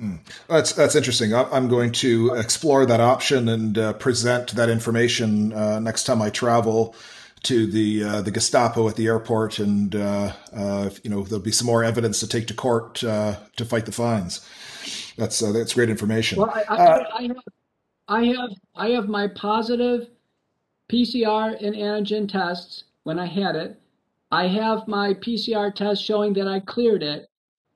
Mm. 0.00 0.20
That's 0.48 0.72
that's 0.72 0.94
interesting. 0.94 1.34
I'm 1.34 1.68
going 1.68 1.92
to 1.92 2.34
explore 2.34 2.86
that 2.86 3.00
option 3.00 3.48
and 3.50 3.76
uh, 3.76 3.92
present 3.94 4.52
that 4.52 4.70
information 4.70 5.52
uh, 5.52 5.80
next 5.80 6.04
time 6.04 6.22
I 6.22 6.30
travel 6.30 6.96
to 7.44 7.66
the 7.66 8.04
uh, 8.04 8.22
the 8.22 8.30
Gestapo 8.30 8.88
at 8.88 8.96
the 8.96 9.06
airport, 9.06 9.58
and 9.58 9.94
uh, 9.94 10.32
uh, 10.54 10.90
you 11.02 11.10
know 11.10 11.22
there'll 11.24 11.42
be 11.42 11.52
some 11.52 11.66
more 11.66 11.84
evidence 11.84 12.20
to 12.20 12.28
take 12.28 12.46
to 12.48 12.54
court 12.54 13.02
uh, 13.04 13.36
to 13.56 13.64
fight 13.64 13.86
the 13.86 13.92
fines. 13.92 14.46
That's 15.16 15.42
uh, 15.42 15.52
that's 15.52 15.74
great 15.74 15.90
information. 15.90 16.38
Well, 16.38 16.50
I, 16.54 16.64
I, 16.68 16.76
uh, 16.76 17.04
I, 17.18 17.22
have, 17.22 17.36
I 18.08 18.24
have 18.24 18.50
I 18.74 18.90
have 18.90 19.08
my 19.08 19.28
positive 19.28 20.08
PCR 20.90 21.56
and 21.62 21.74
antigen 21.74 22.28
tests 22.28 22.84
when 23.04 23.18
I 23.18 23.26
had 23.26 23.56
it. 23.56 23.80
I 24.30 24.48
have 24.48 24.88
my 24.88 25.14
PCR 25.14 25.74
test 25.74 26.02
showing 26.02 26.32
that 26.34 26.48
I 26.48 26.60
cleared 26.60 27.02
it. 27.02 27.28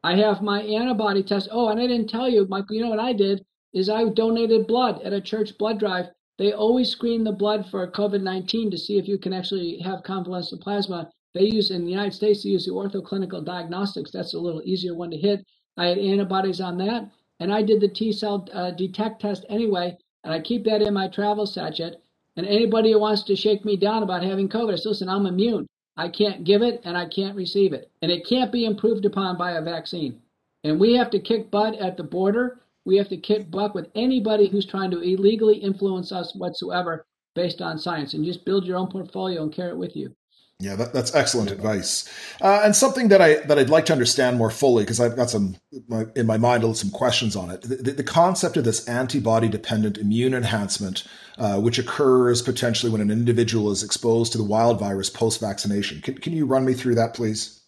I 0.02 0.16
have 0.16 0.42
my 0.42 0.62
antibody 0.62 1.22
test. 1.22 1.48
Oh, 1.50 1.68
and 1.68 1.80
I 1.80 1.86
didn't 1.86 2.10
tell 2.10 2.28
you, 2.28 2.46
Michael, 2.48 2.76
you 2.76 2.82
know 2.82 2.90
what 2.90 2.98
I 3.00 3.12
did 3.12 3.44
is 3.72 3.88
I 3.88 4.08
donated 4.08 4.66
blood 4.66 5.02
at 5.02 5.12
a 5.12 5.20
church 5.20 5.56
blood 5.58 5.78
drive. 5.78 6.06
They 6.38 6.52
always 6.52 6.90
screen 6.90 7.24
the 7.24 7.32
blood 7.32 7.66
for 7.70 7.90
COVID 7.90 8.22
19 8.22 8.70
to 8.70 8.78
see 8.78 8.98
if 8.98 9.06
you 9.06 9.18
can 9.18 9.32
actually 9.32 9.78
have 9.78 10.02
convalescent 10.02 10.60
plasma. 10.60 11.10
They 11.34 11.44
use 11.44 11.70
in 11.70 11.84
the 11.84 11.90
United 11.90 12.14
States, 12.14 12.42
they 12.42 12.50
use 12.50 12.66
the 12.66 12.72
orthoclinical 12.72 13.44
diagnostics. 13.44 14.10
That's 14.10 14.34
a 14.34 14.38
little 14.38 14.62
easier 14.64 14.94
one 14.94 15.10
to 15.10 15.16
hit. 15.16 15.44
I 15.76 15.86
had 15.86 15.98
antibodies 15.98 16.60
on 16.60 16.78
that, 16.78 17.10
and 17.38 17.52
I 17.52 17.62
did 17.62 17.80
the 17.80 17.88
T 17.88 18.12
cell 18.12 18.48
uh, 18.52 18.70
detect 18.70 19.20
test 19.20 19.44
anyway, 19.48 19.96
and 20.26 20.34
I 20.34 20.40
keep 20.40 20.64
that 20.64 20.82
in 20.82 20.92
my 20.92 21.06
travel 21.06 21.46
sachet. 21.46 21.94
And 22.36 22.46
anybody 22.46 22.90
who 22.90 22.98
wants 22.98 23.22
to 23.22 23.36
shake 23.36 23.64
me 23.64 23.76
down 23.76 24.02
about 24.02 24.24
having 24.24 24.48
COVID, 24.48 24.72
I 24.72 24.76
say, 24.76 24.88
listen, 24.88 25.08
I'm 25.08 25.24
immune. 25.24 25.68
I 25.96 26.08
can't 26.08 26.42
give 26.42 26.62
it 26.62 26.82
and 26.84 26.96
I 26.96 27.06
can't 27.06 27.36
receive 27.36 27.72
it. 27.72 27.92
And 28.02 28.10
it 28.10 28.26
can't 28.26 28.50
be 28.50 28.64
improved 28.64 29.04
upon 29.04 29.38
by 29.38 29.52
a 29.52 29.62
vaccine. 29.62 30.20
And 30.64 30.80
we 30.80 30.94
have 30.94 31.10
to 31.10 31.20
kick 31.20 31.48
butt 31.52 31.76
at 31.76 31.96
the 31.96 32.02
border. 32.02 32.58
We 32.84 32.96
have 32.96 33.08
to 33.10 33.16
kick 33.16 33.52
butt 33.52 33.72
with 33.72 33.88
anybody 33.94 34.48
who's 34.48 34.66
trying 34.66 34.90
to 34.90 35.00
illegally 35.00 35.58
influence 35.58 36.10
us 36.10 36.34
whatsoever 36.34 37.06
based 37.36 37.62
on 37.62 37.78
science. 37.78 38.14
And 38.14 38.24
just 38.24 38.44
build 38.44 38.66
your 38.66 38.78
own 38.78 38.88
portfolio 38.88 39.44
and 39.44 39.52
carry 39.52 39.70
it 39.70 39.78
with 39.78 39.94
you. 39.94 40.12
Yeah, 40.58 40.74
that, 40.76 40.94
that's 40.94 41.14
excellent 41.14 41.50
advice, 41.50 42.08
uh, 42.40 42.62
and 42.64 42.74
something 42.74 43.08
that 43.08 43.20
I 43.20 43.40
that 43.40 43.58
I'd 43.58 43.68
like 43.68 43.84
to 43.86 43.92
understand 43.92 44.38
more 44.38 44.50
fully 44.50 44.84
because 44.84 44.98
I've 44.98 45.14
got 45.14 45.28
some 45.28 45.56
my, 45.86 46.06
in 46.16 46.24
my 46.26 46.38
mind 46.38 46.76
some 46.78 46.90
questions 46.90 47.36
on 47.36 47.50
it. 47.50 47.60
The, 47.60 47.92
the 47.92 48.02
concept 48.02 48.56
of 48.56 48.64
this 48.64 48.88
antibody 48.88 49.50
dependent 49.50 49.98
immune 49.98 50.32
enhancement, 50.32 51.04
uh, 51.36 51.60
which 51.60 51.78
occurs 51.78 52.40
potentially 52.40 52.90
when 52.90 53.02
an 53.02 53.10
individual 53.10 53.70
is 53.70 53.82
exposed 53.82 54.32
to 54.32 54.38
the 54.38 54.44
wild 54.44 54.80
virus 54.80 55.10
post 55.10 55.40
vaccination. 55.40 56.00
Can, 56.00 56.16
can 56.16 56.32
you 56.32 56.46
run 56.46 56.64
me 56.64 56.72
through 56.72 56.94
that, 56.94 57.12
please? 57.12 57.60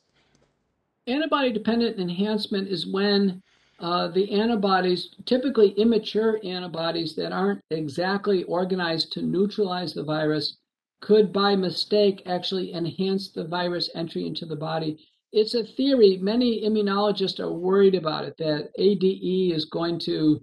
Antibody 1.07 1.53
dependent 1.53 1.99
enhancement 1.99 2.69
is 2.69 2.87
when 2.87 3.43
uh, 3.81 4.09
the 4.09 4.33
antibodies, 4.33 5.11
typically 5.27 5.71
immature 5.73 6.41
antibodies 6.43 7.15
that 7.17 7.33
aren't 7.33 7.61
exactly 7.71 8.45
organized 8.45 9.13
to 9.13 9.23
neutralize 9.23 9.93
the 9.93 10.03
virus, 10.03 10.57
could 11.01 11.33
by 11.33 11.55
mistake 11.55 12.23
actually 12.27 12.75
enhance 12.75 13.31
the 13.31 13.45
virus 13.45 13.91
entry 13.95 14.27
into 14.27 14.47
the 14.47 14.57
body. 14.57 14.99
It's 15.33 15.55
a 15.55 15.65
theory. 15.65 16.17
Many 16.17 16.63
immunologists 16.63 17.39
are 17.39 17.53
worried 17.53 17.95
about 17.95 18.25
it 18.25 18.37
that 18.39 18.71
ADE 18.79 19.55
is 19.55 19.67
going 19.67 19.99
to, 20.01 20.41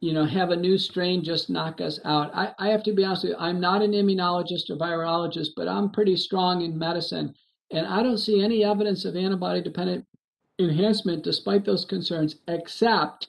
you 0.00 0.12
know, 0.12 0.24
have 0.24 0.50
a 0.50 0.56
new 0.56 0.78
strain 0.78 1.22
just 1.22 1.50
knock 1.50 1.80
us 1.80 2.00
out. 2.04 2.30
I, 2.34 2.52
I 2.58 2.68
have 2.68 2.82
to 2.84 2.92
be 2.92 3.04
honest 3.04 3.24
with 3.24 3.32
you, 3.32 3.38
I'm 3.38 3.60
not 3.60 3.82
an 3.82 3.92
immunologist 3.92 4.70
or 4.70 4.76
virologist, 4.76 5.50
but 5.56 5.68
I'm 5.68 5.90
pretty 5.90 6.16
strong 6.16 6.62
in 6.62 6.78
medicine. 6.78 7.34
And 7.70 7.86
I 7.86 8.02
don't 8.02 8.18
see 8.18 8.42
any 8.42 8.64
evidence 8.64 9.04
of 9.04 9.16
antibody 9.16 9.62
dependent 9.62 10.06
enhancement 10.58 11.24
despite 11.24 11.64
those 11.64 11.84
concerns, 11.84 12.36
except 12.48 13.28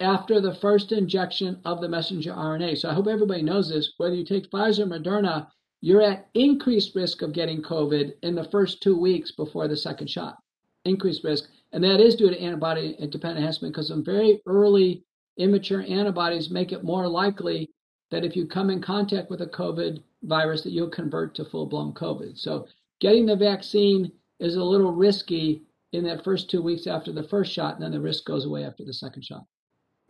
after 0.00 0.40
the 0.40 0.54
first 0.54 0.92
injection 0.92 1.60
of 1.64 1.80
the 1.80 1.88
messenger 1.88 2.32
RNA. 2.32 2.78
So 2.78 2.88
I 2.88 2.94
hope 2.94 3.06
everybody 3.06 3.42
knows 3.42 3.68
this. 3.68 3.92
Whether 3.98 4.14
you 4.14 4.24
take 4.24 4.50
Pfizer, 4.50 4.80
or 4.80 4.86
Moderna, 4.86 5.48
you're 5.80 6.02
at 6.02 6.28
increased 6.34 6.94
risk 6.94 7.22
of 7.22 7.32
getting 7.32 7.62
COVID 7.62 8.14
in 8.22 8.34
the 8.34 8.44
first 8.44 8.82
two 8.82 8.98
weeks 8.98 9.32
before 9.32 9.68
the 9.68 9.76
second 9.76 10.08
shot. 10.08 10.38
Increased 10.84 11.24
risk. 11.24 11.48
And 11.72 11.82
that 11.84 12.00
is 12.00 12.16
due 12.16 12.30
to 12.30 12.40
antibody 12.40 12.96
dependent 13.10 13.38
enhancement 13.38 13.72
because 13.74 13.88
some 13.88 14.04
very 14.04 14.42
early 14.46 15.04
immature 15.38 15.82
antibodies 15.82 16.50
make 16.50 16.72
it 16.72 16.84
more 16.84 17.06
likely 17.06 17.70
that 18.10 18.24
if 18.24 18.36
you 18.36 18.46
come 18.46 18.70
in 18.70 18.82
contact 18.82 19.30
with 19.30 19.40
a 19.40 19.46
COVID 19.46 20.02
virus 20.24 20.62
that 20.62 20.72
you'll 20.72 20.90
convert 20.90 21.34
to 21.36 21.44
full 21.44 21.66
blown 21.66 21.92
COVID. 21.92 22.36
So 22.36 22.66
getting 23.00 23.24
the 23.24 23.36
vaccine 23.36 24.12
is 24.38 24.56
a 24.56 24.64
little 24.64 24.92
risky 24.92 25.62
in 25.92 26.04
that 26.04 26.24
first 26.24 26.50
two 26.50 26.62
weeks 26.62 26.86
after 26.86 27.12
the 27.12 27.22
first 27.22 27.52
shot, 27.52 27.74
and 27.74 27.82
then 27.82 27.92
the 27.92 28.00
risk 28.00 28.24
goes 28.24 28.44
away 28.44 28.64
after 28.64 28.84
the 28.84 28.92
second 28.92 29.24
shot. 29.24 29.44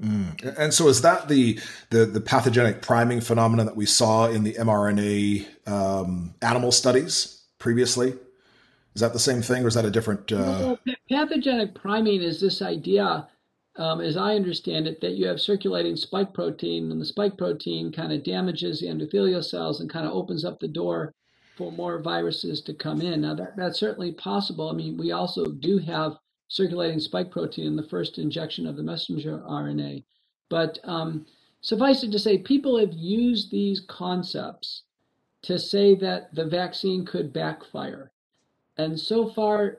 Mm. 0.01 0.59
And 0.59 0.73
so, 0.73 0.89
is 0.89 1.03
that 1.03 1.29
the, 1.29 1.59
the, 1.91 2.07
the 2.07 2.21
pathogenic 2.21 2.81
priming 2.83 3.21
phenomenon 3.21 3.67
that 3.67 3.77
we 3.77 3.87
saw 3.87 4.29
in 4.29 4.45
the 4.45 4.55
mRNA 4.55 5.47
um, 5.69 6.35
animal 6.43 6.73
studies 6.73 7.43
previously? 7.59 8.15
Is 8.95 9.03
that 9.03 9.13
the 9.13 9.19
same 9.19 9.43
thing, 9.43 9.65
or 9.65 9.69
is 9.69 9.75
that 9.75 9.85
a 9.85 9.91
different? 9.91 10.33
Uh... 10.33 10.77
Well, 10.87 10.97
pathogenic 11.09 11.75
priming 11.75 12.23
is 12.23 12.41
this 12.41 12.61
idea, 12.61 13.29
um, 13.77 14.01
as 14.01 14.17
I 14.17 14.35
understand 14.35 14.89
it, 14.89 15.01
that 15.01 15.13
you 15.13 15.27
have 15.27 15.41
circulating 15.41 15.97
spike 15.97 16.35
protein, 16.35 16.91
and 16.91 17.01
the 17.01 17.05
spike 17.05 17.37
protein 17.39 17.93
kind 17.93 18.13
of 18.13 18.25
damages 18.25 18.81
the 18.81 18.87
endothelial 18.89 19.45
cells 19.45 19.81
and 19.81 19.89
kind 19.89 20.07
of 20.07 20.13
opens 20.13 20.45
up 20.45 20.59
the 20.59 20.69
door 20.69 21.15
for 21.57 21.71
more 21.71 22.01
viruses 22.01 22.63
to 22.63 22.75
come 22.75 23.01
in. 23.01 23.21
Now, 23.21 23.35
that, 23.35 23.57
that's 23.57 23.79
certainly 23.79 24.13
possible. 24.13 24.71
I 24.71 24.73
mean, 24.73 24.97
we 24.97 25.13
also 25.13 25.45
do 25.45 25.79
have 25.79 26.17
circulating 26.51 26.99
spike 26.99 27.31
protein 27.31 27.65
in 27.65 27.77
the 27.77 27.83
first 27.85 28.19
injection 28.19 28.67
of 28.67 28.77
the 28.77 28.83
messenger 28.83 29.39
RNA. 29.49 30.03
But 30.49 30.81
um, 30.83 31.25
suffice 31.61 32.03
it 32.03 32.11
to 32.11 32.19
say, 32.19 32.39
people 32.39 32.77
have 32.79 32.93
used 32.93 33.51
these 33.51 33.81
concepts 33.81 34.83
to 35.43 35.59
say 35.59 35.95
that 35.95 36.35
the 36.35 36.45
vaccine 36.45 37.07
could 37.07 37.33
backfire. 37.33 38.11
And 38.77 38.99
so 38.99 39.31
far, 39.31 39.79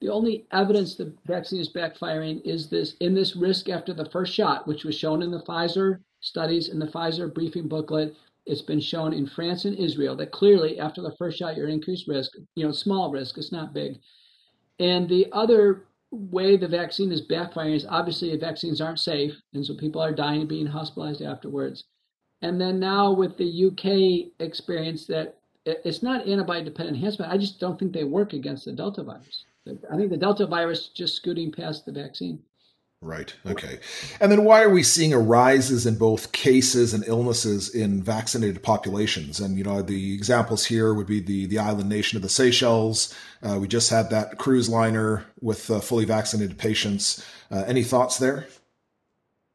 the 0.00 0.08
only 0.08 0.46
evidence 0.52 0.94
the 0.94 1.12
vaccine 1.26 1.60
is 1.60 1.72
backfiring 1.72 2.42
is 2.44 2.68
this 2.68 2.94
in 3.00 3.12
this 3.12 3.34
risk 3.34 3.68
after 3.68 3.92
the 3.92 4.08
first 4.10 4.32
shot, 4.32 4.68
which 4.68 4.84
was 4.84 4.94
shown 4.94 5.20
in 5.20 5.32
the 5.32 5.42
Pfizer 5.42 5.98
studies 6.20 6.68
in 6.68 6.78
the 6.78 6.86
Pfizer 6.86 7.32
briefing 7.32 7.66
booklet. 7.66 8.14
It's 8.46 8.62
been 8.62 8.80
shown 8.80 9.12
in 9.12 9.26
France 9.26 9.64
and 9.64 9.76
Israel 9.76 10.14
that 10.16 10.30
clearly 10.30 10.78
after 10.78 11.02
the 11.02 11.16
first 11.16 11.38
shot, 11.38 11.56
you're 11.56 11.68
increased 11.68 12.06
risk, 12.06 12.32
you 12.54 12.64
know, 12.64 12.72
small 12.72 13.10
risk, 13.10 13.36
it's 13.36 13.50
not 13.50 13.74
big. 13.74 13.98
And 14.78 15.08
the 15.08 15.26
other 15.32 15.87
way 16.10 16.56
the 16.56 16.68
vaccine 16.68 17.12
is 17.12 17.26
backfiring 17.26 17.74
is 17.74 17.86
obviously 17.88 18.34
vaccines 18.36 18.80
aren't 18.80 19.00
safe, 19.00 19.34
and 19.52 19.64
so 19.64 19.74
people 19.74 20.00
are 20.00 20.12
dying 20.12 20.40
and 20.40 20.48
being 20.48 20.66
hospitalized 20.66 21.22
afterwards. 21.22 21.84
And 22.42 22.60
then 22.60 22.78
now 22.78 23.12
with 23.12 23.36
the 23.36 23.66
UK 23.66 24.32
experience 24.40 25.06
that 25.06 25.38
it's 25.64 26.02
not 26.02 26.26
antibody 26.26 26.64
dependent 26.64 26.96
enhancement, 26.96 27.32
I 27.32 27.36
just 27.36 27.60
don't 27.60 27.78
think 27.78 27.92
they 27.92 28.04
work 28.04 28.32
against 28.32 28.64
the 28.64 28.72
Delta 28.72 29.02
virus. 29.02 29.44
I 29.66 29.96
think 29.96 30.10
the 30.10 30.16
Delta 30.16 30.46
virus 30.46 30.88
just 30.88 31.16
scooting 31.16 31.52
past 31.52 31.84
the 31.84 31.92
vaccine. 31.92 32.40
Right. 33.00 33.32
Okay. 33.46 33.78
And 34.20 34.32
then 34.32 34.42
why 34.42 34.62
are 34.62 34.70
we 34.70 34.82
seeing 34.82 35.12
a 35.12 35.20
rises 35.20 35.86
in 35.86 35.96
both 35.96 36.32
cases 36.32 36.92
and 36.92 37.04
illnesses 37.06 37.72
in 37.72 38.02
vaccinated 38.02 38.60
populations? 38.60 39.38
And 39.38 39.56
you 39.56 39.62
know, 39.62 39.82
the 39.82 40.14
examples 40.14 40.64
here 40.66 40.92
would 40.92 41.06
be 41.06 41.20
the 41.20 41.46
the 41.46 41.60
island 41.60 41.88
nation 41.88 42.16
of 42.16 42.22
the 42.22 42.28
Seychelles. 42.28 43.14
Uh, 43.40 43.58
we 43.60 43.68
just 43.68 43.90
had 43.90 44.10
that 44.10 44.38
cruise 44.38 44.68
liner 44.68 45.24
with 45.40 45.70
uh, 45.70 45.78
fully 45.78 46.06
vaccinated 46.06 46.58
patients. 46.58 47.24
Uh, 47.52 47.62
any 47.68 47.84
thoughts 47.84 48.18
there? 48.18 48.48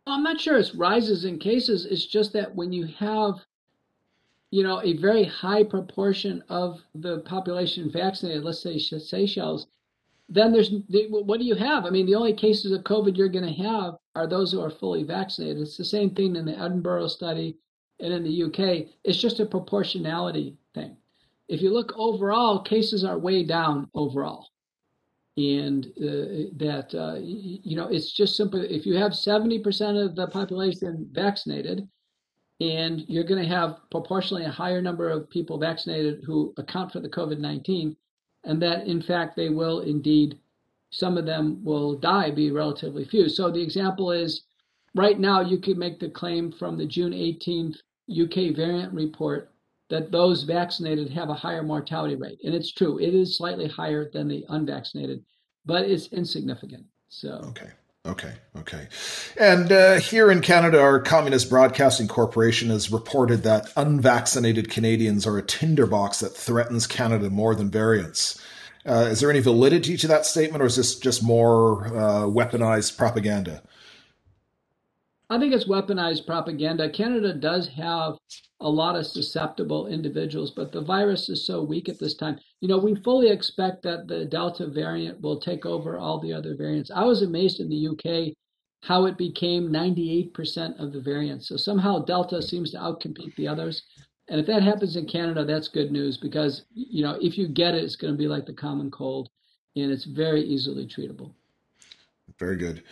I'm 0.07 0.23
not 0.23 0.39
sure 0.39 0.57
it's 0.57 0.73
rises 0.73 1.25
in 1.25 1.37
cases. 1.37 1.85
It's 1.85 2.05
just 2.05 2.31
that 2.33 2.55
when 2.55 2.71
you 2.71 2.87
have, 2.97 3.35
you 4.51 4.63
know, 4.63 4.81
a 4.83 4.95
very 4.97 5.25
high 5.25 5.65
proportion 5.65 6.43
of 6.47 6.81
the 6.95 7.19
population 7.19 7.91
vaccinated, 7.91 8.45
let's 8.45 8.61
say 8.61 8.79
Seychelles, 8.79 9.67
then 10.29 10.51
there's 10.51 10.71
what 11.09 11.39
do 11.39 11.45
you 11.45 11.55
have? 11.55 11.85
I 11.85 11.89
mean, 11.89 12.05
the 12.05 12.15
only 12.15 12.33
cases 12.33 12.71
of 12.71 12.83
COVID 12.83 13.17
you're 13.17 13.29
going 13.29 13.45
to 13.45 13.63
have 13.63 13.95
are 14.15 14.27
those 14.27 14.51
who 14.51 14.61
are 14.61 14.69
fully 14.69 15.03
vaccinated. 15.03 15.61
It's 15.61 15.77
the 15.77 15.85
same 15.85 16.11
thing 16.11 16.35
in 16.35 16.45
the 16.45 16.57
Edinburgh 16.57 17.07
study 17.07 17.57
and 17.99 18.13
in 18.13 18.23
the 18.23 18.43
UK. 18.43 18.87
It's 19.03 19.19
just 19.19 19.39
a 19.39 19.45
proportionality 19.45 20.57
thing. 20.73 20.97
If 21.49 21.61
you 21.61 21.71
look 21.71 21.93
overall, 21.95 22.61
cases 22.61 23.03
are 23.03 23.17
way 23.19 23.43
down 23.43 23.89
overall. 23.93 24.49
And 25.35 25.87
uh, 25.97 26.53
that, 26.57 26.93
uh, 26.93 27.19
you 27.19 27.75
know, 27.75 27.87
it's 27.87 28.11
just 28.11 28.35
simply 28.37 28.71
if 28.71 28.85
you 28.85 28.95
have 28.95 29.13
70% 29.13 30.05
of 30.05 30.15
the 30.15 30.27
population 30.27 31.09
vaccinated, 31.11 31.87
and 32.59 33.03
you're 33.07 33.23
going 33.23 33.41
to 33.41 33.49
have 33.49 33.77
proportionally 33.89 34.45
a 34.45 34.51
higher 34.51 34.81
number 34.81 35.09
of 35.09 35.29
people 35.29 35.57
vaccinated 35.57 36.23
who 36.23 36.53
account 36.57 36.91
for 36.91 36.99
the 36.99 37.09
COVID 37.09 37.39
19, 37.39 37.95
and 38.43 38.61
that 38.61 38.87
in 38.87 39.01
fact 39.01 39.35
they 39.35 39.49
will 39.49 39.79
indeed, 39.81 40.39
some 40.91 41.17
of 41.17 41.25
them 41.25 41.63
will 41.63 41.95
die, 41.95 42.31
be 42.31 42.51
relatively 42.51 43.05
few. 43.05 43.29
So 43.29 43.49
the 43.49 43.61
example 43.61 44.11
is 44.11 44.43
right 44.95 45.19
now 45.19 45.41
you 45.41 45.57
could 45.57 45.77
make 45.77 45.99
the 45.99 46.09
claim 46.09 46.51
from 46.51 46.77
the 46.77 46.85
June 46.85 47.13
18th 47.13 47.77
UK 48.11 48.55
variant 48.55 48.93
report 48.93 49.51
that 49.89 50.11
those 50.11 50.43
vaccinated 50.43 51.09
have 51.09 51.29
a 51.29 51.33
higher 51.33 51.63
mortality 51.63 52.15
rate. 52.15 52.39
And 52.43 52.53
it's 52.53 52.71
true, 52.71 52.99
it 52.99 53.13
is 53.13 53.37
slightly 53.37 53.67
higher 53.67 54.09
than 54.11 54.27
the 54.27 54.45
unvaccinated, 54.49 55.23
but 55.65 55.85
it's 55.85 56.07
insignificant. 56.07 56.85
So, 57.09 57.41
okay. 57.49 57.69
Okay, 58.05 58.33
okay. 58.57 58.87
And 59.39 59.71
uh, 59.71 59.95
here 59.95 60.29
in 60.29 60.41
Canada, 60.41 60.81
our 60.81 60.99
Communist 60.99 61.49
Broadcasting 61.49 62.09
Corporation 62.09 62.69
has 62.69 62.91
reported 62.91 63.43
that 63.43 63.71
unvaccinated 63.77 64.69
Canadians 64.69 65.25
are 65.25 65.37
a 65.37 65.41
tinderbox 65.41 66.19
that 66.19 66.35
threatens 66.35 66.85
Canada 66.85 67.29
more 67.29 67.55
than 67.55 67.71
variants. 67.71 68.41
Uh, 68.85 69.07
is 69.09 69.21
there 69.21 69.29
any 69.29 69.39
validity 69.39 69.95
to 69.95 70.07
that 70.07 70.25
statement, 70.25 70.61
or 70.61 70.65
is 70.65 70.75
this 70.75 70.99
just 70.99 71.23
more 71.23 71.87
uh, 71.87 72.25
weaponized 72.25 72.97
propaganda? 72.97 73.63
I 75.29 75.39
think 75.39 75.53
it's 75.53 75.69
weaponized 75.69 76.25
propaganda. 76.25 76.89
Canada 76.89 77.33
does 77.33 77.69
have 77.69 78.17
a 78.63 78.69
lot 78.69 78.95
of 78.95 79.05
susceptible 79.05 79.87
individuals, 79.87 80.51
but 80.51 80.71
the 80.71 80.81
virus 80.81 81.29
is 81.29 81.45
so 81.45 81.61
weak 81.61 81.89
at 81.89 81.99
this 81.99 82.15
time. 82.15 82.39
You 82.61 82.69
know, 82.69 82.77
we 82.77 82.95
fully 82.95 83.29
expect 83.29 83.83
that 83.83 84.07
the 84.07 84.25
Delta 84.25 84.67
variant 84.67 85.21
will 85.21 85.39
take 85.39 85.65
over 85.65 85.99
all 85.99 86.19
the 86.19 86.33
other 86.33 86.55
variants. 86.55 86.89
I 86.89 87.03
was 87.03 87.21
amazed 87.21 87.59
in 87.59 87.69
the 87.69 87.87
UK 87.89 88.33
how 88.81 89.05
it 89.05 89.17
became 89.17 89.69
98% 89.69 90.79
of 90.79 90.91
the 90.93 91.01
variants. 91.01 91.47
So 91.47 91.57
somehow 91.57 91.99
Delta 91.99 92.41
seems 92.41 92.71
to 92.71 92.77
outcompete 92.77 93.35
the 93.35 93.47
others. 93.47 93.83
And 94.29 94.39
if 94.39 94.47
that 94.47 94.63
happens 94.63 94.95
in 94.95 95.07
Canada, 95.07 95.45
that's 95.45 95.67
good 95.67 95.91
news 95.91 96.17
because, 96.17 96.63
you 96.73 97.03
know, 97.03 97.17
if 97.21 97.37
you 97.37 97.47
get 97.47 97.75
it, 97.75 97.83
it's 97.83 97.97
going 97.97 98.13
to 98.13 98.17
be 98.17 98.27
like 98.27 98.45
the 98.45 98.53
common 98.53 98.89
cold 98.91 99.29
and 99.75 99.91
it's 99.91 100.05
very 100.05 100.41
easily 100.41 100.87
treatable. 100.87 101.33
Very 102.39 102.55
good. 102.57 102.83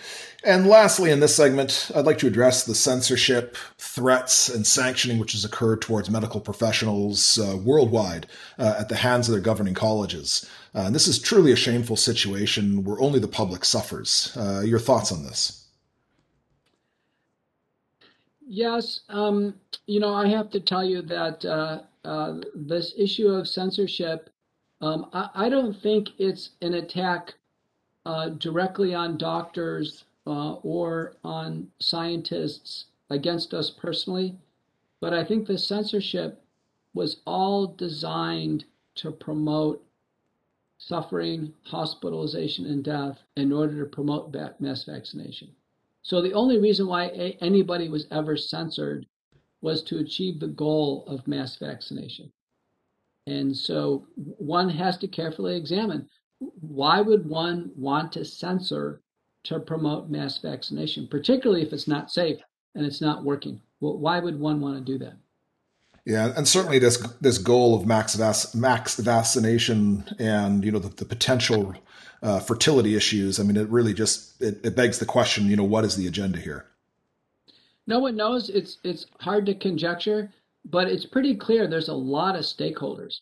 And 0.43 0.67
lastly, 0.67 1.11
in 1.11 1.19
this 1.19 1.35
segment, 1.35 1.91
I'd 1.95 2.05
like 2.05 2.19
to 2.19 2.27
address 2.27 2.63
the 2.63 2.75
censorship, 2.75 3.57
threats, 3.77 4.49
and 4.49 4.65
sanctioning 4.65 5.17
which 5.17 5.33
has 5.33 5.43
occurred 5.43 5.81
towards 5.81 6.09
medical 6.09 6.39
professionals 6.39 7.37
uh, 7.39 7.57
worldwide 7.57 8.27
uh, 8.59 8.75
at 8.79 8.89
the 8.89 8.95
hands 8.95 9.27
of 9.27 9.33
their 9.33 9.41
governing 9.41 9.73
colleges. 9.73 10.49
Uh, 10.75 10.81
and 10.81 10.95
this 10.95 11.07
is 11.07 11.19
truly 11.19 11.51
a 11.51 11.55
shameful 11.55 11.97
situation 11.97 12.83
where 12.83 13.01
only 13.01 13.19
the 13.19 13.27
public 13.27 13.65
suffers. 13.65 14.35
Uh, 14.37 14.61
your 14.61 14.79
thoughts 14.79 15.11
on 15.11 15.23
this? 15.23 15.61
Yes. 18.53 19.01
Um, 19.09 19.55
you 19.87 19.99
know, 19.99 20.13
I 20.13 20.27
have 20.27 20.49
to 20.51 20.59
tell 20.59 20.83
you 20.83 21.01
that 21.03 21.45
uh, 21.45 21.83
uh, 22.03 22.41
this 22.53 22.93
issue 22.97 23.27
of 23.27 23.47
censorship, 23.47 24.29
um, 24.81 25.09
I, 25.13 25.29
I, 25.35 25.49
don't 25.49 25.73
think 25.73 26.09
it's 26.17 26.51
an 26.61 26.73
attack 26.73 27.35
uh, 28.05 28.29
directly 28.29 28.93
on 28.93 29.17
doctors 29.17 30.05
uh, 30.27 30.53
or 30.53 31.15
on 31.23 31.67
scientists 31.79 32.85
against 33.09 33.53
us 33.53 33.69
personally, 33.69 34.37
but 34.99 35.13
I 35.13 35.23
think 35.23 35.47
the 35.47 35.57
censorship 35.57 36.43
was 36.93 37.21
all 37.25 37.67
designed 37.67 38.65
to 38.95 39.11
promote 39.11 39.83
suffering, 40.77 41.53
hospitalization, 41.63 42.65
and 42.65 42.83
death 42.83 43.19
in 43.37 43.51
order 43.51 43.83
to 43.83 43.89
promote 43.89 44.35
mass 44.59 44.83
vaccination. 44.83 45.49
So 46.01 46.21
the 46.21 46.33
only 46.33 46.57
reason 46.57 46.87
why 46.87 47.07
anybody 47.41 47.87
was 47.87 48.07
ever 48.11 48.35
censored 48.35 49.05
was 49.61 49.83
to 49.83 49.99
achieve 49.99 50.39
the 50.39 50.47
goal 50.47 51.05
of 51.07 51.27
mass 51.27 51.55
vaccination. 51.57 52.31
And 53.27 53.55
so 53.55 54.07
one 54.15 54.69
has 54.69 54.97
to 54.97 55.07
carefully 55.07 55.55
examine 55.55 56.09
why 56.41 57.01
would 57.01 57.27
one 57.27 57.71
want 57.75 58.11
to 58.13 58.25
censor 58.25 59.01
to 59.43 59.59
promote 59.59 60.09
mass 60.09 60.39
vaccination, 60.39 61.07
particularly 61.07 61.61
if 61.61 61.73
it's 61.73 61.87
not 61.87 62.11
safe 62.11 62.39
and 62.75 62.85
it's 62.85 63.01
not 63.01 63.23
working? 63.23 63.61
Well, 63.79 63.97
why 63.97 64.19
would 64.19 64.39
one 64.39 64.59
want 64.59 64.77
to 64.77 64.91
do 64.91 64.97
that? 64.99 65.17
Yeah, 66.03 66.33
and 66.35 66.47
certainly 66.47 66.79
this 66.79 66.97
this 67.21 67.37
goal 67.37 67.75
of 67.75 67.85
max 67.85 68.15
vac- 68.15 68.55
max 68.55 68.95
vaccination 68.95 70.03
and 70.17 70.65
you 70.65 70.71
know 70.71 70.79
the, 70.79 70.89
the 70.89 71.05
potential 71.05 71.75
uh, 72.23 72.39
fertility 72.39 72.95
issues. 72.95 73.39
I 73.39 73.43
mean, 73.43 73.55
it 73.55 73.69
really 73.69 73.93
just 73.93 74.41
it, 74.41 74.65
it 74.65 74.75
begs 74.75 74.97
the 74.97 75.05
question. 75.05 75.45
You 75.45 75.55
know, 75.55 75.63
what 75.63 75.85
is 75.85 75.95
the 75.95 76.07
agenda 76.07 76.39
here? 76.39 76.65
No 77.85 77.99
one 77.99 78.15
knows. 78.15 78.49
It's 78.49 78.79
it's 78.83 79.05
hard 79.19 79.45
to 79.45 79.53
conjecture, 79.53 80.31
but 80.65 80.87
it's 80.87 81.05
pretty 81.05 81.35
clear. 81.35 81.67
There's 81.67 81.89
a 81.89 81.93
lot 81.93 82.35
of 82.35 82.45
stakeholders 82.45 83.19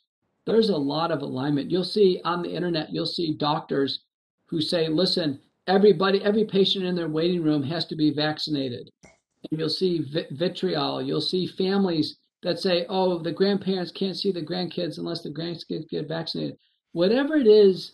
there's 0.49 0.69
a 0.69 0.77
lot 0.77 1.11
of 1.11 1.21
alignment. 1.21 1.69
You'll 1.69 1.84
see 1.84 2.21
on 2.26 2.41
the 2.41 2.53
internet, 2.53 2.91
you'll 2.91 3.05
see 3.05 3.34
doctors 3.34 3.99
who 4.47 4.61
say, 4.61 4.88
listen, 4.88 5.39
everybody, 5.67 6.23
every 6.23 6.43
patient 6.43 6.85
in 6.85 6.95
their 6.95 7.07
waiting 7.07 7.43
room 7.43 7.61
has 7.63 7.85
to 7.85 7.95
be 7.95 8.11
vaccinated. 8.11 8.89
And 9.03 9.59
you'll 9.59 9.69
see 9.69 10.05
vitriol. 10.31 11.01
You'll 11.01 11.21
see 11.21 11.45
families 11.45 12.17
that 12.41 12.59
say, 12.59 12.85
oh, 12.89 13.19
the 13.19 13.31
grandparents 13.31 13.91
can't 13.91 14.17
see 14.17 14.31
the 14.31 14.41
grandkids 14.41 14.97
unless 14.97 15.21
the 15.21 15.30
grandkids 15.30 15.88
get 15.88 16.07
vaccinated. 16.07 16.57
Whatever 16.93 17.35
it 17.35 17.47
is, 17.47 17.93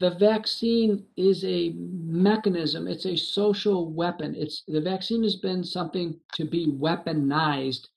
the 0.00 0.10
vaccine 0.10 1.04
is 1.16 1.44
a 1.44 1.74
mechanism. 1.76 2.88
It's 2.88 3.06
a 3.06 3.16
social 3.16 3.90
weapon. 3.90 4.34
It's 4.36 4.62
the 4.66 4.80
vaccine 4.80 5.22
has 5.22 5.36
been 5.36 5.62
something 5.64 6.18
to 6.34 6.44
be 6.44 6.68
weaponized 6.68 7.88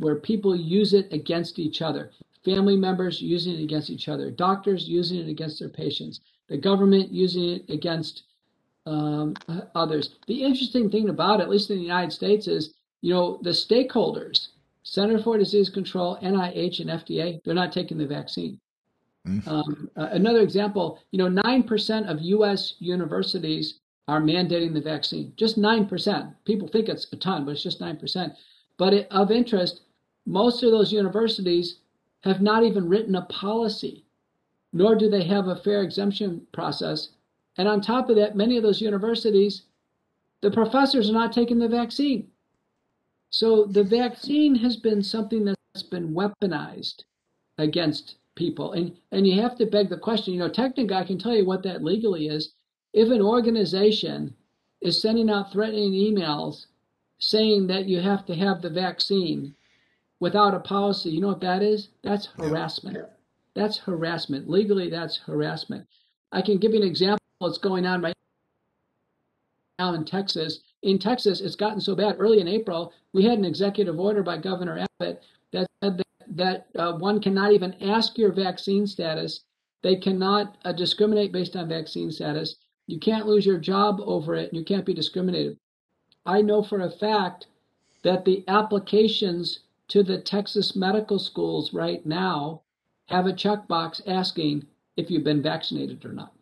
where 0.00 0.16
people 0.16 0.54
use 0.54 0.92
it 0.92 1.12
against 1.12 1.58
each 1.58 1.82
other 1.82 2.10
family 2.46 2.76
members 2.76 3.20
using 3.20 3.54
it 3.54 3.62
against 3.62 3.90
each 3.90 4.08
other, 4.08 4.30
doctors 4.30 4.88
using 4.88 5.18
it 5.18 5.28
against 5.28 5.58
their 5.58 5.68
patients, 5.68 6.20
the 6.48 6.56
government 6.56 7.12
using 7.12 7.56
it 7.56 7.68
against 7.68 8.22
um, 8.86 9.34
others. 9.74 10.14
The 10.28 10.44
interesting 10.44 10.88
thing 10.88 11.08
about 11.08 11.40
it, 11.40 11.42
at 11.42 11.50
least 11.50 11.70
in 11.70 11.76
the 11.76 11.82
United 11.82 12.12
States, 12.12 12.46
is 12.46 12.74
you 13.02 13.12
know 13.12 13.40
the 13.42 13.50
stakeholders, 13.50 14.48
Center 14.84 15.18
for 15.18 15.36
Disease 15.36 15.68
Control, 15.68 16.18
NIH, 16.22 16.78
and 16.80 16.90
FDA, 16.90 17.42
they're 17.42 17.54
not 17.54 17.72
taking 17.72 17.98
the 17.98 18.06
vaccine. 18.06 18.60
Mm-hmm. 19.26 19.48
Um, 19.48 19.90
uh, 19.96 20.08
another 20.12 20.40
example, 20.40 21.00
you 21.10 21.18
know, 21.18 21.28
nine 21.28 21.64
percent 21.64 22.08
of 22.08 22.20
U.S. 22.20 22.74
universities 22.78 23.80
are 24.06 24.20
mandating 24.20 24.72
the 24.72 24.80
vaccine. 24.80 25.32
Just 25.36 25.58
nine 25.58 25.86
percent. 25.86 26.28
People 26.44 26.68
think 26.68 26.88
it's 26.88 27.12
a 27.12 27.16
ton, 27.16 27.44
but 27.44 27.50
it's 27.52 27.62
just 27.64 27.80
nine 27.80 27.96
percent. 27.96 28.34
But 28.78 28.94
it, 28.94 29.08
of 29.10 29.32
interest, 29.32 29.80
most 30.26 30.62
of 30.62 30.70
those 30.70 30.92
universities 30.92 31.80
have 32.26 32.42
not 32.42 32.62
even 32.64 32.88
written 32.88 33.14
a 33.14 33.22
policy, 33.22 34.04
nor 34.72 34.94
do 34.94 35.08
they 35.08 35.24
have 35.24 35.48
a 35.48 35.56
fair 35.56 35.82
exemption 35.82 36.46
process. 36.52 37.10
And 37.56 37.66
on 37.68 37.80
top 37.80 38.10
of 38.10 38.16
that, 38.16 38.36
many 38.36 38.56
of 38.56 38.62
those 38.62 38.80
universities, 38.80 39.62
the 40.42 40.50
professors 40.50 41.08
are 41.08 41.14
not 41.14 41.32
taking 41.32 41.58
the 41.58 41.68
vaccine. 41.68 42.30
So 43.30 43.64
the 43.64 43.84
vaccine 43.84 44.54
has 44.56 44.76
been 44.76 45.02
something 45.02 45.44
that's 45.44 45.82
been 45.82 46.14
weaponized 46.14 47.04
against 47.58 48.16
people. 48.34 48.72
And 48.72 48.96
and 49.12 49.26
you 49.26 49.40
have 49.40 49.56
to 49.56 49.66
beg 49.66 49.88
the 49.88 49.96
question, 49.96 50.34
you 50.34 50.40
know, 50.40 50.48
technically 50.48 50.94
I 50.94 51.04
can 51.04 51.18
tell 51.18 51.34
you 51.34 51.46
what 51.46 51.62
that 51.62 51.82
legally 51.82 52.28
is. 52.28 52.52
If 52.92 53.10
an 53.10 53.22
organization 53.22 54.34
is 54.80 55.00
sending 55.00 55.30
out 55.30 55.52
threatening 55.52 55.92
emails 55.92 56.66
saying 57.18 57.66
that 57.66 57.86
you 57.86 58.00
have 58.00 58.26
to 58.26 58.34
have 58.34 58.60
the 58.60 58.70
vaccine 58.70 59.54
without 60.20 60.54
a 60.54 60.60
policy, 60.60 61.10
you 61.10 61.20
know 61.20 61.28
what 61.28 61.40
that 61.40 61.62
is? 61.62 61.88
That's 62.02 62.26
harassment. 62.38 62.96
Yeah. 62.96 63.06
That's 63.54 63.78
harassment. 63.78 64.48
Legally, 64.48 64.90
that's 64.90 65.18
harassment. 65.18 65.86
I 66.32 66.42
can 66.42 66.58
give 66.58 66.72
you 66.72 66.82
an 66.82 66.86
example. 66.86 67.18
What's 67.38 67.58
going 67.58 67.86
on 67.86 68.02
right 68.02 68.14
now 69.78 69.94
in 69.94 70.04
Texas? 70.04 70.60
In 70.82 70.98
Texas, 70.98 71.40
it's 71.40 71.56
gotten 71.56 71.80
so 71.80 71.94
bad. 71.94 72.16
Early 72.18 72.40
in 72.40 72.48
April, 72.48 72.92
we 73.12 73.24
had 73.24 73.38
an 73.38 73.44
executive 73.44 73.98
order 73.98 74.22
by 74.22 74.38
Governor 74.38 74.86
Abbott 75.00 75.22
that 75.52 75.66
said 75.82 75.98
that, 75.98 76.36
that 76.36 76.66
uh, 76.78 76.92
one 76.98 77.20
cannot 77.20 77.52
even 77.52 77.74
ask 77.82 78.16
your 78.18 78.32
vaccine 78.32 78.86
status. 78.86 79.40
They 79.82 79.96
cannot 79.96 80.56
uh, 80.64 80.72
discriminate 80.72 81.32
based 81.32 81.56
on 81.56 81.68
vaccine 81.68 82.10
status. 82.10 82.56
You 82.86 82.98
can't 82.98 83.26
lose 83.26 83.44
your 83.44 83.58
job 83.58 84.00
over 84.02 84.34
it, 84.34 84.50
and 84.50 84.58
you 84.58 84.64
can't 84.64 84.86
be 84.86 84.94
discriminated. 84.94 85.58
I 86.24 86.42
know 86.42 86.62
for 86.62 86.80
a 86.80 86.90
fact 86.90 87.46
that 88.02 88.24
the 88.24 88.44
applications 88.48 89.60
to 89.88 90.02
the 90.02 90.20
Texas 90.20 90.74
medical 90.74 91.18
schools 91.18 91.72
right 91.72 92.04
now 92.04 92.62
have 93.06 93.26
a 93.26 93.32
checkbox 93.32 94.02
asking 94.06 94.66
if 94.96 95.10
you've 95.10 95.24
been 95.24 95.42
vaccinated 95.42 96.04
or 96.04 96.12
not. 96.12 96.32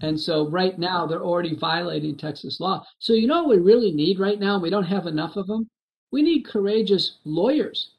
And 0.00 0.18
so 0.18 0.48
right 0.48 0.78
now 0.78 1.06
they're 1.06 1.24
already 1.24 1.54
violating 1.56 2.16
Texas 2.16 2.60
law. 2.60 2.84
So 2.98 3.12
you 3.12 3.26
know 3.26 3.42
what 3.42 3.56
we 3.56 3.62
really 3.62 3.92
need 3.92 4.18
right 4.18 4.38
now? 4.38 4.58
We 4.58 4.70
don't 4.70 4.84
have 4.84 5.06
enough 5.06 5.36
of 5.36 5.48
them. 5.48 5.68
We 6.12 6.22
need 6.22 6.46
courageous 6.46 7.18
lawyers. 7.24 7.90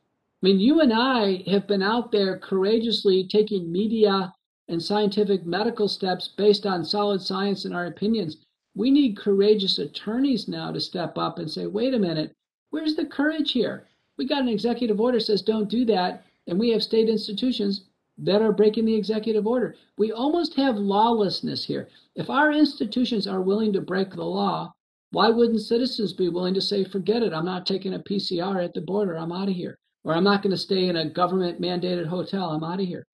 I 0.42 0.46
mean, 0.48 0.60
you 0.60 0.80
and 0.80 0.94
I 0.94 1.44
have 1.48 1.68
been 1.68 1.84
out 1.84 2.12
there 2.12 2.40
courageously 2.40 3.28
taking 3.28 3.72
media 3.72 4.34
and 4.70 4.82
scientific 4.82 5.46
medical 5.46 5.90
steps 5.90 6.30
based 6.30 6.66
on 6.66 6.86
solid 6.86 7.22
science 7.22 7.66
and 7.66 7.76
our 7.76 7.88
opinions. 7.88 8.38
We 8.76 8.92
need 8.92 9.18
courageous 9.18 9.78
attorneys 9.80 10.48
now 10.48 10.72
to 10.72 10.80
step 10.80 11.18
up 11.18 11.40
and 11.40 11.52
say, 11.52 11.66
wait 11.66 11.94
a 11.94 12.00
minute, 12.00 12.34
where's 12.70 12.96
the 12.96 13.06
courage 13.06 13.52
here? 13.52 13.88
We 14.20 14.26
got 14.26 14.42
an 14.42 14.50
executive 14.50 15.00
order 15.00 15.22
says 15.22 15.42
don't 15.42 15.70
do 15.70 15.86
that, 15.86 16.26
and 16.46 16.60
we 16.60 16.72
have 16.72 16.84
state 16.84 17.08
institutions 17.08 17.86
that 18.18 18.42
are 18.42 18.52
breaking 18.52 18.84
the 18.84 18.94
executive 18.94 19.48
order. 19.48 19.76
We 19.98 20.12
almost 20.12 20.56
have 20.56 20.76
lawlessness 20.76 21.64
here. 21.64 21.88
If 22.16 22.30
our 22.30 22.52
institutions 22.52 23.28
are 23.28 23.40
willing 23.40 23.72
to 23.72 23.80
break 23.80 24.12
the 24.12 24.26
law, 24.26 24.74
why 25.12 25.30
wouldn't 25.30 25.62
citizens 25.62 26.12
be 26.12 26.28
willing 26.28 26.54
to 26.54 26.60
say, 26.60 26.84
forget 26.84 27.24
it, 27.24 27.32
I'm 27.32 27.46
not 27.46 27.66
taking 27.66 27.94
a 27.94 28.00
PCR 28.00 28.62
at 28.62 28.74
the 28.74 28.82
border, 28.82 29.18
I'm 29.18 29.32
out 29.32 29.48
of 29.48 29.56
here. 29.56 29.78
Or 30.04 30.14
I'm 30.14 30.26
not 30.26 30.44
going 30.44 30.52
to 30.52 30.58
stay 30.58 30.90
in 30.90 30.98
a 30.98 31.10
government 31.10 31.62
mandated 31.62 32.06
hotel, 32.06 32.50
I'm 32.50 32.64
out 32.66 32.82
of 32.82 32.88
here. 32.88 33.06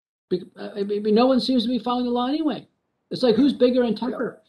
Uh, 0.57 0.71
no 1.03 1.27
one 1.27 1.39
seems 1.39 1.63
to 1.63 1.69
be 1.69 1.77
following 1.77 2.05
the 2.05 2.11
law 2.11 2.27
anyway. 2.27 2.67
It's 3.11 3.21
like 3.21 3.35
who's 3.35 3.53
bigger 3.53 3.83
and 3.83 3.95
tougher? 3.95 4.41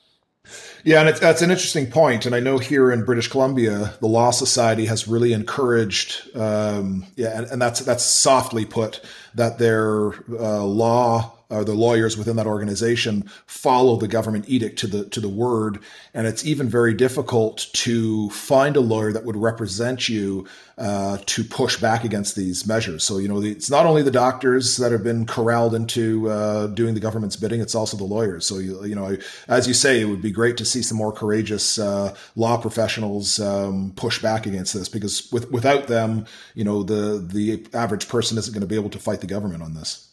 Yeah, 0.85 1.01
and 1.01 1.09
it's, 1.09 1.18
that's 1.18 1.43
an 1.43 1.51
interesting 1.51 1.90
point. 1.90 2.27
And 2.27 2.35
I 2.35 2.40
know 2.40 2.59
here 2.59 2.93
in 2.93 3.05
British 3.05 3.28
Columbia, 3.28 3.94
the 4.01 4.06
Law 4.06 4.31
Society 4.31 4.86
has 4.86 5.09
really 5.09 5.32
encouraged, 5.32 6.36
um, 6.36 7.06
yeah, 7.16 7.36
and, 7.36 7.47
and, 7.47 7.60
that's 7.60 7.81
that's 7.81 8.05
softly 8.05 8.64
put, 8.64 9.01
that 9.35 9.59
their 9.59 10.12
uh, 10.31 10.64
law 10.64 11.36
or 11.48 11.64
the 11.64 11.74
lawyers 11.74 12.16
within 12.16 12.36
that 12.36 12.47
organization 12.47 13.23
follow 13.47 13.97
the 13.97 14.09
government 14.09 14.44
edict 14.48 14.78
to 14.81 14.86
the 14.86 15.05
to 15.06 15.20
the 15.20 15.28
word, 15.28 15.78
and 16.12 16.27
it's 16.27 16.44
even 16.44 16.68
very 16.68 16.94
difficult 16.94 17.68
to 17.73 18.28
find 18.31 18.77
a 18.77 18.81
lawyer 18.81 19.12
that 19.12 19.24
would 19.24 19.36
represent 19.36 20.09
you 20.09 20.47
uh, 20.78 21.18
to 21.27 21.44
push 21.44 21.81
back 21.81 22.05
against 22.05 22.36
these 22.36 22.66
measures. 22.66 23.05
So 23.05 23.18
you 23.18 23.28
know, 23.28 23.43
it's 23.43 23.70
not 23.70 23.86
only 23.86 24.02
the 24.02 24.10
doctors 24.10 24.77
that 24.78 24.93
have 24.93 25.05
been 25.05 25.27
corralled 25.27 25.74
into 25.74 26.28
uh, 26.28 26.66
doing 26.68 26.94
the 26.94 27.01
government's 27.01 27.36
bidding; 27.36 27.60
it's 27.60 27.74
also 27.74 27.97
the 27.97 28.05
lawyers. 28.05 28.44
So 28.47 28.59
you 28.59 28.85
you 28.85 28.94
know, 28.94 29.16
as 29.48 29.68
you 29.68 29.74
say, 29.74 30.01
it 30.01 30.06
would 30.06 30.23
be 30.23 30.32
great 30.32 30.56
to 30.59 30.64
see 30.64 30.82
some 30.82 30.98
more 30.98 31.12
courageous 31.12 31.78
uh, 31.78 32.14
law 32.35 32.56
professionals 32.56 33.39
um, 33.39 33.93
push 33.97 34.20
back 34.20 34.47
against 34.47 34.74
this 34.74 34.89
because 34.89 35.31
with 35.31 35.51
without 35.52 35.86
them, 35.86 36.27
you 36.55 36.64
know, 36.64 36.82
the 36.82 37.18
the 37.18 37.66
average 37.73 38.09
person 38.09 38.36
isn't 38.36 38.52
going 38.52 38.60
to 38.60 38.66
be 38.66 38.74
able 38.74 38.90
to 38.90 38.98
fight 38.98 39.20
the 39.20 39.27
government 39.27 39.62
on 39.62 39.74
this. 39.74 40.06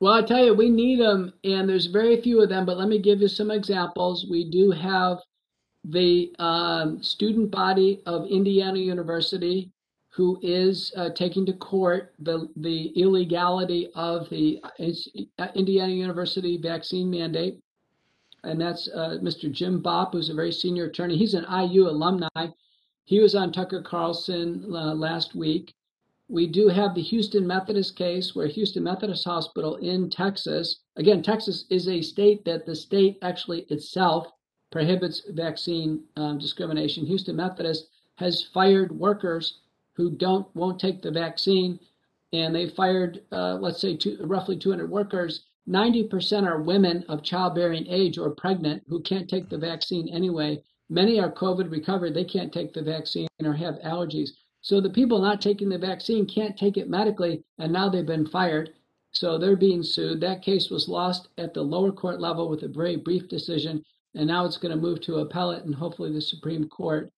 Well, 0.00 0.12
I 0.12 0.22
tell 0.22 0.44
you, 0.44 0.54
we 0.54 0.70
need 0.70 1.00
them, 1.00 1.32
and 1.44 1.68
there's 1.68 1.86
very 1.86 2.20
few 2.20 2.42
of 2.42 2.48
them. 2.48 2.66
But 2.66 2.76
let 2.76 2.88
me 2.88 2.98
give 2.98 3.20
you 3.20 3.28
some 3.28 3.50
examples. 3.50 4.26
We 4.28 4.50
do 4.50 4.70
have 4.70 5.18
the 5.84 6.34
um, 6.38 7.02
student 7.02 7.50
body 7.50 8.02
of 8.06 8.26
Indiana 8.26 8.78
University 8.78 9.70
who 10.14 10.38
is 10.42 10.92
uh, 10.96 11.10
taking 11.10 11.44
to 11.44 11.52
court 11.54 12.14
the 12.20 12.48
the 12.56 12.86
illegality 12.94 13.88
of 13.96 14.28
the 14.30 14.62
uh, 15.38 15.48
Indiana 15.56 15.92
University 15.92 16.56
vaccine 16.56 17.10
mandate, 17.10 17.58
and 18.44 18.60
that's 18.60 18.88
uh, 18.94 19.18
Mr. 19.20 19.50
Jim 19.50 19.82
Bopp, 19.82 20.12
who's 20.12 20.30
a 20.30 20.34
very 20.34 20.52
senior 20.52 20.84
attorney. 20.84 21.16
He's 21.16 21.34
an 21.34 21.46
IU 21.50 21.88
alumni. 21.88 22.28
He 23.04 23.20
was 23.20 23.34
on 23.34 23.52
Tucker 23.52 23.82
Carlson 23.82 24.64
uh, 24.72 24.94
last 24.94 25.34
week. 25.34 25.74
We 26.28 26.46
do 26.46 26.68
have 26.68 26.94
the 26.94 27.02
Houston 27.02 27.46
Methodist 27.46 27.96
case, 27.96 28.34
where 28.34 28.46
Houston 28.46 28.82
Methodist 28.82 29.26
Hospital 29.26 29.76
in 29.76 30.08
Texas, 30.08 30.80
again, 30.96 31.22
Texas 31.22 31.66
is 31.68 31.86
a 31.86 32.00
state 32.00 32.46
that 32.46 32.64
the 32.64 32.74
state 32.74 33.18
actually 33.20 33.62
itself 33.68 34.28
prohibits 34.72 35.20
vaccine 35.28 36.02
um, 36.16 36.38
discrimination. 36.38 37.04
Houston 37.04 37.36
Methodist 37.36 37.88
has 38.16 38.42
fired 38.42 38.90
workers 38.98 39.60
who 39.92 40.10
don't 40.10 40.46
won't 40.56 40.80
take 40.80 41.02
the 41.02 41.10
vaccine, 41.10 41.78
and 42.32 42.54
they 42.54 42.70
fired 42.70 43.22
uh, 43.30 43.56
let's 43.56 43.80
say 43.80 43.94
two, 43.94 44.16
roughly 44.22 44.56
200 44.56 44.90
workers. 44.90 45.44
90% 45.68 46.46
are 46.46 46.62
women 46.62 47.04
of 47.08 47.22
childbearing 47.22 47.86
age 47.86 48.18
or 48.18 48.30
pregnant 48.30 48.82
who 48.88 49.00
can't 49.00 49.28
take 49.28 49.48
the 49.50 49.58
vaccine 49.58 50.08
anyway. 50.08 50.62
Many 50.88 51.20
are 51.20 51.30
COVID 51.30 51.70
recovered; 51.70 52.14
they 52.14 52.24
can't 52.24 52.52
take 52.52 52.72
the 52.72 52.82
vaccine 52.82 53.28
or 53.44 53.52
have 53.52 53.74
allergies. 53.84 54.30
So 54.64 54.80
the 54.80 54.88
people 54.88 55.20
not 55.20 55.42
taking 55.42 55.68
the 55.68 55.76
vaccine 55.76 56.24
can't 56.24 56.56
take 56.56 56.78
it 56.78 56.88
medically, 56.88 57.44
and 57.58 57.70
now 57.70 57.90
they've 57.90 58.06
been 58.06 58.26
fired. 58.26 58.70
So 59.12 59.36
they're 59.36 59.56
being 59.56 59.82
sued. 59.82 60.22
That 60.22 60.40
case 60.40 60.70
was 60.70 60.88
lost 60.88 61.28
at 61.36 61.52
the 61.52 61.60
lower 61.60 61.92
court 61.92 62.18
level 62.18 62.48
with 62.48 62.62
a 62.62 62.68
very 62.68 62.96
brief 62.96 63.28
decision, 63.28 63.84
and 64.14 64.26
now 64.26 64.46
it's 64.46 64.56
going 64.56 64.74
to 64.74 64.80
move 64.80 65.02
to 65.02 65.18
appellate 65.18 65.64
and 65.64 65.74
hopefully 65.74 66.10
the 66.14 66.20
Supreme 66.22 66.66
Court. 66.66 67.12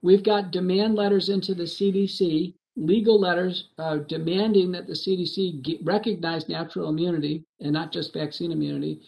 We've 0.00 0.22
got 0.22 0.52
demand 0.52 0.94
letters 0.94 1.28
into 1.28 1.56
the 1.56 1.64
CDC, 1.64 2.54
legal 2.76 3.18
letters 3.18 3.70
uh, 3.78 3.96
demanding 3.96 4.70
that 4.70 4.86
the 4.86 4.92
CDC 4.92 5.60
get, 5.60 5.84
recognize 5.84 6.48
natural 6.48 6.88
immunity 6.88 7.44
and 7.58 7.72
not 7.72 7.90
just 7.90 8.14
vaccine 8.14 8.52
immunity. 8.52 9.00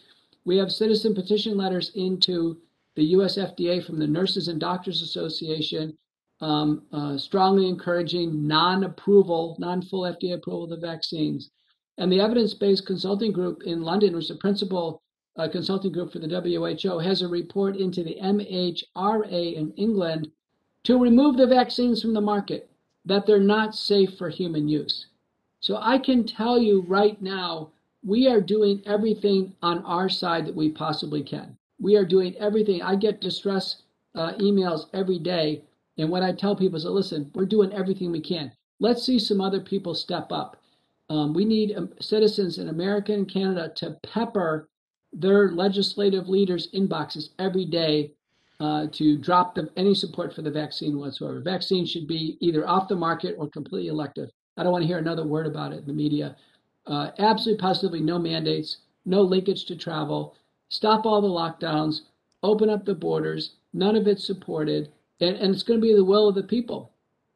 We 0.43 0.57
have 0.57 0.69
citizen 0.69 1.15
petition 1.15 1.55
letters 1.55 1.93
into 1.95 2.57
the 2.97 3.05
US 3.15 3.37
FDA 3.37 3.81
from 3.81 3.99
the 3.99 4.07
Nurses 4.07 4.49
and 4.49 4.59
Doctors 4.59 5.01
Association, 5.01 5.97
um, 6.41 6.83
uh, 6.91 7.17
strongly 7.17 7.67
encouraging 7.67 8.45
non 8.45 8.83
approval, 8.83 9.55
non 9.59 9.81
full 9.81 10.01
FDA 10.01 10.33
approval 10.33 10.65
of 10.65 10.69
the 10.69 10.87
vaccines. 10.87 11.49
And 11.97 12.11
the 12.11 12.19
evidence 12.19 12.53
based 12.53 12.85
consulting 12.85 13.31
group 13.31 13.63
in 13.63 13.81
London, 13.81 14.13
which 14.13 14.25
is 14.25 14.29
the 14.29 14.35
principal 14.35 15.01
uh, 15.37 15.47
consulting 15.49 15.91
group 15.91 16.11
for 16.11 16.19
the 16.19 16.27
WHO, 16.27 16.99
has 16.99 17.21
a 17.21 17.27
report 17.27 17.77
into 17.77 18.03
the 18.03 18.17
MHRA 18.21 19.55
in 19.55 19.71
England 19.77 20.29
to 20.83 20.99
remove 20.99 21.37
the 21.37 21.47
vaccines 21.47 22.01
from 22.01 22.13
the 22.13 22.21
market, 22.21 22.69
that 23.05 23.25
they're 23.25 23.39
not 23.39 23.75
safe 23.75 24.17
for 24.17 24.29
human 24.29 24.67
use. 24.67 25.07
So 25.59 25.77
I 25.81 25.97
can 25.97 26.25
tell 26.25 26.59
you 26.59 26.81
right 26.87 27.19
now, 27.21 27.71
we 28.05 28.27
are 28.27 28.41
doing 28.41 28.83
everything 28.85 29.55
on 29.63 29.83
our 29.83 30.09
side 30.09 30.45
that 30.45 30.55
we 30.55 30.69
possibly 30.69 31.23
can. 31.23 31.57
We 31.79 31.95
are 31.95 32.05
doing 32.05 32.35
everything. 32.37 32.81
I 32.81 32.95
get 32.95 33.19
distress 33.19 33.81
uh, 34.13 34.33
emails 34.33 34.87
every 34.93 35.17
day. 35.17 35.63
And 35.97 36.09
what 36.09 36.23
I 36.23 36.31
tell 36.33 36.55
people 36.55 36.77
is, 36.77 36.85
listen, 36.85 37.31
we're 37.33 37.45
doing 37.45 37.73
everything 37.73 38.11
we 38.11 38.21
can. 38.21 38.51
Let's 38.79 39.03
see 39.03 39.19
some 39.19 39.41
other 39.41 39.61
people 39.61 39.95
step 39.95 40.31
up. 40.31 40.57
Um, 41.09 41.33
we 41.33 41.45
need 41.45 41.75
um, 41.75 41.89
citizens 42.01 42.57
in 42.57 42.69
America 42.69 43.13
and 43.13 43.31
Canada 43.31 43.71
to 43.75 43.97
pepper 44.03 44.69
their 45.13 45.51
legislative 45.51 46.27
leaders' 46.27 46.69
inboxes 46.73 47.29
every 47.39 47.65
day 47.65 48.11
uh, 48.59 48.87
to 48.91 49.17
drop 49.17 49.55
the, 49.55 49.69
any 49.77 49.93
support 49.93 50.33
for 50.33 50.41
the 50.41 50.51
vaccine 50.51 50.97
whatsoever. 50.97 51.41
Vaccine 51.41 51.85
should 51.85 52.07
be 52.07 52.37
either 52.39 52.67
off 52.67 52.87
the 52.87 52.95
market 52.95 53.35
or 53.37 53.49
completely 53.49 53.87
elective. 53.87 54.29
I 54.57 54.63
don't 54.63 54.71
want 54.71 54.83
to 54.83 54.87
hear 54.87 54.97
another 54.97 55.25
word 55.25 55.45
about 55.45 55.73
it 55.73 55.79
in 55.79 55.85
the 55.85 55.93
media. 55.93 56.35
Uh, 56.87 57.11
absolutely, 57.19 57.61
positively, 57.61 58.01
no 58.01 58.19
mandates, 58.19 58.77
no 59.05 59.21
linkage 59.21 59.65
to 59.65 59.75
travel. 59.75 60.35
Stop 60.69 61.05
all 61.05 61.21
the 61.21 61.27
lockdowns. 61.27 62.01
Open 62.43 62.69
up 62.69 62.85
the 62.85 62.95
borders. 62.95 63.51
None 63.73 63.95
of 63.95 64.07
it's 64.07 64.25
supported, 64.25 64.91
and, 65.21 65.35
and 65.37 65.53
it's 65.53 65.63
going 65.63 65.79
to 65.79 65.85
be 65.85 65.93
the 65.93 66.03
will 66.03 66.27
of 66.27 66.35
the 66.35 66.43
people. 66.43 66.91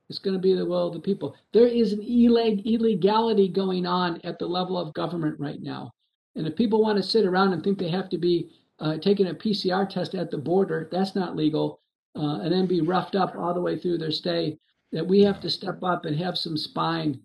It's 0.09 0.19
going 0.19 0.35
to 0.35 0.41
be 0.41 0.55
the 0.55 0.65
will 0.65 0.87
of 0.87 0.93
the 0.93 0.99
people. 0.99 1.35
There 1.53 1.67
is 1.67 1.93
an 1.93 2.01
illeg- 2.01 2.65
illegality 2.65 3.47
going 3.47 3.85
on 3.85 4.19
at 4.23 4.39
the 4.39 4.47
level 4.47 4.77
of 4.77 4.93
government 4.93 5.39
right 5.39 5.61
now. 5.61 5.91
And 6.35 6.47
if 6.47 6.55
people 6.55 6.81
want 6.81 6.97
to 6.97 7.03
sit 7.03 7.25
around 7.25 7.53
and 7.53 7.63
think 7.63 7.77
they 7.77 7.89
have 7.89 8.09
to 8.09 8.17
be 8.17 8.49
uh, 8.79 8.97
taking 8.97 9.27
a 9.27 9.33
PCR 9.33 9.87
test 9.87 10.15
at 10.15 10.31
the 10.31 10.37
border, 10.37 10.89
that's 10.91 11.15
not 11.15 11.35
legal, 11.35 11.81
uh, 12.15 12.39
and 12.39 12.51
then 12.51 12.65
be 12.65 12.81
roughed 12.81 13.15
up 13.15 13.35
all 13.35 13.53
the 13.53 13.61
way 13.61 13.77
through 13.77 13.97
their 13.97 14.11
stay, 14.11 14.57
that 14.91 15.05
we 15.05 15.21
have 15.21 15.39
to 15.41 15.49
step 15.49 15.83
up 15.83 16.05
and 16.05 16.15
have 16.17 16.37
some 16.37 16.57
spine 16.57 17.19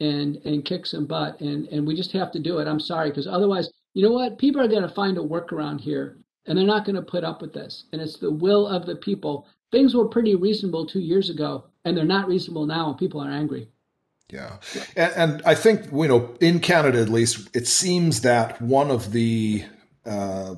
and 0.00 0.36
and 0.44 0.64
kick 0.64 0.86
some 0.86 1.06
butt, 1.06 1.40
and 1.40 1.66
and 1.68 1.84
we 1.86 1.94
just 1.96 2.12
have 2.12 2.30
to 2.30 2.38
do 2.38 2.58
it. 2.58 2.68
I'm 2.68 2.78
sorry, 2.78 3.10
because 3.10 3.26
otherwise, 3.26 3.70
you 3.94 4.02
know 4.02 4.12
what? 4.12 4.38
People 4.38 4.60
are 4.60 4.68
going 4.68 4.82
to 4.82 4.88
find 4.88 5.18
a 5.18 5.20
workaround 5.20 5.80
here, 5.80 6.18
and 6.46 6.56
they're 6.56 6.66
not 6.66 6.84
going 6.84 6.94
to 6.94 7.02
put 7.02 7.24
up 7.24 7.42
with 7.42 7.52
this. 7.52 7.84
And 7.92 8.00
it's 8.00 8.18
the 8.18 8.30
will 8.30 8.68
of 8.68 8.86
the 8.86 8.96
people. 8.96 9.46
Things 9.70 9.94
were 9.94 10.06
pretty 10.06 10.34
reasonable 10.34 10.86
two 10.86 11.00
years 11.00 11.30
ago, 11.30 11.64
and 11.84 11.96
they're 11.96 12.04
not 12.04 12.28
reasonable 12.28 12.66
now, 12.66 12.90
and 12.90 12.98
people 12.98 13.20
are 13.20 13.30
angry. 13.30 13.68
Yeah. 14.30 14.56
And, 14.96 15.12
and, 15.16 15.42
I 15.46 15.54
think, 15.54 15.86
you 15.92 16.08
know, 16.08 16.36
in 16.40 16.60
Canada 16.60 17.00
at 17.00 17.08
least, 17.08 17.48
it 17.54 17.66
seems 17.66 18.20
that 18.22 18.60
one 18.60 18.90
of 18.90 19.12
the 19.12 19.64
uh, 20.04 20.54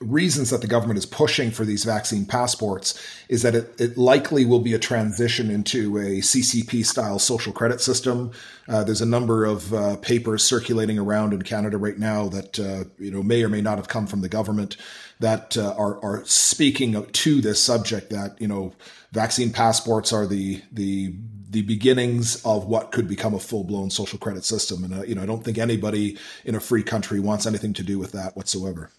reasons 0.00 0.50
that 0.50 0.60
the 0.60 0.66
government 0.66 0.98
is 0.98 1.06
pushing 1.06 1.50
for 1.50 1.64
these 1.64 1.84
vaccine 1.84 2.26
passports 2.26 3.00
is 3.28 3.42
that 3.42 3.54
it, 3.54 3.80
it 3.80 3.96
likely 3.96 4.44
will 4.44 4.60
be 4.60 4.74
a 4.74 4.78
transition 4.78 5.50
into 5.50 5.98
a 5.98 6.20
CCP 6.20 6.84
style 6.84 7.18
social 7.18 7.52
credit 7.52 7.80
system. 7.80 8.30
Uh, 8.68 8.84
there's 8.84 9.00
a 9.00 9.06
number 9.06 9.44
of 9.44 9.72
uh, 9.72 9.96
papers 9.96 10.42
circulating 10.42 10.98
around 10.98 11.32
in 11.32 11.42
Canada 11.42 11.78
right 11.78 11.98
now 11.98 12.28
that 12.28 12.58
uh, 12.58 12.84
you 12.98 13.10
know 13.10 13.22
may 13.22 13.42
or 13.42 13.48
may 13.48 13.60
not 13.60 13.76
have 13.76 13.88
come 13.88 14.06
from 14.06 14.20
the 14.20 14.28
government 14.28 14.76
that 15.24 15.56
uh, 15.56 15.74
are 15.76 16.02
are 16.04 16.22
speaking 16.26 17.04
to 17.04 17.40
this 17.40 17.62
subject. 17.62 18.10
That 18.10 18.40
you 18.40 18.46
know, 18.46 18.74
vaccine 19.12 19.50
passports 19.50 20.12
are 20.12 20.26
the 20.26 20.62
the 20.70 21.14
the 21.50 21.62
beginnings 21.62 22.44
of 22.44 22.66
what 22.66 22.92
could 22.92 23.08
become 23.08 23.32
a 23.32 23.38
full 23.38 23.64
blown 23.64 23.88
social 23.88 24.18
credit 24.18 24.44
system. 24.44 24.84
And 24.84 24.94
uh, 24.94 25.02
you 25.02 25.14
know, 25.14 25.22
I 25.22 25.26
don't 25.26 25.42
think 25.42 25.56
anybody 25.56 26.18
in 26.44 26.54
a 26.54 26.60
free 26.60 26.82
country 26.82 27.20
wants 27.20 27.46
anything 27.46 27.72
to 27.74 27.82
do 27.82 27.98
with 27.98 28.12
that 28.12 28.36
whatsoever. 28.36 28.90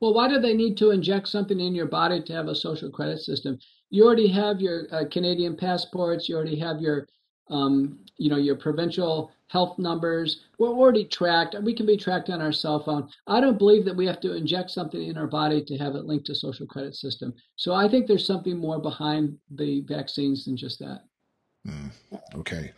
Well, 0.00 0.14
why 0.14 0.28
do 0.28 0.40
they 0.40 0.54
need 0.54 0.76
to 0.78 0.92
inject 0.92 1.28
something 1.28 1.58
in 1.58 1.74
your 1.74 1.86
body 1.86 2.22
to 2.22 2.32
have 2.32 2.48
a 2.48 2.54
social 2.54 2.90
credit 2.90 3.20
system? 3.20 3.58
You 3.90 4.06
already 4.06 4.28
have 4.28 4.60
your 4.60 4.86
uh, 4.92 5.04
Canadian 5.10 5.56
passports. 5.56 6.28
You 6.28 6.36
already 6.36 6.58
have 6.60 6.80
your, 6.80 7.08
um, 7.50 7.98
you 8.20 8.28
know, 8.28 8.36
your 8.36 8.54
provincial 8.54 9.32
health 9.48 9.78
numbers. 9.78 10.42
We're 10.58 10.68
already 10.68 11.06
tracked. 11.06 11.56
We 11.62 11.74
can 11.74 11.86
be 11.86 11.96
tracked 11.96 12.28
on 12.28 12.42
our 12.42 12.52
cell 12.52 12.84
phone. 12.84 13.08
I 13.26 13.40
don't 13.40 13.58
believe 13.58 13.86
that 13.86 13.96
we 13.96 14.06
have 14.06 14.20
to 14.20 14.34
inject 14.34 14.70
something 14.70 15.02
in 15.02 15.16
our 15.16 15.26
body 15.26 15.64
to 15.64 15.78
have 15.78 15.94
it 15.94 16.04
linked 16.04 16.26
to 16.26 16.34
social 16.34 16.66
credit 16.66 16.94
system. 16.94 17.32
So 17.56 17.72
I 17.72 17.88
think 17.88 18.06
there's 18.06 18.26
something 18.26 18.58
more 18.58 18.78
behind 18.78 19.38
the 19.50 19.80
vaccines 19.88 20.44
than 20.44 20.56
just 20.56 20.78
that. 20.80 21.00
Mm, 21.66 21.90
okay. 22.36 22.72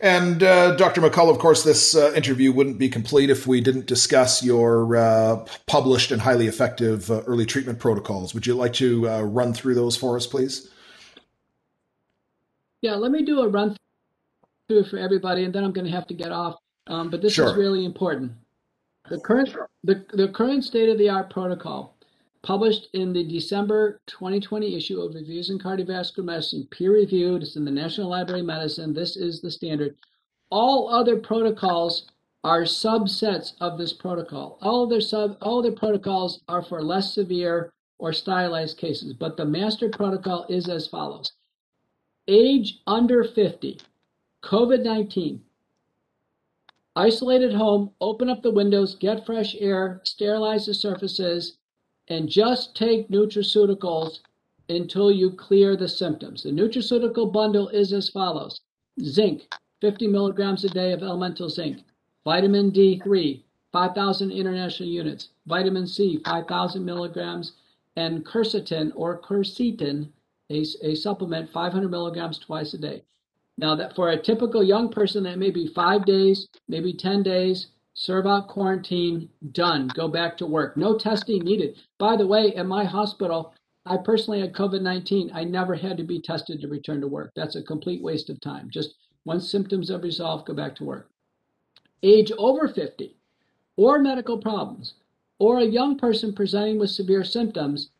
And 0.00 0.42
uh, 0.42 0.74
Dr. 0.74 1.00
McCullough, 1.00 1.30
of 1.30 1.38
course, 1.38 1.62
this 1.62 1.94
uh, 1.94 2.12
interview 2.14 2.52
wouldn't 2.52 2.78
be 2.78 2.88
complete 2.88 3.30
if 3.30 3.46
we 3.46 3.60
didn't 3.60 3.86
discuss 3.86 4.42
your 4.42 4.96
uh, 4.96 5.44
published 5.66 6.10
and 6.10 6.20
highly 6.20 6.48
effective 6.48 7.08
uh, 7.10 7.22
early 7.26 7.46
treatment 7.46 7.78
protocols. 7.78 8.34
Would 8.34 8.46
you 8.46 8.54
like 8.54 8.72
to 8.74 9.08
uh, 9.08 9.22
run 9.22 9.54
through 9.54 9.76
those 9.76 9.96
for 9.96 10.16
us, 10.16 10.26
please? 10.26 10.70
Yeah, 12.82 12.94
let 12.94 13.12
me 13.12 13.24
do 13.24 13.40
a 13.40 13.48
run 13.48 13.76
through 14.68 14.84
for 14.84 14.98
everybody, 14.98 15.44
and 15.44 15.54
then 15.54 15.64
I'm 15.64 15.72
going 15.72 15.86
to 15.86 15.92
have 15.92 16.06
to 16.08 16.14
get 16.14 16.30
off. 16.30 16.56
Um, 16.86 17.10
but 17.10 17.22
this 17.22 17.34
sure. 17.34 17.48
is 17.48 17.56
really 17.56 17.84
important. 17.84 18.32
The 19.08 19.18
current, 19.18 19.54
the, 19.84 20.04
the 20.12 20.28
current 20.28 20.64
state 20.64 20.88
of 20.88 20.98
the 20.98 21.08
art 21.08 21.30
protocol 21.30 21.96
published 22.42 22.88
in 22.92 23.12
the 23.12 23.24
December 23.24 24.00
2020 24.06 24.76
issue 24.76 25.00
of 25.00 25.14
Reviews 25.14 25.50
in 25.50 25.58
Cardiovascular 25.58 26.24
Medicine, 26.24 26.68
peer 26.70 26.92
reviewed. 26.92 27.42
It's 27.42 27.56
in 27.56 27.64
the 27.64 27.70
National 27.70 28.10
Library 28.10 28.40
of 28.40 28.46
Medicine. 28.46 28.92
This 28.92 29.16
is 29.16 29.40
the 29.40 29.50
standard. 29.50 29.96
All 30.50 30.88
other 30.88 31.16
protocols 31.16 32.06
are 32.44 32.62
subsets 32.62 33.54
of 33.60 33.78
this 33.78 33.92
protocol. 33.92 34.58
All 34.62 34.86
their 34.86 35.00
sub 35.00 35.36
all 35.42 35.60
their 35.62 35.72
protocols 35.72 36.40
are 36.48 36.62
for 36.62 36.82
less 36.82 37.12
severe 37.12 37.72
or 37.98 38.12
stylized 38.12 38.78
cases, 38.78 39.12
but 39.12 39.36
the 39.36 39.44
master 39.44 39.88
protocol 39.88 40.46
is 40.48 40.68
as 40.68 40.86
follows. 40.86 41.32
Age 42.28 42.80
under 42.86 43.24
50, 43.24 43.80
COVID-19, 44.42 45.40
isolate 46.94 47.42
at 47.42 47.52
home, 47.52 47.90
open 48.00 48.28
up 48.28 48.42
the 48.42 48.50
windows, 48.50 48.94
get 48.94 49.26
fresh 49.26 49.56
air, 49.58 50.00
sterilize 50.04 50.66
the 50.66 50.74
surfaces, 50.74 51.58
and 52.08 52.28
just 52.28 52.74
take 52.76 53.08
nutraceuticals 53.08 54.20
until 54.68 55.10
you 55.10 55.30
clear 55.30 55.76
the 55.76 55.88
symptoms. 55.88 56.42
The 56.42 56.50
nutraceutical 56.50 57.32
bundle 57.32 57.68
is 57.68 57.92
as 57.92 58.08
follows. 58.08 58.60
Zinc, 59.02 59.42
50 59.80 60.06
milligrams 60.06 60.64
a 60.64 60.68
day 60.68 60.92
of 60.92 61.02
elemental 61.02 61.48
zinc. 61.48 61.78
Vitamin 62.24 62.70
D3, 62.70 63.42
5,000 63.72 64.30
international 64.30 64.88
units. 64.88 65.28
Vitamin 65.46 65.86
C, 65.86 66.20
5,000 66.24 66.84
milligrams. 66.84 67.52
And 67.96 68.24
quercetin 68.24 68.92
or 68.94 69.20
quercetin, 69.20 70.08
a, 70.50 70.64
a 70.82 70.94
supplement, 70.94 71.50
500 71.50 71.90
milligrams 71.90 72.38
twice 72.38 72.74
a 72.74 72.78
day. 72.78 73.02
Now, 73.58 73.74
that 73.74 73.96
for 73.96 74.10
a 74.10 74.22
typical 74.22 74.62
young 74.62 74.88
person, 74.88 75.24
that 75.24 75.38
may 75.38 75.50
be 75.50 75.66
five 75.66 76.04
days, 76.04 76.46
maybe 76.68 76.92
10 76.92 77.24
days, 77.24 77.66
serve 77.92 78.24
out 78.24 78.46
quarantine, 78.46 79.28
done, 79.50 79.88
go 79.88 80.06
back 80.06 80.36
to 80.36 80.46
work. 80.46 80.76
No 80.76 80.96
testing 80.96 81.42
needed. 81.42 81.76
By 81.98 82.16
the 82.16 82.26
way, 82.26 82.54
at 82.54 82.66
my 82.66 82.84
hospital, 82.84 83.52
I 83.84 83.96
personally 83.96 84.40
had 84.40 84.52
COVID 84.52 84.80
19. 84.80 85.32
I 85.34 85.42
never 85.42 85.74
had 85.74 85.96
to 85.96 86.04
be 86.04 86.20
tested 86.20 86.60
to 86.60 86.68
return 86.68 87.00
to 87.00 87.08
work. 87.08 87.32
That's 87.34 87.56
a 87.56 87.62
complete 87.62 88.00
waste 88.00 88.30
of 88.30 88.40
time. 88.40 88.70
Just 88.70 88.94
once 89.24 89.50
symptoms 89.50 89.90
are 89.90 89.98
resolved, 89.98 90.46
go 90.46 90.54
back 90.54 90.76
to 90.76 90.84
work. 90.84 91.10
Age 92.04 92.30
over 92.38 92.68
50 92.68 93.16
or 93.76 93.98
medical 93.98 94.38
problems 94.38 94.94
or 95.40 95.58
a 95.58 95.64
young 95.64 95.98
person 95.98 96.32
presenting 96.32 96.78
with 96.78 96.90
severe 96.90 97.24
symptoms, 97.24 97.90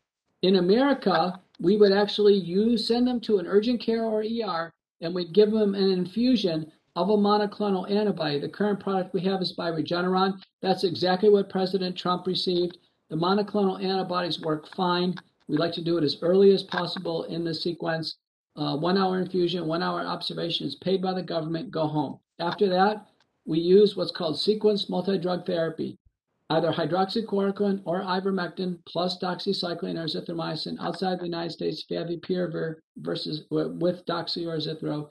in 0.41 0.55
America, 0.55 1.41
we 1.59 1.75
would 1.75 1.91
actually 1.91 2.35
use 2.35 2.87
send 2.87 3.07
them 3.07 3.19
to 3.19 3.39
an 3.39 3.47
urgent 3.47 3.81
care 3.81 4.05
or 4.05 4.23
ER 4.23 4.71
and 5.01 5.13
we'd 5.13 5.33
give 5.33 5.51
them 5.51 5.75
an 5.75 5.91
infusion 5.91 6.71
of 6.95 7.09
a 7.09 7.17
monoclonal 7.17 7.89
antibody. 7.89 8.39
The 8.39 8.49
current 8.49 8.79
product 8.79 9.13
we 9.13 9.21
have 9.21 9.41
is 9.41 9.53
by 9.53 9.71
Regeneron. 9.71 10.41
That's 10.61 10.83
exactly 10.83 11.29
what 11.29 11.49
President 11.49 11.95
Trump 11.95 12.27
received. 12.27 12.77
The 13.09 13.15
monoclonal 13.15 13.83
antibodies 13.83 14.41
work 14.41 14.67
fine. 14.75 15.15
We 15.47 15.57
like 15.57 15.73
to 15.73 15.83
do 15.83 15.97
it 15.97 16.03
as 16.03 16.17
early 16.21 16.51
as 16.51 16.63
possible 16.63 17.23
in 17.25 17.43
the 17.43 17.53
sequence. 17.53 18.17
Uh, 18.55 18.75
one 18.77 18.97
hour 18.97 19.19
infusion, 19.19 19.67
one 19.67 19.83
hour 19.83 20.01
observation 20.01 20.67
is 20.67 20.75
paid 20.75 21.01
by 21.01 21.13
the 21.13 21.23
government, 21.23 21.71
go 21.71 21.87
home. 21.87 22.19
After 22.39 22.67
that, 22.69 23.07
we 23.45 23.59
use 23.59 23.95
what's 23.95 24.11
called 24.11 24.39
sequence 24.39 24.89
multi-drug 24.89 25.45
therapy, 25.45 25.97
either 26.51 26.71
hydroxychloroquine 26.71 27.81
or 27.85 28.01
ivermectin 28.01 28.79
plus 28.85 29.19
doxycycline 29.19 29.97
or 29.97 30.05
azithromycin 30.05 30.79
outside 30.79 31.19
the 31.19 31.25
United 31.25 31.51
States, 31.51 31.83
favipiravir 31.89 32.75
versus 32.97 33.43
with 33.49 34.05
doxy 34.05 34.47
or 34.47 34.57
azithro. 34.57 35.09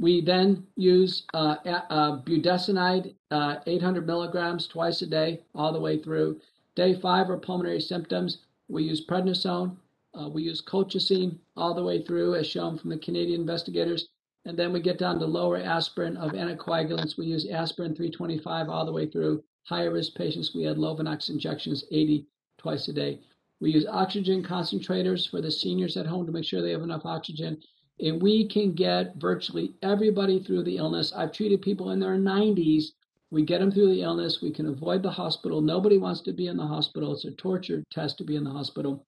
We 0.00 0.20
then 0.20 0.64
use 0.76 1.24
uh, 1.34 1.56
uh, 1.66 2.22
budesonide, 2.22 3.14
uh, 3.32 3.56
800 3.66 4.06
milligrams 4.06 4.68
twice 4.68 5.02
a 5.02 5.06
day, 5.06 5.42
all 5.56 5.72
the 5.72 5.80
way 5.80 6.00
through. 6.00 6.40
Day 6.76 6.94
five 7.00 7.28
are 7.28 7.36
pulmonary 7.36 7.80
symptoms. 7.80 8.38
We 8.68 8.84
use 8.84 9.04
prednisone. 9.04 9.76
Uh, 10.14 10.28
we 10.28 10.44
use 10.44 10.62
colchicine 10.62 11.38
all 11.56 11.74
the 11.74 11.82
way 11.82 12.02
through, 12.02 12.36
as 12.36 12.46
shown 12.46 12.78
from 12.78 12.90
the 12.90 12.98
Canadian 12.98 13.40
investigators. 13.40 14.08
And 14.44 14.56
then 14.56 14.72
we 14.72 14.80
get 14.80 14.98
down 14.98 15.18
to 15.18 15.26
lower 15.26 15.58
aspirin 15.58 16.16
of 16.16 16.32
anticoagulants. 16.32 17.18
We 17.18 17.26
use 17.26 17.46
aspirin 17.46 17.96
325 17.96 18.68
all 18.68 18.86
the 18.86 18.92
way 18.92 19.06
through. 19.06 19.42
Higher 19.68 19.92
risk 19.92 20.14
patients, 20.14 20.54
we 20.54 20.62
had 20.62 20.78
Lovenox 20.78 21.28
injections 21.28 21.84
80 21.90 22.26
twice 22.56 22.88
a 22.88 22.92
day. 22.94 23.20
We 23.60 23.70
use 23.70 23.84
oxygen 23.86 24.42
concentrators 24.42 25.28
for 25.28 25.42
the 25.42 25.50
seniors 25.50 25.98
at 25.98 26.06
home 26.06 26.24
to 26.24 26.32
make 26.32 26.44
sure 26.44 26.62
they 26.62 26.70
have 26.70 26.82
enough 26.82 27.04
oxygen. 27.04 27.60
And 28.00 28.22
we 28.22 28.48
can 28.48 28.72
get 28.72 29.16
virtually 29.16 29.74
everybody 29.82 30.42
through 30.42 30.62
the 30.62 30.78
illness. 30.78 31.12
I've 31.14 31.32
treated 31.32 31.60
people 31.60 31.90
in 31.90 32.00
their 32.00 32.16
90s. 32.16 32.92
We 33.30 33.42
get 33.42 33.58
them 33.58 33.70
through 33.70 33.88
the 33.88 34.00
illness. 34.00 34.40
We 34.40 34.52
can 34.52 34.68
avoid 34.68 35.02
the 35.02 35.10
hospital. 35.10 35.60
Nobody 35.60 35.98
wants 35.98 36.22
to 36.22 36.32
be 36.32 36.46
in 36.46 36.56
the 36.56 36.66
hospital. 36.66 37.12
It's 37.12 37.26
a 37.26 37.32
torture 37.32 37.84
test 37.90 38.16
to 38.18 38.24
be 38.24 38.36
in 38.36 38.44
the 38.44 38.50
hospital. 38.50 39.04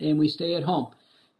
And 0.00 0.18
we 0.18 0.28
stay 0.28 0.56
at 0.56 0.62
home. 0.62 0.88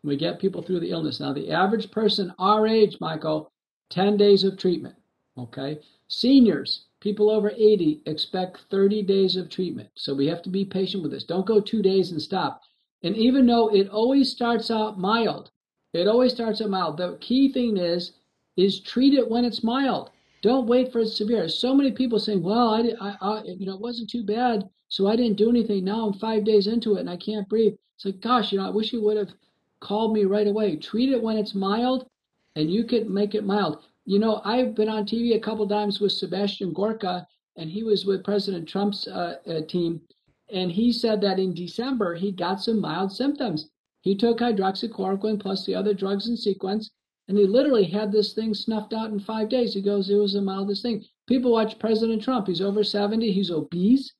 We 0.02 0.16
get 0.16 0.38
people 0.38 0.62
through 0.62 0.80
the 0.80 0.92
illness. 0.92 1.20
Now, 1.20 1.34
the 1.34 1.50
average 1.50 1.90
person 1.90 2.32
our 2.38 2.66
age, 2.66 2.96
Michael, 3.00 3.52
10 3.90 4.16
days 4.16 4.44
of 4.44 4.56
treatment. 4.56 4.94
Okay. 5.36 5.80
Seniors, 6.08 6.85
people 7.00 7.30
over 7.30 7.50
80 7.50 8.02
expect 8.06 8.60
30 8.70 9.02
days 9.02 9.36
of 9.36 9.48
treatment. 9.50 9.90
So 9.94 10.14
we 10.14 10.26
have 10.26 10.42
to 10.42 10.48
be 10.48 10.64
patient 10.64 11.02
with 11.02 11.12
this. 11.12 11.24
Don't 11.24 11.46
go 11.46 11.60
two 11.60 11.82
days 11.82 12.10
and 12.10 12.20
stop. 12.20 12.62
And 13.02 13.16
even 13.16 13.46
though 13.46 13.68
it 13.68 13.88
always 13.88 14.30
starts 14.30 14.70
out 14.70 14.98
mild, 14.98 15.50
it 15.92 16.08
always 16.08 16.32
starts 16.32 16.60
out 16.60 16.70
mild. 16.70 16.96
The 16.96 17.16
key 17.20 17.52
thing 17.52 17.76
is, 17.76 18.12
is 18.56 18.80
treat 18.80 19.14
it 19.14 19.30
when 19.30 19.44
it's 19.44 19.62
mild. 19.62 20.10
Don't 20.42 20.66
wait 20.66 20.92
for 20.92 21.00
it 21.00 21.08
severe. 21.08 21.48
So 21.48 21.74
many 21.74 21.92
people 21.92 22.18
saying, 22.18 22.42
"Well, 22.42 22.68
I, 22.68 22.92
I, 23.00 23.16
I, 23.20 23.42
you 23.44 23.66
know, 23.66 23.74
it 23.74 23.80
wasn't 23.80 24.10
too 24.10 24.24
bad, 24.24 24.68
so 24.88 25.06
I 25.06 25.16
didn't 25.16 25.36
do 25.36 25.50
anything. 25.50 25.84
Now 25.84 26.06
I'm 26.06 26.12
five 26.14 26.44
days 26.44 26.66
into 26.66 26.96
it 26.96 27.00
and 27.00 27.10
I 27.10 27.16
can't 27.16 27.48
breathe." 27.48 27.74
It's 27.96 28.04
like, 28.04 28.20
gosh, 28.20 28.52
you 28.52 28.58
know, 28.58 28.66
I 28.66 28.70
wish 28.70 28.92
you 28.92 29.02
would 29.02 29.16
have 29.16 29.32
called 29.80 30.12
me 30.12 30.24
right 30.24 30.46
away. 30.46 30.76
Treat 30.76 31.10
it 31.10 31.22
when 31.22 31.36
it's 31.36 31.54
mild, 31.54 32.06
and 32.54 32.70
you 32.70 32.84
can 32.84 33.12
make 33.12 33.34
it 33.34 33.44
mild. 33.44 33.82
You 34.06 34.18
know, 34.18 34.40
I've 34.44 34.74
been 34.74 34.88
on 34.88 35.04
TV 35.04 35.34
a 35.34 35.40
couple 35.40 35.68
times 35.68 36.00
with 36.00 36.12
Sebastian 36.12 36.72
Gorka, 36.72 37.26
and 37.56 37.68
he 37.70 37.82
was 37.82 38.06
with 38.06 38.24
President 38.24 38.68
Trump's 38.68 39.06
uh, 39.08 39.36
uh, 39.46 39.60
team, 39.62 40.00
and 40.50 40.70
he 40.70 40.92
said 40.92 41.20
that 41.20 41.38
in 41.38 41.52
December 41.52 42.14
he 42.14 42.32
got 42.32 42.62
some 42.62 42.80
mild 42.80 43.12
symptoms. 43.12 43.68
He 44.02 44.16
took 44.16 44.38
hydroxychloroquine 44.38 45.40
plus 45.40 45.66
the 45.66 45.74
other 45.74 45.92
drugs 45.92 46.28
in 46.28 46.36
sequence, 46.36 46.90
and 47.28 47.36
he 47.36 47.46
literally 47.46 47.84
had 47.84 48.12
this 48.12 48.32
thing 48.32 48.54
snuffed 48.54 48.92
out 48.94 49.10
in 49.10 49.18
five 49.18 49.48
days. 49.48 49.74
He 49.74 49.82
goes, 49.82 50.08
it 50.08 50.14
was 50.14 50.34
the 50.34 50.40
mildest 50.40 50.82
thing. 50.82 51.04
People 51.26 51.50
watch 51.50 51.78
President 51.78 52.22
Trump. 52.22 52.46
He's 52.46 52.60
over 52.62 52.84
70. 52.84 53.32
He's 53.32 53.50
obese 53.50 54.12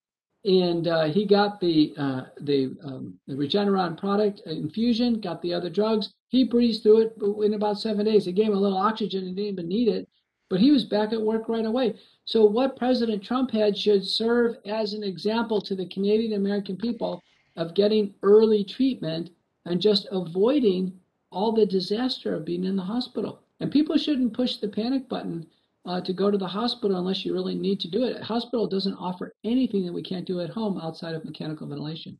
and 0.47 0.87
uh, 0.87 1.05
he 1.05 1.27
got 1.27 1.61
the 1.61 1.93
uh, 1.99 2.23
the, 2.41 2.77
um, 2.85 3.19
the 3.27 3.35
Regeneron 3.35 3.99
product 3.99 4.41
infusion, 4.47 5.21
got 5.21 5.43
the 5.43 5.53
other 5.53 5.69
drugs. 5.69 6.15
He 6.29 6.45
breezed 6.45 6.83
through 6.83 6.99
it 6.99 7.45
in 7.45 7.55
about 7.55 7.79
seven 7.79 8.05
days. 8.05 8.25
They 8.25 8.33
gave 8.33 8.49
him 8.49 8.55
a 8.55 8.61
little 8.61 8.79
oxygen 8.79 9.25
and 9.25 9.37
didn't 9.37 9.53
even 9.53 9.69
need 9.69 9.89
it, 9.89 10.09
but 10.49 10.61
he 10.61 10.73
was 10.73 10.85
back 10.85 11.13
at 11.13 11.23
work 11.23 11.49
right 11.49 11.65
away. 11.65 11.97
So 12.25 12.45
what 12.45 12.77
President 12.77 13.23
Trump 13.23 13.51
had 13.53 13.79
should 13.79 14.05
serve 14.05 14.57
as 14.67 14.93
an 14.93 15.05
example 15.05 15.61
to 15.61 15.75
the 15.75 15.87
Canadian 15.87 16.33
American 16.33 16.77
people 16.77 17.23
of 17.57 17.75
getting 17.75 18.15
early 18.23 18.65
treatment 18.65 19.31
and 19.65 19.81
just 19.81 20.07
avoiding 20.11 20.99
all 21.31 21.53
the 21.53 21.67
disaster 21.67 22.35
of 22.35 22.45
being 22.45 22.65
in 22.65 22.77
the 22.77 22.83
hospital. 22.83 23.41
And 23.61 23.71
people 23.71 23.97
shouldn't 23.97 24.35
push 24.35 24.57
the 24.57 24.69
panic 24.69 25.09
button 25.09 25.47
uh, 25.85 26.01
to 26.01 26.13
go 26.13 26.31
to 26.31 26.39
the 26.39 26.47
hospital 26.47 26.99
unless 26.99 27.25
you 27.25 27.33
really 27.33 27.55
need 27.55 27.81
to 27.81 27.91
do 27.91 28.05
it. 28.05 28.21
A 28.21 28.25
hospital 28.25 28.67
doesn't 28.67 28.95
offer 28.97 29.33
anything 29.45 29.87
that 29.87 29.93
we 29.93 30.03
can't 30.03 30.27
do 30.27 30.41
at 30.41 30.51
home 30.51 30.79
outside 30.79 31.15
of 31.15 31.25
mechanical 31.25 31.67
ventilation. 31.67 32.19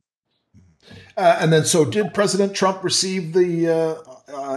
Uh, 1.15 1.37
and 1.39 1.51
then, 1.51 1.65
so 1.65 1.83
did 1.83 2.13
President 2.13 2.53
Trump 2.53 2.83
receive 2.83 3.33
the 3.33 3.67
uh, 3.67 3.95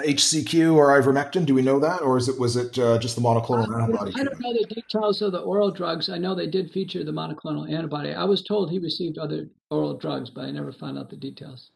HCQ 0.03 0.69
uh, 0.69 0.75
or 0.75 1.01
ivermectin? 1.01 1.47
Do 1.47 1.55
we 1.55 1.63
know 1.63 1.79
that, 1.79 2.03
or 2.03 2.17
is 2.17 2.29
it 2.29 2.39
was 2.39 2.57
it 2.57 2.79
uh, 2.79 2.99
just 2.99 3.17
the 3.17 3.23
monoclonal 3.23 3.75
antibody? 3.75 4.13
I 4.15 4.25
don't 4.25 4.41
know 4.41 4.53
the 4.53 4.67
details 4.75 5.23
of 5.23 5.33
the 5.33 5.41
oral 5.41 5.71
drugs. 5.71 6.09
I 6.09 6.19
know 6.19 6.35
they 6.35 6.47
did 6.47 6.71
feature 6.71 7.05
the 7.05 7.13
monoclonal 7.13 7.71
antibody. 7.73 8.13
I 8.13 8.25
was 8.25 8.43
told 8.43 8.71
he 8.71 8.79
received 8.79 9.19
other 9.19 9.49
oral 9.71 9.95
drugs, 9.95 10.31
but 10.31 10.45
I 10.45 10.51
never 10.51 10.73
found 10.73 10.99
out 10.99 11.09
the 11.09 11.17
details. 11.17 11.71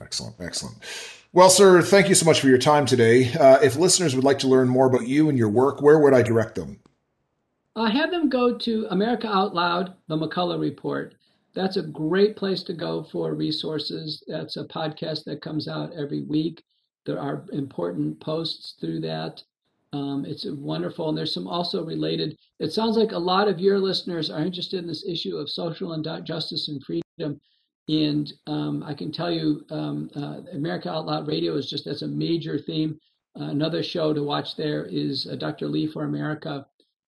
Excellent, 0.00 0.36
excellent. 0.40 0.76
Well, 1.32 1.50
sir, 1.50 1.82
thank 1.82 2.08
you 2.08 2.14
so 2.14 2.26
much 2.26 2.40
for 2.40 2.48
your 2.48 2.58
time 2.58 2.86
today. 2.86 3.32
Uh, 3.32 3.58
if 3.62 3.76
listeners 3.76 4.14
would 4.14 4.24
like 4.24 4.38
to 4.40 4.48
learn 4.48 4.68
more 4.68 4.86
about 4.86 5.06
you 5.06 5.28
and 5.28 5.38
your 5.38 5.48
work, 5.48 5.80
where 5.80 5.98
would 5.98 6.14
I 6.14 6.22
direct 6.22 6.54
them? 6.54 6.80
I 7.76 7.90
have 7.90 8.10
them 8.10 8.28
go 8.28 8.56
to 8.56 8.86
America 8.90 9.28
Out 9.28 9.54
Loud, 9.54 9.94
the 10.08 10.16
McCullough 10.16 10.58
Report. 10.58 11.14
That's 11.56 11.78
a 11.78 11.82
great 11.82 12.36
place 12.36 12.62
to 12.64 12.74
go 12.74 13.02
for 13.02 13.34
resources. 13.34 14.22
That's 14.28 14.58
a 14.58 14.64
podcast 14.64 15.24
that 15.24 15.40
comes 15.40 15.66
out 15.66 15.94
every 15.94 16.22
week. 16.22 16.62
There 17.06 17.18
are 17.18 17.46
important 17.50 18.20
posts 18.20 18.74
through 18.78 19.00
that. 19.00 19.42
Um, 19.94 20.26
it's 20.26 20.44
wonderful. 20.44 21.08
And 21.08 21.16
there's 21.16 21.32
some 21.32 21.48
also 21.48 21.82
related. 21.82 22.36
It 22.60 22.72
sounds 22.72 22.98
like 22.98 23.12
a 23.12 23.18
lot 23.18 23.48
of 23.48 23.58
your 23.58 23.78
listeners 23.78 24.28
are 24.28 24.44
interested 24.44 24.80
in 24.80 24.86
this 24.86 25.06
issue 25.06 25.36
of 25.36 25.48
social 25.48 25.94
injustice 25.94 26.68
and 26.68 26.82
freedom. 26.84 27.40
And 27.88 28.32
um, 28.46 28.82
I 28.82 28.92
can 28.92 29.10
tell 29.10 29.30
you, 29.30 29.64
um, 29.70 30.10
uh, 30.14 30.40
America 30.52 30.90
Out 30.90 31.06
Loud 31.06 31.26
Radio 31.26 31.56
is 31.56 31.70
just 31.70 31.86
as 31.86 32.02
a 32.02 32.08
major 32.08 32.58
theme. 32.58 32.98
Uh, 33.40 33.44
another 33.44 33.82
show 33.82 34.12
to 34.12 34.22
watch 34.22 34.56
there 34.56 34.84
is 34.84 35.26
uh, 35.26 35.36
Dr. 35.36 35.68
Lee 35.68 35.86
for 35.86 36.04
America, 36.04 36.66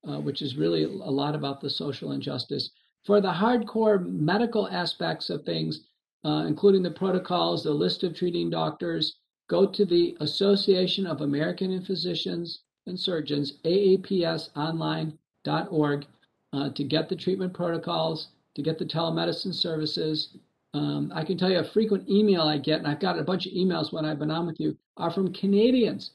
uh, 0.08 0.20
which 0.20 0.40
is 0.40 0.56
really 0.56 0.84
a 0.84 0.88
lot 0.88 1.34
about 1.34 1.60
the 1.60 1.68
social 1.68 2.12
injustice. 2.12 2.70
For 3.08 3.20
the 3.22 3.32
hardcore 3.32 4.04
medical 4.06 4.68
aspects 4.68 5.30
of 5.30 5.46
things, 5.46 5.80
uh, 6.26 6.44
including 6.46 6.82
the 6.82 6.90
protocols, 6.90 7.64
the 7.64 7.72
list 7.72 8.04
of 8.04 8.14
treating 8.14 8.50
doctors, 8.50 9.16
go 9.48 9.64
to 9.64 9.86
the 9.86 10.14
Association 10.20 11.06
of 11.06 11.22
American 11.22 11.80
Physicians 11.80 12.64
and 12.86 13.00
Surgeons, 13.00 13.54
AAPSonline.org. 13.64 16.06
uh, 16.52 16.68
to 16.68 16.84
get 16.84 17.08
the 17.08 17.16
treatment 17.16 17.54
protocols, 17.54 18.28
to 18.54 18.60
get 18.60 18.78
the 18.78 18.84
telemedicine 18.84 19.54
services. 19.54 20.36
Um, 20.74 21.10
I 21.14 21.24
can 21.24 21.38
tell 21.38 21.50
you 21.50 21.60
a 21.60 21.64
frequent 21.64 22.06
email 22.10 22.42
I 22.42 22.58
get, 22.58 22.80
and 22.80 22.86
I've 22.86 23.00
got 23.00 23.18
a 23.18 23.24
bunch 23.24 23.46
of 23.46 23.54
emails 23.54 23.90
when 23.90 24.04
I've 24.04 24.18
been 24.18 24.30
on 24.30 24.46
with 24.46 24.60
you, 24.60 24.76
are 24.98 25.10
from 25.10 25.32
Canadians. 25.32 26.10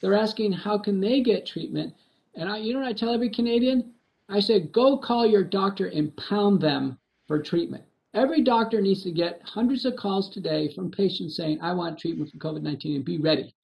They're 0.00 0.14
asking 0.14 0.52
how 0.52 0.78
can 0.78 0.98
they 0.98 1.20
get 1.20 1.44
treatment, 1.44 1.92
and 2.34 2.48
I, 2.48 2.56
you 2.56 2.72
know 2.72 2.80
what 2.80 2.88
I 2.88 2.94
tell 2.94 3.12
every 3.12 3.28
Canadian? 3.28 3.92
I 4.28 4.40
say 4.40 4.60
go 4.60 4.98
call 4.98 5.26
your 5.26 5.44
doctor 5.44 5.86
and 5.86 6.14
pound 6.16 6.60
them 6.60 6.98
for 7.26 7.42
treatment. 7.42 7.84
Every 8.14 8.42
doctor 8.42 8.80
needs 8.80 9.02
to 9.04 9.10
get 9.10 9.42
hundreds 9.44 9.84
of 9.84 9.96
calls 9.96 10.28
today 10.28 10.72
from 10.74 10.90
patients 10.90 11.36
saying, 11.36 11.60
I 11.60 11.72
want 11.72 11.98
treatment 11.98 12.30
for 12.30 12.38
COVID 12.38 12.62
19 12.62 12.96
and 12.96 13.04
be 13.04 13.18
ready. 13.18 13.54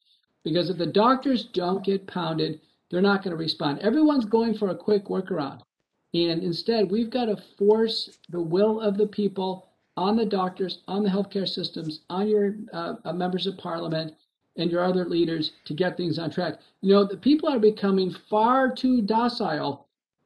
Because 0.43 0.70
if 0.70 0.77
the 0.77 0.86
doctors 0.86 1.45
don't 1.45 1.85
get 1.85 2.07
pounded, 2.07 2.61
they're 2.91 3.01
not 3.01 3.23
going 3.23 3.32
to 3.32 3.43
respond. 3.43 3.81
Everyone's 3.81 4.27
going 4.27 4.55
for 4.55 4.69
a 4.69 4.77
quick 4.77 5.07
workaround. 5.07 5.61
And 6.12 6.43
instead, 6.43 6.91
we've 6.91 7.11
got 7.11 7.27
to 7.27 7.36
force 7.59 8.19
the 8.28 8.41
will 8.41 8.81
of 8.81 8.97
the 8.97 9.07
people 9.07 9.69
on 9.97 10.16
the 10.16 10.27
doctors, 10.27 10.82
on 10.86 11.03
the 11.03 11.11
healthcare 11.11 11.49
systems, 11.49 12.03
on 12.11 12.28
your 12.28 12.55
uh, 12.73 12.95
uh, 13.05 13.12
members 13.12 13.47
of 13.47 13.59
parliament, 13.59 14.15
and 14.57 14.70
your 14.70 14.85
other 14.85 15.05
leaders 15.05 15.53
to 15.65 15.74
get 15.74 15.97
things 15.97 16.19
on 16.19 16.31
track. 16.31 16.61
You 16.81 16.93
know, 16.93 17.05
the 17.05 17.16
people 17.16 17.49
are 17.49 17.59
becoming 17.59 18.15
far 18.31 18.73
too 18.73 19.03
docile. 19.03 19.84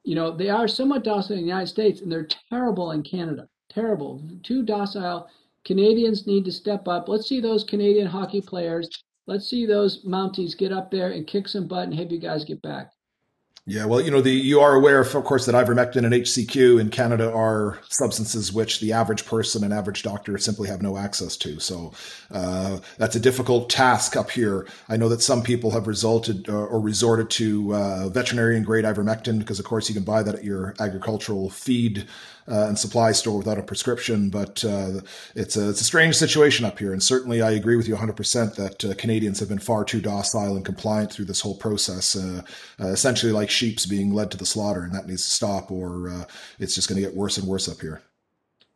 You 0.09 0.15
know, 0.15 0.35
they 0.35 0.49
are 0.49 0.67
somewhat 0.67 1.05
docile 1.05 1.37
in 1.37 1.43
the 1.43 1.49
United 1.49 1.67
States, 1.67 2.01
and 2.01 2.11
they're 2.11 2.27
terrible 2.49 2.93
in 2.93 3.03
Canada. 3.03 3.47
Terrible. 3.69 4.27
Too 4.43 4.63
docile. 4.63 5.29
Canadians 5.67 6.27
need 6.27 6.47
to 6.47 6.51
step 6.51 6.89
up. 6.89 7.11
Let's 7.11 7.29
see 7.29 7.43
those 7.43 7.63
Canadian 7.63 8.07
hockey 8.07 8.41
players. 8.41 8.89
Let's 9.27 9.47
see 9.47 9.67
those 9.67 10.07
Mounties 10.07 10.57
get 10.57 10.73
up 10.73 10.91
there 10.91 11.11
and 11.11 11.27
kick 11.27 11.47
some 11.47 11.69
butt 11.69 11.89
and 11.89 11.95
have 11.95 12.11
you 12.11 12.19
guys 12.19 12.43
get 12.43 12.63
back. 12.63 12.93
Yeah, 13.71 13.85
well, 13.85 14.01
you 14.01 14.11
know, 14.11 14.23
the 14.23 14.33
you 14.33 14.61
are 14.61 14.75
aware, 14.75 15.01
of, 15.01 15.15
of 15.15 15.25
course, 15.25 15.45
that 15.45 15.55
ivermectin 15.55 16.03
and 16.03 16.15
HCQ 16.15 16.81
in 16.81 16.89
Canada 16.89 17.31
are 17.31 17.79
substances 17.91 18.51
which 18.51 18.81
the 18.81 18.95
average 18.95 19.27
person 19.27 19.63
and 19.63 19.75
average 19.75 20.03
doctor 20.03 20.39
simply 20.39 20.71
have 20.71 20.81
no 20.81 20.97
access 20.97 21.37
to. 21.37 21.61
So 21.61 21.93
uh, 22.31 22.79
that's 22.97 23.15
a 23.15 23.21
difficult 23.21 23.69
task 23.69 24.17
up 24.17 24.31
here. 24.31 24.67
I 24.89 24.97
know 24.97 25.11
that 25.11 25.21
some 25.21 25.43
people 25.43 25.71
have 25.73 25.87
resulted 25.87 26.49
uh, 26.49 26.55
or 26.55 26.81
resorted 26.81 27.29
to 27.29 27.75
uh, 27.75 28.09
veterinarian 28.09 28.63
grade 28.63 28.87
ivermectin 28.87 29.39
because, 29.39 29.59
of 29.59 29.67
course, 29.67 29.87
you 29.87 29.95
can 29.95 30.05
buy 30.05 30.23
that 30.23 30.37
at 30.37 30.45
your 30.45 30.75
agricultural 30.81 31.51
feed 31.51 32.07
and 32.49 32.79
supply 32.79 33.13
store 33.13 33.39
without 33.39 33.59
a 33.59 33.63
prescription. 33.63 34.31
But 34.31 34.65
uh, 34.65 35.01
it's 35.35 35.57
a 35.57 35.69
it's 35.71 35.81
a 35.81 35.85
strange 35.85 36.17
situation 36.17 36.65
up 36.65 36.79
here, 36.79 36.93
and 36.93 37.03
certainly 37.03 37.43
I 37.43 37.53
agree 37.53 37.77
with 37.77 37.87
you 37.87 37.95
100 37.95 38.17
percent 38.17 38.57
that 38.57 38.85
uh, 38.85 38.95
Canadians 38.95 39.41
have 39.41 39.49
been 39.49 39.59
far 39.59 39.85
too 39.85 40.01
docile 40.01 40.57
and 40.57 40.65
compliant 40.65 41.13
through 41.13 41.27
this 41.27 41.41
whole 41.41 41.57
process, 41.57 42.17
uh, 42.17 42.43
uh, 42.81 42.89
essentially 42.89 43.33
like 43.33 43.51
sheep's 43.51 43.87
being 43.87 44.13
led 44.13 44.31
to 44.31 44.37
the 44.37 44.47
slaughter, 44.47 44.83
and 44.83 44.95
that 44.95 45.07
needs 45.07 45.25
to 45.25 45.31
stop, 45.31 45.71
or 45.71 46.11
uh, 46.11 46.25
it's 46.59 46.75
just 46.75 46.89
going 46.89 47.01
to 47.01 47.07
get 47.07 47.17
worse 47.17 47.39
and 47.39 47.47
worse 47.47 47.69
up 47.69 47.81
here. 47.81 48.03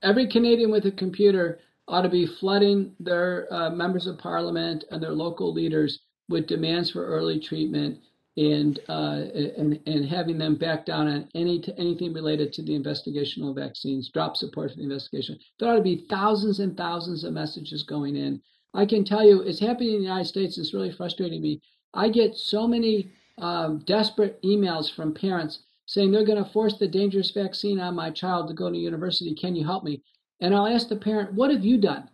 Every 0.03 0.27
Canadian 0.27 0.71
with 0.71 0.87
a 0.87 0.93
computer 0.93 1.61
ought 1.89 2.03
to 2.03 2.09
be 2.09 2.27
flooding 2.27 2.95
their 3.01 3.49
members 3.73 4.07
of 4.07 4.19
parliament 4.19 4.85
and 4.91 5.03
their 5.03 5.13
local 5.13 5.53
leaders 5.53 6.01
with 6.29 6.47
demands 6.47 6.91
for 6.91 7.05
early 7.07 7.39
treatment 7.39 7.99
and 8.37 8.79
uh, 8.89 9.25
and 9.59 9.79
and 9.87 10.09
having 10.09 10.39
them 10.39 10.57
back 10.57 10.87
down 10.87 11.07
on 11.07 11.29
any 11.35 11.63
anything 11.77 12.13
related 12.13 12.53
to 12.55 12.63
the 12.63 12.79
investigational 12.79 13.55
vaccines, 13.55 14.11
drop 14.11 14.37
support 14.37 14.71
for 14.71 14.77
the 14.79 14.85
investigation. 14.85 15.39
There 15.59 15.69
ought 15.69 15.77
to 15.77 15.83
be 15.83 16.07
thousands 16.09 16.61
and 16.61 16.77
thousands 16.77 17.25
of 17.25 17.35
messages 17.35 17.83
going 17.83 18.17
in. 18.17 18.41
I 18.75 18.87
can 18.87 19.05
tell 19.05 19.27
you, 19.27 19.43
it's 19.43 19.61
happening 19.61 19.91
in 19.91 19.97
the 19.97 20.09
United 20.09 20.29
States. 20.29 20.57
It's 20.57 20.73
really 20.73 20.93
frustrating 20.93 21.43
me. 21.43 21.61
I 21.93 22.09
get 22.09 22.35
so 22.37 22.67
many 22.67 23.13
um, 23.39 23.83
desperate 23.87 24.43
emails 24.43 24.95
from 24.95 25.13
parents 25.13 25.65
saying 25.87 26.11
they're 26.11 26.25
going 26.25 26.43
to 26.43 26.51
force 26.51 26.79
the 26.79 26.89
dangerous 26.89 27.33
vaccine 27.33 27.79
on 27.79 27.95
my 27.95 28.11
child 28.11 28.49
to 28.49 28.55
go 28.55 28.71
to 28.71 28.77
university. 28.77 29.35
Can 29.35 29.55
you 29.55 29.65
help 29.67 29.85
me? 29.85 30.03
And 30.41 30.55
I'll 30.55 30.67
ask 30.67 30.89
the 30.89 30.97
parent, 30.97 31.35
what 31.35 31.51
have 31.51 31.65
you 31.65 31.77
done? 31.77 32.09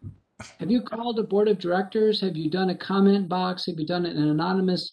Have 0.58 0.70
you 0.70 0.82
called 0.82 1.18
a 1.18 1.22
board 1.22 1.48
of 1.48 1.58
directors? 1.58 2.20
Have 2.20 2.36
you 2.36 2.50
done 2.50 2.70
a 2.70 2.76
comment 2.76 3.28
box? 3.28 3.66
Have 3.66 3.78
you 3.78 3.86
done 3.86 4.06
an 4.06 4.16
anonymous 4.16 4.92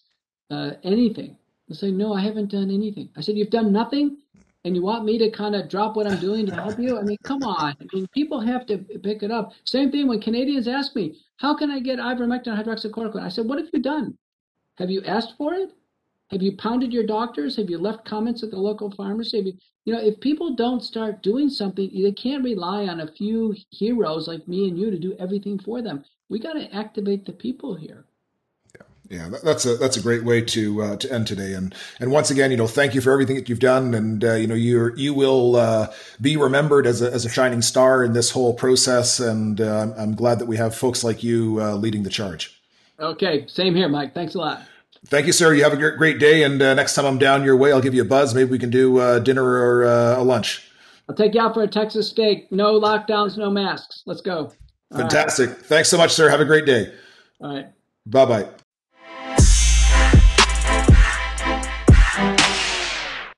uh, 0.50 0.72
anything. 0.82 1.36
They 1.68 1.74
say, 1.74 1.90
no, 1.90 2.12
I 2.12 2.20
haven't 2.20 2.50
done 2.50 2.70
anything. 2.70 3.08
I 3.16 3.20
said, 3.20 3.36
you've 3.36 3.50
done 3.50 3.72
nothing? 3.72 4.18
And 4.64 4.74
you 4.74 4.82
want 4.82 5.04
me 5.04 5.16
to 5.18 5.30
kind 5.30 5.54
of 5.54 5.68
drop 5.68 5.94
what 5.94 6.08
I'm 6.08 6.18
doing 6.18 6.46
to 6.46 6.54
help 6.54 6.78
you? 6.78 6.98
I 6.98 7.02
mean, 7.02 7.18
come 7.22 7.42
on. 7.44 7.76
I 7.80 7.86
mean, 7.92 8.08
people 8.12 8.40
have 8.40 8.66
to 8.66 8.78
pick 8.78 9.22
it 9.22 9.30
up. 9.30 9.52
Same 9.64 9.92
thing 9.92 10.08
when 10.08 10.20
Canadians 10.20 10.66
ask 10.66 10.94
me, 10.96 11.20
how 11.36 11.56
can 11.56 11.70
I 11.70 11.78
get 11.78 11.98
ivermectin 11.98 12.56
hydroxychloroquine? 12.56 13.22
I 13.22 13.28
said, 13.28 13.46
what 13.46 13.58
have 13.58 13.68
you 13.72 13.80
done? 13.80 14.16
Have 14.78 14.90
you 14.90 15.02
asked 15.04 15.34
for 15.38 15.54
it? 15.54 15.72
Have 16.30 16.42
you 16.42 16.56
pounded 16.56 16.92
your 16.92 17.06
doctors? 17.06 17.56
Have 17.56 17.70
you 17.70 17.78
left 17.78 18.04
comments 18.04 18.42
at 18.42 18.50
the 18.50 18.58
local 18.58 18.90
pharmacy? 18.90 19.38
You, 19.38 19.52
you, 19.84 19.92
know, 19.92 20.00
if 20.00 20.18
people 20.20 20.56
don't 20.56 20.82
start 20.82 21.22
doing 21.22 21.48
something, 21.48 21.88
they 21.94 22.10
can't 22.10 22.42
rely 22.42 22.88
on 22.88 23.00
a 23.00 23.12
few 23.12 23.54
heroes 23.70 24.26
like 24.26 24.48
me 24.48 24.68
and 24.68 24.76
you 24.76 24.90
to 24.90 24.98
do 24.98 25.14
everything 25.20 25.60
for 25.60 25.80
them. 25.80 26.04
We 26.28 26.40
got 26.40 26.54
to 26.54 26.74
activate 26.74 27.24
the 27.24 27.32
people 27.32 27.76
here 27.76 28.05
yeah, 29.08 29.30
that's 29.44 29.64
a 29.64 29.76
that's 29.76 29.96
a 29.96 30.02
great 30.02 30.24
way 30.24 30.40
to 30.40 30.82
uh, 30.82 30.96
to 30.96 31.12
end 31.12 31.26
today. 31.26 31.52
And 31.52 31.74
and 32.00 32.10
once 32.10 32.30
again, 32.30 32.50
you 32.50 32.56
know, 32.56 32.66
thank 32.66 32.94
you 32.94 33.00
for 33.00 33.12
everything 33.12 33.36
that 33.36 33.48
you've 33.48 33.60
done. 33.60 33.94
And 33.94 34.24
uh, 34.24 34.34
you 34.34 34.46
know, 34.46 34.54
you 34.54 34.92
you 34.96 35.14
will 35.14 35.56
uh, 35.56 35.92
be 36.20 36.36
remembered 36.36 36.86
as 36.86 37.02
a 37.02 37.12
as 37.12 37.24
a 37.24 37.28
shining 37.28 37.62
star 37.62 38.02
in 38.02 38.14
this 38.14 38.30
whole 38.30 38.54
process. 38.54 39.20
And 39.20 39.60
uh, 39.60 39.92
I'm 39.96 40.14
glad 40.14 40.38
that 40.40 40.46
we 40.46 40.56
have 40.56 40.74
folks 40.74 41.04
like 41.04 41.22
you 41.22 41.60
uh, 41.60 41.76
leading 41.76 42.02
the 42.02 42.10
charge. 42.10 42.60
Okay, 42.98 43.46
same 43.46 43.74
here, 43.74 43.88
Mike. 43.88 44.14
Thanks 44.14 44.34
a 44.34 44.38
lot. 44.38 44.62
Thank 45.06 45.26
you, 45.26 45.32
sir. 45.32 45.54
You 45.54 45.62
have 45.62 45.72
a 45.72 45.76
great, 45.96 46.18
day. 46.18 46.42
And 46.42 46.60
uh, 46.60 46.74
next 46.74 46.94
time 46.94 47.04
I'm 47.04 47.18
down 47.18 47.44
your 47.44 47.56
way, 47.56 47.70
I'll 47.70 47.82
give 47.82 47.94
you 47.94 48.02
a 48.02 48.06
buzz. 48.06 48.34
Maybe 48.34 48.50
we 48.50 48.58
can 48.58 48.70
do 48.70 49.20
dinner 49.20 49.44
or 49.44 49.84
a 49.84 50.22
lunch. 50.22 50.68
I'll 51.08 51.14
take 51.14 51.34
you 51.34 51.40
out 51.40 51.54
for 51.54 51.62
a 51.62 51.68
Texas 51.68 52.08
steak. 52.08 52.50
No 52.50 52.80
lockdowns, 52.80 53.36
no 53.36 53.50
masks. 53.50 54.02
Let's 54.06 54.20
go. 54.20 54.52
All 54.90 54.98
Fantastic. 54.98 55.50
Right. 55.50 55.58
Thanks 55.58 55.88
so 55.90 55.98
much, 55.98 56.12
sir. 56.12 56.28
Have 56.28 56.40
a 56.40 56.44
great 56.44 56.66
day. 56.66 56.92
All 57.40 57.54
right. 57.54 57.66
Bye 58.06 58.24
bye. 58.24 58.48